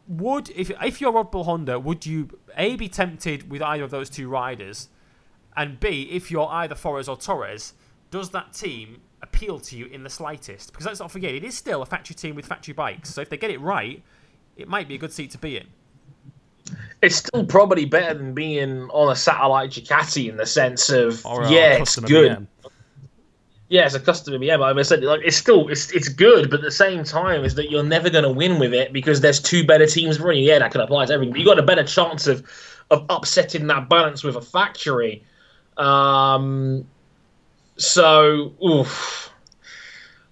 would 0.07 0.51
if 0.51 0.71
if 0.83 1.01
you're 1.01 1.13
Red 1.13 1.31
Bull 1.31 1.45
Honda, 1.45 1.79
would 1.79 2.05
you 2.07 2.29
a 2.57 2.77
be 2.77 2.89
tempted 2.89 3.51
with 3.51 3.63
either 3.63 3.85
of 3.85 3.91
those 3.91 4.11
two 4.11 4.29
riders, 4.29 4.89
and 5.57 5.81
b 5.81 6.09
if 6.11 6.31
you're 6.31 6.49
either 6.49 6.75
Forés 6.75 7.09
or 7.09 7.17
Torres, 7.17 7.75
does 8.11 8.31
that 8.31 8.53
team 8.53 9.01
appeal 9.23 9.59
to 9.61 9.77
you 9.77 9.87
in 9.87 10.03
the 10.03 10.11
slightest? 10.11 10.73
Because 10.73 10.87
let's 10.87 11.01
not 11.01 11.11
forget, 11.11 11.35
it 11.35 11.45
is 11.45 11.57
still 11.57 11.83
a 11.83 11.87
factory 11.87 12.15
team 12.15 12.35
with 12.35 12.47
factory 12.47 12.75
bikes. 12.75 13.13
So 13.13 13.21
if 13.21 13.31
they 13.31 13.37
get 13.37 13.51
it 13.51 13.61
right, 13.61 14.03
it 14.57 14.69
might 14.69 14.89
be 14.89 14.95
a 14.95 14.99
good 14.99 15.13
seat 15.13 15.31
to 15.33 15.39
be 15.39 15.57
in. 15.57 15.67
It's 17.03 17.17
still 17.17 17.45
probably 17.45 17.85
better 17.85 18.15
than 18.15 18.33
being 18.35 18.89
on 18.91 19.13
a 19.13 19.17
satellite 19.17 19.71
Ducati 19.71 20.31
in 20.31 20.37
the 20.37 20.47
sense 20.47 20.91
of 20.91 21.23
yeah, 21.49 21.75
it's 21.75 21.97
good. 21.97 22.33
BM 22.33 22.47
yeah, 23.69 23.87
it's 23.87 23.95
a 23.95 24.01
BM. 24.01 24.63
I 24.63 24.73
mean, 24.73 24.79
I 24.79 24.83
said 24.83 25.03
like 25.03 25.23
it's 25.25 25.37
still 25.37 25.69
it's 25.69 25.91
it's 25.93 26.09
good, 26.09 26.51
but 26.51 26.61
at 26.61 26.65
the 26.65 26.71
same 26.71 27.03
time, 27.05 27.45
is 27.45 27.55
that 27.55 27.71
you're 27.71 27.83
never 27.83 28.11
going 28.11 28.25
to 28.25 28.31
win 28.31 28.59
with 28.59 28.75
it 28.75 28.93
because 28.93 29.21
there's 29.21 29.41
two 29.41 29.67
better 29.67 29.87
teams 29.87 30.21
running. 30.21 30.45
Yeah, 30.45 30.59
that 30.59 30.71
can 30.71 30.81
apply 30.81 31.07
to 31.07 31.13
everything. 31.13 31.33
But 31.33 31.41
you 31.41 31.47
got 31.47 31.59
a 31.59 31.63
better 31.63 31.85
chance 31.85 32.27
of 32.27 32.47
of 32.91 33.07
upsetting 33.09 33.67
that 33.69 33.89
balance 33.89 34.23
with 34.23 34.37
a 34.37 34.43
factory. 34.43 35.25
Um, 35.77 36.85
so, 37.77 38.53
oof. 38.65 39.31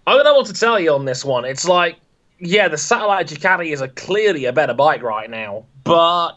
I 0.06 0.14
don't 0.14 0.24
know 0.24 0.34
what 0.34 0.46
to 0.46 0.52
tell 0.52 0.78
you 0.78 0.92
on 0.92 1.04
this 1.04 1.24
one. 1.24 1.44
It's 1.44 1.64
like, 1.64 1.96
yeah, 2.38 2.68
the 2.68 2.76
satellite 2.76 3.28
Ducati 3.28 3.72
is 3.72 3.80
a 3.80 3.88
clearly 3.88 4.44
a 4.44 4.52
better 4.52 4.74
bike 4.74 5.02
right 5.02 5.30
now, 5.30 5.64
but 5.84 6.32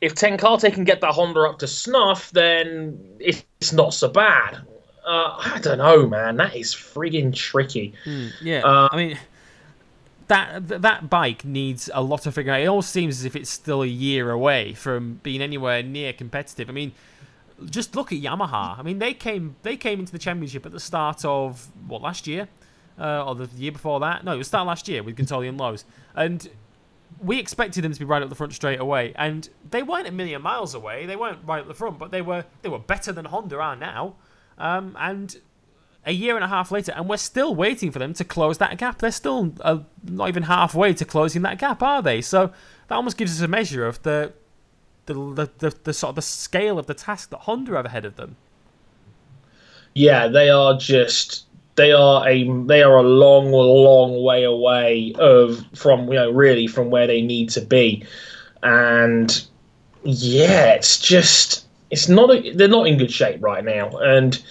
if 0.00 0.14
Ten 0.14 0.38
Kate 0.38 0.72
can 0.72 0.84
get 0.84 1.00
that 1.00 1.12
Honda 1.12 1.40
up 1.40 1.58
to 1.58 1.66
snuff, 1.66 2.30
then 2.30 2.98
it's 3.18 3.72
not 3.72 3.92
so 3.94 4.08
bad. 4.08 4.58
Uh, 5.08 5.34
I 5.38 5.58
don't 5.62 5.78
know, 5.78 6.06
man. 6.06 6.36
That 6.36 6.54
is 6.54 6.74
frigging 6.74 7.34
tricky. 7.34 7.94
Mm, 8.04 8.30
yeah, 8.42 8.60
uh, 8.60 8.90
I 8.92 8.96
mean, 8.96 9.18
that 10.26 10.68
that 10.68 11.08
bike 11.08 11.46
needs 11.46 11.88
a 11.94 12.02
lot 12.02 12.26
of 12.26 12.34
figuring 12.34 12.60
out. 12.60 12.62
It 12.62 12.66
almost 12.66 12.90
seems 12.90 13.18
as 13.20 13.24
if 13.24 13.34
it's 13.34 13.48
still 13.48 13.82
a 13.82 13.86
year 13.86 14.30
away 14.30 14.74
from 14.74 15.20
being 15.22 15.40
anywhere 15.40 15.82
near 15.82 16.12
competitive. 16.12 16.68
I 16.68 16.72
mean, 16.72 16.92
just 17.70 17.96
look 17.96 18.12
at 18.12 18.18
Yamaha. 18.18 18.78
I 18.78 18.82
mean, 18.82 18.98
they 18.98 19.14
came 19.14 19.56
they 19.62 19.78
came 19.78 19.98
into 19.98 20.12
the 20.12 20.18
championship 20.18 20.66
at 20.66 20.72
the 20.72 20.80
start 20.80 21.24
of 21.24 21.68
what 21.86 22.02
last 22.02 22.26
year, 22.26 22.46
uh, 23.00 23.24
or 23.24 23.34
the 23.34 23.48
year 23.56 23.72
before 23.72 24.00
that. 24.00 24.24
No, 24.24 24.34
it 24.34 24.38
was 24.38 24.48
start 24.48 24.66
last 24.66 24.88
year 24.88 25.02
with 25.02 25.16
Guintoli 25.16 25.48
and 25.48 25.56
Lowes, 25.56 25.86
and 26.16 26.50
we 27.22 27.38
expected 27.38 27.82
them 27.82 27.94
to 27.94 27.98
be 27.98 28.04
right 28.04 28.22
up 28.22 28.28
the 28.28 28.34
front 28.34 28.52
straight 28.52 28.78
away, 28.78 29.14
and 29.16 29.48
they 29.70 29.82
weren't 29.82 30.06
a 30.06 30.12
million 30.12 30.42
miles 30.42 30.74
away. 30.74 31.06
They 31.06 31.16
weren't 31.16 31.38
right 31.46 31.62
at 31.62 31.66
the 31.66 31.72
front, 31.72 31.98
but 31.98 32.10
they 32.10 32.20
were 32.20 32.44
they 32.60 32.68
were 32.68 32.78
better 32.78 33.10
than 33.10 33.24
Honda 33.24 33.58
are 33.58 33.74
now. 33.74 34.16
Um, 34.58 34.96
and 34.98 35.36
a 36.04 36.12
year 36.12 36.34
and 36.36 36.44
a 36.44 36.48
half 36.48 36.72
later, 36.72 36.92
and 36.92 37.08
we're 37.08 37.16
still 37.16 37.54
waiting 37.54 37.90
for 37.90 37.98
them 37.98 38.14
to 38.14 38.24
close 38.24 38.58
that 38.58 38.78
gap. 38.78 38.98
They're 38.98 39.12
still 39.12 39.52
uh, 39.60 39.80
not 40.04 40.28
even 40.28 40.44
halfway 40.44 40.94
to 40.94 41.04
closing 41.04 41.42
that 41.42 41.58
gap, 41.58 41.82
are 41.82 42.02
they? 42.02 42.20
So 42.22 42.52
that 42.88 42.94
almost 42.94 43.16
gives 43.16 43.36
us 43.36 43.44
a 43.44 43.48
measure 43.48 43.86
of 43.86 44.02
the 44.02 44.32
the, 45.06 45.14
the, 45.14 45.50
the, 45.58 45.76
the 45.84 45.92
sort 45.92 46.10
of 46.10 46.16
the 46.16 46.22
scale 46.22 46.78
of 46.78 46.86
the 46.86 46.94
task 46.94 47.30
that 47.30 47.38
Honda 47.40 47.72
have 47.72 47.86
ahead 47.86 48.04
of 48.04 48.16
them. 48.16 48.36
Yeah, 49.94 50.28
they 50.28 50.50
are 50.50 50.76
just 50.76 51.46
they 51.76 51.92
are 51.92 52.28
a 52.28 52.44
they 52.64 52.82
are 52.82 52.96
a 52.96 53.02
long, 53.02 53.50
long 53.50 54.22
way 54.22 54.44
away 54.44 55.14
of 55.18 55.64
from 55.74 56.08
you 56.08 56.14
know 56.14 56.30
really 56.30 56.66
from 56.66 56.90
where 56.90 57.06
they 57.06 57.22
need 57.22 57.50
to 57.50 57.60
be, 57.60 58.04
and 58.62 59.46
yeah, 60.04 60.72
it's 60.72 60.98
just 60.98 61.67
it's 61.90 62.08
not 62.08 62.30
a, 62.30 62.52
they're 62.52 62.68
not 62.68 62.86
in 62.86 62.98
good 62.98 63.12
shape 63.12 63.42
right 63.42 63.64
now, 63.64 63.90
and 63.98 64.42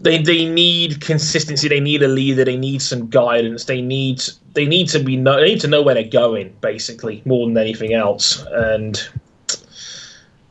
they 0.00 0.22
they 0.22 0.44
need 0.44 1.00
consistency. 1.00 1.68
They 1.68 1.80
need 1.80 2.02
a 2.02 2.08
leader. 2.08 2.44
They 2.44 2.56
need 2.56 2.82
some 2.82 3.08
guidance. 3.08 3.64
They 3.64 3.80
need 3.80 4.22
they 4.54 4.66
need 4.66 4.88
to 4.88 4.98
be 4.98 5.16
know, 5.16 5.40
they 5.40 5.50
need 5.50 5.60
to 5.60 5.68
know 5.68 5.82
where 5.82 5.94
they're 5.94 6.04
going 6.04 6.54
basically 6.60 7.22
more 7.24 7.46
than 7.46 7.56
anything 7.56 7.92
else. 7.92 8.44
And 8.50 9.00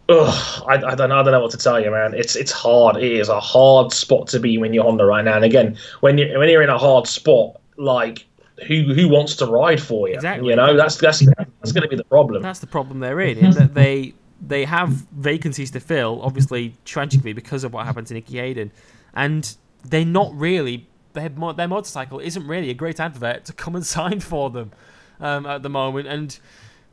ugh, 0.09 0.63
I, 0.67 0.75
I 0.75 0.95
don't 0.95 1.09
know. 1.09 1.19
I 1.19 1.23
don't 1.23 1.31
know 1.31 1.41
what 1.41 1.51
to 1.51 1.57
tell 1.57 1.81
you, 1.81 1.91
man. 1.91 2.13
It's 2.13 2.35
it's 2.35 2.51
hard. 2.51 2.97
It 2.97 3.11
is 3.11 3.29
a 3.29 3.39
hard 3.39 3.91
spot 3.91 4.27
to 4.29 4.39
be 4.39 4.57
when 4.57 4.73
you're 4.73 4.83
Honda 4.83 5.05
right 5.05 5.25
now. 5.25 5.35
And 5.35 5.45
again, 5.45 5.77
when 5.99 6.17
you 6.17 6.37
when 6.37 6.49
you're 6.49 6.63
in 6.63 6.69
a 6.69 6.77
hard 6.77 7.07
spot, 7.07 7.59
like 7.77 8.25
who 8.67 8.93
who 8.93 9.09
wants 9.09 9.35
to 9.37 9.45
ride 9.45 9.81
for 9.81 10.07
you? 10.07 10.15
Exactly. 10.15 10.49
You 10.49 10.55
know, 10.55 10.77
that's 10.77 10.97
that's 10.97 11.19
that's 11.25 11.71
going 11.71 11.83
to 11.83 11.89
be 11.89 11.95
the 11.95 12.05
problem. 12.05 12.41
That's 12.41 12.59
the 12.59 12.67
problem 12.67 12.99
they're 12.99 13.19
in. 13.21 13.37
Mm-hmm. 13.37 13.45
in 13.45 13.51
that 13.53 13.73
they 13.73 14.13
they 14.45 14.65
have 14.65 14.89
vacancies 14.89 15.71
to 15.71 15.79
fill, 15.79 16.21
obviously 16.21 16.75
tragically 16.85 17.33
because 17.33 17.63
of 17.63 17.73
what 17.73 17.85
happened 17.85 18.07
to 18.07 18.13
Nicky 18.13 18.37
Hayden, 18.37 18.71
and 19.13 19.55
they're 19.83 20.05
not 20.05 20.31
really 20.33 20.87
their 21.13 21.29
their 21.29 21.67
motorcycle 21.67 22.19
isn't 22.19 22.47
really 22.47 22.69
a 22.69 22.73
great 22.73 22.99
advert 22.99 23.45
to 23.45 23.53
come 23.53 23.75
and 23.75 23.85
sign 23.97 24.19
for 24.19 24.49
them 24.49 24.71
um, 25.19 25.45
at 25.45 25.63
the 25.63 25.69
moment, 25.69 26.07
and 26.07 26.39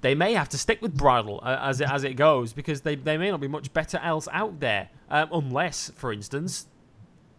they 0.01 0.15
may 0.15 0.33
have 0.35 0.49
to 0.51 0.59
stick 0.59 0.81
with 0.81 0.97
Bradl 0.97 1.41
uh, 1.43 1.59
as 1.63 1.81
it 1.81 1.91
as 1.91 2.05
it 2.05 2.15
goes 2.15 2.53
because 2.53 2.83
they 2.83 2.95
they 2.95 3.19
may 3.19 3.31
not 3.31 3.41
be 3.41 3.49
much 3.49 3.73
better 3.73 3.99
else 3.99 4.29
out 4.33 4.61
there 4.61 4.89
um, 5.11 5.29
unless, 5.33 5.91
for 5.91 6.13
instance, 6.13 6.69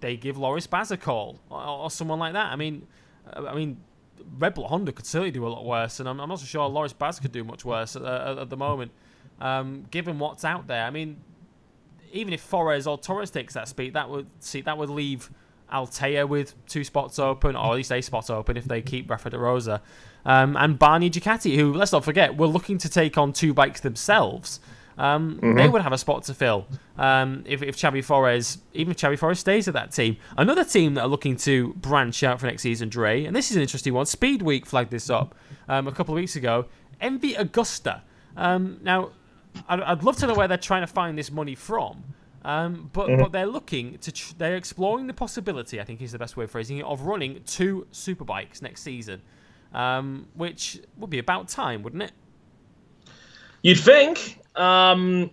they 0.01 0.17
give 0.17 0.37
Loris 0.37 0.67
Baz 0.67 0.91
a 0.91 0.97
call 0.97 1.39
or, 1.49 1.63
or 1.63 1.91
someone 1.91 2.19
like 2.19 2.33
that. 2.33 2.51
I 2.51 2.55
mean, 2.55 2.87
uh, 3.31 3.45
I 3.47 3.55
mean. 3.55 3.77
Red 4.37 4.53
Bull 4.53 4.67
Honda 4.67 4.91
could 4.91 5.07
certainly 5.07 5.31
do 5.31 5.47
a 5.47 5.49
lot 5.49 5.65
worse, 5.65 5.99
and 5.99 6.07
I'm, 6.07 6.19
I'm 6.19 6.29
not 6.29 6.39
so 6.39 6.45
sure 6.45 6.67
Loris 6.67 6.93
Baz 6.93 7.19
could 7.19 7.31
do 7.31 7.43
much 7.43 7.65
worse 7.65 7.95
at, 7.95 8.03
at, 8.03 8.37
at 8.37 8.49
the 8.51 8.55
moment 8.55 8.91
um, 9.41 9.85
given 9.91 10.19
what's 10.19 10.45
out 10.45 10.67
there. 10.67 10.85
I 10.85 10.89
mean, 10.89 11.17
even 12.13 12.33
if 12.33 12.49
Forés 12.49 12.89
or 12.89 12.97
Torres 12.97 13.31
takes 13.31 13.53
that 13.55 13.67
speed, 13.67 13.93
that 13.93 14.09
would 14.09 14.27
see 14.39 14.61
that 14.61 14.77
would 14.77 14.89
leave 14.89 15.29
Althea 15.71 16.27
with 16.27 16.53
two 16.67 16.83
spots 16.83 17.19
open, 17.19 17.55
or 17.55 17.71
at 17.71 17.75
least 17.75 17.91
a 17.91 18.01
spot 18.01 18.29
open 18.29 18.57
if 18.57 18.65
they 18.65 18.81
keep 18.81 19.09
Rafa 19.09 19.29
de 19.29 19.39
Rosa. 19.39 19.81
Um, 20.25 20.55
and 20.55 20.77
Barni 20.77 21.09
Ducati, 21.09 21.55
who 21.55 21.73
let's 21.73 21.91
not 21.91 22.05
forget, 22.05 22.37
were 22.37 22.47
looking 22.47 22.77
to 22.79 22.89
take 22.89 23.17
on 23.17 23.33
two 23.33 23.53
bikes 23.53 23.81
themselves. 23.81 24.59
Um, 24.97 25.37
mm-hmm. 25.37 25.57
They 25.57 25.67
would 25.67 25.81
have 25.81 25.93
a 25.93 25.97
spot 25.97 26.23
to 26.23 26.33
fill 26.33 26.67
um, 26.97 27.43
if, 27.47 27.63
if 27.63 27.77
Xavi 27.77 28.05
Forés, 28.05 28.59
even 28.73 28.91
if 28.91 28.97
Xavi 28.97 29.17
Forés 29.17 29.37
stays 29.37 29.67
at 29.67 29.73
that 29.73 29.91
team. 29.91 30.17
Another 30.37 30.63
team 30.63 30.93
that 30.93 31.01
are 31.01 31.07
looking 31.07 31.37
to 31.37 31.73
branch 31.75 32.23
out 32.23 32.39
for 32.39 32.45
next 32.45 32.61
season, 32.61 32.89
Dre, 32.89 33.25
and 33.25 33.35
this 33.35 33.49
is 33.49 33.55
an 33.55 33.63
interesting 33.63 33.93
one. 33.93 34.05
Speed 34.05 34.41
Week 34.41 34.65
flagged 34.65 34.91
this 34.91 35.09
up 35.09 35.33
um, 35.67 35.87
a 35.87 35.91
couple 35.91 36.13
of 36.13 36.19
weeks 36.19 36.35
ago. 36.35 36.65
MV 37.01 37.35
Agusta. 37.35 38.01
Um, 38.37 38.79
now, 38.83 39.11
I'd, 39.67 39.81
I'd 39.81 40.03
love 40.03 40.17
to 40.17 40.27
know 40.27 40.33
where 40.33 40.47
they're 40.47 40.57
trying 40.57 40.81
to 40.81 40.87
find 40.87 41.17
this 41.17 41.31
money 41.31 41.55
from. 41.55 42.03
Um, 42.43 42.89
but 42.91 43.07
mm-hmm. 43.07 43.21
but 43.21 43.31
they're 43.31 43.45
looking 43.45 43.99
to 43.99 44.11
tr- 44.11 44.33
they're 44.37 44.55
exploring 44.55 45.05
the 45.05 45.13
possibility 45.13 45.79
I 45.79 45.83
think 45.83 46.01
is 46.01 46.11
the 46.11 46.17
best 46.17 46.35
way 46.35 46.45
of 46.45 46.51
phrasing 46.51 46.79
it 46.79 46.85
of 46.85 47.01
running 47.01 47.39
two 47.45 47.85
superbikes 47.93 48.63
next 48.63 48.81
season, 48.81 49.21
um, 49.73 50.27
which 50.33 50.79
would 50.97 51.11
be 51.11 51.19
about 51.19 51.49
time, 51.49 51.83
wouldn't 51.83 52.01
it? 52.01 52.11
You'd 53.61 53.79
think. 53.79 54.39
Um, 54.55 55.29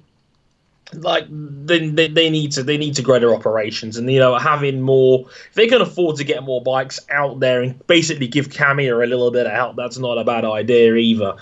like 0.95 1.27
they, 1.31 1.89
they, 1.89 2.09
they 2.09 2.31
need 2.31 2.53
to 2.53 2.63
they 2.63 2.79
need 2.79 2.95
to 2.97 3.03
grow 3.03 3.19
their 3.19 3.35
operations 3.35 3.99
and 3.99 4.11
you 4.11 4.19
know 4.19 4.37
having 4.37 4.81
more 4.81 5.27
if 5.49 5.55
they 5.55 5.67
can 5.67 5.83
afford 5.83 6.17
to 6.17 6.25
get 6.25 6.43
more 6.43 6.63
bikes 6.63 6.99
out 7.11 7.41
there 7.41 7.61
and 7.61 7.87
basically 7.87 8.27
give 8.27 8.49
Camier 8.49 9.05
a 9.05 9.07
little 9.07 9.31
bit 9.31 9.47
of 9.47 9.53
help 9.53 9.77
that's 9.77 9.99
not 9.99 10.19
a 10.19 10.25
bad 10.25 10.45
idea 10.45 10.95
either. 10.95 11.37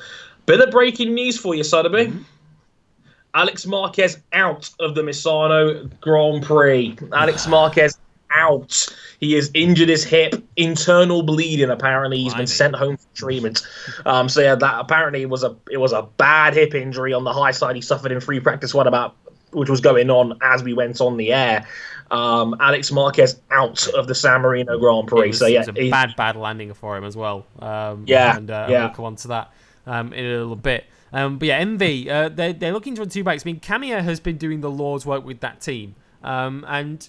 Bit 0.46 0.60
of 0.60 0.70
breaking 0.70 1.14
news 1.14 1.38
for 1.38 1.54
you, 1.54 1.64
Sotheby. 1.64 2.06
Mm-hmm. 2.06 2.22
Alex 3.36 3.66
Marquez 3.66 4.18
out 4.32 4.72
of 4.80 4.94
the 4.94 5.02
Misano 5.02 5.90
Grand 6.00 6.42
Prix. 6.42 6.96
Alex 7.12 7.46
Marquez 7.48 7.98
out. 8.34 8.88
He 9.20 9.34
has 9.34 9.50
injured 9.54 9.88
his 9.88 10.04
hip, 10.04 10.34
internal 10.56 11.22
bleeding. 11.22 11.70
Apparently, 11.70 12.18
he's 12.18 12.34
been 12.34 12.46
sent 12.46 12.74
home 12.74 12.96
for 12.96 13.06
treatment. 13.14 13.66
Um, 14.04 14.28
so 14.28 14.40
yeah, 14.40 14.54
that 14.54 14.80
apparently 14.80 15.24
was 15.26 15.44
a 15.44 15.54
it 15.70 15.76
was 15.76 15.92
a 15.92 16.02
bad 16.16 16.54
hip 16.54 16.74
injury 16.74 17.12
on 17.12 17.24
the 17.24 17.32
high 17.32 17.50
side. 17.50 17.76
He 17.76 17.82
suffered 17.82 18.10
in 18.10 18.20
free 18.20 18.40
practice. 18.40 18.74
What 18.74 18.86
about 18.86 19.14
which 19.52 19.70
was 19.70 19.80
going 19.80 20.10
on 20.10 20.38
as 20.42 20.62
we 20.62 20.72
went 20.72 21.00
on 21.00 21.16
the 21.16 21.32
air? 21.32 21.66
Um, 22.10 22.56
Alex 22.60 22.92
Marquez 22.92 23.40
out 23.50 23.86
of 23.88 24.06
the 24.06 24.14
San 24.14 24.42
Marino 24.42 24.78
Grand 24.78 25.08
Prix. 25.08 25.28
Was, 25.28 25.38
so 25.38 25.46
yeah, 25.46 25.62
it 25.62 25.68
was 25.68 25.76
a 25.76 25.90
bad 25.90 26.14
bad 26.16 26.36
landing 26.36 26.72
for 26.72 26.96
him 26.96 27.04
as 27.04 27.16
well. 27.16 27.46
Um, 27.58 28.04
yeah, 28.06 28.36
and 28.36 28.50
uh, 28.50 28.66
yeah. 28.68 28.86
we'll 28.86 28.94
come 28.94 29.04
on 29.04 29.16
to 29.16 29.28
that 29.28 29.52
um, 29.86 30.12
in 30.12 30.24
a 30.24 30.38
little 30.38 30.56
bit. 30.56 30.84
Um, 31.12 31.38
but 31.38 31.48
yeah, 31.48 31.62
MV, 31.62 32.08
uh, 32.08 32.28
they're, 32.28 32.52
they're 32.52 32.72
looking 32.72 32.94
to 32.96 33.02
run 33.02 33.08
two 33.08 33.24
bikes. 33.24 33.44
I 33.44 33.46
mean, 33.46 33.60
Camier 33.60 34.02
has 34.02 34.20
been 34.20 34.36
doing 34.36 34.60
the 34.60 34.70
Lord's 34.70 35.06
work 35.06 35.24
with 35.24 35.40
that 35.40 35.60
team. 35.60 35.94
Um, 36.22 36.64
and 36.68 37.08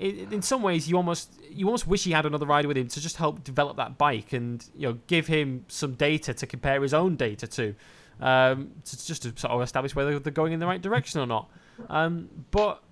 in 0.00 0.42
some 0.42 0.62
ways, 0.62 0.88
you 0.88 0.96
almost 0.96 1.32
you 1.50 1.66
almost 1.66 1.86
wish 1.86 2.04
he 2.04 2.12
had 2.12 2.26
another 2.26 2.46
rider 2.46 2.68
with 2.68 2.76
him 2.76 2.88
to 2.88 3.00
just 3.00 3.16
help 3.16 3.42
develop 3.44 3.76
that 3.76 3.98
bike 3.98 4.32
and 4.32 4.64
you 4.76 4.88
know 4.88 4.98
give 5.06 5.26
him 5.26 5.64
some 5.68 5.94
data 5.94 6.34
to 6.34 6.46
compare 6.46 6.82
his 6.82 6.94
own 6.94 7.16
data 7.16 7.46
to, 7.46 7.74
um, 8.20 8.70
to 8.84 9.06
just 9.06 9.22
to 9.22 9.32
sort 9.36 9.52
of 9.52 9.62
establish 9.62 9.94
whether 9.94 10.18
they're 10.18 10.32
going 10.32 10.52
in 10.52 10.60
the 10.60 10.66
right 10.66 10.82
direction 10.82 11.20
or 11.20 11.26
not. 11.26 11.50
Um, 11.88 12.28
but 12.50 12.82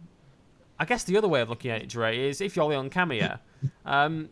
I 0.79 0.85
guess 0.85 1.05
the 1.05 1.17
other 1.17 1.29
way 1.29 1.41
of 1.41 1.49
looking 1.49 1.71
at 1.71 1.83
it, 1.83 1.89
Dre, 1.89 2.29
is 2.29 2.41
if 2.41 2.57
you're 2.57 2.67
Leon 2.67 2.91
Camier, 2.91 3.39
um, 3.87 4.29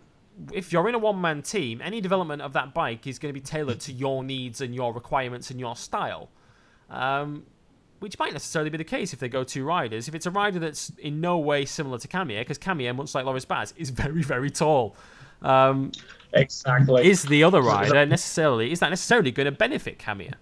if 0.52 0.72
you're 0.72 0.88
in 0.88 0.94
a 0.94 0.98
one 0.98 1.20
man 1.20 1.42
team, 1.42 1.80
any 1.82 2.00
development 2.00 2.42
of 2.42 2.52
that 2.54 2.74
bike 2.74 3.06
is 3.06 3.18
going 3.18 3.32
to 3.32 3.38
be 3.38 3.44
tailored 3.44 3.80
to 3.80 3.92
your 3.92 4.24
needs 4.24 4.60
and 4.60 4.74
your 4.74 4.92
requirements 4.92 5.50
and 5.50 5.60
your 5.60 5.76
style. 5.76 6.28
Um, 6.90 7.44
which 8.00 8.18
might 8.18 8.32
necessarily 8.32 8.68
be 8.68 8.76
the 8.76 8.84
case 8.84 9.14
if 9.14 9.18
they 9.18 9.28
go 9.28 9.44
two 9.44 9.64
riders. 9.64 10.08
If 10.08 10.14
it's 10.14 10.26
a 10.26 10.30
rider 10.30 10.58
that's 10.58 10.90
in 10.98 11.20
no 11.20 11.38
way 11.38 11.64
similar 11.64 11.98
to 11.98 12.08
Camier, 12.08 12.40
because 12.40 12.58
Camier, 12.58 12.94
much 12.94 13.14
like 13.14 13.24
Loris 13.24 13.46
Baz, 13.46 13.72
is 13.78 13.90
very, 13.90 14.22
very 14.22 14.50
tall. 14.50 14.96
Um, 15.40 15.92
exactly. 16.32 17.08
Is 17.08 17.22
the 17.22 17.44
other 17.44 17.62
rider 17.62 18.04
necessarily, 18.04 18.72
is 18.72 18.80
that 18.80 18.90
necessarily 18.90 19.30
going 19.30 19.46
to 19.46 19.52
benefit 19.52 19.98
Camier? 19.98 20.34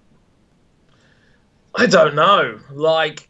I 1.74 1.86
don't 1.86 2.14
know. 2.14 2.58
Like, 2.70 3.28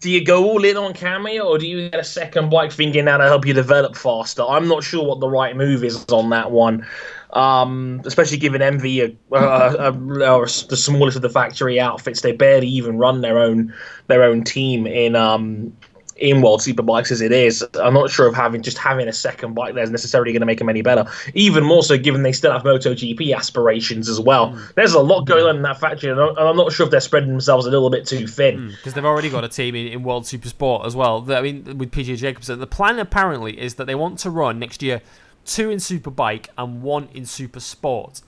do 0.00 0.10
you 0.10 0.24
go 0.24 0.44
all 0.44 0.64
in 0.64 0.76
on 0.76 0.94
Camier 0.94 1.44
or 1.44 1.58
do 1.58 1.66
you 1.66 1.90
get 1.90 2.00
a 2.00 2.04
second 2.04 2.50
bike 2.50 2.72
thinking 2.72 3.04
that 3.04 3.18
to 3.18 3.24
help 3.24 3.46
you 3.46 3.52
develop 3.52 3.96
faster? 3.96 4.42
I'm 4.42 4.66
not 4.66 4.82
sure 4.82 5.04
what 5.04 5.20
the 5.20 5.28
right 5.28 5.56
move 5.56 5.84
is 5.84 6.04
on 6.06 6.30
that 6.30 6.50
one 6.50 6.86
um, 7.34 8.00
especially 8.04 8.38
given 8.38 8.62
uh, 8.62 9.36
uh, 9.36 9.90
the 9.90 10.76
smallest 10.76 11.16
of 11.16 11.22
the 11.22 11.28
factory 11.28 11.80
outfits. 11.80 12.20
They 12.20 12.32
barely 12.32 12.68
even 12.68 12.96
run 12.96 13.20
their 13.20 13.38
own 13.38 13.74
their 14.06 14.22
own 14.22 14.44
team 14.44 14.86
in 14.86 15.16
um, 15.16 15.76
in 16.16 16.42
World 16.42 16.60
Superbikes 16.60 17.10
as 17.10 17.20
it 17.20 17.32
is. 17.32 17.64
I'm 17.74 17.94
not 17.94 18.10
sure 18.10 18.28
if 18.28 18.34
having 18.34 18.62
just 18.62 18.78
having 18.78 19.08
a 19.08 19.12
second 19.12 19.54
bike 19.54 19.74
there 19.74 19.82
is 19.82 19.90
necessarily 19.90 20.32
going 20.32 20.40
to 20.40 20.46
make 20.46 20.58
them 20.58 20.68
any 20.68 20.82
better. 20.82 21.06
Even 21.34 21.64
more 21.64 21.82
so, 21.82 21.98
given 21.98 22.22
they 22.22 22.32
still 22.32 22.52
have 22.52 22.62
MotoGP 22.62 23.36
aspirations 23.36 24.08
as 24.08 24.20
well. 24.20 24.52
Mm. 24.52 24.74
There's 24.74 24.94
a 24.94 25.00
lot 25.00 25.26
going 25.26 25.44
on 25.44 25.56
in 25.56 25.62
that 25.62 25.80
factory, 25.80 26.10
and 26.10 26.20
I'm 26.20 26.56
not 26.56 26.72
sure 26.72 26.84
if 26.86 26.90
they're 26.90 27.00
spreading 27.00 27.30
themselves 27.30 27.66
a 27.66 27.70
little 27.70 27.90
bit 27.90 28.06
too 28.06 28.26
thin. 28.26 28.68
Because 28.68 28.92
mm, 28.92 28.96
they've 28.96 29.04
already 29.04 29.30
got 29.30 29.44
a 29.44 29.48
team 29.48 29.74
in, 29.74 29.88
in 29.88 30.02
World 30.02 30.24
Supersport 30.24 30.86
as 30.86 30.94
well. 30.94 31.30
I 31.32 31.42
mean, 31.42 31.78
with 31.78 31.90
PJ 31.90 32.16
Jacobsen, 32.18 32.60
the 32.60 32.66
plan 32.66 32.98
apparently 32.98 33.60
is 33.60 33.74
that 33.76 33.86
they 33.86 33.94
want 33.94 34.18
to 34.20 34.30
run 34.30 34.58
next 34.58 34.82
year 34.82 35.02
two 35.44 35.70
in 35.70 35.78
Superbike 35.78 36.48
and 36.56 36.82
one 36.82 37.08
in 37.14 37.26
Super 37.26 37.60
Sport. 37.60 38.22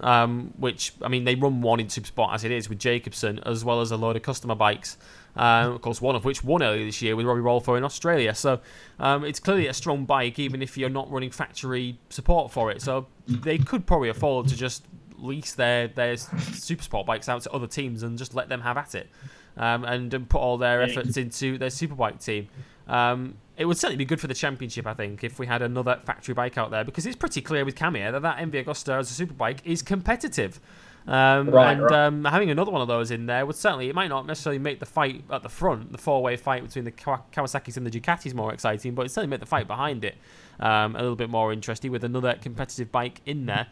Um, 0.00 0.54
which 0.56 0.94
I 1.02 1.08
mean, 1.08 1.24
they 1.24 1.34
run 1.34 1.62
one 1.62 1.80
in 1.80 1.88
Super 1.88 2.06
Sport 2.06 2.30
as 2.32 2.44
it 2.44 2.52
is 2.52 2.68
with 2.68 2.78
Jacobsen, 2.78 3.40
as 3.40 3.64
well 3.64 3.80
as 3.80 3.90
a 3.90 3.96
load 3.96 4.16
of 4.16 4.22
customer 4.22 4.54
bikes. 4.54 4.96
Um, 5.36 5.72
of 5.72 5.80
course, 5.80 6.00
one 6.00 6.16
of 6.16 6.24
which 6.24 6.42
won 6.42 6.62
earlier 6.62 6.84
this 6.84 7.00
year 7.00 7.14
with 7.14 7.26
Robbie 7.26 7.40
Rolfo 7.40 7.76
in 7.76 7.84
Australia. 7.84 8.34
So 8.34 8.60
um, 8.98 9.24
it's 9.24 9.40
clearly 9.40 9.68
a 9.68 9.74
strong 9.74 10.04
bike, 10.04 10.38
even 10.38 10.62
if 10.62 10.76
you're 10.76 10.90
not 10.90 11.10
running 11.10 11.30
factory 11.30 11.98
support 12.08 12.50
for 12.50 12.70
it. 12.70 12.82
So 12.82 13.06
they 13.26 13.58
could 13.58 13.86
probably 13.86 14.08
afford 14.08 14.48
to 14.48 14.56
just 14.56 14.84
lease 15.18 15.52
their 15.52 15.88
their 15.88 16.16
Super 16.16 16.82
Sport 16.82 17.06
bikes 17.06 17.28
out 17.28 17.42
to 17.42 17.50
other 17.52 17.66
teams 17.66 18.02
and 18.02 18.18
just 18.18 18.34
let 18.34 18.48
them 18.48 18.60
have 18.62 18.76
at 18.76 18.94
it, 18.94 19.08
um, 19.56 19.84
and, 19.84 20.12
and, 20.12 20.28
put 20.28 20.38
all 20.38 20.56
their 20.56 20.82
efforts 20.82 21.16
into 21.16 21.58
their 21.58 21.68
Superbike 21.68 22.24
team. 22.24 22.48
Um, 22.88 23.36
it 23.56 23.66
would 23.66 23.76
certainly 23.76 23.98
be 23.98 24.06
good 24.06 24.20
for 24.20 24.26
the 24.26 24.34
championship, 24.34 24.86
I 24.86 24.94
think, 24.94 25.22
if 25.22 25.38
we 25.38 25.46
had 25.46 25.62
another 25.62 26.00
factory 26.04 26.34
bike 26.34 26.56
out 26.56 26.70
there 26.70 26.82
because 26.82 27.06
it's 27.06 27.16
pretty 27.16 27.42
clear 27.42 27.64
with 27.64 27.74
Camier 27.74 28.10
that 28.12 28.22
that 28.22 28.38
MV 28.38 28.64
Agusta 28.64 28.98
as 28.98 29.20
a 29.20 29.26
superbike 29.26 29.58
is 29.64 29.82
competitive. 29.82 30.60
Um, 31.06 31.50
right, 31.50 31.72
and 31.72 31.82
right. 31.82 32.06
Um, 32.06 32.24
having 32.24 32.50
another 32.50 32.70
one 32.70 32.82
of 32.82 32.88
those 32.88 33.10
in 33.10 33.26
there 33.26 33.44
would 33.46 33.56
certainly, 33.56 33.88
it 33.88 33.94
might 33.94 34.08
not 34.08 34.26
necessarily 34.26 34.58
make 34.58 34.80
the 34.80 34.86
fight 34.86 35.24
at 35.30 35.42
the 35.42 35.48
front, 35.48 35.92
the 35.92 35.98
four 35.98 36.22
way 36.22 36.36
fight 36.36 36.62
between 36.62 36.84
the 36.84 36.92
Kawasaki's 36.92 37.76
and 37.76 37.86
the 37.86 37.90
Ducatis 37.90 38.34
more 38.34 38.52
exciting, 38.52 38.94
but 38.94 39.06
it 39.06 39.08
certainly 39.10 39.30
make 39.30 39.40
the 39.40 39.46
fight 39.46 39.66
behind 39.66 40.04
it 40.04 40.16
um, 40.60 40.94
a 40.94 41.00
little 41.00 41.16
bit 41.16 41.30
more 41.30 41.52
interesting 41.52 41.90
with 41.90 42.04
another 42.04 42.34
competitive 42.34 42.92
bike 42.92 43.20
in 43.26 43.46
there. 43.46 43.66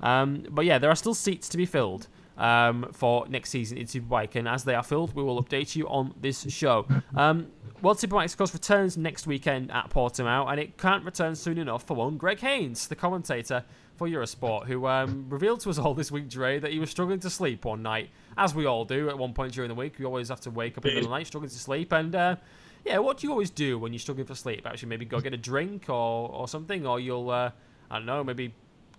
Um, 0.00 0.46
but 0.50 0.64
yeah, 0.64 0.78
there 0.78 0.90
are 0.90 0.96
still 0.96 1.14
seats 1.14 1.48
to 1.50 1.56
be 1.56 1.66
filled 1.66 2.08
um, 2.36 2.90
for 2.92 3.26
next 3.28 3.50
season 3.50 3.78
in 3.78 3.86
Superbike. 3.86 4.34
And 4.34 4.48
as 4.48 4.64
they 4.64 4.74
are 4.74 4.82
filled, 4.82 5.14
we 5.14 5.22
will 5.22 5.42
update 5.42 5.74
you 5.76 5.88
on 5.88 6.14
this 6.20 6.50
show. 6.52 6.86
Um, 7.14 7.48
World 7.82 7.98
Superbikes, 7.98 8.32
of 8.32 8.38
course, 8.38 8.54
returns 8.54 8.96
next 8.96 9.26
weekend 9.26 9.70
at 9.70 9.90
Portimao, 9.90 10.50
and 10.50 10.58
it 10.58 10.78
can't 10.78 11.04
return 11.04 11.34
soon 11.34 11.58
enough 11.58 11.84
for 11.84 11.94
one 11.94 12.16
Greg 12.16 12.40
Haynes, 12.40 12.88
the 12.88 12.96
commentator 12.96 13.64
for 13.96 14.08
Eurosport, 14.08 14.66
who 14.66 14.86
um, 14.86 15.26
revealed 15.28 15.60
to 15.60 15.70
us 15.70 15.78
all 15.78 15.94
this 15.94 16.10
week, 16.10 16.28
Dre, 16.28 16.58
that 16.58 16.72
he 16.72 16.78
was 16.78 16.90
struggling 16.90 17.20
to 17.20 17.30
sleep 17.30 17.64
one 17.64 17.82
night, 17.82 18.10
as 18.36 18.54
we 18.54 18.66
all 18.66 18.84
do 18.84 19.08
at 19.08 19.16
one 19.16 19.32
point 19.32 19.52
during 19.52 19.68
the 19.68 19.74
week. 19.74 19.98
We 19.98 20.04
always 20.04 20.28
have 20.28 20.40
to 20.40 20.50
wake 20.50 20.76
up 20.76 20.84
in 20.84 20.90
the 20.90 20.94
middle 20.96 21.08
of 21.08 21.10
the 21.12 21.18
night 21.18 21.26
struggling 21.26 21.50
to 21.50 21.58
sleep, 21.58 21.92
and 21.92 22.14
uh, 22.14 22.36
yeah, 22.84 22.98
what 22.98 23.18
do 23.18 23.26
you 23.26 23.30
always 23.30 23.50
do 23.50 23.78
when 23.78 23.92
you're 23.92 24.00
struggling 24.00 24.26
for 24.26 24.34
sleep? 24.34 24.66
Actually, 24.66 24.88
maybe 24.88 25.04
go 25.04 25.20
get 25.20 25.32
a 25.32 25.38
drink 25.38 25.88
or, 25.88 26.28
or 26.28 26.48
something, 26.48 26.86
or 26.86 27.00
you'll, 27.00 27.30
uh, 27.30 27.50
I 27.90 27.96
don't 27.96 28.06
know, 28.06 28.22
maybe 28.24 28.54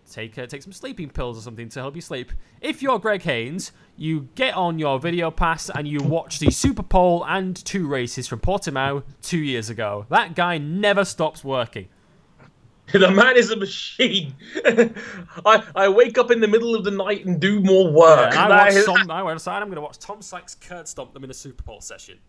take 0.10 0.38
uh, 0.38 0.46
take 0.46 0.62
some 0.62 0.72
sleeping 0.72 1.10
pills 1.10 1.38
or 1.38 1.42
something 1.42 1.70
to 1.70 1.80
help 1.80 1.96
you 1.96 2.02
sleep. 2.02 2.32
If 2.62 2.82
you're 2.82 3.00
Greg 3.00 3.24
Haynes, 3.24 3.72
you 3.98 4.30
get 4.36 4.54
on 4.56 4.80
your 4.80 5.00
video 5.00 5.32
pass 5.32 5.70
and 5.70 5.88
you 5.88 6.00
watch 6.00 6.40
the 6.40 6.52
Super 6.52 6.84
Pole 6.84 7.26
and 7.28 7.56
two 7.56 7.88
races 7.88 8.28
from 8.28 8.40
Portimao 8.40 9.04
two 9.22 9.40
years 9.40 9.70
ago. 9.70 10.06
That 10.10 10.36
guy 10.36 10.58
never 10.58 11.06
stops 11.06 11.44
working. 11.44 11.88
The 12.92 13.12
man 13.12 13.36
is 13.36 13.50
a 13.52 13.56
machine. 13.56 14.36
I, 15.46 15.64
I 15.76 15.90
wake 15.90 16.18
up 16.18 16.30
in 16.30 16.40
the 16.40 16.48
middle 16.48 16.76
of 16.76 16.84
the 16.84 16.92
night 16.92 17.26
and 17.26 17.40
do 17.40 17.60
more 17.60 17.92
work. 17.92 18.34
Yeah, 18.34 18.48
I, 18.48 18.74
watch. 18.74 18.86
Tom, 18.86 19.12
I 19.12 19.24
went 19.24 19.38
aside. 19.38 19.62
I'm 19.62 19.68
going 19.68 19.76
to 19.76 19.82
watch 19.82 19.98
Tom 19.98 20.22
Sykes 20.22 20.56
curd 20.56 20.88
stomp 20.88 21.14
them 21.14 21.24
in 21.24 21.32
a 21.32 21.34
Super 21.34 21.64
Pole 21.64 21.82
session. 21.82 22.20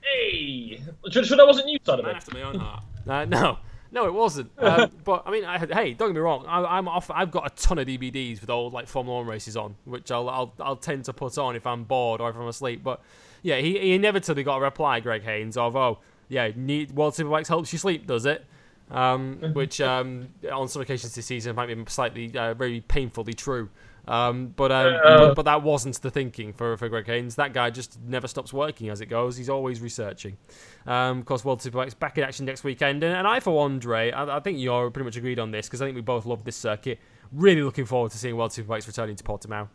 Hey, 0.00 0.80
should, 1.10 1.26
should 1.26 1.38
I 1.38 1.44
wasn't 1.44 1.68
you, 1.68 1.78
son 1.84 2.00
of? 2.00 2.06
After 2.06 2.34
my 2.34 2.42
own 2.42 2.54
heart. 2.58 2.82
Uh, 3.06 3.24
no, 3.26 3.58
no, 3.92 4.06
it 4.06 4.14
wasn't. 4.14 4.50
Um, 4.58 4.90
but 5.04 5.22
I 5.26 5.30
mean, 5.30 5.44
I, 5.44 5.58
hey, 5.58 5.92
don't 5.92 6.08
get 6.08 6.14
me 6.14 6.20
wrong. 6.20 6.46
I, 6.46 6.78
am 6.78 6.88
off. 6.88 7.10
I've 7.10 7.30
got 7.30 7.46
a 7.46 7.54
ton 7.54 7.78
of 7.78 7.86
DVDs 7.86 8.40
with 8.40 8.50
old 8.50 8.72
like 8.72 8.86
Formula 8.86 9.18
One 9.18 9.28
races 9.28 9.56
on, 9.56 9.76
which 9.84 10.10
I'll, 10.10 10.28
I'll 10.28 10.54
I'll 10.60 10.76
tend 10.76 11.04
to 11.06 11.12
put 11.12 11.36
on 11.36 11.56
if 11.56 11.66
I'm 11.66 11.84
bored 11.84 12.20
or 12.20 12.30
if 12.30 12.36
I'm 12.36 12.46
asleep. 12.46 12.82
But 12.82 13.02
yeah, 13.42 13.58
he, 13.58 13.78
he 13.78 13.94
inevitably 13.94 14.44
got 14.44 14.56
a 14.56 14.60
reply, 14.60 15.00
Greg 15.00 15.22
Haynes, 15.24 15.56
of 15.56 15.76
oh 15.76 15.98
yeah, 16.28 16.50
need 16.54 16.92
World 16.92 17.14
Superbikes 17.14 17.48
helps 17.48 17.72
you 17.72 17.78
sleep, 17.78 18.06
does 18.06 18.26
it? 18.26 18.44
Um, 18.90 19.38
which 19.52 19.80
um, 19.80 20.28
on 20.50 20.68
some 20.68 20.80
occasions 20.82 21.14
this 21.14 21.26
season 21.26 21.54
might 21.54 21.66
be 21.66 21.84
slightly 21.88 22.36
uh, 22.36 22.54
very 22.54 22.80
painfully 22.80 23.34
true. 23.34 23.68
Um, 24.08 24.54
but, 24.56 24.72
um, 24.72 24.94
uh, 25.04 25.18
but, 25.18 25.34
but 25.34 25.44
that 25.44 25.62
wasn't 25.62 26.00
the 26.00 26.10
thinking 26.10 26.54
for 26.54 26.76
for 26.78 26.88
Greg 26.88 27.06
Haynes. 27.06 27.34
That 27.34 27.52
guy 27.52 27.68
just 27.68 28.00
never 28.00 28.26
stops 28.26 28.54
working 28.54 28.88
as 28.88 29.02
it 29.02 29.06
goes. 29.06 29.36
He's 29.36 29.50
always 29.50 29.82
researching. 29.82 30.38
Um, 30.86 31.18
of 31.18 31.26
course, 31.26 31.44
World 31.44 31.60
Superbikes 31.60 31.96
back 31.98 32.16
in 32.16 32.24
action 32.24 32.46
next 32.46 32.64
weekend, 32.64 33.04
and, 33.04 33.14
and 33.14 33.26
I 33.28 33.40
for 33.40 33.54
one, 33.54 33.78
Dre, 33.78 34.10
I, 34.10 34.38
I 34.38 34.40
think 34.40 34.58
you're 34.58 34.90
pretty 34.90 35.04
much 35.04 35.16
agreed 35.16 35.38
on 35.38 35.50
this 35.50 35.66
because 35.66 35.82
I 35.82 35.84
think 35.84 35.94
we 35.94 36.00
both 36.00 36.24
love 36.24 36.44
this 36.44 36.56
circuit. 36.56 36.98
Really 37.32 37.62
looking 37.62 37.84
forward 37.84 38.10
to 38.12 38.18
seeing 38.18 38.34
World 38.34 38.52
Superbikes 38.52 38.86
returning 38.86 39.16
to 39.16 39.24
Portimao. 39.24 39.68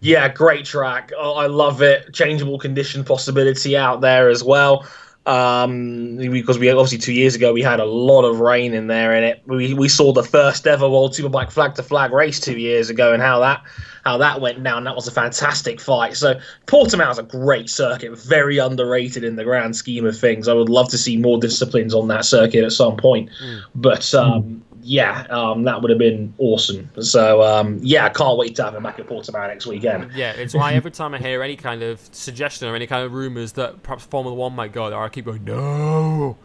Yeah, 0.00 0.28
great 0.28 0.66
track. 0.66 1.12
Oh, 1.16 1.32
I 1.32 1.46
love 1.46 1.80
it. 1.80 2.12
Changeable 2.12 2.58
condition 2.58 3.02
possibility 3.02 3.74
out 3.74 4.02
there 4.02 4.28
as 4.28 4.44
well 4.44 4.86
um, 5.26 6.16
because 6.16 6.58
we 6.58 6.70
obviously 6.70 6.98
two 6.98 7.12
years 7.12 7.34
ago 7.34 7.52
we 7.52 7.62
had 7.62 7.80
a 7.80 7.84
lot 7.84 8.24
of 8.24 8.40
rain 8.40 8.74
in 8.74 8.88
there, 8.88 9.14
and 9.14 9.24
it 9.24 9.42
we, 9.46 9.72
we 9.72 9.88
saw 9.88 10.12
the 10.12 10.22
first 10.22 10.66
ever 10.66 10.88
World 10.88 11.12
Superbike 11.12 11.50
flag 11.50 11.74
to 11.76 11.82
flag 11.82 12.12
race 12.12 12.38
two 12.38 12.58
years 12.58 12.90
ago, 12.90 13.12
and 13.12 13.22
how 13.22 13.40
that 13.40 13.62
how 14.04 14.18
that 14.18 14.40
went 14.40 14.62
down. 14.62 14.84
That 14.84 14.94
was 14.94 15.08
a 15.08 15.10
fantastic 15.10 15.80
fight. 15.80 16.16
So 16.16 16.38
Portimao 16.66 17.10
is 17.10 17.18
a 17.18 17.22
great 17.22 17.70
circuit, 17.70 18.18
very 18.18 18.58
underrated 18.58 19.24
in 19.24 19.36
the 19.36 19.44
grand 19.44 19.76
scheme 19.76 20.04
of 20.04 20.18
things. 20.18 20.46
I 20.46 20.52
would 20.52 20.68
love 20.68 20.90
to 20.90 20.98
see 20.98 21.16
more 21.16 21.38
disciplines 21.38 21.94
on 21.94 22.08
that 22.08 22.26
circuit 22.26 22.62
at 22.62 22.72
some 22.72 22.96
point, 22.98 23.30
mm. 23.42 23.62
but 23.74 24.14
um, 24.14 24.62
yeah, 24.84 25.22
um, 25.30 25.62
that 25.62 25.80
would 25.80 25.88
have 25.88 25.98
been 25.98 26.34
awesome. 26.36 26.90
So 27.00 27.42
um, 27.42 27.78
yeah, 27.80 28.04
I 28.04 28.10
can't 28.10 28.36
wait 28.36 28.54
to 28.56 28.64
have 28.64 28.74
him 28.74 28.82
back 28.82 28.98
at 28.98 29.06
Portimao 29.06 29.48
next 29.48 29.66
weekend. 29.66 30.12
Yeah, 30.14 30.32
it's 30.32 30.54
why 30.54 30.74
every 30.74 30.90
time 30.90 31.14
I 31.14 31.18
hear 31.18 31.42
any 31.42 31.56
kind 31.56 31.82
of 31.82 32.00
suggestion 32.12 32.68
or 32.68 32.76
any 32.76 32.86
kind 32.86 33.04
of 33.04 33.14
rumours 33.14 33.52
that 33.52 33.82
perhaps 33.82 34.04
Formula 34.04 34.34
One 34.34 34.54
might 34.54 34.72
go 34.72 34.90
there, 34.90 34.98
I 35.00 35.08
keep 35.08 35.24
going 35.24 35.44
no, 35.44 36.36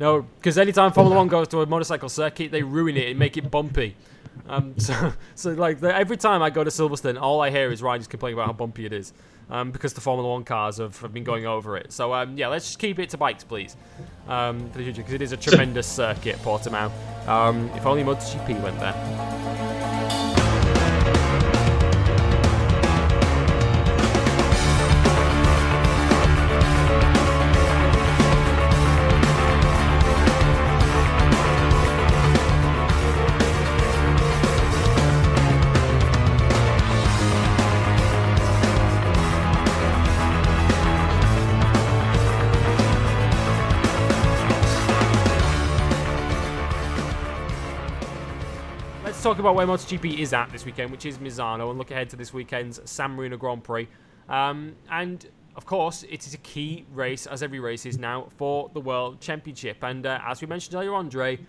no, 0.00 0.22
because 0.22 0.56
anytime 0.56 0.92
Formula 0.92 1.14
One 1.14 1.28
goes 1.28 1.48
to 1.48 1.60
a 1.60 1.66
motorcycle 1.66 2.08
circuit, 2.08 2.50
they 2.50 2.62
ruin 2.62 2.96
it 2.96 3.10
and 3.10 3.18
make 3.18 3.36
it 3.36 3.50
bumpy. 3.50 3.96
Um, 4.48 4.74
so, 4.78 5.12
so 5.34 5.50
like 5.50 5.80
the, 5.80 5.94
every 5.94 6.16
time 6.16 6.42
I 6.42 6.48
go 6.48 6.64
to 6.64 6.70
Silverstone, 6.70 7.20
all 7.20 7.42
I 7.42 7.50
hear 7.50 7.70
is 7.70 7.82
riders 7.82 8.06
complaining 8.06 8.38
about 8.38 8.46
how 8.46 8.54
bumpy 8.54 8.86
it 8.86 8.94
is 8.94 9.12
um, 9.50 9.70
because 9.70 9.92
the 9.92 10.00
Formula 10.00 10.28
One 10.28 10.44
cars 10.44 10.78
have, 10.78 10.98
have 11.00 11.12
been 11.12 11.24
going 11.24 11.46
over 11.46 11.76
it. 11.76 11.92
So 11.92 12.12
um, 12.14 12.36
yeah, 12.36 12.48
let's 12.48 12.66
just 12.66 12.78
keep 12.78 12.98
it 12.98 13.10
to 13.10 13.18
bikes, 13.18 13.44
please, 13.44 13.76
um, 14.28 14.70
for 14.70 14.78
the 14.78 14.84
future, 14.84 15.02
because 15.02 15.14
it 15.14 15.22
is 15.22 15.32
a 15.32 15.36
tremendous 15.36 15.86
circuit, 15.86 16.36
Portimao. 16.36 16.90
Um, 17.28 17.70
if 17.70 17.86
only 17.86 18.02
MotoGP 18.02 18.62
went 18.62 18.78
there. 18.80 20.23
Talk 49.34 49.40
about 49.40 49.56
where 49.56 49.66
MotoGP 49.66 50.20
is 50.20 50.32
at 50.32 50.52
this 50.52 50.64
weekend, 50.64 50.92
which 50.92 51.04
is 51.04 51.18
Misano, 51.18 51.68
and 51.68 51.76
look 51.76 51.90
ahead 51.90 52.08
to 52.10 52.14
this 52.14 52.32
weekend's 52.32 52.80
San 52.84 53.16
Marino 53.16 53.36
Grand 53.36 53.64
Prix. 53.64 53.88
Um, 54.28 54.76
and 54.88 55.26
of 55.56 55.66
course, 55.66 56.04
it 56.04 56.24
is 56.24 56.34
a 56.34 56.38
key 56.38 56.86
race, 56.92 57.26
as 57.26 57.42
every 57.42 57.58
race 57.58 57.84
is 57.84 57.98
now, 57.98 58.28
for 58.36 58.70
the 58.74 58.80
World 58.80 59.20
Championship. 59.20 59.82
And 59.82 60.06
uh, 60.06 60.20
as 60.24 60.40
we 60.40 60.46
mentioned 60.46 60.76
earlier, 60.76 60.94
Andre, 60.94 61.40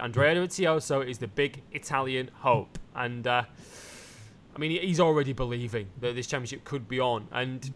Andrea 0.00 0.34
Dovizioso 0.34 1.06
is 1.06 1.18
the 1.18 1.28
big 1.28 1.60
Italian 1.72 2.30
hope. 2.32 2.78
And 2.94 3.26
uh, 3.26 3.42
I 4.54 4.58
mean, 4.58 4.70
he's 4.70 4.98
already 4.98 5.34
believing 5.34 5.88
that 6.00 6.14
this 6.14 6.26
championship 6.26 6.64
could 6.64 6.88
be 6.88 7.00
on. 7.00 7.28
And 7.32 7.70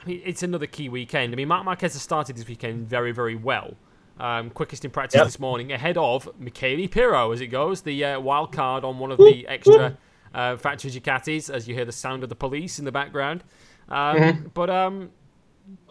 I 0.00 0.04
mean, 0.04 0.20
it's 0.22 0.42
another 0.42 0.66
key 0.66 0.90
weekend. 0.90 1.32
I 1.32 1.36
mean, 1.36 1.48
Marc 1.48 1.64
Marquez 1.64 1.94
has 1.94 2.02
started 2.02 2.36
this 2.36 2.46
weekend 2.46 2.90
very, 2.90 3.12
very 3.12 3.36
well. 3.36 3.74
Um, 4.20 4.50
quickest 4.50 4.84
in 4.84 4.90
practice 4.90 5.16
yep. 5.16 5.26
this 5.26 5.40
morning, 5.40 5.72
ahead 5.72 5.96
of 5.96 6.28
Michele 6.38 6.86
Pirro 6.86 7.32
as 7.32 7.40
it 7.40 7.48
goes, 7.48 7.82
the 7.82 8.04
uh, 8.04 8.20
wild 8.20 8.52
card 8.52 8.84
on 8.84 8.98
one 8.98 9.10
of 9.10 9.18
the 9.18 9.48
extra 9.48 9.96
uh, 10.34 10.56
factory 10.56 10.90
Ducatis, 10.90 11.52
as 11.52 11.66
you 11.66 11.74
hear 11.74 11.84
the 11.84 11.92
sound 11.92 12.22
of 12.22 12.28
the 12.28 12.36
police 12.36 12.78
in 12.78 12.84
the 12.84 12.92
background. 12.92 13.42
Um, 13.88 14.16
mm-hmm. 14.16 14.48
But 14.54 14.70
um, 14.70 15.10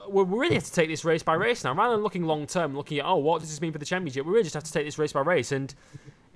we 0.09 0.23
really 0.23 0.55
have 0.55 0.63
to 0.63 0.71
take 0.71 0.87
this 0.87 1.03
race 1.03 1.23
by 1.23 1.33
race 1.33 1.63
now. 1.63 1.73
Rather 1.73 1.95
than 1.95 2.03
looking 2.03 2.23
long 2.23 2.47
term, 2.47 2.75
looking 2.75 2.99
at, 2.99 3.05
oh, 3.05 3.17
what 3.17 3.41
does 3.41 3.49
this 3.49 3.59
mean 3.59 3.73
for 3.73 3.79
the 3.79 3.85
championship? 3.85 4.25
We 4.25 4.31
really 4.31 4.43
just 4.43 4.55
have 4.55 4.63
to 4.63 4.71
take 4.71 4.85
this 4.85 4.97
race 4.97 5.13
by 5.13 5.21
race. 5.21 5.51
And 5.51 5.73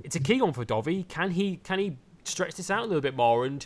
it's 0.04 0.16
a 0.16 0.20
key 0.20 0.42
one 0.42 0.54
for 0.54 0.66
Dovi. 0.66 1.08
Can 1.08 1.32
he, 1.32 1.58
can 1.58 1.80
he 1.80 1.98
stretch 2.24 2.56
this 2.56 2.70
out 2.70 2.84
a 2.84 2.86
little 2.88 3.02
bit 3.02 3.16
more 3.16 3.46
and 3.46 3.66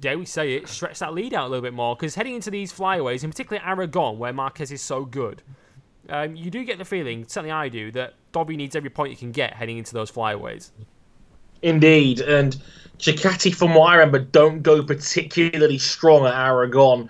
dare 0.00 0.18
we 0.18 0.26
say 0.26 0.54
it, 0.54 0.68
stretch 0.68 0.98
that 0.98 1.14
lead 1.14 1.32
out 1.32 1.46
a 1.46 1.48
little 1.48 1.62
bit 1.62 1.72
more. 1.72 1.96
Because 1.96 2.14
heading 2.14 2.34
into 2.34 2.50
these 2.50 2.72
flyaways, 2.72 3.24
in 3.24 3.30
particular 3.30 3.62
Aragon, 3.64 4.18
where 4.18 4.32
Marquez 4.32 4.70
is 4.70 4.82
so 4.82 5.04
good, 5.04 5.42
um, 6.08 6.36
you 6.36 6.50
do 6.50 6.64
get 6.64 6.78
the 6.78 6.84
feeling, 6.84 7.26
certainly 7.26 7.50
I 7.50 7.68
do, 7.68 7.90
that 7.92 8.14
Dovi 8.32 8.56
needs 8.56 8.76
every 8.76 8.90
point 8.90 9.10
he 9.10 9.16
can 9.16 9.32
get 9.32 9.54
heading 9.54 9.78
into 9.78 9.94
those 9.94 10.10
flyaways. 10.10 10.72
Indeed, 11.62 12.20
and 12.20 12.56
Ducati, 12.98 13.54
from 13.54 13.74
what 13.74 13.92
I 13.92 13.96
remember, 13.96 14.18
don't 14.20 14.62
go 14.62 14.82
particularly 14.82 15.78
strong 15.78 16.26
at 16.26 16.34
Aragon. 16.34 17.08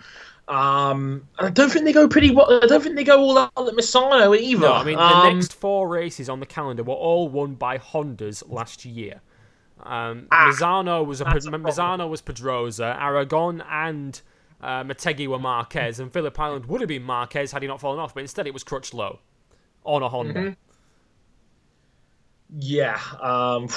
Um, 0.48 1.26
I 1.38 1.50
don't 1.50 1.70
think 1.70 1.84
they 1.84 1.92
go 1.92 2.06
pretty 2.06 2.30
well. 2.30 2.60
I 2.62 2.66
don't 2.66 2.80
think 2.80 2.94
they 2.94 3.04
go 3.04 3.18
all 3.18 3.36
out 3.36 3.50
at 3.56 3.74
Misano 3.74 4.38
either. 4.38 4.60
No, 4.60 4.72
I 4.74 4.84
mean 4.84 4.98
um, 4.98 5.10
the 5.10 5.32
next 5.32 5.54
four 5.54 5.88
races 5.88 6.28
on 6.28 6.38
the 6.38 6.46
calendar 6.46 6.84
were 6.84 6.94
all 6.94 7.28
won 7.28 7.54
by 7.54 7.78
Hondas 7.78 8.44
last 8.48 8.84
year. 8.84 9.20
Um, 9.82 10.28
ah, 10.30 10.48
Misano 10.48 11.04
was 11.04 11.20
a, 11.20 11.24
Misano 11.24 12.08
was 12.08 12.22
Pedrosa, 12.22 12.96
Aragon 12.98 13.62
and 13.68 14.20
uh, 14.66 14.82
Motegi 14.82 15.28
were 15.28 15.38
Marquez, 15.38 16.00
and 16.00 16.12
Phillip 16.12 16.38
Island 16.38 16.66
would 16.66 16.80
have 16.80 16.88
been 16.88 17.04
Marquez 17.04 17.52
had 17.52 17.62
he 17.62 17.68
not 17.68 17.80
fallen 17.80 18.00
off, 18.00 18.14
but 18.14 18.20
instead 18.20 18.48
it 18.48 18.52
was 18.52 18.64
Crutchlow 18.64 19.18
on 19.84 20.02
a 20.02 20.08
Honda. 20.08 20.34
Mm-hmm. 20.34 20.52
Yeah, 22.58 23.00
um, 23.20 23.68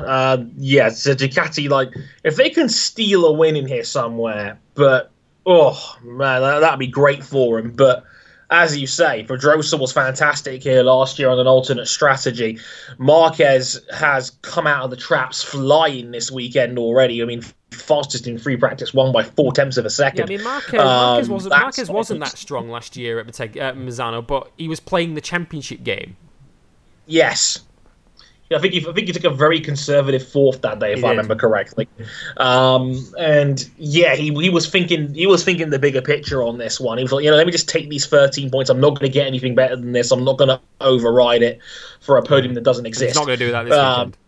uh, 0.00 0.38
yeah. 0.56 0.90
So 0.90 1.14
Ducati, 1.14 1.68
like, 1.68 1.90
if 2.22 2.36
they 2.36 2.50
can 2.50 2.68
steal 2.68 3.26
a 3.26 3.32
win 3.32 3.56
in 3.56 3.66
here 3.66 3.84
somewhere, 3.84 4.58
but 4.74 5.10
oh 5.44 5.96
man, 6.02 6.42
that, 6.42 6.60
that'd 6.60 6.78
be 6.78 6.86
great 6.86 7.24
for 7.24 7.58
him. 7.58 7.72
But 7.72 8.04
as 8.48 8.76
you 8.76 8.86
say, 8.86 9.24
Pedrosa 9.24 9.76
was 9.76 9.92
fantastic 9.92 10.62
here 10.62 10.82
last 10.84 11.18
year 11.18 11.28
on 11.28 11.40
an 11.40 11.48
alternate 11.48 11.86
strategy. 11.86 12.60
Marquez 12.98 13.80
has 13.92 14.30
come 14.42 14.68
out 14.68 14.84
of 14.84 14.90
the 14.90 14.96
traps 14.96 15.42
flying 15.42 16.12
this 16.12 16.30
weekend 16.30 16.78
already. 16.78 17.22
I 17.22 17.26
mean, 17.26 17.42
fastest 17.86 18.26
in 18.26 18.38
free 18.38 18.56
practice, 18.56 18.92
won 18.92 19.12
by 19.12 19.22
four 19.22 19.52
tenths 19.52 19.76
of 19.76 19.84
a 19.84 19.90
second. 19.90 20.30
Yeah, 20.30 20.34
I 20.34 20.38
mean, 20.38 20.44
Marquez, 20.44 20.72
Marquez 20.72 21.28
um, 21.28 21.34
wasn't, 21.34 21.50
Marquez 21.50 21.90
wasn't 21.90 22.20
that 22.20 22.38
strong 22.38 22.68
last 22.68 22.96
year 22.96 23.18
at 23.18 23.26
Misano, 23.26 24.26
but 24.26 24.50
he 24.56 24.68
was 24.68 24.80
playing 24.80 25.14
the 25.14 25.20
championship 25.20 25.82
game. 25.82 26.16
Yes, 27.06 27.60
I 28.54 28.60
think 28.60 28.74
he, 28.74 28.80
I 28.80 28.92
think 28.92 29.08
he 29.08 29.12
took 29.12 29.24
a 29.24 29.30
very 29.30 29.60
conservative 29.60 30.26
fourth 30.26 30.62
that 30.62 30.78
day, 30.78 30.92
if 30.92 30.98
he 31.00 31.04
I 31.04 31.08
did. 31.08 31.16
remember 31.16 31.34
correctly. 31.34 31.88
Um, 32.36 33.04
and 33.18 33.68
yeah, 33.76 34.14
he, 34.14 34.32
he 34.34 34.50
was 34.50 34.68
thinking 34.68 35.12
he 35.14 35.26
was 35.26 35.42
thinking 35.42 35.70
the 35.70 35.80
bigger 35.80 36.00
picture 36.00 36.42
on 36.42 36.58
this 36.58 36.78
one. 36.78 36.98
He 36.98 37.04
was 37.04 37.12
like, 37.12 37.24
you 37.24 37.30
know, 37.30 37.36
let 37.36 37.46
me 37.46 37.52
just 37.52 37.68
take 37.68 37.88
these 37.88 38.06
13 38.06 38.50
points. 38.50 38.70
I'm 38.70 38.80
not 38.80 38.90
going 38.90 39.10
to 39.10 39.12
get 39.12 39.26
anything 39.26 39.56
better 39.56 39.74
than 39.74 39.92
this. 39.92 40.12
I'm 40.12 40.24
not 40.24 40.38
going 40.38 40.48
to 40.48 40.60
override 40.80 41.42
it 41.42 41.58
for 42.00 42.18
a 42.18 42.22
podium 42.22 42.54
that 42.54 42.62
doesn't 42.62 42.86
exist. 42.86 43.10
He's 43.10 43.16
not 43.16 43.26
going 43.26 43.38
to 43.38 43.44
do 43.46 43.52
that 43.52 43.64
this 43.64 43.74
um, 43.74 43.98
weekend. 43.98 44.18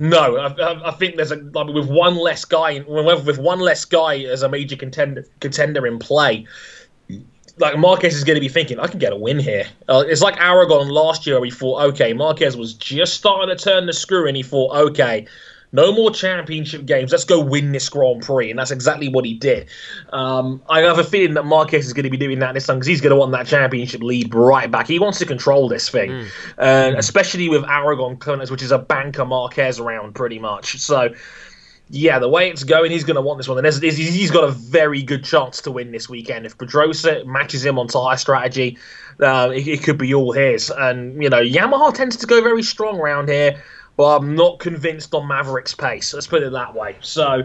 No, 0.00 0.36
I, 0.36 0.88
I, 0.88 0.92
think 0.92 1.16
there's 1.16 1.32
a 1.32 1.36
like, 1.36 1.66
with 1.68 1.88
one 1.88 2.16
less 2.16 2.44
guy 2.44 2.84
with 2.86 3.38
one 3.38 3.58
less 3.58 3.84
guy 3.84 4.18
as 4.18 4.42
a 4.42 4.48
major 4.48 4.76
contender 4.76 5.26
contender 5.40 5.88
in 5.88 5.98
play 5.98 6.46
like 7.60 7.78
Marquez 7.78 8.14
is 8.14 8.24
going 8.24 8.36
to 8.36 8.40
be 8.40 8.48
thinking, 8.48 8.78
I 8.78 8.86
can 8.86 8.98
get 8.98 9.12
a 9.12 9.16
win 9.16 9.38
here. 9.38 9.66
Uh, 9.88 10.04
it's 10.06 10.22
like 10.22 10.40
Aragon 10.40 10.88
last 10.88 11.26
year. 11.26 11.40
We 11.40 11.50
thought, 11.50 11.82
okay, 11.90 12.12
Marquez 12.12 12.56
was 12.56 12.74
just 12.74 13.14
starting 13.14 13.54
to 13.54 13.62
turn 13.62 13.86
the 13.86 13.92
screw, 13.92 14.26
and 14.26 14.36
he 14.36 14.42
thought, 14.42 14.76
okay, 14.76 15.26
no 15.72 15.92
more 15.92 16.10
championship 16.10 16.86
games. 16.86 17.12
Let's 17.12 17.24
go 17.24 17.40
win 17.40 17.72
this 17.72 17.88
Grand 17.88 18.22
Prix, 18.22 18.50
and 18.50 18.58
that's 18.58 18.70
exactly 18.70 19.08
what 19.08 19.24
he 19.24 19.34
did. 19.34 19.68
Um, 20.12 20.62
I 20.68 20.80
have 20.80 20.98
a 20.98 21.04
feeling 21.04 21.34
that 21.34 21.44
Marquez 21.44 21.86
is 21.86 21.92
going 21.92 22.04
to 22.04 22.10
be 22.10 22.16
doing 22.16 22.38
that 22.38 22.54
this 22.54 22.66
time 22.66 22.76
because 22.76 22.86
he's 22.86 23.00
going 23.00 23.10
to 23.10 23.16
want 23.16 23.32
that 23.32 23.46
championship 23.46 24.02
lead 24.02 24.34
right 24.34 24.70
back. 24.70 24.86
He 24.86 24.98
wants 24.98 25.18
to 25.18 25.26
control 25.26 25.68
this 25.68 25.88
thing, 25.88 26.10
mm. 26.10 26.28
Uh, 26.56 26.64
mm. 26.64 26.98
especially 26.98 27.48
with 27.48 27.64
Aragon, 27.64 28.18
which 28.50 28.62
is 28.62 28.70
a 28.70 28.78
banker 28.78 29.24
Marquez 29.24 29.78
around 29.78 30.14
pretty 30.14 30.38
much. 30.38 30.78
So 30.78 31.14
yeah, 31.90 32.18
the 32.18 32.28
way 32.28 32.50
it's 32.50 32.64
going, 32.64 32.90
he's 32.90 33.04
going 33.04 33.16
to 33.16 33.22
want 33.22 33.38
this 33.38 33.48
one. 33.48 33.64
And 33.64 33.82
he's 33.82 34.30
got 34.30 34.44
a 34.44 34.50
very 34.50 35.02
good 35.02 35.24
chance 35.24 35.62
to 35.62 35.70
win 35.70 35.90
this 35.90 36.08
weekend. 36.08 36.44
If 36.44 36.58
Pedrosa 36.58 37.24
matches 37.24 37.64
him 37.64 37.78
on 37.78 37.88
tire 37.88 38.16
strategy, 38.16 38.76
uh, 39.20 39.50
it, 39.54 39.66
it, 39.66 39.82
could 39.82 39.96
be 39.96 40.12
all 40.12 40.32
his. 40.32 40.70
And, 40.70 41.22
you 41.22 41.30
know, 41.30 41.42
Yamaha 41.42 41.94
tends 41.94 42.16
to 42.16 42.26
go 42.26 42.42
very 42.42 42.62
strong 42.62 42.98
around 43.00 43.28
here, 43.28 43.62
but 43.98 44.16
I'm 44.16 44.36
not 44.36 44.60
convinced 44.60 45.12
on 45.12 45.26
Maverick's 45.26 45.74
pace. 45.74 46.14
Let's 46.14 46.28
put 46.28 46.44
it 46.44 46.52
that 46.52 46.72
way. 46.72 46.96
So, 47.00 47.42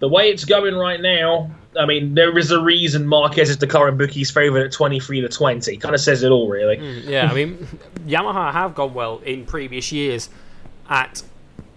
the 0.00 0.08
way 0.08 0.28
it's 0.30 0.44
going 0.44 0.74
right 0.74 1.00
now, 1.00 1.48
I 1.78 1.86
mean, 1.86 2.12
there 2.14 2.36
is 2.36 2.50
a 2.50 2.60
reason 2.60 3.06
Marquez 3.06 3.48
is 3.48 3.58
the 3.58 3.68
current 3.68 3.96
bookie's 3.96 4.30
favourite 4.30 4.64
at 4.64 4.72
23 4.72 5.20
to 5.20 5.28
20. 5.28 5.76
Kind 5.76 5.94
of 5.94 6.00
says 6.00 6.24
it 6.24 6.30
all, 6.30 6.48
really. 6.48 6.78
Mm, 6.78 7.04
yeah, 7.04 7.30
I 7.30 7.34
mean, 7.34 7.68
Yamaha 8.04 8.52
have 8.52 8.74
gone 8.74 8.94
well 8.94 9.18
in 9.18 9.46
previous 9.46 9.92
years 9.92 10.28
at 10.90 11.22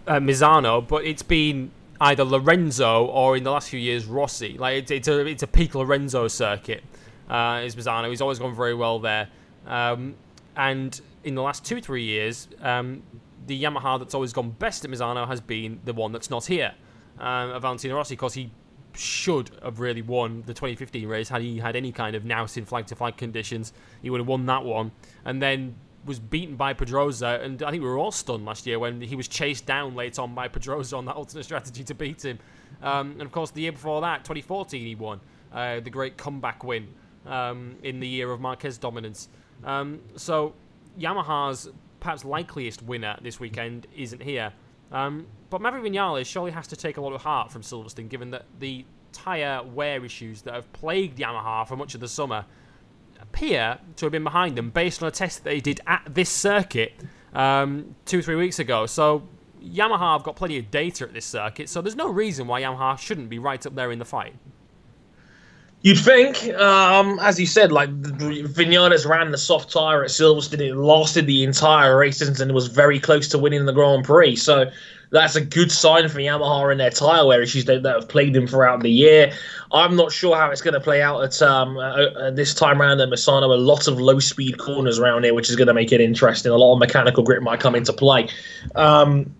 uh, 0.08 0.16
Misano, 0.16 0.86
but 0.86 1.06
it's 1.06 1.24
been 1.24 1.70
either 2.02 2.24
Lorenzo 2.24 3.06
or 3.06 3.38
in 3.38 3.44
the 3.44 3.52
last 3.52 3.70
few 3.70 3.80
years 3.80 4.06
Rossi. 4.06 4.58
Like 4.58 4.80
it's, 4.80 4.92
it's 4.92 5.08
a 5.08 5.26
it's 5.28 5.44
a 5.44 5.48
peak 5.48 5.76
Lorenzo 5.76 6.28
circuit. 6.28 6.84
Uh, 7.30 7.62
is 7.64 7.76
Misano? 7.76 8.10
He's 8.10 8.22
always 8.22 8.40
gone 8.40 8.56
very 8.56 8.74
well 8.74 8.98
there. 8.98 9.28
Um, 9.68 10.16
and 10.56 11.00
in 11.24 11.36
the 11.36 11.44
last 11.44 11.64
two 11.64 11.80
three 11.80 12.04
years, 12.04 12.48
um, 12.62 13.04
the 13.50 13.62
Yamaha 13.62 13.98
that's 13.98 14.14
always 14.14 14.32
gone 14.32 14.52
best 14.52 14.86
at 14.86 14.92
Misano 14.92 15.28
has 15.28 15.42
been 15.42 15.82
the 15.84 15.92
one 15.92 16.12
that's 16.12 16.30
not 16.30 16.46
here. 16.46 16.74
Um, 17.18 17.60
Valentino 17.60 17.96
Rossi, 17.96 18.16
because 18.16 18.36
he 18.36 18.52
should 18.94 19.50
have 19.64 19.80
really 19.80 20.04
won 20.04 20.44
the 20.46 20.54
2015 20.54 21.08
race 21.08 21.30
had 21.30 21.42
he 21.42 21.58
had 21.58 21.76
any 21.76 21.92
kind 21.92 22.16
of 22.16 22.24
nous 22.24 22.56
in 22.58 22.66
flag 22.66 22.86
to 22.88 22.96
flag 22.96 23.18
conditions. 23.18 23.74
He 24.04 24.12
would 24.12 24.20
have 24.20 24.28
won 24.28 24.46
that 24.46 24.64
one. 24.64 24.92
And 25.26 25.42
then 25.42 25.76
was 26.06 26.20
beaten 26.20 26.56
by 26.56 26.74
Pedrosa, 26.74 27.40
and 27.44 27.62
I 27.64 27.72
think 27.72 27.84
we 27.84 27.90
were 27.90 27.98
all 27.98 28.12
stunned 28.12 28.46
last 28.46 28.68
year 28.68 28.78
when 28.78 29.02
he 29.02 29.16
was 29.16 29.28
chased 29.28 29.66
down 29.66 29.96
late 29.96 30.18
on 30.20 30.34
by 30.34 30.48
Pedrosa 30.48 30.96
on 30.96 31.06
that 31.06 31.16
alternate 31.16 31.44
strategy 31.44 31.84
to 31.84 31.96
beat 31.96 32.24
him. 32.24 32.38
Um, 32.84 33.12
and 33.14 33.24
of 33.24 33.32
course, 33.32 33.52
the 33.52 33.62
year 33.62 33.72
before 33.72 34.00
that, 34.02 34.24
2014, 34.24 34.86
he 34.86 34.96
won 34.96 35.20
uh, 35.52 35.80
the 35.80 35.90
great 35.90 36.18
comeback 36.18 36.64
win 36.64 36.88
um, 37.26 37.76
in 37.84 38.00
the 38.00 38.08
year 38.08 38.32
of 38.32 38.40
Marquez 38.40 38.78
dominance. 38.78 39.28
Um, 39.64 40.00
so 40.16 40.54
Yamaha's 40.98 41.70
perhaps 42.00 42.26
likeliest 42.26 42.82
winner 42.82 43.18
this 43.22 43.40
weekend 43.40 43.88
isn't 43.96 44.22
here. 44.22 44.54
Um, 44.92 45.28
but 45.50 45.62
Maverick 45.62 45.84
Vinales 45.84 46.26
surely 46.26 46.52
has 46.52 46.68
to 46.68 46.76
take 46.76 46.98
a 46.98 47.02
lot 47.02 47.14
of 47.14 47.22
heart 47.22 47.52
from 47.52 47.62
Silverstone, 47.62 48.10
given 48.10 48.32
that 48.32 48.46
the 48.60 48.86
tyre 49.12 49.64
wear 49.64 50.04
issues 50.04 50.42
that 50.44 50.54
have 50.54 50.72
plagued 50.74 51.20
Yamaha 51.20 51.68
for 51.68 51.76
much 51.76 51.96
of 51.96 52.02
the 52.02 52.08
summer 52.08 52.46
appear 53.22 53.78
to 53.98 54.06
have 54.06 54.12
been 54.12 54.24
behind 54.24 54.56
them 54.56 54.70
based 54.70 55.02
on 55.02 55.08
a 55.08 55.12
test 55.12 55.44
they 55.44 55.60
did 55.60 55.82
at 55.88 56.04
this 56.10 56.30
circuit 56.30 56.94
um, 57.34 57.96
two, 58.06 58.22
three 58.22 58.36
weeks 58.36 58.60
ago. 58.60 58.86
So 58.86 59.28
Yamaha 59.64 60.14
have 60.14 60.24
got 60.24 60.36
plenty 60.36 60.58
of 60.58 60.72
data 60.72 61.04
at 61.04 61.14
this 61.14 61.26
circuit, 61.26 61.70
so 61.70 61.82
there's 61.82 61.96
no 61.96 62.10
reason 62.10 62.48
why 62.48 62.62
Yamaha 62.62 62.98
shouldn't 62.98 63.30
be 63.30 63.40
right 63.40 63.64
up 63.66 63.76
there 63.76 63.92
in 63.92 64.00
the 64.00 64.06
fight. 64.06 64.36
You'd 65.82 65.98
think, 65.98 66.50
um, 66.56 67.20
as 67.20 67.40
you 67.40 67.46
said, 67.46 67.72
like 67.72 67.90
Vinales 67.90 69.08
ran 69.08 69.32
the 69.32 69.38
soft 69.38 69.72
tyre 69.72 70.04
at 70.04 70.10
Silverstone, 70.10 70.60
it 70.60 70.76
lasted 70.76 71.26
the 71.26 71.44
entire 71.44 71.98
race 71.98 72.20
and 72.22 72.52
was 72.52 72.68
very 72.68 73.00
close 73.00 73.30
to 73.30 73.38
winning 73.38 73.66
the 73.66 73.72
Grand 73.72 74.04
Prix. 74.04 74.36
So 74.36 74.70
that's 75.12 75.36
a 75.36 75.42
good 75.42 75.72
sign 75.72 76.10
for 76.10 76.20
Yamaha 76.20 76.72
and 76.72 76.82
their 76.82 76.90
tyre 76.90 77.26
wear 77.26 77.42
issues 77.42 77.64
that, 77.66 77.84
that, 77.84 77.96
have 77.96 78.10
plagued 78.10 78.36
them 78.36 78.46
throughout 78.46 78.82
the 78.82 78.92
year. 78.92 79.32
I'm 79.72 79.96
not 79.96 80.12
sure 80.12 80.36
how 80.36 80.52
it's 80.52 80.62
going 80.62 80.74
to 80.74 80.82
play 80.82 81.02
out 81.02 81.24
at 81.24 81.42
um, 81.42 81.78
uh, 81.78 81.82
uh, 81.82 82.32
this 82.32 82.54
time 82.54 82.82
around 82.82 83.00
at 83.00 83.08
Misano. 83.08 83.44
A 83.44 83.58
lot 83.58 83.88
of 83.88 84.00
low 84.02 84.20
speed 84.20 84.58
corners 84.58 85.00
around 85.00 85.24
here, 85.24 85.34
which 85.34 85.50
is 85.50 85.56
going 85.56 85.68
to 85.68 85.74
make 85.74 85.94
it 85.94 86.02
interesting. 86.02 86.52
A 86.52 86.58
lot 86.58 86.74
of 86.74 86.80
mechanical 86.80 87.24
grip 87.24 87.42
might 87.42 87.62
come 87.62 87.76
into 87.76 87.94
play. 87.94 88.28
Um, 88.76 89.34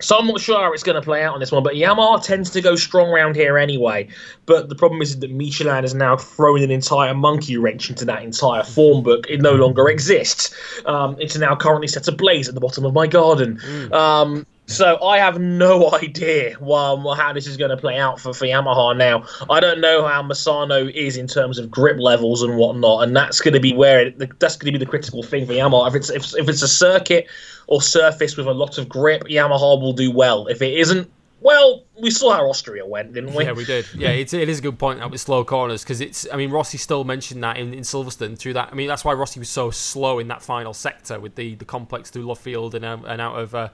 so 0.00 0.18
I'm 0.18 0.26
not 0.26 0.40
sure 0.40 0.60
how 0.60 0.72
it's 0.72 0.82
going 0.82 0.96
to 0.96 1.02
play 1.02 1.22
out 1.22 1.34
on 1.34 1.40
this 1.40 1.50
one, 1.50 1.62
but 1.62 1.74
Yamaha 1.74 2.22
tends 2.22 2.50
to 2.50 2.60
go 2.60 2.76
strong 2.76 3.08
around 3.08 3.34
here 3.34 3.56
anyway. 3.56 4.08
But 4.44 4.68
the 4.68 4.74
problem 4.74 5.00
is 5.00 5.18
that 5.18 5.30
Michelin 5.30 5.84
has 5.84 5.94
now 5.94 6.16
thrown 6.16 6.62
an 6.62 6.70
entire 6.70 7.14
monkey 7.14 7.56
wrench 7.56 7.88
into 7.88 8.04
that 8.04 8.22
entire 8.22 8.62
form 8.62 9.02
book. 9.02 9.26
It 9.28 9.40
no 9.40 9.52
longer 9.52 9.88
exists. 9.88 10.54
Um, 10.84 11.16
it's 11.18 11.36
now 11.36 11.56
currently 11.56 11.88
set 11.88 12.08
ablaze 12.08 12.48
at 12.48 12.54
the 12.54 12.60
bottom 12.60 12.84
of 12.84 12.92
my 12.92 13.06
garden. 13.06 13.58
Mm. 13.58 13.92
Um, 13.92 14.46
So 14.66 15.02
I 15.02 15.18
have 15.18 15.38
no 15.38 15.92
idea 16.02 16.58
um, 16.60 17.06
how 17.16 17.32
this 17.32 17.46
is 17.46 17.56
going 17.56 17.70
to 17.70 17.76
play 17.76 17.98
out 17.98 18.20
for, 18.20 18.34
for 18.34 18.46
Yamaha 18.46 18.96
now. 18.96 19.24
I 19.48 19.60
don't 19.60 19.80
know 19.80 20.06
how 20.06 20.22
Misano 20.22 20.92
is 20.92 21.16
in 21.16 21.26
terms 21.26 21.58
of 21.58 21.70
grip 21.70 21.98
levels 21.98 22.42
and 22.42 22.56
whatnot, 22.56 23.04
and 23.04 23.16
that's 23.16 23.40
going 23.40 23.54
to 23.54 23.60
be 23.60 23.72
where 23.72 24.06
it, 24.06 24.38
that's 24.38 24.56
going 24.56 24.72
to 24.72 24.78
be 24.78 24.84
the 24.84 24.90
critical 24.90 25.22
thing 25.22 25.46
for 25.46 25.52
Yamaha. 25.52 25.88
If 25.88 25.94
it's 25.94 26.10
if, 26.10 26.36
if 26.36 26.48
it's 26.48 26.62
a 26.62 26.68
circuit 26.68 27.26
or 27.68 27.80
surface 27.80 28.36
with 28.36 28.46
a 28.46 28.54
lot 28.54 28.78
of 28.78 28.88
grip, 28.88 29.24
Yamaha 29.24 29.80
will 29.80 29.92
do 29.92 30.10
well. 30.10 30.46
If 30.46 30.62
it 30.62 30.74
isn't, 30.74 31.10
well, 31.40 31.84
we 32.00 32.10
saw 32.10 32.32
how 32.32 32.48
Austria 32.48 32.86
went, 32.86 33.12
didn't 33.12 33.34
we? 33.34 33.44
Yeah, 33.44 33.52
we 33.52 33.64
did. 33.64 33.86
Yeah, 33.94 34.08
it's, 34.08 34.32
it 34.32 34.48
is 34.48 34.58
a 34.58 34.62
good 34.62 34.78
point 34.78 35.00
out 35.00 35.10
with 35.10 35.20
slow 35.20 35.44
corners 35.44 35.84
because 35.84 36.00
it's. 36.00 36.26
I 36.32 36.36
mean, 36.36 36.50
Rossi 36.50 36.78
still 36.78 37.04
mentioned 37.04 37.44
that 37.44 37.56
in, 37.56 37.72
in 37.72 37.80
Silverstone 37.80 38.36
through 38.38 38.54
that. 38.54 38.70
I 38.72 38.74
mean, 38.74 38.88
that's 38.88 39.04
why 39.04 39.12
Rossi 39.12 39.38
was 39.38 39.48
so 39.48 39.70
slow 39.70 40.18
in 40.18 40.28
that 40.28 40.42
final 40.42 40.74
sector 40.74 41.20
with 41.20 41.36
the, 41.36 41.54
the 41.54 41.64
complex 41.64 42.10
through 42.10 42.24
Luffield 42.24 42.74
and 42.74 42.84
um, 42.84 43.04
and 43.04 43.20
out 43.20 43.38
of 43.38 43.54
uh, 43.54 43.68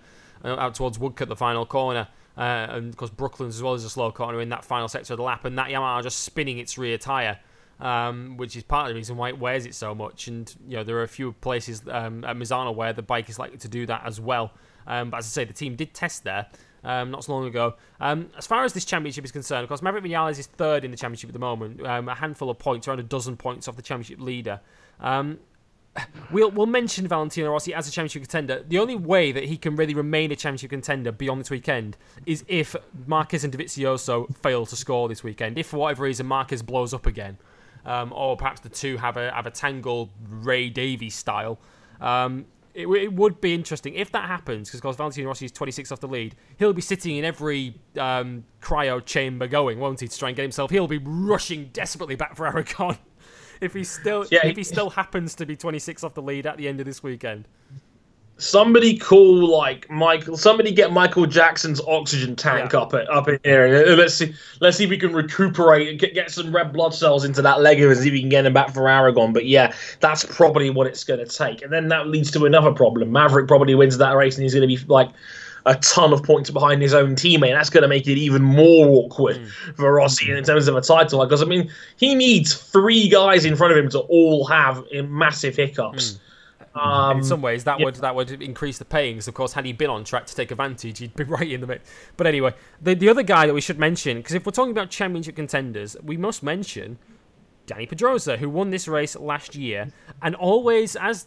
out 0.45 0.75
towards 0.75 0.99
Woodcote, 0.99 1.29
the 1.29 1.37
final 1.37 1.67
corner. 1.67 2.09
Uh, 2.37 2.67
and 2.71 2.97
course 2.97 3.11
Brooklands 3.11 3.57
as 3.57 3.63
well 3.63 3.75
as 3.75 3.85
a 3.85 3.91
slow 3.91 4.11
corner 4.11 4.41
in 4.41 4.49
that 4.49 4.65
final 4.65 4.89
sector 4.89 5.13
of 5.13 5.19
the 5.19 5.23
lap, 5.23 5.45
and 5.45 5.59
that 5.59 5.69
Yamaha 5.69 6.03
just 6.03 6.21
spinning 6.21 6.59
its 6.59 6.79
rear 6.79 6.99
tyre. 6.99 7.39
Um, 7.81 8.37
which 8.37 8.55
is 8.55 8.63
part 8.63 8.87
of 8.87 8.91
the 8.91 8.95
reason 8.95 9.17
why 9.17 9.31
it 9.31 9.39
wears 9.41 9.67
it 9.67 9.75
so 9.75 9.93
much. 9.93 10.29
And 10.29 10.55
you 10.69 10.77
know 10.77 10.85
there 10.85 10.97
are 10.99 11.03
a 11.03 11.09
few 11.09 11.33
places 11.33 11.83
um, 11.91 12.25
at 12.25 12.37
Misano 12.37 12.73
where 12.73 12.93
the 12.93 13.03
bike 13.03 13.29
is 13.29 13.41
likely 13.41 13.59
to 13.59 13.69
do 13.69 13.87
that 13.87 14.03
as 14.07 14.21
well. 14.21 14.53
Um, 14.87 15.11
but 15.11 15.19
as 15.19 15.27
I 15.27 15.29
say, 15.31 15.45
the 15.45 15.53
team 15.53 15.75
did 15.75 15.93
test 15.93 16.23
there, 16.23 16.47
um, 16.85 17.11
not 17.11 17.25
so 17.25 17.33
long 17.33 17.47
ago. 17.47 17.75
Um, 18.01 18.31
as 18.39 18.47
far 18.47 18.65
as 18.65 18.73
this 18.73 18.85
championship 18.85 19.25
is 19.25 19.33
concerned, 19.33 19.65
of 19.65 19.69
course, 19.69 19.83
Maverick 19.83 20.05
Vinales 20.05 20.39
is 20.39 20.47
third 20.47 20.85
in 20.85 20.93
the 20.93 20.97
championship 20.97 21.31
at 21.31 21.33
the 21.33 21.41
moment, 21.41 21.85
um, 21.85 22.09
a 22.09 22.15
handful 22.15 22.51
of 22.51 22.59
points, 22.59 22.87
around 22.87 23.01
a 23.01 23.05
dozen 23.05 23.37
points 23.37 23.67
off 23.67 23.75
the 23.75 23.83
championship 23.83 24.21
leader. 24.21 24.61
Um, 25.01 25.39
we'll, 26.31 26.51
we'll 26.51 26.67
mention 26.67 27.07
Valentino 27.07 27.51
Rossi 27.51 27.75
as 27.75 27.89
a 27.89 27.91
championship 27.91 28.23
contender. 28.23 28.65
The 28.67 28.79
only 28.79 28.97
way 28.97 29.33
that 29.33 29.45
he 29.45 29.57
can 29.57 29.77
really 29.77 29.95
remain 29.95 30.33
a 30.33 30.37
championship 30.37 30.71
contender 30.71 31.13
beyond 31.13 31.41
this 31.41 31.51
weekend 31.51 31.97
is 32.27 32.45
if 32.49 32.75
Marquez 33.07 33.45
and 33.45 33.53
Dovizioso 33.53 34.35
fail 34.37 34.67
to 34.67 34.77
score 34.77 35.09
this 35.09 35.23
weekend. 35.23 35.59
If 35.59 35.69
for 35.69 35.79
whatever 35.79 36.05
reason 36.05 36.27
Marquez 36.27 36.63
blows 36.63 36.95
up 36.95 37.07
again, 37.07 37.39
um, 37.85 38.13
or 38.13 38.37
perhaps 38.37 38.61
the 38.61 38.69
two 38.69 38.97
have 38.97 39.17
a 39.17 39.33
have 39.33 39.47
a 39.47 39.51
tangle 39.51 40.11
Ray 40.29 40.71
Davies 40.71 41.15
style. 41.15 41.59
Um, 42.01 42.47
it, 42.75 42.87
it, 42.87 43.13
would 43.13 43.41
be 43.41 43.53
interesting 43.53 43.95
if 43.95 44.13
that 44.13 44.27
happens 44.27 44.69
because 44.69 44.81
because 44.81 44.97
Valentino 44.97 45.29
Rossi 45.29 45.45
is 45.45 45.53
26 45.53 45.93
off 45.93 46.01
the 46.01 46.09
lead. 46.09 46.35
He'll 46.59 46.73
be 46.73 46.81
sitting 46.81 47.17
in 47.17 47.25
every 47.25 47.75
um, 47.99 48.45
cryo 48.63 49.05
chamber 49.05 49.47
going, 49.47 49.79
won't 49.79 50.01
he, 50.01 50.09
to 50.09 50.19
try 50.19 50.31
and 50.31 50.37
get 50.37 50.43
himself? 50.43 50.71
He'll 50.71 50.89
be 50.89 50.99
rushing 50.99 51.67
desperately 51.73 52.15
back 52.15 52.35
for 52.35 52.47
Aragon 52.47 52.97
if 53.63 53.73
he 53.75 53.85
still 53.85 54.27
yeah, 54.31 54.47
if 54.47 54.57
he 54.57 54.65
still 54.65 54.91
happens 54.91 55.35
to 55.37 55.47
be 55.47 55.57
26 55.57 56.05
off 56.05 56.15
the 56.15 56.23
lead 56.23 56.47
at 56.47 56.57
the 56.57 56.69
end 56.69 56.81
of 56.81 56.87
this 56.87 57.03
weekend 57.03 57.47
somebody 58.43 58.99
call 58.99 59.47
like 59.49 59.89
Michael. 59.91 60.37
Somebody 60.37 60.73
get 60.73 60.93
Michael 60.93 61.27
Jackson's 61.27 61.81
oxygen 61.83 62.35
tank 62.37 62.73
yeah. 62.73 62.81
up 62.81 62.95
at, 62.95 63.09
up 63.09 63.29
in 63.29 63.39
here. 63.45 63.85
Let's 63.97 64.15
see. 64.15 64.35
Let's 64.61 64.77
see 64.77 64.85
if 64.85 64.91
we 64.91 64.99
can 64.99 65.13
recuperate 65.13 65.89
and 65.89 65.99
get, 65.99 66.15
get 66.15 66.31
some 66.31 66.55
red 66.55 66.73
blood 66.73 66.95
cells 66.95 67.25
into 67.25 67.43
that 67.43 67.61
leg 67.61 67.81
of 67.83 67.91
his. 67.91 68.01
See 68.01 68.09
if 68.09 68.13
we 68.13 68.21
can 68.21 68.29
get 68.29 68.45
him 68.45 68.53
back 68.53 68.75
for 68.75 68.89
Aragon. 68.89 69.33
But 69.33 69.47
yeah, 69.47 69.75
that's 70.01 70.25
probably 70.25 70.71
what 70.71 70.87
it's 70.87 71.05
going 71.05 71.21
to 71.21 71.27
take. 71.27 71.63
And 71.63 71.73
then 71.73 71.89
that 71.89 72.09
leads 72.09 72.31
to 72.33 72.45
another 72.45 72.73
problem. 72.73 73.13
Maverick 73.13 73.49
probably 73.49 73.75
wins 73.75 73.99
that 73.99 74.17
race, 74.17 74.37
and 74.37 74.43
he's 74.43 74.55
going 74.55 74.69
to 74.69 74.77
be 74.77 74.83
like 74.87 75.11
a 75.67 75.77
ton 75.77 76.13
of 76.13 76.23
points 76.23 76.51
behind 76.51 76.83
his 76.83 76.95
own 76.95 77.15
teammate. 77.15 77.49
And 77.49 77.57
that's 77.57 77.71
going 77.71 77.83
to 77.83 77.89
make 77.89 78.07
it 78.07 78.19
even 78.19 78.43
more 78.43 78.89
awkward 78.89 79.37
mm. 79.37 79.77
for 79.77 79.93
Rossi 79.93 80.31
in 80.31 80.43
terms 80.45 80.69
of 80.69 80.77
a 80.77 80.81
title. 80.81 81.25
Because 81.25 81.43
I 81.43 81.47
mean, 81.47 81.71
he 81.97 82.15
needs 82.15 82.55
three 82.55 83.09
guys 83.09 83.45
in 83.45 83.57
front 83.57 83.73
of 83.73 83.79
him 83.79 83.91
to 83.91 84.01
all 84.01 84.45
have 84.47 84.85
massive 85.09 85.57
hiccups. 85.57 86.13
Mm. 86.13 86.19
Um, 86.75 87.19
in 87.19 87.25
some 87.25 87.43
ways, 87.43 87.65
that 87.65 87.79
yeah. 87.79 87.85
would 87.85 87.97
that 87.97 88.15
would 88.15 88.31
increase 88.43 88.79
the 88.79 88.87
payings. 88.87 89.29
Of 89.29 89.35
course, 89.35 89.53
had 89.53 89.67
he 89.67 89.75
been 89.75 89.91
on 89.91 90.05
track 90.05 90.25
to 90.27 90.35
take 90.35 90.51
advantage, 90.51 90.99
he'd 91.01 91.15
be 91.15 91.25
right 91.25 91.51
in 91.51 91.61
the 91.61 91.67
mix. 91.67 91.91
But 92.17 92.27
anyway, 92.27 92.55
the 92.81 92.95
the 92.95 93.11
other 93.11 93.23
guy 93.23 93.47
that 93.47 93.53
we 93.53 93.61
should 93.61 93.79
mention, 93.79 94.17
because 94.17 94.35
if 94.35 94.47
we're 94.47 94.53
talking 94.53 94.73
about 94.73 94.89
championship 94.89 95.37
contenders, 95.37 95.97
we 96.03 96.17
must 96.17 96.43
mention 96.43 96.99
Dani 97.67 97.89
Pedrosa, 97.89 98.39
who 98.39 98.49
won 98.49 98.71
this 98.71 98.89
race 98.89 99.17
last 99.17 99.55
year, 99.55 99.89
and 100.23 100.35
always, 100.35 100.97
as 100.97 101.27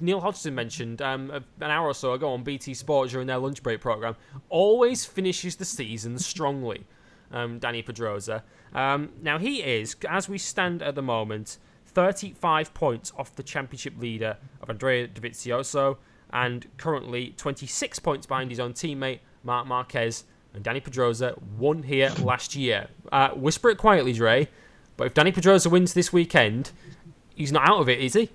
Neil 0.00 0.20
Hodgson 0.20 0.54
mentioned 0.54 1.02
um, 1.02 1.30
an 1.30 1.70
hour 1.70 1.86
or 1.88 1.94
so 1.94 2.12
ago 2.12 2.30
on 2.32 2.42
BT 2.42 2.74
Sport 2.74 3.10
during 3.10 3.26
their 3.26 3.38
lunch 3.38 3.62
break 3.62 3.80
program, 3.80 4.16
always 4.48 5.04
finishes 5.04 5.56
the 5.56 5.64
season 5.64 6.18
strongly. 6.18 6.84
Um, 7.32 7.58
Dani 7.58 7.84
Pedrosa. 7.84 8.44
Um, 8.72 9.10
now 9.20 9.38
he 9.38 9.60
is, 9.60 9.96
as 10.08 10.28
we 10.28 10.38
stand 10.38 10.80
at 10.80 10.94
the 10.94 11.02
moment, 11.02 11.58
35 11.86 12.72
points 12.72 13.12
off 13.18 13.34
the 13.34 13.42
championship 13.42 13.98
leader 13.98 14.36
of 14.62 14.70
Andrea 14.70 15.08
Dovizioso 15.08 15.96
and 16.30 16.66
currently 16.76 17.34
26 17.36 17.98
points 17.98 18.26
behind 18.26 18.50
his 18.50 18.60
own 18.60 18.74
teammate 18.74 19.20
Marc 19.42 19.66
Marquez. 19.66 20.24
And 20.54 20.64
Dani 20.64 20.82
Pedrosa 20.82 21.34
won 21.58 21.82
here 21.82 22.12
last 22.20 22.54
year. 22.54 22.88
Uh, 23.10 23.30
whisper 23.30 23.70
it 23.70 23.76
quietly, 23.78 24.12
Dre, 24.12 24.48
but 24.96 25.06
if 25.06 25.14
Dani 25.14 25.34
Pedrosa 25.34 25.68
wins 25.68 25.92
this 25.94 26.12
weekend, 26.12 26.70
he's 27.34 27.52
not 27.52 27.68
out 27.68 27.80
of 27.80 27.88
it, 27.88 28.00
is 28.00 28.14
he? 28.14 28.30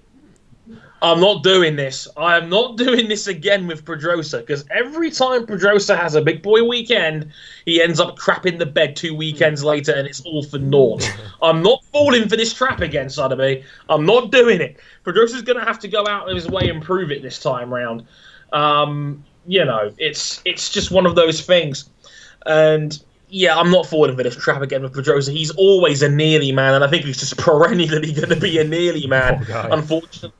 I'm 1.01 1.19
not 1.19 1.41
doing 1.41 1.75
this. 1.75 2.07
I 2.15 2.37
am 2.37 2.49
not 2.49 2.77
doing 2.77 3.07
this 3.07 3.27
again 3.27 3.67
with 3.67 3.85
Pedrosa 3.85 4.39
because 4.39 4.65
every 4.69 5.09
time 5.09 5.45
Pedrosa 5.45 5.97
has 5.97 6.15
a 6.15 6.21
big 6.21 6.41
boy 6.41 6.63
weekend, 6.63 7.31
he 7.65 7.81
ends 7.81 7.99
up 7.99 8.17
crapping 8.17 8.59
the 8.59 8.65
bed 8.65 8.95
two 8.95 9.15
weekends 9.15 9.63
later 9.63 9.93
and 9.93 10.07
it's 10.07 10.21
all 10.21 10.43
for 10.43 10.59
naught. 10.59 11.03
I'm 11.41 11.63
not 11.63 11.83
falling 11.85 12.29
for 12.29 12.35
this 12.35 12.53
trap 12.53 12.81
again, 12.81 13.09
Sotheby. 13.09 13.63
I'm 13.89 14.05
not 14.05 14.31
doing 14.31 14.61
it. 14.61 14.79
Pedrosa's 15.03 15.41
going 15.41 15.59
to 15.59 15.65
have 15.65 15.79
to 15.79 15.87
go 15.87 16.05
out 16.07 16.29
of 16.29 16.35
his 16.35 16.47
way 16.47 16.69
and 16.69 16.81
prove 16.81 17.11
it 17.11 17.23
this 17.23 17.39
time 17.39 17.73
round. 17.73 18.05
Um, 18.53 19.23
you 19.47 19.65
know, 19.65 19.91
it's 19.97 20.41
it's 20.45 20.69
just 20.69 20.91
one 20.91 21.07
of 21.07 21.15
those 21.15 21.41
things. 21.41 21.89
And 22.45 23.01
yeah, 23.29 23.57
I'm 23.57 23.71
not 23.71 23.87
falling 23.87 24.15
for 24.15 24.21
this 24.21 24.35
trap 24.35 24.61
again 24.61 24.83
with 24.83 24.93
Pedrosa. 24.93 25.31
He's 25.31 25.51
always 25.51 26.03
a 26.03 26.09
nearly 26.09 26.51
man, 26.51 26.75
and 26.75 26.83
I 26.83 26.87
think 26.87 27.05
he's 27.05 27.17
just 27.17 27.37
perennially 27.39 28.13
going 28.13 28.29
to 28.29 28.35
be 28.35 28.59
a 28.59 28.63
nearly 28.63 29.07
man, 29.07 29.47
unfortunately 29.49 30.33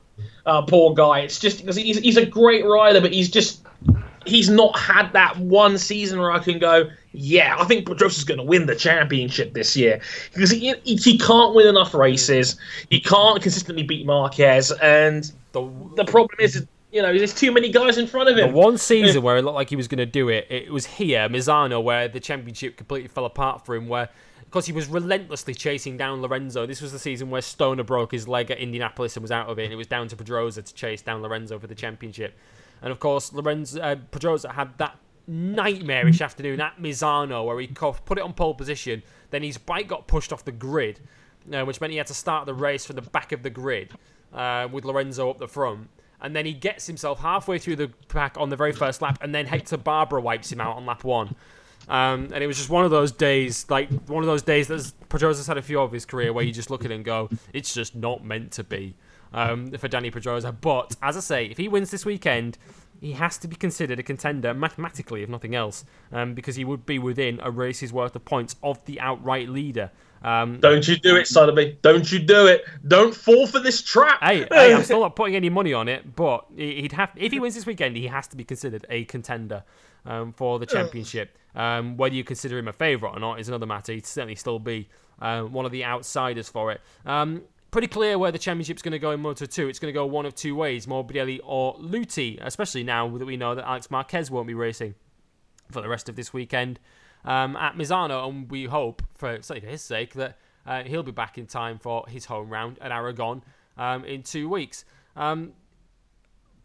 uh, 0.46 0.62
poor 0.62 0.94
guy. 0.94 1.20
It's 1.20 1.38
just 1.38 1.58
because 1.58 1.76
he's 1.76 1.98
he's 1.98 2.16
a 2.16 2.26
great 2.26 2.64
rider, 2.64 3.00
but 3.00 3.12
he's 3.12 3.30
just 3.30 3.66
he's 4.26 4.48
not 4.48 4.78
had 4.78 5.12
that 5.12 5.36
one 5.38 5.78
season 5.78 6.18
where 6.18 6.30
I 6.30 6.38
can 6.38 6.58
go, 6.58 6.88
yeah, 7.12 7.56
I 7.58 7.64
think 7.64 7.86
Pedrosa's 7.86 8.24
going 8.24 8.38
to 8.38 8.44
win 8.44 8.66
the 8.66 8.76
championship 8.76 9.52
this 9.52 9.76
year 9.76 10.00
because 10.32 10.50
he, 10.50 10.74
he, 10.84 10.96
he 10.96 11.18
can't 11.18 11.54
win 11.54 11.66
enough 11.66 11.94
races. 11.94 12.56
He 12.90 13.00
can't 13.00 13.40
consistently 13.42 13.82
beat 13.82 14.06
Marquez, 14.06 14.72
and 14.72 15.30
the 15.52 15.70
the 15.96 16.04
problem 16.04 16.36
is. 16.40 16.66
You 16.94 17.00
know, 17.00 17.16
there's 17.16 17.32
too 17.32 17.52
many 17.52 17.70
guys 17.70 17.96
in 17.96 18.06
front 18.06 18.28
of 18.28 18.36
him. 18.36 18.50
The 18.50 18.54
one 18.54 18.76
season 18.76 19.22
where 19.22 19.38
it 19.38 19.44
looked 19.46 19.54
like 19.54 19.70
he 19.70 19.76
was 19.76 19.88
going 19.88 20.00
to 20.00 20.04
do 20.04 20.28
it, 20.28 20.46
it 20.50 20.70
was 20.70 20.84
here, 20.84 21.26
Misano, 21.26 21.82
where 21.82 22.06
the 22.06 22.20
championship 22.20 22.76
completely 22.76 23.08
fell 23.08 23.24
apart 23.24 23.64
for 23.64 23.74
him. 23.74 23.88
Where 23.88 24.10
because 24.52 24.66
he 24.66 24.72
was 24.72 24.86
relentlessly 24.86 25.54
chasing 25.54 25.96
down 25.96 26.20
Lorenzo. 26.20 26.66
This 26.66 26.82
was 26.82 26.92
the 26.92 26.98
season 26.98 27.30
where 27.30 27.40
Stoner 27.40 27.84
broke 27.84 28.12
his 28.12 28.28
leg 28.28 28.50
at 28.50 28.58
Indianapolis 28.58 29.16
and 29.16 29.22
was 29.22 29.30
out 29.30 29.48
of 29.48 29.58
it, 29.58 29.64
and 29.64 29.72
it 29.72 29.76
was 29.76 29.86
down 29.86 30.08
to 30.08 30.16
Pedrosa 30.16 30.60
to 30.60 30.74
chase 30.74 31.00
down 31.00 31.22
Lorenzo 31.22 31.58
for 31.58 31.66
the 31.66 31.74
championship. 31.74 32.36
And 32.82 32.92
of 32.92 33.00
course, 33.00 33.32
Lorenzo 33.32 33.80
uh, 33.80 33.96
Pedrosa 34.10 34.52
had 34.52 34.76
that 34.76 34.98
nightmarish 35.26 36.20
afternoon 36.20 36.60
at 36.60 36.76
Misano 36.78 37.46
where 37.46 37.58
he 37.60 37.66
put 37.68 38.18
it 38.18 38.20
on 38.20 38.34
pole 38.34 38.52
position. 38.52 39.02
Then 39.30 39.42
his 39.42 39.56
bike 39.56 39.88
got 39.88 40.06
pushed 40.06 40.34
off 40.34 40.44
the 40.44 40.52
grid, 40.52 41.00
uh, 41.50 41.64
which 41.64 41.80
meant 41.80 41.92
he 41.92 41.96
had 41.96 42.08
to 42.08 42.14
start 42.14 42.44
the 42.44 42.52
race 42.52 42.84
from 42.84 42.96
the 42.96 43.02
back 43.02 43.32
of 43.32 43.42
the 43.42 43.48
grid 43.48 43.92
uh, 44.34 44.68
with 44.70 44.84
Lorenzo 44.84 45.30
up 45.30 45.38
the 45.38 45.48
front. 45.48 45.88
And 46.20 46.36
then 46.36 46.44
he 46.44 46.52
gets 46.52 46.86
himself 46.86 47.20
halfway 47.20 47.58
through 47.58 47.76
the 47.76 47.88
pack 48.08 48.36
on 48.38 48.50
the 48.50 48.56
very 48.56 48.72
first 48.72 49.00
lap, 49.00 49.18
and 49.22 49.34
then 49.34 49.46
Hector 49.46 49.78
Barbera 49.78 50.22
wipes 50.22 50.52
him 50.52 50.60
out 50.60 50.76
on 50.76 50.84
lap 50.84 51.04
one. 51.04 51.36
Um, 51.88 52.30
and 52.32 52.42
it 52.42 52.46
was 52.46 52.56
just 52.56 52.70
one 52.70 52.84
of 52.84 52.90
those 52.90 53.12
days, 53.12 53.66
like 53.68 53.90
one 54.06 54.22
of 54.22 54.26
those 54.26 54.42
days 54.42 54.68
that 54.68 54.92
Pedrosa's 55.08 55.46
had 55.46 55.58
a 55.58 55.62
few 55.62 55.80
of 55.80 55.92
his 55.92 56.04
career 56.04 56.32
where 56.32 56.44
you 56.44 56.52
just 56.52 56.70
look 56.70 56.84
at 56.84 56.90
it 56.90 56.94
and 56.94 57.04
go, 57.04 57.28
it's 57.52 57.74
just 57.74 57.94
not 57.94 58.24
meant 58.24 58.52
to 58.52 58.64
be 58.64 58.94
um, 59.32 59.70
for 59.72 59.88
Dani 59.88 60.12
Pedrosa. 60.12 60.52
But 60.52 60.96
as 61.02 61.16
I 61.16 61.20
say, 61.20 61.46
if 61.46 61.58
he 61.58 61.68
wins 61.68 61.90
this 61.90 62.04
weekend, 62.04 62.58
he 63.00 63.12
has 63.12 63.36
to 63.38 63.48
be 63.48 63.56
considered 63.56 63.98
a 63.98 64.02
contender 64.02 64.54
mathematically, 64.54 65.22
if 65.22 65.28
nothing 65.28 65.54
else, 65.54 65.84
um, 66.12 66.34
because 66.34 66.54
he 66.56 66.64
would 66.64 66.86
be 66.86 66.98
within 66.98 67.40
a 67.42 67.50
race's 67.50 67.92
worth 67.92 68.14
of 68.14 68.24
points 68.24 68.54
of 68.62 68.84
the 68.84 69.00
outright 69.00 69.48
leader. 69.48 69.90
Um, 70.22 70.60
Don't 70.60 70.86
you 70.86 70.96
do 70.96 71.16
it, 71.16 71.26
Sotheby. 71.26 71.78
Don't 71.82 72.10
you 72.12 72.20
do 72.20 72.46
it. 72.46 72.64
Don't 72.86 73.12
fall 73.12 73.48
for 73.48 73.58
this 73.58 73.82
trap. 73.82 74.22
Hey, 74.22 74.46
hey, 74.52 74.72
I'm 74.72 74.84
still 74.84 75.00
not 75.00 75.16
putting 75.16 75.34
any 75.34 75.48
money 75.48 75.72
on 75.72 75.88
it, 75.88 76.14
but 76.14 76.46
he'd 76.54 76.92
have 76.92 77.10
if 77.16 77.32
he 77.32 77.40
wins 77.40 77.56
this 77.56 77.66
weekend, 77.66 77.96
he 77.96 78.06
has 78.06 78.28
to 78.28 78.36
be 78.36 78.44
considered 78.44 78.86
a 78.88 79.04
contender 79.06 79.64
um, 80.06 80.32
for 80.32 80.58
the 80.58 80.66
championship. 80.66 81.36
Um, 81.54 81.96
whether 81.96 82.14
you 82.14 82.24
consider 82.24 82.58
him 82.58 82.68
a 82.68 82.72
favourite 82.72 83.14
or 83.16 83.20
not 83.20 83.38
is 83.38 83.48
another 83.48 83.66
matter. 83.66 83.92
He'd 83.92 84.06
certainly 84.06 84.36
still 84.36 84.58
be 84.58 84.88
uh, 85.20 85.42
one 85.42 85.66
of 85.66 85.72
the 85.72 85.84
outsiders 85.84 86.48
for 86.48 86.72
it. 86.72 86.80
Um, 87.04 87.42
pretty 87.70 87.88
clear 87.88 88.18
where 88.18 88.32
the 88.32 88.38
championship's 88.38 88.82
going 88.82 88.92
to 88.92 88.98
go 88.98 89.10
in 89.10 89.20
Moto 89.20 89.46
2. 89.46 89.68
It's 89.68 89.78
going 89.78 89.92
to 89.92 89.94
go 89.94 90.06
one 90.06 90.26
of 90.26 90.34
two 90.34 90.54
ways 90.54 90.86
Morbidelli 90.86 91.40
or 91.44 91.74
Luthi, 91.76 92.38
especially 92.40 92.84
now 92.84 93.08
that 93.18 93.26
we 93.26 93.36
know 93.36 93.54
that 93.54 93.66
Alex 93.66 93.90
Marquez 93.90 94.30
won't 94.30 94.46
be 94.46 94.54
racing 94.54 94.94
for 95.70 95.80
the 95.80 95.88
rest 95.88 96.08
of 96.08 96.16
this 96.16 96.32
weekend 96.32 96.78
um, 97.24 97.56
at 97.56 97.76
Misano. 97.76 98.28
And 98.28 98.50
we 98.50 98.64
hope, 98.64 99.02
for, 99.14 99.40
for 99.42 99.54
his 99.54 99.82
sake, 99.82 100.14
that 100.14 100.38
uh, 100.66 100.84
he'll 100.84 101.02
be 101.02 101.12
back 101.12 101.38
in 101.38 101.46
time 101.46 101.78
for 101.78 102.04
his 102.08 102.26
home 102.26 102.50
round 102.50 102.78
at 102.80 102.92
Aragon 102.92 103.42
um, 103.76 104.04
in 104.04 104.22
two 104.22 104.48
weeks. 104.48 104.84
Um, 105.16 105.52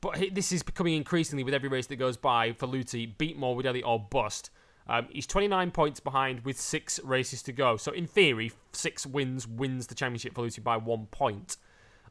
but 0.01 0.21
this 0.31 0.51
is 0.51 0.63
becoming 0.63 0.95
increasingly 0.95 1.43
with 1.43 1.53
every 1.53 1.69
race 1.69 1.87
that 1.87 1.95
goes 1.95 2.17
by 2.17 2.53
for 2.53 2.67
Luthi, 2.67 3.17
beat 3.17 3.39
Morbidelli 3.39 3.81
or 3.85 3.99
bust. 3.99 4.49
Um, 4.89 5.07
he's 5.09 5.27
29 5.27 5.71
points 5.71 5.99
behind 5.99 6.45
with 6.45 6.59
six 6.59 6.99
races 7.03 7.41
to 7.43 7.51
go. 7.51 7.77
So 7.77 7.91
in 7.91 8.07
theory, 8.07 8.51
six 8.71 9.05
wins 9.05 9.47
wins 9.47 9.87
the 9.87 9.95
championship 9.95 10.35
for 10.35 10.43
Luthi 10.43 10.63
by 10.63 10.77
one 10.77 11.07
point, 11.07 11.57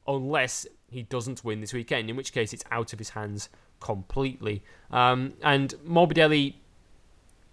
unless 0.07 0.67
he 0.91 1.03
doesn't 1.03 1.45
win 1.45 1.61
this 1.61 1.73
weekend, 1.73 2.11
in 2.11 2.17
which 2.17 2.33
case 2.33 2.53
it's 2.53 2.65
out 2.71 2.93
of 2.93 2.99
his 2.99 3.11
hands 3.11 3.49
completely. 3.81 4.63
Um, 4.91 5.35
and 5.43 5.75
Morbidelli, 5.87 6.55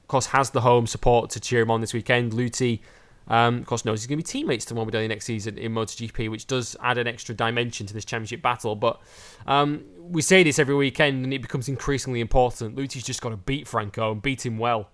of 0.01 0.07
course, 0.07 0.27
has 0.27 0.49
the 0.49 0.61
home 0.61 0.88
support 0.88 1.30
to 1.31 1.39
cheer 1.39 1.61
him 1.61 1.72
on 1.72 1.81
this 1.81 1.93
weekend. 1.93 2.34
Luthi, 2.34 2.80
um, 3.27 3.59
of 3.59 3.65
course, 3.65 3.85
knows 3.85 4.01
he's 4.01 4.07
going 4.07 4.19
to 4.19 4.23
be 4.23 4.27
teammates 4.27 4.65
to 4.65 4.73
Morbidelli 4.73 5.07
next 5.07 5.25
season 5.25 5.57
in 5.57 5.73
MotoGP, 5.73 6.29
which 6.29 6.47
does 6.47 6.75
add 6.81 6.97
an 6.97 7.07
extra 7.07 7.33
dimension 7.33 7.87
to 7.87 7.93
this 7.93 8.05
championship 8.05 8.41
battle. 8.41 8.75
But 8.75 8.99
um, 9.47 9.83
we 9.99 10.21
say 10.21 10.43
this 10.43 10.59
every 10.59 10.75
weekend, 10.75 11.23
and 11.23 11.33
it 11.33 11.41
becomes 11.41 11.69
increasingly 11.69 12.19
important. 12.19 12.75
Luthi's 12.75 13.03
just 13.03 13.21
got 13.21 13.29
to 13.29 13.37
beat 13.37 13.67
Franco 13.67 14.11
and 14.11 14.21
beat 14.21 14.45
him 14.45 14.57
well. 14.57 14.89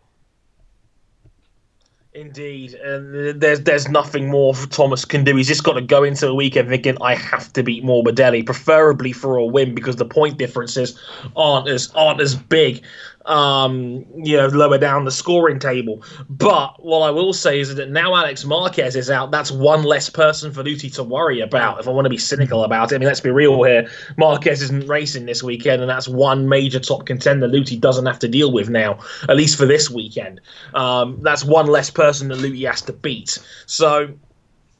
Indeed, 2.11 2.73
and 2.73 3.39
there's 3.39 3.61
there's 3.61 3.87
nothing 3.87 4.29
more 4.29 4.55
Thomas 4.55 5.05
can 5.05 5.23
do. 5.23 5.35
He's 5.35 5.47
just 5.47 5.63
got 5.63 5.73
to 5.73 5.81
go 5.81 6.03
into 6.03 6.25
the 6.25 6.33
weekend 6.33 6.67
thinking 6.67 6.97
I 7.01 7.13
have 7.13 7.53
to 7.53 7.61
beat 7.61 7.83
Morbidelli, 7.83 8.43
preferably 8.43 9.11
for 9.11 9.37
a 9.37 9.45
win 9.45 9.75
because 9.75 9.97
the 9.97 10.05
point 10.05 10.39
differences 10.39 10.99
aren't 11.35 11.67
as 11.67 11.91
aren't 11.93 12.19
as 12.19 12.33
big 12.33 12.83
um, 13.25 14.05
you 14.15 14.37
know, 14.37 14.47
lower 14.47 14.77
down 14.77 15.05
the 15.05 15.11
scoring 15.11 15.59
table. 15.59 16.03
But 16.29 16.83
what 16.83 16.99
I 17.01 17.11
will 17.11 17.33
say 17.33 17.59
is 17.59 17.75
that 17.75 17.89
now 17.89 18.15
Alex 18.15 18.45
Marquez 18.45 18.95
is 18.95 19.09
out, 19.09 19.31
that's 19.31 19.51
one 19.51 19.83
less 19.83 20.09
person 20.09 20.51
for 20.51 20.63
Luthi 20.63 20.93
to 20.95 21.03
worry 21.03 21.41
about. 21.41 21.79
If 21.79 21.87
I 21.87 21.91
want 21.91 22.05
to 22.05 22.09
be 22.09 22.17
cynical 22.17 22.63
about 22.63 22.91
it, 22.91 22.95
I 22.95 22.97
mean, 22.97 23.07
let's 23.07 23.21
be 23.21 23.29
real 23.29 23.61
here. 23.63 23.89
Marquez 24.17 24.61
isn't 24.61 24.87
racing 24.87 25.25
this 25.25 25.43
weekend, 25.43 25.81
and 25.81 25.89
that's 25.89 26.07
one 26.07 26.49
major 26.49 26.79
top 26.79 27.05
contender 27.05 27.47
Luthi 27.47 27.79
doesn't 27.79 28.05
have 28.05 28.19
to 28.19 28.27
deal 28.27 28.51
with 28.51 28.69
now, 28.69 28.99
at 29.27 29.35
least 29.35 29.57
for 29.57 29.65
this 29.65 29.89
weekend. 29.89 30.41
Um, 30.73 31.19
that's 31.21 31.43
one 31.43 31.67
less 31.67 31.89
person 31.89 32.29
that 32.29 32.39
Luthi 32.39 32.67
has 32.67 32.81
to 32.83 32.93
beat. 32.93 33.37
So 33.65 34.13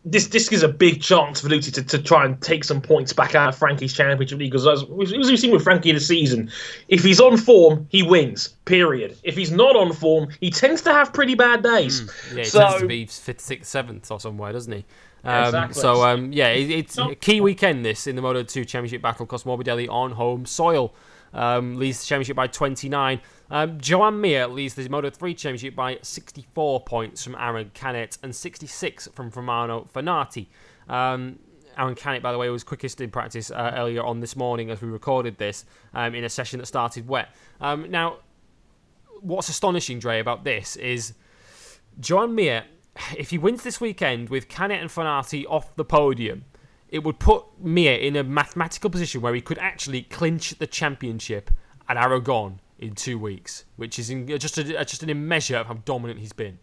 this 0.06 0.28
this 0.28 0.52
is 0.52 0.64
a 0.64 0.68
big 0.68 1.02
chance 1.02 1.42
for 1.42 1.50
Luthi 1.50 1.74
to, 1.74 1.84
to 1.84 2.02
try 2.02 2.26
and 2.26 2.42
take 2.42 2.64
some 2.64 2.82
points 2.82 3.12
back 3.12 3.36
out 3.36 3.50
of 3.50 3.58
Frankie's 3.58 3.94
championship 3.94 4.40
league 4.40 4.52
because 4.52 4.66
as 4.66 4.86
we've 4.86 5.40
seen 5.40 5.52
with 5.52 5.64
Frankie 5.64 5.92
this 5.92 6.08
season, 6.08 6.50
if 6.88 7.04
he's 7.04 7.20
on 7.20 7.38
form, 7.38 7.86
he 7.90 8.02
wins. 8.02 8.50
Period. 8.66 9.18
If 9.24 9.36
he's 9.36 9.52
not 9.52 9.76
on 9.76 9.92
form, 9.94 10.30
he 10.40 10.52
tends 10.52 10.82
to 10.84 10.94
have 10.94 11.12
pretty 11.12 11.36
bad 11.36 11.64
days. 11.64 12.02
Mm. 12.02 12.32
Yeah, 12.32 12.44
he 12.44 12.50
so, 12.50 12.60
tends 12.60 12.82
to 12.82 12.88
be 12.88 13.06
fifth, 13.06 13.42
sixth, 13.42 13.70
seventh 13.70 14.10
or 14.10 14.20
somewhere, 14.20 14.54
doesn't 14.54 14.72
he? 14.72 14.86
Um, 15.24 15.46
exactly. 15.46 15.82
So 15.82 16.04
um, 16.04 16.32
yeah, 16.32 16.48
it, 16.48 16.70
it's 16.70 16.98
a 16.98 17.16
key 17.16 17.42
weekend 17.42 17.84
this 17.84 18.08
in 18.08 18.16
the 18.16 18.22
Moto 18.22 18.44
2 18.44 18.64
Championship 18.64 19.02
battle. 19.02 19.26
Cos 19.26 19.44
Morbidelli 19.44 19.90
on 19.90 20.12
home 20.12 20.46
soil 20.46 20.94
um, 21.34 21.78
leads 21.78 22.00
the 22.02 22.06
championship 22.06 22.36
by 22.36 22.48
29. 22.48 23.22
Um, 23.52 23.80
Joan 23.80 24.22
Mir 24.22 24.48
leads 24.48 24.76
the 24.76 24.88
Moto 24.90 25.10
3 25.10 25.34
Championship 25.34 25.76
by 25.76 25.98
64 26.02 26.82
points 26.82 27.24
from 27.24 27.36
Aaron 27.40 27.72
Canet 27.74 28.18
and 28.22 28.36
66 28.36 29.10
from 29.14 29.30
Romano 29.30 29.88
Fenati. 29.94 30.48
Um, 30.88 31.40
Aaron 31.78 31.96
Canet, 31.96 32.22
by 32.22 32.32
the 32.32 32.38
way, 32.38 32.50
was 32.50 32.64
quickest 32.64 33.00
in 33.02 33.10
practice 33.10 33.52
uh, 33.52 33.74
earlier 33.76 34.04
on 34.04 34.20
this 34.20 34.36
morning 34.36 34.70
as 34.70 34.82
we 34.82 34.90
recorded 34.90 35.38
this 35.38 35.66
um, 35.94 36.14
in 36.14 36.24
a 36.24 36.30
session 36.30 36.60
that 36.60 36.66
started 36.66 37.08
wet. 37.08 37.30
Um, 37.62 37.90
now, 37.90 38.18
what's 39.22 39.50
astonishing, 39.50 40.00
Dre, 40.00 40.20
about 40.20 40.44
this 40.44 40.76
is 40.76 41.14
Joan 42.00 42.36
Mir, 42.36 42.66
if 43.18 43.30
he 43.30 43.38
wins 43.38 43.64
this 43.64 43.80
weekend 43.80 44.30
with 44.30 44.50
Canet 44.50 44.82
and 44.82 44.90
Fenati 44.90 45.46
off 45.50 45.76
the 45.76 45.86
podium, 45.86 46.46
it 46.90 47.04
would 47.04 47.20
put 47.20 47.46
Mir 47.60 47.94
in 47.94 48.16
a 48.16 48.24
mathematical 48.24 48.90
position 48.90 49.22
where 49.22 49.34
he 49.34 49.42
could 49.42 49.58
actually 49.60 50.02
clinch 50.04 50.58
the 50.58 50.68
championship 50.68 51.52
at 51.88 51.98
Aragon 51.98 52.60
in 52.78 52.96
two 52.96 53.20
weeks, 53.20 53.66
which 53.76 54.00
is 54.00 54.10
in, 54.10 54.28
just 54.40 54.58
a, 54.58 54.64
just 54.64 55.04
an 55.04 55.28
measure 55.28 55.58
of 55.58 55.68
how 55.68 55.74
dominant 55.86 56.20
he's 56.20 56.34
been. 56.34 56.60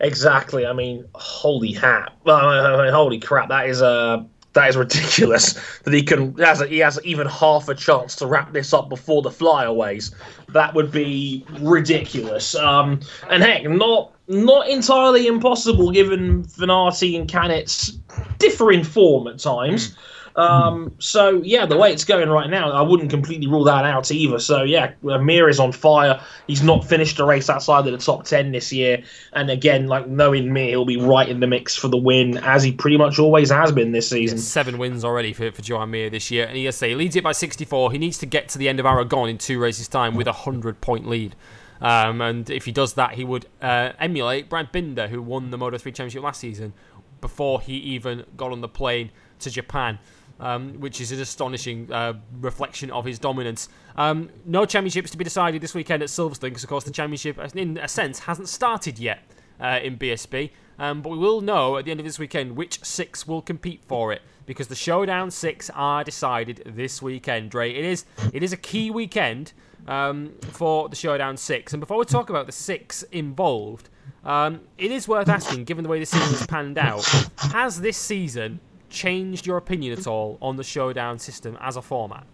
Exactly. 0.00 0.66
I 0.66 0.72
mean, 0.72 1.04
holy 1.14 1.72
hat! 1.72 2.14
I 2.26 2.82
mean, 2.82 2.92
holy 2.92 3.20
crap! 3.20 3.50
That 3.50 3.68
is 3.68 3.82
a 3.82 3.86
uh, 3.86 4.24
that 4.52 4.68
is 4.68 4.76
ridiculous 4.76 5.52
that 5.84 5.94
he 5.94 6.02
can 6.02 6.34
he 6.36 6.42
has, 6.42 6.60
a, 6.60 6.66
he 6.66 6.78
has 6.78 6.98
even 7.04 7.26
half 7.26 7.68
a 7.68 7.74
chance 7.74 8.16
to 8.16 8.26
wrap 8.26 8.52
this 8.52 8.72
up 8.72 8.88
before 8.88 9.22
the 9.22 9.30
flyaways. 9.30 10.12
That 10.48 10.74
would 10.74 10.90
be 10.90 11.44
ridiculous. 11.60 12.54
Um, 12.54 13.00
and 13.28 13.42
heck, 13.42 13.64
not 13.68 14.12
not 14.30 14.68
entirely 14.68 15.26
impossible 15.26 15.90
given 15.90 16.44
Fenati 16.44 17.18
and 17.18 17.28
Canet's 17.28 17.98
differing 18.38 18.84
form 18.84 19.26
at 19.26 19.40
times. 19.40 19.90
Mm. 19.90 19.96
Um, 20.36 20.94
so 21.00 21.42
yeah, 21.42 21.66
the 21.66 21.76
way 21.76 21.92
it's 21.92 22.04
going 22.04 22.28
right 22.28 22.48
now, 22.48 22.70
I 22.70 22.82
wouldn't 22.82 23.10
completely 23.10 23.48
rule 23.48 23.64
that 23.64 23.84
out 23.84 24.12
either. 24.12 24.38
So 24.38 24.62
yeah, 24.62 24.92
Amir 25.02 25.48
is 25.48 25.58
on 25.58 25.72
fire. 25.72 26.20
He's 26.46 26.62
not 26.62 26.84
finished 26.88 27.18
a 27.18 27.24
race 27.24 27.50
outside 27.50 27.86
of 27.86 27.92
the 27.92 27.98
top 27.98 28.24
ten 28.24 28.52
this 28.52 28.72
year, 28.72 29.02
and 29.32 29.50
again, 29.50 29.88
like 29.88 30.06
knowing 30.06 30.52
me, 30.52 30.68
he'll 30.68 30.84
be 30.84 30.96
right 30.96 31.28
in 31.28 31.40
the 31.40 31.48
mix 31.48 31.74
for 31.74 31.88
the 31.88 31.96
win 31.96 32.38
as 32.38 32.62
he 32.62 32.70
pretty 32.70 32.96
much 32.96 33.18
always 33.18 33.50
has 33.50 33.72
been 33.72 33.90
this 33.90 34.08
season. 34.08 34.38
Seven 34.38 34.78
wins 34.78 35.04
already 35.04 35.32
for 35.32 35.50
for 35.50 35.62
this 35.62 36.30
year, 36.30 36.46
and 36.46 36.56
he 36.56 36.70
say 36.70 36.90
he 36.90 36.94
leads 36.94 37.16
it 37.16 37.24
by 37.24 37.32
64. 37.32 37.90
He 37.90 37.98
needs 37.98 38.18
to 38.18 38.26
get 38.26 38.48
to 38.50 38.58
the 38.58 38.68
end 38.68 38.78
of 38.78 38.86
Aragon 38.86 39.28
in 39.28 39.38
two 39.38 39.58
races 39.58 39.88
time 39.88 40.14
with 40.14 40.28
a 40.28 40.32
hundred 40.32 40.80
point 40.80 41.08
lead. 41.08 41.34
Um, 41.80 42.20
and 42.20 42.48
if 42.50 42.66
he 42.66 42.72
does 42.72 42.94
that, 42.94 43.14
he 43.14 43.24
would 43.24 43.46
uh, 43.62 43.92
emulate 43.98 44.48
Brad 44.48 44.70
Binder, 44.70 45.08
who 45.08 45.22
won 45.22 45.50
the 45.50 45.58
Moto 45.58 45.78
3 45.78 45.92
Championship 45.92 46.22
last 46.22 46.40
season 46.40 46.72
before 47.20 47.60
he 47.60 47.74
even 47.74 48.24
got 48.36 48.52
on 48.52 48.60
the 48.60 48.68
plane 48.68 49.10
to 49.40 49.50
Japan 49.50 49.98
um, 50.40 50.80
which 50.80 51.00
is 51.00 51.12
an 51.12 51.20
astonishing 51.20 51.92
uh, 51.92 52.14
reflection 52.40 52.90
of 52.90 53.04
his 53.04 53.18
dominance. 53.18 53.68
Um, 53.96 54.30
no 54.44 54.64
championships 54.64 55.10
to 55.10 55.18
be 55.18 55.24
decided 55.24 55.60
this 55.60 55.74
weekend 55.74 56.02
at 56.02 56.08
Silverstone 56.08 56.40
because, 56.40 56.64
of 56.64 56.70
course, 56.70 56.84
the 56.84 56.90
championship, 56.90 57.38
in 57.54 57.78
a 57.78 57.88
sense, 57.88 58.20
hasn't 58.20 58.48
started 58.48 58.98
yet 58.98 59.22
uh, 59.60 59.78
in 59.82 59.98
BSB. 59.98 60.50
Um, 60.78 61.02
but 61.02 61.10
we 61.10 61.18
will 61.18 61.42
know 61.42 61.76
at 61.76 61.84
the 61.84 61.90
end 61.90 62.00
of 62.00 62.06
this 62.06 62.18
weekend 62.18 62.56
which 62.56 62.82
six 62.82 63.28
will 63.28 63.42
compete 63.42 63.84
for 63.84 64.14
it 64.14 64.22
because 64.46 64.68
the 64.68 64.74
showdown 64.74 65.30
six 65.30 65.68
are 65.74 66.02
decided 66.02 66.62
this 66.64 67.02
weekend. 67.02 67.50
Dre, 67.50 67.70
it 67.70 67.84
is 67.84 68.06
it 68.32 68.42
is 68.42 68.54
a 68.54 68.56
key 68.56 68.90
weekend 68.90 69.52
um, 69.86 70.32
for 70.52 70.88
the 70.88 70.96
showdown 70.96 71.36
six. 71.36 71.72
And 71.72 71.80
before 71.80 71.98
we 71.98 72.04
talk 72.04 72.30
about 72.30 72.46
the 72.46 72.52
six 72.52 73.02
involved, 73.12 73.88
um, 74.24 74.60
it 74.78 74.90
is 74.90 75.08
worth 75.08 75.28
asking, 75.28 75.64
given 75.64 75.82
the 75.82 75.88
way 75.88 75.98
the 75.98 76.06
season's 76.06 76.46
panned 76.46 76.78
out, 76.78 77.04
has 77.38 77.80
this 77.80 77.96
season 77.96 78.60
changed 78.90 79.46
your 79.46 79.56
opinion 79.56 79.98
at 79.98 80.06
all 80.06 80.36
on 80.42 80.56
the 80.56 80.64
showdown 80.64 81.18
system 81.18 81.56
as 81.60 81.76
a 81.76 81.82
format? 81.82 82.26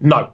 No. 0.00 0.32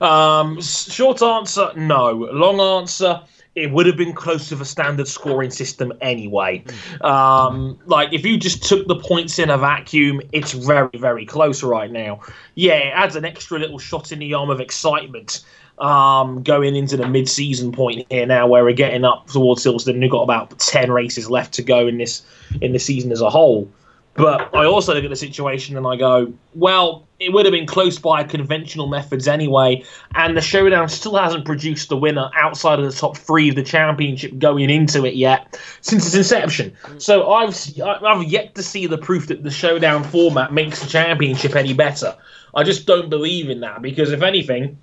Um, 0.00 0.60
short 0.60 1.22
answer, 1.22 1.70
no. 1.76 2.10
Long 2.10 2.60
answer, 2.80 3.20
it 3.54 3.70
would 3.70 3.86
have 3.86 3.96
been 3.96 4.14
close 4.14 4.48
to 4.48 4.56
the 4.56 4.64
standard 4.64 5.06
scoring 5.06 5.50
system 5.50 5.92
anyway. 6.00 6.64
Um, 7.02 7.78
like, 7.86 8.12
if 8.12 8.24
you 8.24 8.38
just 8.38 8.62
took 8.62 8.86
the 8.86 8.96
points 8.96 9.38
in 9.38 9.50
a 9.50 9.58
vacuum, 9.58 10.22
it's 10.32 10.52
very, 10.52 10.88
very 10.94 11.26
close 11.26 11.62
right 11.62 11.90
now. 11.90 12.20
Yeah, 12.54 12.74
it 12.74 12.92
adds 12.94 13.16
an 13.16 13.24
extra 13.24 13.58
little 13.58 13.78
shot 13.78 14.10
in 14.10 14.20
the 14.20 14.32
arm 14.34 14.48
of 14.48 14.60
excitement 14.60 15.44
um, 15.78 16.42
going 16.42 16.76
into 16.76 16.96
the 16.96 17.06
mid-season 17.06 17.72
point 17.72 18.06
here 18.08 18.26
now, 18.26 18.46
where 18.46 18.64
we're 18.64 18.72
getting 18.72 19.04
up 19.04 19.26
towards 19.28 19.64
Silverstone. 19.64 20.00
We've 20.00 20.10
got 20.10 20.22
about 20.22 20.58
ten 20.58 20.90
races 20.90 21.28
left 21.28 21.52
to 21.54 21.62
go 21.62 21.86
in 21.86 21.98
this 21.98 22.22
in 22.60 22.72
the 22.72 22.78
season 22.78 23.12
as 23.12 23.20
a 23.20 23.30
whole. 23.30 23.68
But 24.14 24.54
I 24.54 24.66
also 24.66 24.94
look 24.94 25.04
at 25.04 25.10
the 25.10 25.16
situation 25.16 25.76
and 25.76 25.86
I 25.86 25.96
go, 25.96 26.32
well, 26.54 27.06
it 27.18 27.32
would 27.32 27.46
have 27.46 27.52
been 27.52 27.66
close 27.66 27.98
by 27.98 28.24
conventional 28.24 28.86
methods 28.86 29.26
anyway, 29.26 29.84
and 30.14 30.36
the 30.36 30.40
showdown 30.40 30.88
still 30.88 31.16
hasn't 31.16 31.46
produced 31.46 31.88
the 31.88 31.96
winner 31.96 32.30
outside 32.36 32.78
of 32.78 32.84
the 32.84 32.92
top 32.92 33.16
three 33.16 33.48
of 33.48 33.54
the 33.54 33.62
championship 33.62 34.38
going 34.38 34.68
into 34.68 35.06
it 35.06 35.14
yet 35.14 35.58
since 35.80 36.04
its 36.06 36.14
inception. 36.14 36.76
So 36.98 37.32
I've 37.32 37.56
I've 37.82 38.24
yet 38.24 38.54
to 38.56 38.62
see 38.62 38.86
the 38.86 38.98
proof 38.98 39.28
that 39.28 39.44
the 39.44 39.50
showdown 39.50 40.04
format 40.04 40.52
makes 40.52 40.82
the 40.82 40.88
championship 40.88 41.56
any 41.56 41.72
better. 41.72 42.14
I 42.54 42.64
just 42.64 42.86
don't 42.86 43.08
believe 43.08 43.48
in 43.48 43.60
that 43.60 43.80
because 43.80 44.12
if 44.12 44.22
anything, 44.22 44.76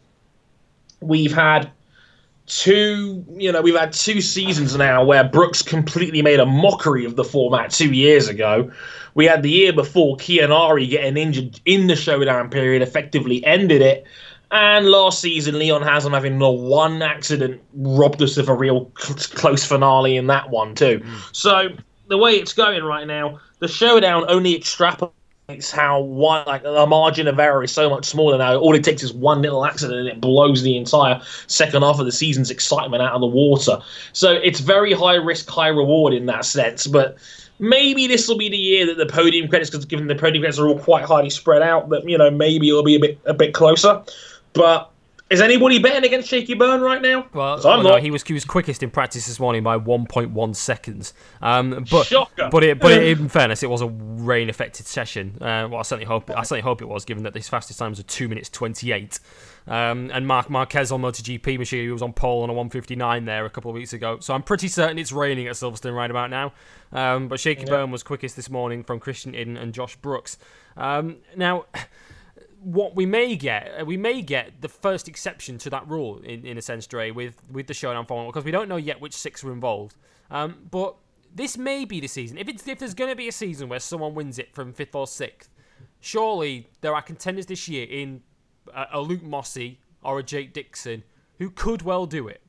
we've 1.01 1.33
had 1.33 1.71
two 2.49 3.23
you 3.37 3.51
know 3.51 3.61
we've 3.61 3.77
had 3.77 3.93
two 3.93 4.21
seasons 4.21 4.75
now 4.75 5.03
where 5.03 5.23
brooks 5.23 5.61
completely 5.61 6.21
made 6.21 6.39
a 6.39 6.45
mockery 6.45 7.05
of 7.05 7.15
the 7.15 7.23
format 7.23 7.71
two 7.71 7.93
years 7.93 8.27
ago. 8.27 8.69
We 9.15 9.25
had 9.25 9.43
the 9.43 9.49
year 9.49 9.71
before 9.71 10.17
Kiyonari 10.17 10.89
getting 10.89 11.17
injured 11.17 11.59
in 11.65 11.87
the 11.87 11.95
showdown 11.95 12.49
period 12.49 12.81
effectively 12.81 13.43
ended 13.45 13.81
it. 13.81 14.05
And 14.51 14.87
last 14.87 15.19
season 15.19 15.59
leon 15.59 15.83
haslam 15.83 16.13
having 16.13 16.39
the 16.39 16.49
one 16.49 17.03
accident 17.03 17.61
robbed 17.73 18.21
us 18.21 18.37
of 18.37 18.49
a 18.49 18.53
real 18.53 18.91
cl- 18.97 19.17
close 19.35 19.63
finale 19.63 20.17
in 20.17 20.27
that 20.27 20.49
one 20.49 20.73
too. 20.73 20.99
Mm. 20.99 21.35
so 21.35 21.69
the 22.07 22.17
way 22.17 22.31
it's 22.33 22.53
going 22.53 22.83
right 22.83 23.05
now 23.05 23.39
the 23.59 23.67
showdown 23.67 24.25
only 24.27 24.57
extrapolates 24.57 25.11
it's 25.49 25.71
how 25.71 25.99
one 25.99 26.43
like 26.45 26.63
the 26.63 26.85
margin 26.85 27.27
of 27.27 27.39
error 27.39 27.63
is 27.63 27.71
so 27.71 27.89
much 27.89 28.05
smaller 28.05 28.37
now. 28.37 28.55
All 28.55 28.75
it 28.75 28.83
takes 28.83 29.01
is 29.01 29.11
one 29.11 29.41
little 29.41 29.65
accident 29.65 29.99
and 29.99 30.07
it 30.07 30.21
blows 30.21 30.61
the 30.61 30.77
entire 30.77 31.19
second 31.47 31.81
half 31.81 31.99
of 31.99 32.05
the 32.05 32.11
season's 32.11 32.51
excitement 32.51 33.01
out 33.01 33.13
of 33.13 33.21
the 33.21 33.27
water. 33.27 33.79
So 34.13 34.33
it's 34.33 34.59
very 34.59 34.93
high 34.93 35.15
risk, 35.15 35.49
high 35.49 35.69
reward 35.69 36.13
in 36.13 36.27
that 36.27 36.45
sense. 36.45 36.85
But 36.85 37.17
maybe 37.57 38.05
this 38.05 38.27
will 38.27 38.37
be 38.37 38.49
the 38.49 38.57
year 38.57 38.85
that 38.85 38.97
the 38.97 39.07
podium 39.07 39.47
credits, 39.47 39.71
because 39.71 39.85
given 39.85 40.07
the 40.07 40.15
podium 40.15 40.43
credits 40.43 40.59
are 40.59 40.67
all 40.67 40.79
quite 40.79 41.05
highly 41.05 41.31
spread 41.31 41.63
out, 41.63 41.89
that 41.89 42.07
you 42.07 42.17
know 42.17 42.29
maybe 42.29 42.69
it'll 42.69 42.83
be 42.83 42.95
a 42.95 42.99
bit 42.99 43.19
a 43.25 43.33
bit 43.33 43.53
closer. 43.53 44.03
But 44.53 44.91
is 45.29 45.41
anybody 45.41 45.77
betting 45.77 46.03
against 46.03 46.27
Shaky 46.27 46.55
Byrne 46.55 46.81
right 46.81 47.01
now? 47.01 47.27
Well, 47.33 47.61
well 47.63 47.83
no, 47.83 47.97
he 47.97 48.09
was 48.09 48.23
he 48.23 48.33
was 48.33 48.45
quickest 48.45 48.81
in 48.81 48.89
practice 48.89 49.27
this 49.27 49.39
morning 49.39 49.61
by 49.61 49.77
1.1 49.77 50.55
seconds. 50.55 51.13
Um, 51.41 51.85
but 51.89 52.07
Shocker. 52.07 52.49
but 52.51 52.63
it, 52.63 52.79
but 52.79 52.91
it, 52.91 53.03
in 53.19 53.29
fairness, 53.29 53.61
it 53.61 53.69
was 53.69 53.81
a 53.81 53.87
rain 53.87 54.49
affected 54.49 54.87
session. 54.87 55.37
Uh, 55.39 55.67
well, 55.69 55.77
I 55.77 55.81
certainly 55.83 56.05
hope 56.05 56.31
I 56.31 56.41
certainly 56.41 56.61
hope 56.61 56.81
it 56.81 56.87
was, 56.87 57.05
given 57.05 57.23
that 57.23 57.35
his 57.35 57.47
fastest 57.47 57.77
times 57.77 57.99
are 57.99 58.03
two 58.03 58.27
minutes 58.27 58.49
28. 58.49 59.19
Um, 59.67 60.09
and 60.11 60.25
Marc 60.25 60.49
Marquez 60.49 60.91
on 60.91 61.01
MotoGP 61.01 61.59
machine, 61.59 61.83
he 61.83 61.91
was 61.91 62.01
on 62.01 62.11
pole 62.11 62.41
on 62.41 62.49
a 62.49 62.53
159 62.53 63.25
there 63.25 63.45
a 63.45 63.49
couple 63.51 63.69
of 63.69 63.75
weeks 63.75 63.93
ago. 63.93 64.17
So 64.19 64.33
I'm 64.33 64.41
pretty 64.41 64.67
certain 64.67 64.97
it's 64.97 65.11
raining 65.11 65.47
at 65.47 65.53
Silverstone 65.53 65.95
right 65.95 66.09
about 66.09 66.31
now. 66.31 66.53
Um, 66.91 67.27
but 67.27 67.39
Shaky 67.39 67.61
yeah. 67.61 67.69
Byrne 67.69 67.91
was 67.91 68.01
quickest 68.01 68.35
this 68.35 68.49
morning 68.49 68.83
from 68.83 68.99
Christian 68.99 69.33
Iddon 69.33 69.61
and 69.61 69.75
Josh 69.75 69.95
Brooks. 69.97 70.39
Um, 70.75 71.17
now 71.35 71.65
what 72.61 72.95
we 72.95 73.05
may 73.05 73.35
get, 73.35 73.71
uh, 73.79 73.85
we 73.85 73.97
may 73.97 74.21
get 74.21 74.61
the 74.61 74.69
first 74.69 75.07
exception 75.07 75.57
to 75.59 75.69
that 75.69 75.87
rule 75.87 76.19
in, 76.19 76.45
in 76.45 76.57
a 76.57 76.61
sense, 76.61 76.87
Dre, 76.87 77.11
with 77.11 77.35
with 77.51 77.67
the 77.67 77.73
showdown 77.73 78.05
formula 78.05 78.31
because 78.31 78.45
we 78.45 78.51
don't 78.51 78.69
know 78.69 78.77
yet 78.77 78.99
which 79.01 79.13
six 79.13 79.43
are 79.43 79.51
involved. 79.51 79.95
Um, 80.31 80.67
but 80.69 80.95
this 81.33 81.57
may 81.57 81.85
be 81.85 81.99
the 81.99 82.07
season. 82.07 82.37
If 82.37 82.47
it's 82.47 82.67
if 82.67 82.79
there's 82.79 82.93
going 82.93 83.09
to 83.09 83.15
be 83.15 83.27
a 83.27 83.31
season 83.31 83.69
where 83.69 83.79
someone 83.79 84.15
wins 84.15 84.39
it 84.39 84.53
from 84.53 84.73
fifth 84.73 84.95
or 84.95 85.07
sixth, 85.07 85.49
surely 85.99 86.67
there 86.81 86.93
are 86.93 87.01
contenders 87.01 87.45
this 87.45 87.67
year 87.67 87.87
in 87.89 88.21
a, 88.73 88.87
a 88.93 89.01
Luke 89.01 89.23
Mossey 89.23 89.79
or 90.01 90.19
a 90.19 90.23
Jake 90.23 90.53
Dixon 90.53 91.03
who 91.37 91.49
could 91.49 91.81
well 91.81 92.05
do 92.05 92.27
it. 92.27 92.41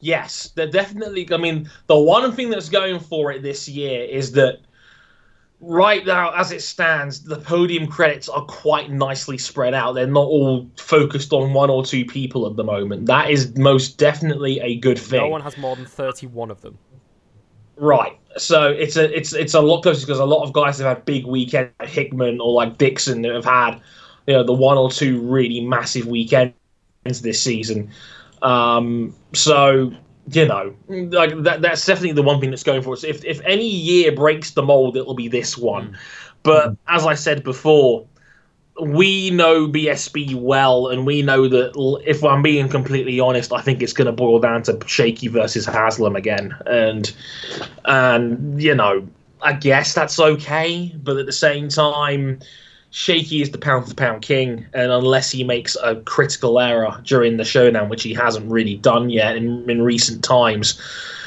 Yes, 0.00 0.50
they're 0.56 0.70
definitely. 0.70 1.28
I 1.32 1.36
mean, 1.36 1.70
the 1.86 1.98
one 1.98 2.32
thing 2.32 2.50
that's 2.50 2.68
going 2.68 2.98
for 2.98 3.30
it 3.30 3.42
this 3.42 3.68
year 3.68 4.02
is 4.02 4.32
that 4.32 4.58
right 5.62 6.04
now, 6.04 6.32
as 6.34 6.52
it 6.52 6.60
stands, 6.60 7.22
the 7.22 7.36
podium 7.36 7.86
credits 7.86 8.28
are 8.28 8.44
quite 8.44 8.90
nicely 8.90 9.38
spread 9.38 9.72
out. 9.72 9.92
They're 9.92 10.06
not 10.06 10.26
all 10.26 10.68
focused 10.76 11.32
on 11.32 11.54
one 11.54 11.70
or 11.70 11.84
two 11.84 12.04
people 12.04 12.46
at 12.46 12.56
the 12.56 12.64
moment. 12.64 13.06
That 13.06 13.30
is 13.30 13.56
most 13.56 13.96
definitely 13.96 14.60
a 14.60 14.76
good 14.76 14.98
thing. 14.98 15.22
No 15.22 15.28
one 15.28 15.40
has 15.40 15.56
more 15.56 15.76
than 15.76 15.86
thirty-one 15.86 16.50
of 16.50 16.60
them. 16.60 16.76
Right. 17.76 18.18
So 18.36 18.68
it's 18.70 18.96
a 18.96 19.16
it's 19.16 19.32
it's 19.32 19.54
a 19.54 19.60
lot 19.60 19.82
closer 19.82 20.04
because 20.04 20.18
a 20.18 20.24
lot 20.24 20.42
of 20.42 20.52
guys 20.52 20.78
have 20.78 20.88
had 20.88 21.04
big 21.04 21.24
weekends, 21.26 21.72
like 21.80 21.88
Hickman 21.88 22.40
or 22.40 22.52
like 22.52 22.76
Dixon, 22.76 23.22
that 23.22 23.32
have 23.32 23.44
had 23.44 23.80
you 24.26 24.34
know 24.34 24.44
the 24.44 24.52
one 24.52 24.76
or 24.76 24.90
two 24.90 25.20
really 25.20 25.60
massive 25.60 26.06
weekends 26.06 26.54
this 27.04 27.40
season. 27.40 27.90
Um, 28.42 29.14
so 29.32 29.92
you 30.30 30.46
know, 30.46 30.74
like 30.88 31.42
that, 31.42 31.62
that's 31.62 31.84
definitely 31.84 32.12
the 32.12 32.22
one 32.22 32.40
thing 32.40 32.50
that's 32.50 32.62
going 32.62 32.82
for 32.82 32.92
us. 32.92 33.04
If 33.04 33.24
if 33.24 33.40
any 33.44 33.68
year 33.68 34.12
breaks 34.12 34.52
the 34.52 34.62
mold, 34.62 34.96
it'll 34.96 35.14
be 35.14 35.28
this 35.28 35.58
one. 35.58 35.90
Mm. 35.90 35.96
But 36.42 36.70
mm. 36.70 36.76
as 36.88 37.06
I 37.06 37.14
said 37.14 37.42
before, 37.42 38.06
we 38.80 39.30
know 39.30 39.66
BSB 39.66 40.34
well, 40.34 40.88
and 40.88 41.06
we 41.06 41.22
know 41.22 41.48
that 41.48 42.00
if 42.06 42.24
I'm 42.24 42.42
being 42.42 42.68
completely 42.68 43.20
honest, 43.20 43.52
I 43.52 43.60
think 43.60 43.82
it's 43.82 43.92
going 43.92 44.06
to 44.06 44.12
boil 44.12 44.38
down 44.38 44.62
to 44.64 44.78
Shaky 44.86 45.28
versus 45.28 45.66
Haslam 45.66 46.16
again, 46.16 46.56
and 46.66 47.12
and 47.84 48.62
you 48.62 48.74
know, 48.74 49.06
I 49.40 49.54
guess 49.54 49.92
that's 49.94 50.18
okay, 50.20 50.94
but 51.02 51.16
at 51.16 51.26
the 51.26 51.32
same 51.32 51.68
time 51.68 52.40
Shaky 52.92 53.40
is 53.40 53.50
the 53.50 53.58
pound 53.58 53.88
for 53.88 53.94
pound 53.94 54.20
king, 54.20 54.66
and 54.74 54.92
unless 54.92 55.30
he 55.30 55.44
makes 55.44 55.78
a 55.82 55.96
critical 55.96 56.60
error 56.60 57.00
during 57.04 57.38
the 57.38 57.44
showdown, 57.44 57.88
which 57.88 58.02
he 58.02 58.12
hasn't 58.12 58.50
really 58.50 58.76
done 58.76 59.08
yet 59.08 59.34
in, 59.34 59.68
in 59.68 59.80
recent 59.80 60.22
times, 60.22 60.78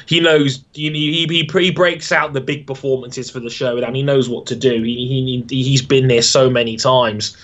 he 0.06 0.20
knows 0.20 0.64
he, 0.74 0.92
he, 0.92 1.44
he 1.44 1.72
breaks 1.72 2.12
out 2.12 2.34
the 2.34 2.42
big 2.42 2.68
performances 2.68 3.32
for 3.32 3.40
the 3.40 3.50
showdown. 3.50 3.96
He 3.96 4.04
knows 4.04 4.30
what 4.30 4.46
to 4.46 4.56
do. 4.56 4.84
He, 4.84 5.44
he 5.48 5.64
he's 5.64 5.82
been 5.82 6.08
there 6.08 6.22
so 6.22 6.52
many 6.52 6.78
times 6.78 7.36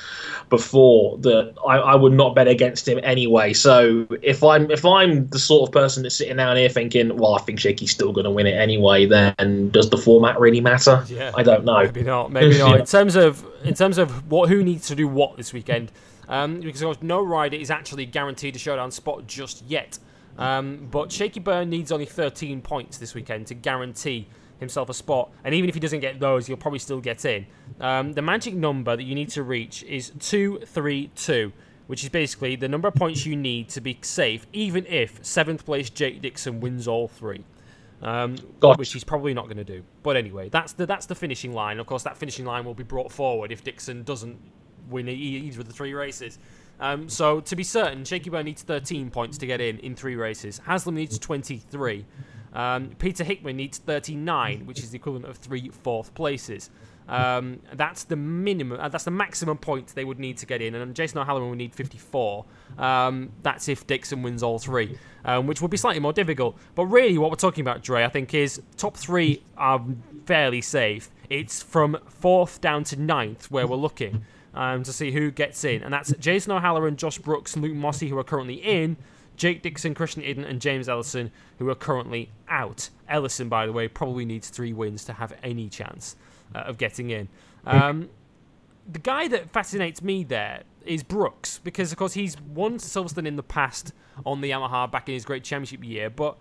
before 0.51 1.17
that 1.19 1.55
I, 1.65 1.77
I 1.77 1.95
would 1.95 2.11
not 2.11 2.35
bet 2.35 2.47
against 2.47 2.87
him 2.87 2.99
anyway. 3.03 3.53
So 3.53 4.05
if 4.21 4.43
I'm 4.43 4.69
if 4.69 4.85
I'm 4.85 5.27
the 5.29 5.39
sort 5.39 5.67
of 5.67 5.73
person 5.73 6.03
that's 6.03 6.15
sitting 6.15 6.37
down 6.37 6.57
here 6.57 6.69
thinking, 6.69 7.17
well, 7.17 7.33
I 7.35 7.39
think 7.39 7.59
Shaky's 7.59 7.91
still 7.91 8.11
going 8.11 8.25
to 8.25 8.29
win 8.29 8.45
it 8.45 8.51
anyway, 8.51 9.05
then 9.07 9.69
does 9.71 9.89
the 9.89 9.97
format 9.97 10.39
really 10.39 10.61
matter? 10.61 11.03
Yeah, 11.07 11.31
I 11.33 11.41
don't 11.41 11.63
know. 11.63 11.83
Maybe 11.83 12.03
not. 12.03 12.31
Maybe 12.31 12.59
not. 12.59 12.79
In 12.81 12.85
terms 12.85 13.15
of 13.15 13.43
in 13.63 13.73
terms 13.73 13.97
of 13.97 14.29
what 14.29 14.49
who 14.49 14.63
needs 14.63 14.87
to 14.89 14.95
do 14.95 15.07
what 15.07 15.37
this 15.37 15.53
weekend, 15.53 15.91
um, 16.27 16.59
because 16.59 17.01
no 17.01 17.23
rider 17.23 17.55
is 17.55 17.71
actually 17.71 18.05
guaranteed 18.05 18.55
a 18.55 18.59
showdown 18.59 18.91
spot 18.91 19.25
just 19.25 19.63
yet. 19.65 19.97
Um, 20.37 20.87
but 20.91 21.11
Shaky 21.11 21.39
Byrne 21.39 21.69
needs 21.69 21.91
only 21.91 22.05
13 22.05 22.61
points 22.61 22.97
this 22.97 23.15
weekend 23.15 23.47
to 23.47 23.53
guarantee 23.53 24.27
himself 24.61 24.89
a 24.89 24.93
spot. 24.93 25.29
And 25.43 25.53
even 25.53 25.67
if 25.67 25.75
he 25.75 25.81
doesn't 25.81 25.99
get 25.99 26.21
those, 26.21 26.47
he'll 26.47 26.55
probably 26.55 26.79
still 26.79 27.01
get 27.01 27.25
in. 27.25 27.45
Um, 27.81 28.13
the 28.13 28.21
magic 28.21 28.53
number 28.53 28.95
that 28.95 29.03
you 29.03 29.15
need 29.15 29.29
to 29.29 29.43
reach 29.43 29.83
is 29.83 30.13
232, 30.19 31.51
which 31.87 32.03
is 32.03 32.09
basically 32.09 32.55
the 32.55 32.69
number 32.69 32.87
of 32.87 32.95
points 32.95 33.25
you 33.25 33.35
need 33.35 33.67
to 33.69 33.81
be 33.81 33.97
safe, 34.01 34.47
even 34.53 34.85
if 34.85 35.19
seventh 35.25 35.65
place 35.65 35.89
Jake 35.89 36.21
Dixon 36.21 36.61
wins 36.61 36.87
all 36.87 37.09
three. 37.09 37.43
Um, 38.01 38.35
which 38.77 38.93
he's 38.93 39.03
probably 39.03 39.35
not 39.35 39.45
going 39.45 39.57
to 39.57 39.63
do. 39.63 39.83
But 40.01 40.17
anyway, 40.17 40.49
that's 40.49 40.73
the 40.73 40.87
that's 40.87 41.05
the 41.05 41.13
finishing 41.13 41.53
line. 41.53 41.79
Of 41.79 41.85
course, 41.85 42.01
that 42.01 42.17
finishing 42.17 42.45
line 42.45 42.65
will 42.65 42.73
be 42.73 42.83
brought 42.83 43.11
forward 43.11 43.51
if 43.51 43.63
Dixon 43.63 44.01
doesn't 44.01 44.39
win 44.89 45.07
either 45.07 45.61
of 45.61 45.67
the 45.67 45.73
three 45.73 45.93
races. 45.93 46.39
Um, 46.79 47.07
so 47.07 47.41
to 47.41 47.55
be 47.55 47.63
certain, 47.63 48.03
Shaky 48.03 48.31
Byrne 48.31 48.45
needs 48.45 48.63
13 48.63 49.11
points 49.11 49.37
to 49.37 49.45
get 49.45 49.61
in 49.61 49.77
in 49.79 49.95
three 49.95 50.15
races. 50.15 50.59
Haslam 50.65 50.95
needs 50.95 51.19
23. 51.19 52.05
Um, 52.53 52.91
Peter 52.99 53.23
Hickman 53.23 53.57
needs 53.57 53.77
39, 53.77 54.65
which 54.65 54.79
is 54.79 54.91
the 54.91 54.97
equivalent 54.97 55.25
of 55.25 55.37
three 55.37 55.69
fourth 55.69 56.13
places. 56.13 56.69
Um, 57.07 57.59
that's 57.73 58.05
the 58.05 58.15
minimum. 58.15 58.79
Uh, 58.79 58.87
that's 58.87 59.03
the 59.03 59.11
maximum 59.11 59.57
points 59.57 59.93
they 59.93 60.05
would 60.05 60.19
need 60.19 60.37
to 60.37 60.45
get 60.45 60.61
in, 60.61 60.75
and 60.75 60.95
Jason 60.95 61.19
O'Halloran 61.19 61.49
would 61.49 61.57
need 61.57 61.75
54. 61.75 62.45
Um, 62.77 63.31
that's 63.43 63.67
if 63.67 63.85
Dixon 63.85 64.21
wins 64.21 64.43
all 64.43 64.59
three, 64.59 64.97
um, 65.25 65.45
which 65.45 65.61
would 65.61 65.71
be 65.71 65.77
slightly 65.77 65.99
more 65.99 66.13
difficult. 66.13 66.57
But 66.73 66.85
really, 66.85 67.17
what 67.17 67.29
we're 67.29 67.35
talking 67.35 67.63
about, 67.63 67.83
Dre, 67.83 68.05
I 68.05 68.09
think, 68.09 68.33
is 68.33 68.61
top 68.77 68.95
three 68.95 69.43
are 69.57 69.83
fairly 70.25 70.61
safe. 70.61 71.11
It's 71.29 71.61
from 71.61 71.97
fourth 72.07 72.61
down 72.61 72.83
to 72.85 72.95
ninth 72.95 73.51
where 73.51 73.67
we're 73.67 73.75
looking 73.75 74.23
um, 74.53 74.83
to 74.83 74.93
see 74.93 75.11
who 75.11 75.31
gets 75.31 75.63
in, 75.65 75.83
and 75.83 75.93
that's 75.93 76.13
Jason 76.17 76.53
O'Halloran, 76.53 76.95
Josh 76.95 77.17
Brooks, 77.17 77.55
and 77.55 77.63
Luke 77.63 77.75
Mossey, 77.75 78.07
who 78.09 78.17
are 78.17 78.23
currently 78.23 78.55
in. 78.55 78.95
Jake 79.41 79.63
Dixon, 79.63 79.95
Christian 79.95 80.21
Iddon, 80.21 80.47
and 80.47 80.61
James 80.61 80.87
Ellison, 80.87 81.31
who 81.57 81.67
are 81.67 81.73
currently 81.73 82.29
out. 82.47 82.91
Ellison, 83.09 83.49
by 83.49 83.65
the 83.65 83.71
way, 83.71 83.87
probably 83.87 84.23
needs 84.23 84.49
three 84.49 84.71
wins 84.71 85.03
to 85.05 85.13
have 85.13 85.33
any 85.41 85.67
chance 85.67 86.15
uh, 86.53 86.59
of 86.59 86.77
getting 86.77 87.09
in. 87.09 87.27
Um, 87.65 88.11
the 88.87 88.99
guy 88.99 89.27
that 89.29 89.51
fascinates 89.51 90.03
me 90.03 90.23
there 90.23 90.61
is 90.85 91.01
Brooks, 91.01 91.59
because 91.63 91.91
of 91.91 91.97
course 91.97 92.13
he's 92.13 92.39
won 92.39 92.77
Silverstone 92.77 93.25
in 93.25 93.35
the 93.35 93.41
past 93.41 93.93
on 94.27 94.41
the 94.41 94.51
Yamaha 94.51 94.91
back 94.91 95.09
in 95.09 95.15
his 95.15 95.25
great 95.25 95.43
championship 95.43 95.83
year, 95.83 96.11
but 96.11 96.37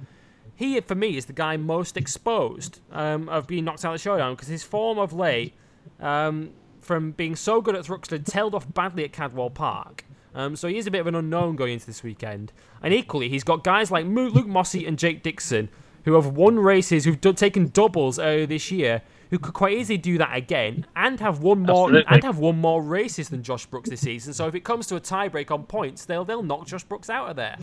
he, 0.54 0.78
for 0.82 0.94
me, 0.94 1.16
is 1.16 1.24
the 1.24 1.32
guy 1.32 1.56
most 1.56 1.96
exposed 1.96 2.80
um, 2.92 3.30
of 3.30 3.46
being 3.46 3.64
knocked 3.64 3.82
out 3.82 3.94
of 3.94 4.00
the 4.00 4.02
showdown 4.02 4.34
because 4.34 4.48
his 4.48 4.62
form 4.62 4.98
of 4.98 5.14
late, 5.14 5.54
um, 6.00 6.50
from 6.82 7.12
being 7.12 7.34
so 7.34 7.62
good 7.62 7.74
at 7.74 7.86
Thruxton, 7.86 8.26
tailed 8.26 8.54
off 8.54 8.70
badly 8.74 9.04
at 9.04 9.12
Cadwell 9.14 9.48
Park. 9.48 10.04
Um, 10.34 10.56
so 10.56 10.68
he 10.68 10.78
is 10.78 10.86
a 10.86 10.90
bit 10.90 11.00
of 11.00 11.06
an 11.06 11.14
unknown 11.14 11.56
going 11.56 11.72
into 11.74 11.86
this 11.86 12.02
weekend. 12.02 12.52
And 12.82 12.94
equally, 12.94 13.28
he's 13.28 13.44
got 13.44 13.64
guys 13.64 13.90
like 13.90 14.06
Luke 14.06 14.46
Mossey 14.46 14.86
and 14.86 14.98
Jake 14.98 15.22
Dixon 15.22 15.68
who 16.04 16.14
have 16.14 16.26
won 16.28 16.58
races, 16.58 17.04
who've 17.04 17.20
do- 17.20 17.32
taken 17.32 17.68
doubles 17.68 18.18
earlier 18.18 18.46
this 18.46 18.70
year, 18.70 19.02
who 19.30 19.38
could 19.38 19.54
quite 19.54 19.76
easily 19.76 19.98
do 19.98 20.18
that 20.18 20.34
again 20.34 20.86
and 20.96 21.20
have 21.20 21.40
won 21.40 21.60
more 21.60 21.88
Absolutely. 21.88 22.14
and 22.14 22.24
have 22.24 22.38
won 22.38 22.58
more 22.58 22.82
races 22.82 23.28
than 23.28 23.42
Josh 23.42 23.66
Brooks 23.66 23.90
this 23.90 24.00
season. 24.00 24.32
So 24.32 24.46
if 24.46 24.54
it 24.54 24.64
comes 24.64 24.86
to 24.88 24.96
a 24.96 25.00
tiebreak 25.00 25.50
on 25.50 25.64
points, 25.64 26.04
they'll 26.04 26.24
they'll 26.24 26.42
knock 26.42 26.66
Josh 26.66 26.84
Brooks 26.84 27.08
out 27.10 27.30
of 27.30 27.36
there. 27.36 27.56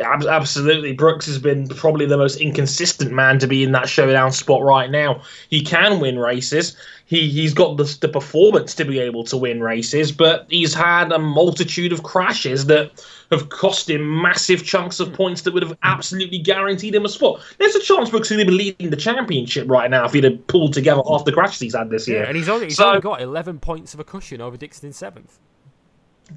Absolutely. 0.00 0.92
Brooks 0.92 1.26
has 1.26 1.38
been 1.38 1.68
probably 1.68 2.06
the 2.06 2.16
most 2.16 2.40
inconsistent 2.40 3.12
man 3.12 3.38
to 3.38 3.46
be 3.46 3.62
in 3.62 3.72
that 3.72 3.88
showdown 3.88 4.32
spot 4.32 4.62
right 4.62 4.90
now. 4.90 5.22
He 5.48 5.62
can 5.62 6.00
win 6.00 6.18
races. 6.18 6.76
He 7.06 7.28
he's 7.28 7.54
got 7.54 7.76
the, 7.76 7.84
the 8.00 8.08
performance 8.08 8.74
to 8.74 8.84
be 8.84 8.98
able 8.98 9.24
to 9.24 9.36
win 9.36 9.62
races, 9.62 10.10
but 10.10 10.46
he's 10.50 10.74
had 10.74 11.12
a 11.12 11.18
multitude 11.18 11.92
of 11.92 12.02
crashes 12.02 12.66
that 12.66 13.04
have 13.30 13.48
cost 13.48 13.88
him 13.88 14.22
massive 14.22 14.64
chunks 14.64 14.98
of 14.98 15.12
points 15.12 15.42
that 15.42 15.54
would 15.54 15.62
have 15.62 15.76
absolutely 15.82 16.38
guaranteed 16.38 16.94
him 16.94 17.04
a 17.04 17.08
spot. 17.08 17.40
There's 17.58 17.74
a 17.74 17.80
chance 17.80 18.10
Brooks 18.10 18.28
could 18.28 18.38
be 18.38 18.52
leading 18.52 18.90
the 18.90 18.96
championship 18.96 19.68
right 19.68 19.90
now 19.90 20.04
if 20.04 20.12
he'd 20.12 20.24
have 20.24 20.46
pulled 20.48 20.72
together 20.72 21.02
half 21.08 21.24
the 21.24 21.32
crashes 21.32 21.60
he's 21.60 21.74
had 21.74 21.90
this 21.90 22.08
year. 22.08 22.22
Yeah, 22.22 22.28
and 22.28 22.36
he's 22.36 22.48
only, 22.48 22.66
he's 22.66 22.76
so, 22.76 22.88
only 22.88 23.00
got 23.00 23.20
11 23.20 23.60
points 23.60 23.94
of 23.94 24.00
a 24.00 24.04
cushion 24.04 24.40
over 24.40 24.56
Dixon 24.56 24.88
in 24.88 24.92
seventh 24.92 25.38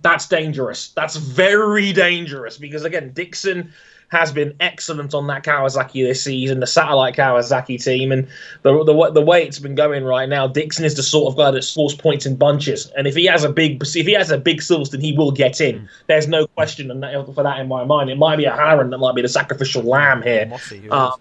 that's 0.02 0.28
dangerous. 0.28 0.90
That's 0.90 1.16
very 1.16 1.91
dangerous 1.94 2.57
because 2.57 2.84
again, 2.84 3.11
Dixon 3.14 3.74
has 4.10 4.32
been 4.32 4.56
excellent 4.60 5.14
on 5.14 5.28
that 5.28 5.44
Kawasaki 5.44 6.06
this 6.06 6.24
season, 6.24 6.60
the 6.60 6.68
satellite 6.68 7.16
Kawasaki 7.16 7.82
team, 7.84 8.11
and 8.11 8.28
the, 8.64 8.84
the 8.84 9.11
the 9.11 9.22
way 9.22 9.44
it's 9.44 9.60
been 9.60 9.76
going 9.76 10.03
right 10.03 10.28
now. 10.28 10.48
Dixon 10.48 10.84
is 10.84 10.95
the 10.95 11.03
sort 11.03 11.32
of 11.32 11.38
guy 11.38 11.52
that 11.52 11.64
scores 11.64 11.94
points 11.94 12.26
in 12.26 12.36
bunches, 12.36 12.91
and 12.98 13.07
if 13.07 13.16
he 13.16 13.26
has 13.26 13.44
a 13.44 13.52
big 13.52 13.82
if 13.82 14.06
he 14.06 14.14
has 14.14 14.32
a 14.32 14.38
big 14.38 14.60
Silverstone, 14.60 15.02
he 15.02 15.16
will 15.16 15.32
get 15.32 15.61
in. 15.61 15.80
Mm. 15.80 15.88
There's 16.07 16.28
no 16.28 16.48
question 16.48 16.88
for 17.34 17.44
that 17.44 17.60
in 17.60 17.68
my 17.68 17.86
mind. 17.86 18.10
It 18.10 18.18
might 18.18 18.38
be 18.38 18.48
O'Halloran 18.48 18.90
that 18.90 18.98
might 18.98 19.16
be 19.16 19.22
the 19.22 19.30
sacrificial 19.30 19.84
lamb 19.84 20.24
here. 20.24 20.48
Mossey, 20.48 20.90
uh, 20.90 21.11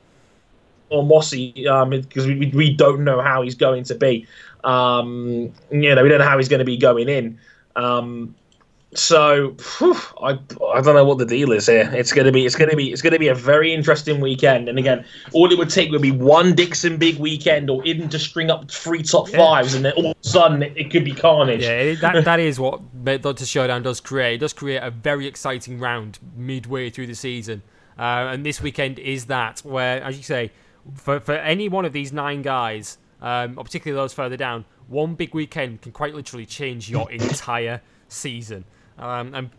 or 0.91 1.05
Mossy 1.05 1.53
because 1.53 2.25
um, 2.25 2.39
we, 2.39 2.51
we 2.55 2.75
don't 2.75 3.05
know 3.05 3.21
how 3.21 3.43
he's 3.43 3.55
going 3.55 3.85
to 3.85 3.95
be. 3.95 4.27
Um, 4.65 5.53
you 5.71 5.95
know, 5.95 6.03
we 6.03 6.09
don't 6.09 6.19
know 6.19 6.29
how 6.29 6.39
he's 6.39 6.49
going 6.49 6.61
to 6.61 6.65
be 6.65 6.79
going 6.79 7.09
in. 7.09 7.39
Um, 7.77 8.35
so 8.95 9.55
whew, 9.79 9.97
I 10.23 10.39
I 10.73 10.81
don't 10.81 10.95
know 10.95 11.05
what 11.05 11.19
the 11.19 11.27
deal 11.27 11.53
is 11.53 11.67
here. 11.67 11.91
It's 11.93 12.11
gonna 12.11 12.33
be 12.33 12.47
it's 12.47 12.55
gonna 12.55 12.75
be 12.75 12.91
it's 12.91 13.03
gonna 13.03 13.19
be 13.19 13.29
a 13.29 13.35
very 13.35 13.75
interesting 13.75 14.19
weekend. 14.19 14.67
And 14.67 14.79
again, 14.79 15.05
all 15.33 15.53
it 15.53 15.59
would 15.59 15.69
take 15.69 15.91
would 15.91 16.01
be 16.01 16.11
one 16.11 16.55
Dixon 16.55 16.97
big 16.97 17.19
weekend, 17.19 17.69
or 17.69 17.85
even 17.85 18.09
to 18.09 18.19
string 18.19 18.51
up 18.51 18.71
three 18.71 19.03
top 19.03 19.29
fives, 19.29 19.75
and 19.75 19.85
then 19.85 19.93
all 19.93 20.13
of 20.13 20.17
a 20.17 20.27
sudden 20.27 20.63
it, 20.63 20.73
it 20.75 20.91
could 20.91 21.05
be 21.05 21.13
carnage. 21.13 21.65
Yeah, 21.65 21.95
that 21.97 22.25
that 22.25 22.41
is 22.41 22.59
what 22.59 22.81
the 23.05 23.45
Showdown 23.45 23.83
does 23.83 24.01
create. 24.01 24.37
It 24.37 24.39
does 24.39 24.55
create 24.55 24.83
a 24.83 24.91
very 24.91 25.27
exciting 25.27 25.79
round 25.79 26.19
midway 26.35 26.89
through 26.89 27.09
the 27.09 27.15
season, 27.15 27.63
uh, 27.99 28.33
and 28.33 28.45
this 28.45 28.63
weekend 28.63 28.99
is 28.99 29.27
that 29.27 29.61
where, 29.61 30.03
as 30.03 30.17
you 30.17 30.23
say, 30.23 30.51
for 30.95 31.21
for 31.21 31.35
any 31.35 31.69
one 31.69 31.85
of 31.85 31.93
these 31.93 32.11
nine 32.11 32.41
guys, 32.41 32.97
um, 33.21 33.59
or 33.59 33.65
particularly 33.65 34.03
those 34.03 34.15
further 34.15 34.39
down, 34.39 34.65
one 34.87 35.15
big 35.15 35.35
weekend 35.35 35.83
can 35.83 35.93
quite 35.93 36.15
literally 36.15 36.47
change 36.47 36.89
your 36.89 37.11
entire 37.13 37.83
season 38.09 38.65
um, 38.99 39.35
and 39.35 39.51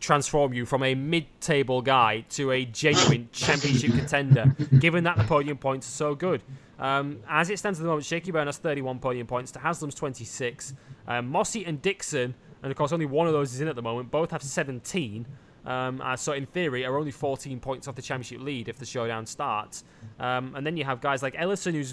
transform 0.00 0.52
you 0.52 0.64
from 0.64 0.82
a 0.82 0.94
mid-table 0.94 1.82
guy 1.82 2.24
to 2.30 2.52
a 2.52 2.64
genuine 2.64 3.28
championship 3.32 3.90
contender, 3.92 4.54
given 4.78 5.04
that 5.04 5.16
the 5.16 5.24
podium 5.24 5.58
points 5.58 5.88
are 5.88 5.92
so 5.92 6.14
good. 6.14 6.42
Um, 6.78 7.20
as 7.28 7.50
it 7.50 7.58
stands 7.58 7.78
at 7.78 7.82
the 7.82 7.88
moment, 7.88 8.06
Shaky 8.06 8.30
Byrne 8.30 8.46
has 8.46 8.58
31 8.58 9.00
podium 9.00 9.26
points 9.26 9.50
to 9.52 9.58
Haslam's 9.58 9.94
26. 9.94 10.74
Um, 11.06 11.28
Mossey 11.28 11.64
and 11.64 11.82
Dixon, 11.82 12.34
and 12.62 12.70
of 12.70 12.76
course 12.76 12.92
only 12.92 13.06
one 13.06 13.26
of 13.26 13.32
those 13.32 13.52
is 13.52 13.60
in 13.60 13.68
at 13.68 13.76
the 13.76 13.82
moment, 13.82 14.10
both 14.10 14.30
have 14.30 14.42
17. 14.42 15.26
Um, 15.66 16.00
uh, 16.00 16.16
so 16.16 16.32
in 16.32 16.46
theory, 16.46 16.84
are 16.84 16.96
only 16.96 17.10
14 17.10 17.58
points 17.60 17.88
off 17.88 17.94
the 17.94 18.02
championship 18.02 18.40
lead 18.40 18.68
if 18.68 18.78
the 18.78 18.86
showdown 18.86 19.26
starts. 19.26 19.84
Um, 20.18 20.54
and 20.54 20.64
then 20.64 20.76
you 20.76 20.84
have 20.84 21.00
guys 21.00 21.22
like 21.22 21.34
Ellison, 21.36 21.74
who 21.74 21.84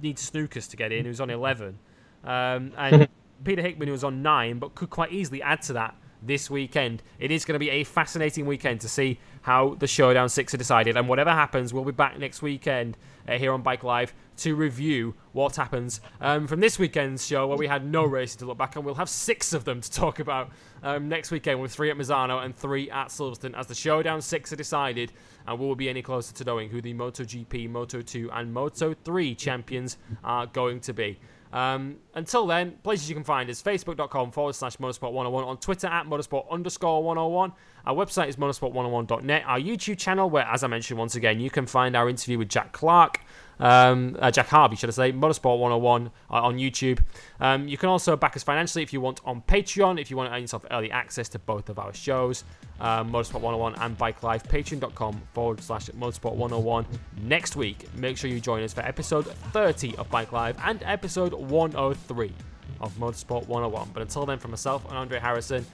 needs 0.00 0.28
snookers 0.30 0.68
to 0.70 0.76
get 0.76 0.92
in, 0.92 1.04
who's 1.04 1.20
on 1.20 1.30
11, 1.30 1.78
um, 2.24 2.72
and 2.76 3.08
Peter 3.44 3.62
Hickman, 3.62 3.88
who's 3.88 4.04
on 4.04 4.22
nine, 4.22 4.58
but 4.58 4.74
could 4.74 4.90
quite 4.90 5.12
easily 5.12 5.42
add 5.42 5.62
to 5.62 5.74
that 5.74 5.94
this 6.22 6.48
weekend. 6.48 7.02
It 7.18 7.30
is 7.30 7.44
going 7.44 7.54
to 7.54 7.58
be 7.58 7.70
a 7.70 7.84
fascinating 7.84 8.46
weekend 8.46 8.80
to 8.82 8.88
see 8.88 9.18
how 9.42 9.74
the 9.78 9.86
Showdown 9.86 10.28
6 10.28 10.54
are 10.54 10.56
decided. 10.56 10.96
And 10.96 11.08
whatever 11.08 11.30
happens, 11.30 11.74
we'll 11.74 11.84
be 11.84 11.92
back 11.92 12.18
next 12.18 12.42
weekend 12.42 12.96
uh, 13.28 13.38
here 13.38 13.52
on 13.52 13.62
Bike 13.62 13.82
Live 13.82 14.14
to 14.38 14.54
review 14.54 15.14
what 15.32 15.56
happens 15.56 16.00
um, 16.20 16.46
from 16.46 16.60
this 16.60 16.78
weekend's 16.78 17.26
show 17.26 17.46
where 17.46 17.58
we 17.58 17.66
had 17.66 17.84
no 17.84 18.04
races 18.04 18.36
to 18.36 18.46
look 18.46 18.58
back 18.58 18.76
on. 18.76 18.84
We'll 18.84 18.94
have 18.94 19.08
six 19.08 19.52
of 19.52 19.64
them 19.64 19.80
to 19.80 19.90
talk 19.90 20.18
about 20.20 20.50
um, 20.82 21.08
next 21.08 21.30
weekend 21.30 21.60
with 21.60 21.72
three 21.72 21.90
at 21.90 21.96
Misano 21.96 22.44
and 22.44 22.54
three 22.56 22.90
at 22.90 23.08
Silverstone 23.08 23.58
as 23.58 23.66
the 23.66 23.74
Showdown 23.74 24.22
6 24.22 24.52
are 24.52 24.56
decided. 24.56 25.12
And 25.46 25.58
we 25.58 25.66
will 25.66 25.76
be 25.76 25.88
any 25.88 26.02
closer 26.02 26.32
to 26.34 26.44
knowing 26.44 26.70
who 26.70 26.80
the 26.80 26.94
MotoGP, 26.94 27.70
Moto2, 27.70 28.28
and 28.32 28.54
Moto3 28.54 29.36
champions 29.36 29.96
are 30.22 30.46
going 30.46 30.80
to 30.80 30.92
be. 30.92 31.18
Um, 31.52 31.96
until 32.14 32.46
then, 32.46 32.78
places 32.82 33.08
you 33.08 33.14
can 33.14 33.24
find 33.24 33.50
is 33.50 33.62
facebook.com 33.62 34.30
forward 34.32 34.54
slash 34.54 34.76
motorsport101, 34.78 35.46
on 35.46 35.58
Twitter 35.58 35.86
at 35.86 36.06
motorsport 36.06 36.50
underscore 36.50 37.02
101. 37.02 37.52
Our 37.86 37.94
website 37.94 38.28
is 38.28 38.36
motorsport101.net. 38.36 39.42
Our 39.46 39.58
YouTube 39.58 39.98
channel, 39.98 40.30
where, 40.30 40.46
as 40.46 40.64
I 40.64 40.68
mentioned 40.68 40.98
once 40.98 41.14
again, 41.14 41.40
you 41.40 41.50
can 41.50 41.66
find 41.66 41.96
our 41.96 42.08
interview 42.08 42.38
with 42.38 42.48
Jack 42.48 42.72
Clark 42.72 43.20
um, 43.62 44.16
uh, 44.18 44.30
Jack 44.30 44.48
Harvey, 44.48 44.76
should 44.76 44.90
I 44.90 44.92
say, 44.92 45.12
Motorsport 45.12 45.58
101 45.58 46.10
uh, 46.30 46.34
on 46.34 46.58
YouTube. 46.58 46.98
Um, 47.40 47.68
you 47.68 47.78
can 47.78 47.88
also 47.88 48.16
back 48.16 48.36
us 48.36 48.42
financially 48.42 48.82
if 48.82 48.92
you 48.92 49.00
want 49.00 49.20
on 49.24 49.42
Patreon, 49.42 50.00
if 50.00 50.10
you 50.10 50.16
want 50.16 50.30
to 50.30 50.34
earn 50.34 50.42
yourself 50.42 50.64
early 50.70 50.90
access 50.90 51.28
to 51.30 51.38
both 51.38 51.68
of 51.68 51.78
our 51.78 51.94
shows, 51.94 52.44
um, 52.80 53.10
Motorsport 53.12 53.40
101 53.40 53.74
and 53.76 53.96
Bike 53.96 54.22
Live, 54.22 54.42
patreon.com 54.44 55.22
forward 55.32 55.60
slash 55.60 55.88
Motorsport 55.90 56.34
101. 56.34 56.86
Next 57.22 57.56
week, 57.56 57.92
make 57.94 58.16
sure 58.16 58.30
you 58.30 58.40
join 58.40 58.62
us 58.62 58.72
for 58.72 58.80
episode 58.82 59.26
30 59.26 59.96
of 59.96 60.10
Bike 60.10 60.32
Live 60.32 60.56
and 60.64 60.82
episode 60.84 61.32
103 61.32 62.32
of 62.80 62.92
Motorsport 62.96 63.46
101. 63.46 63.90
But 63.92 64.02
until 64.02 64.26
then, 64.26 64.38
from 64.38 64.50
myself 64.50 64.84
and 64.88 64.96
Andre 64.96 65.18
Harrison, 65.18 65.64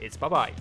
it's 0.00 0.16
bye 0.16 0.28
bye. 0.28 0.52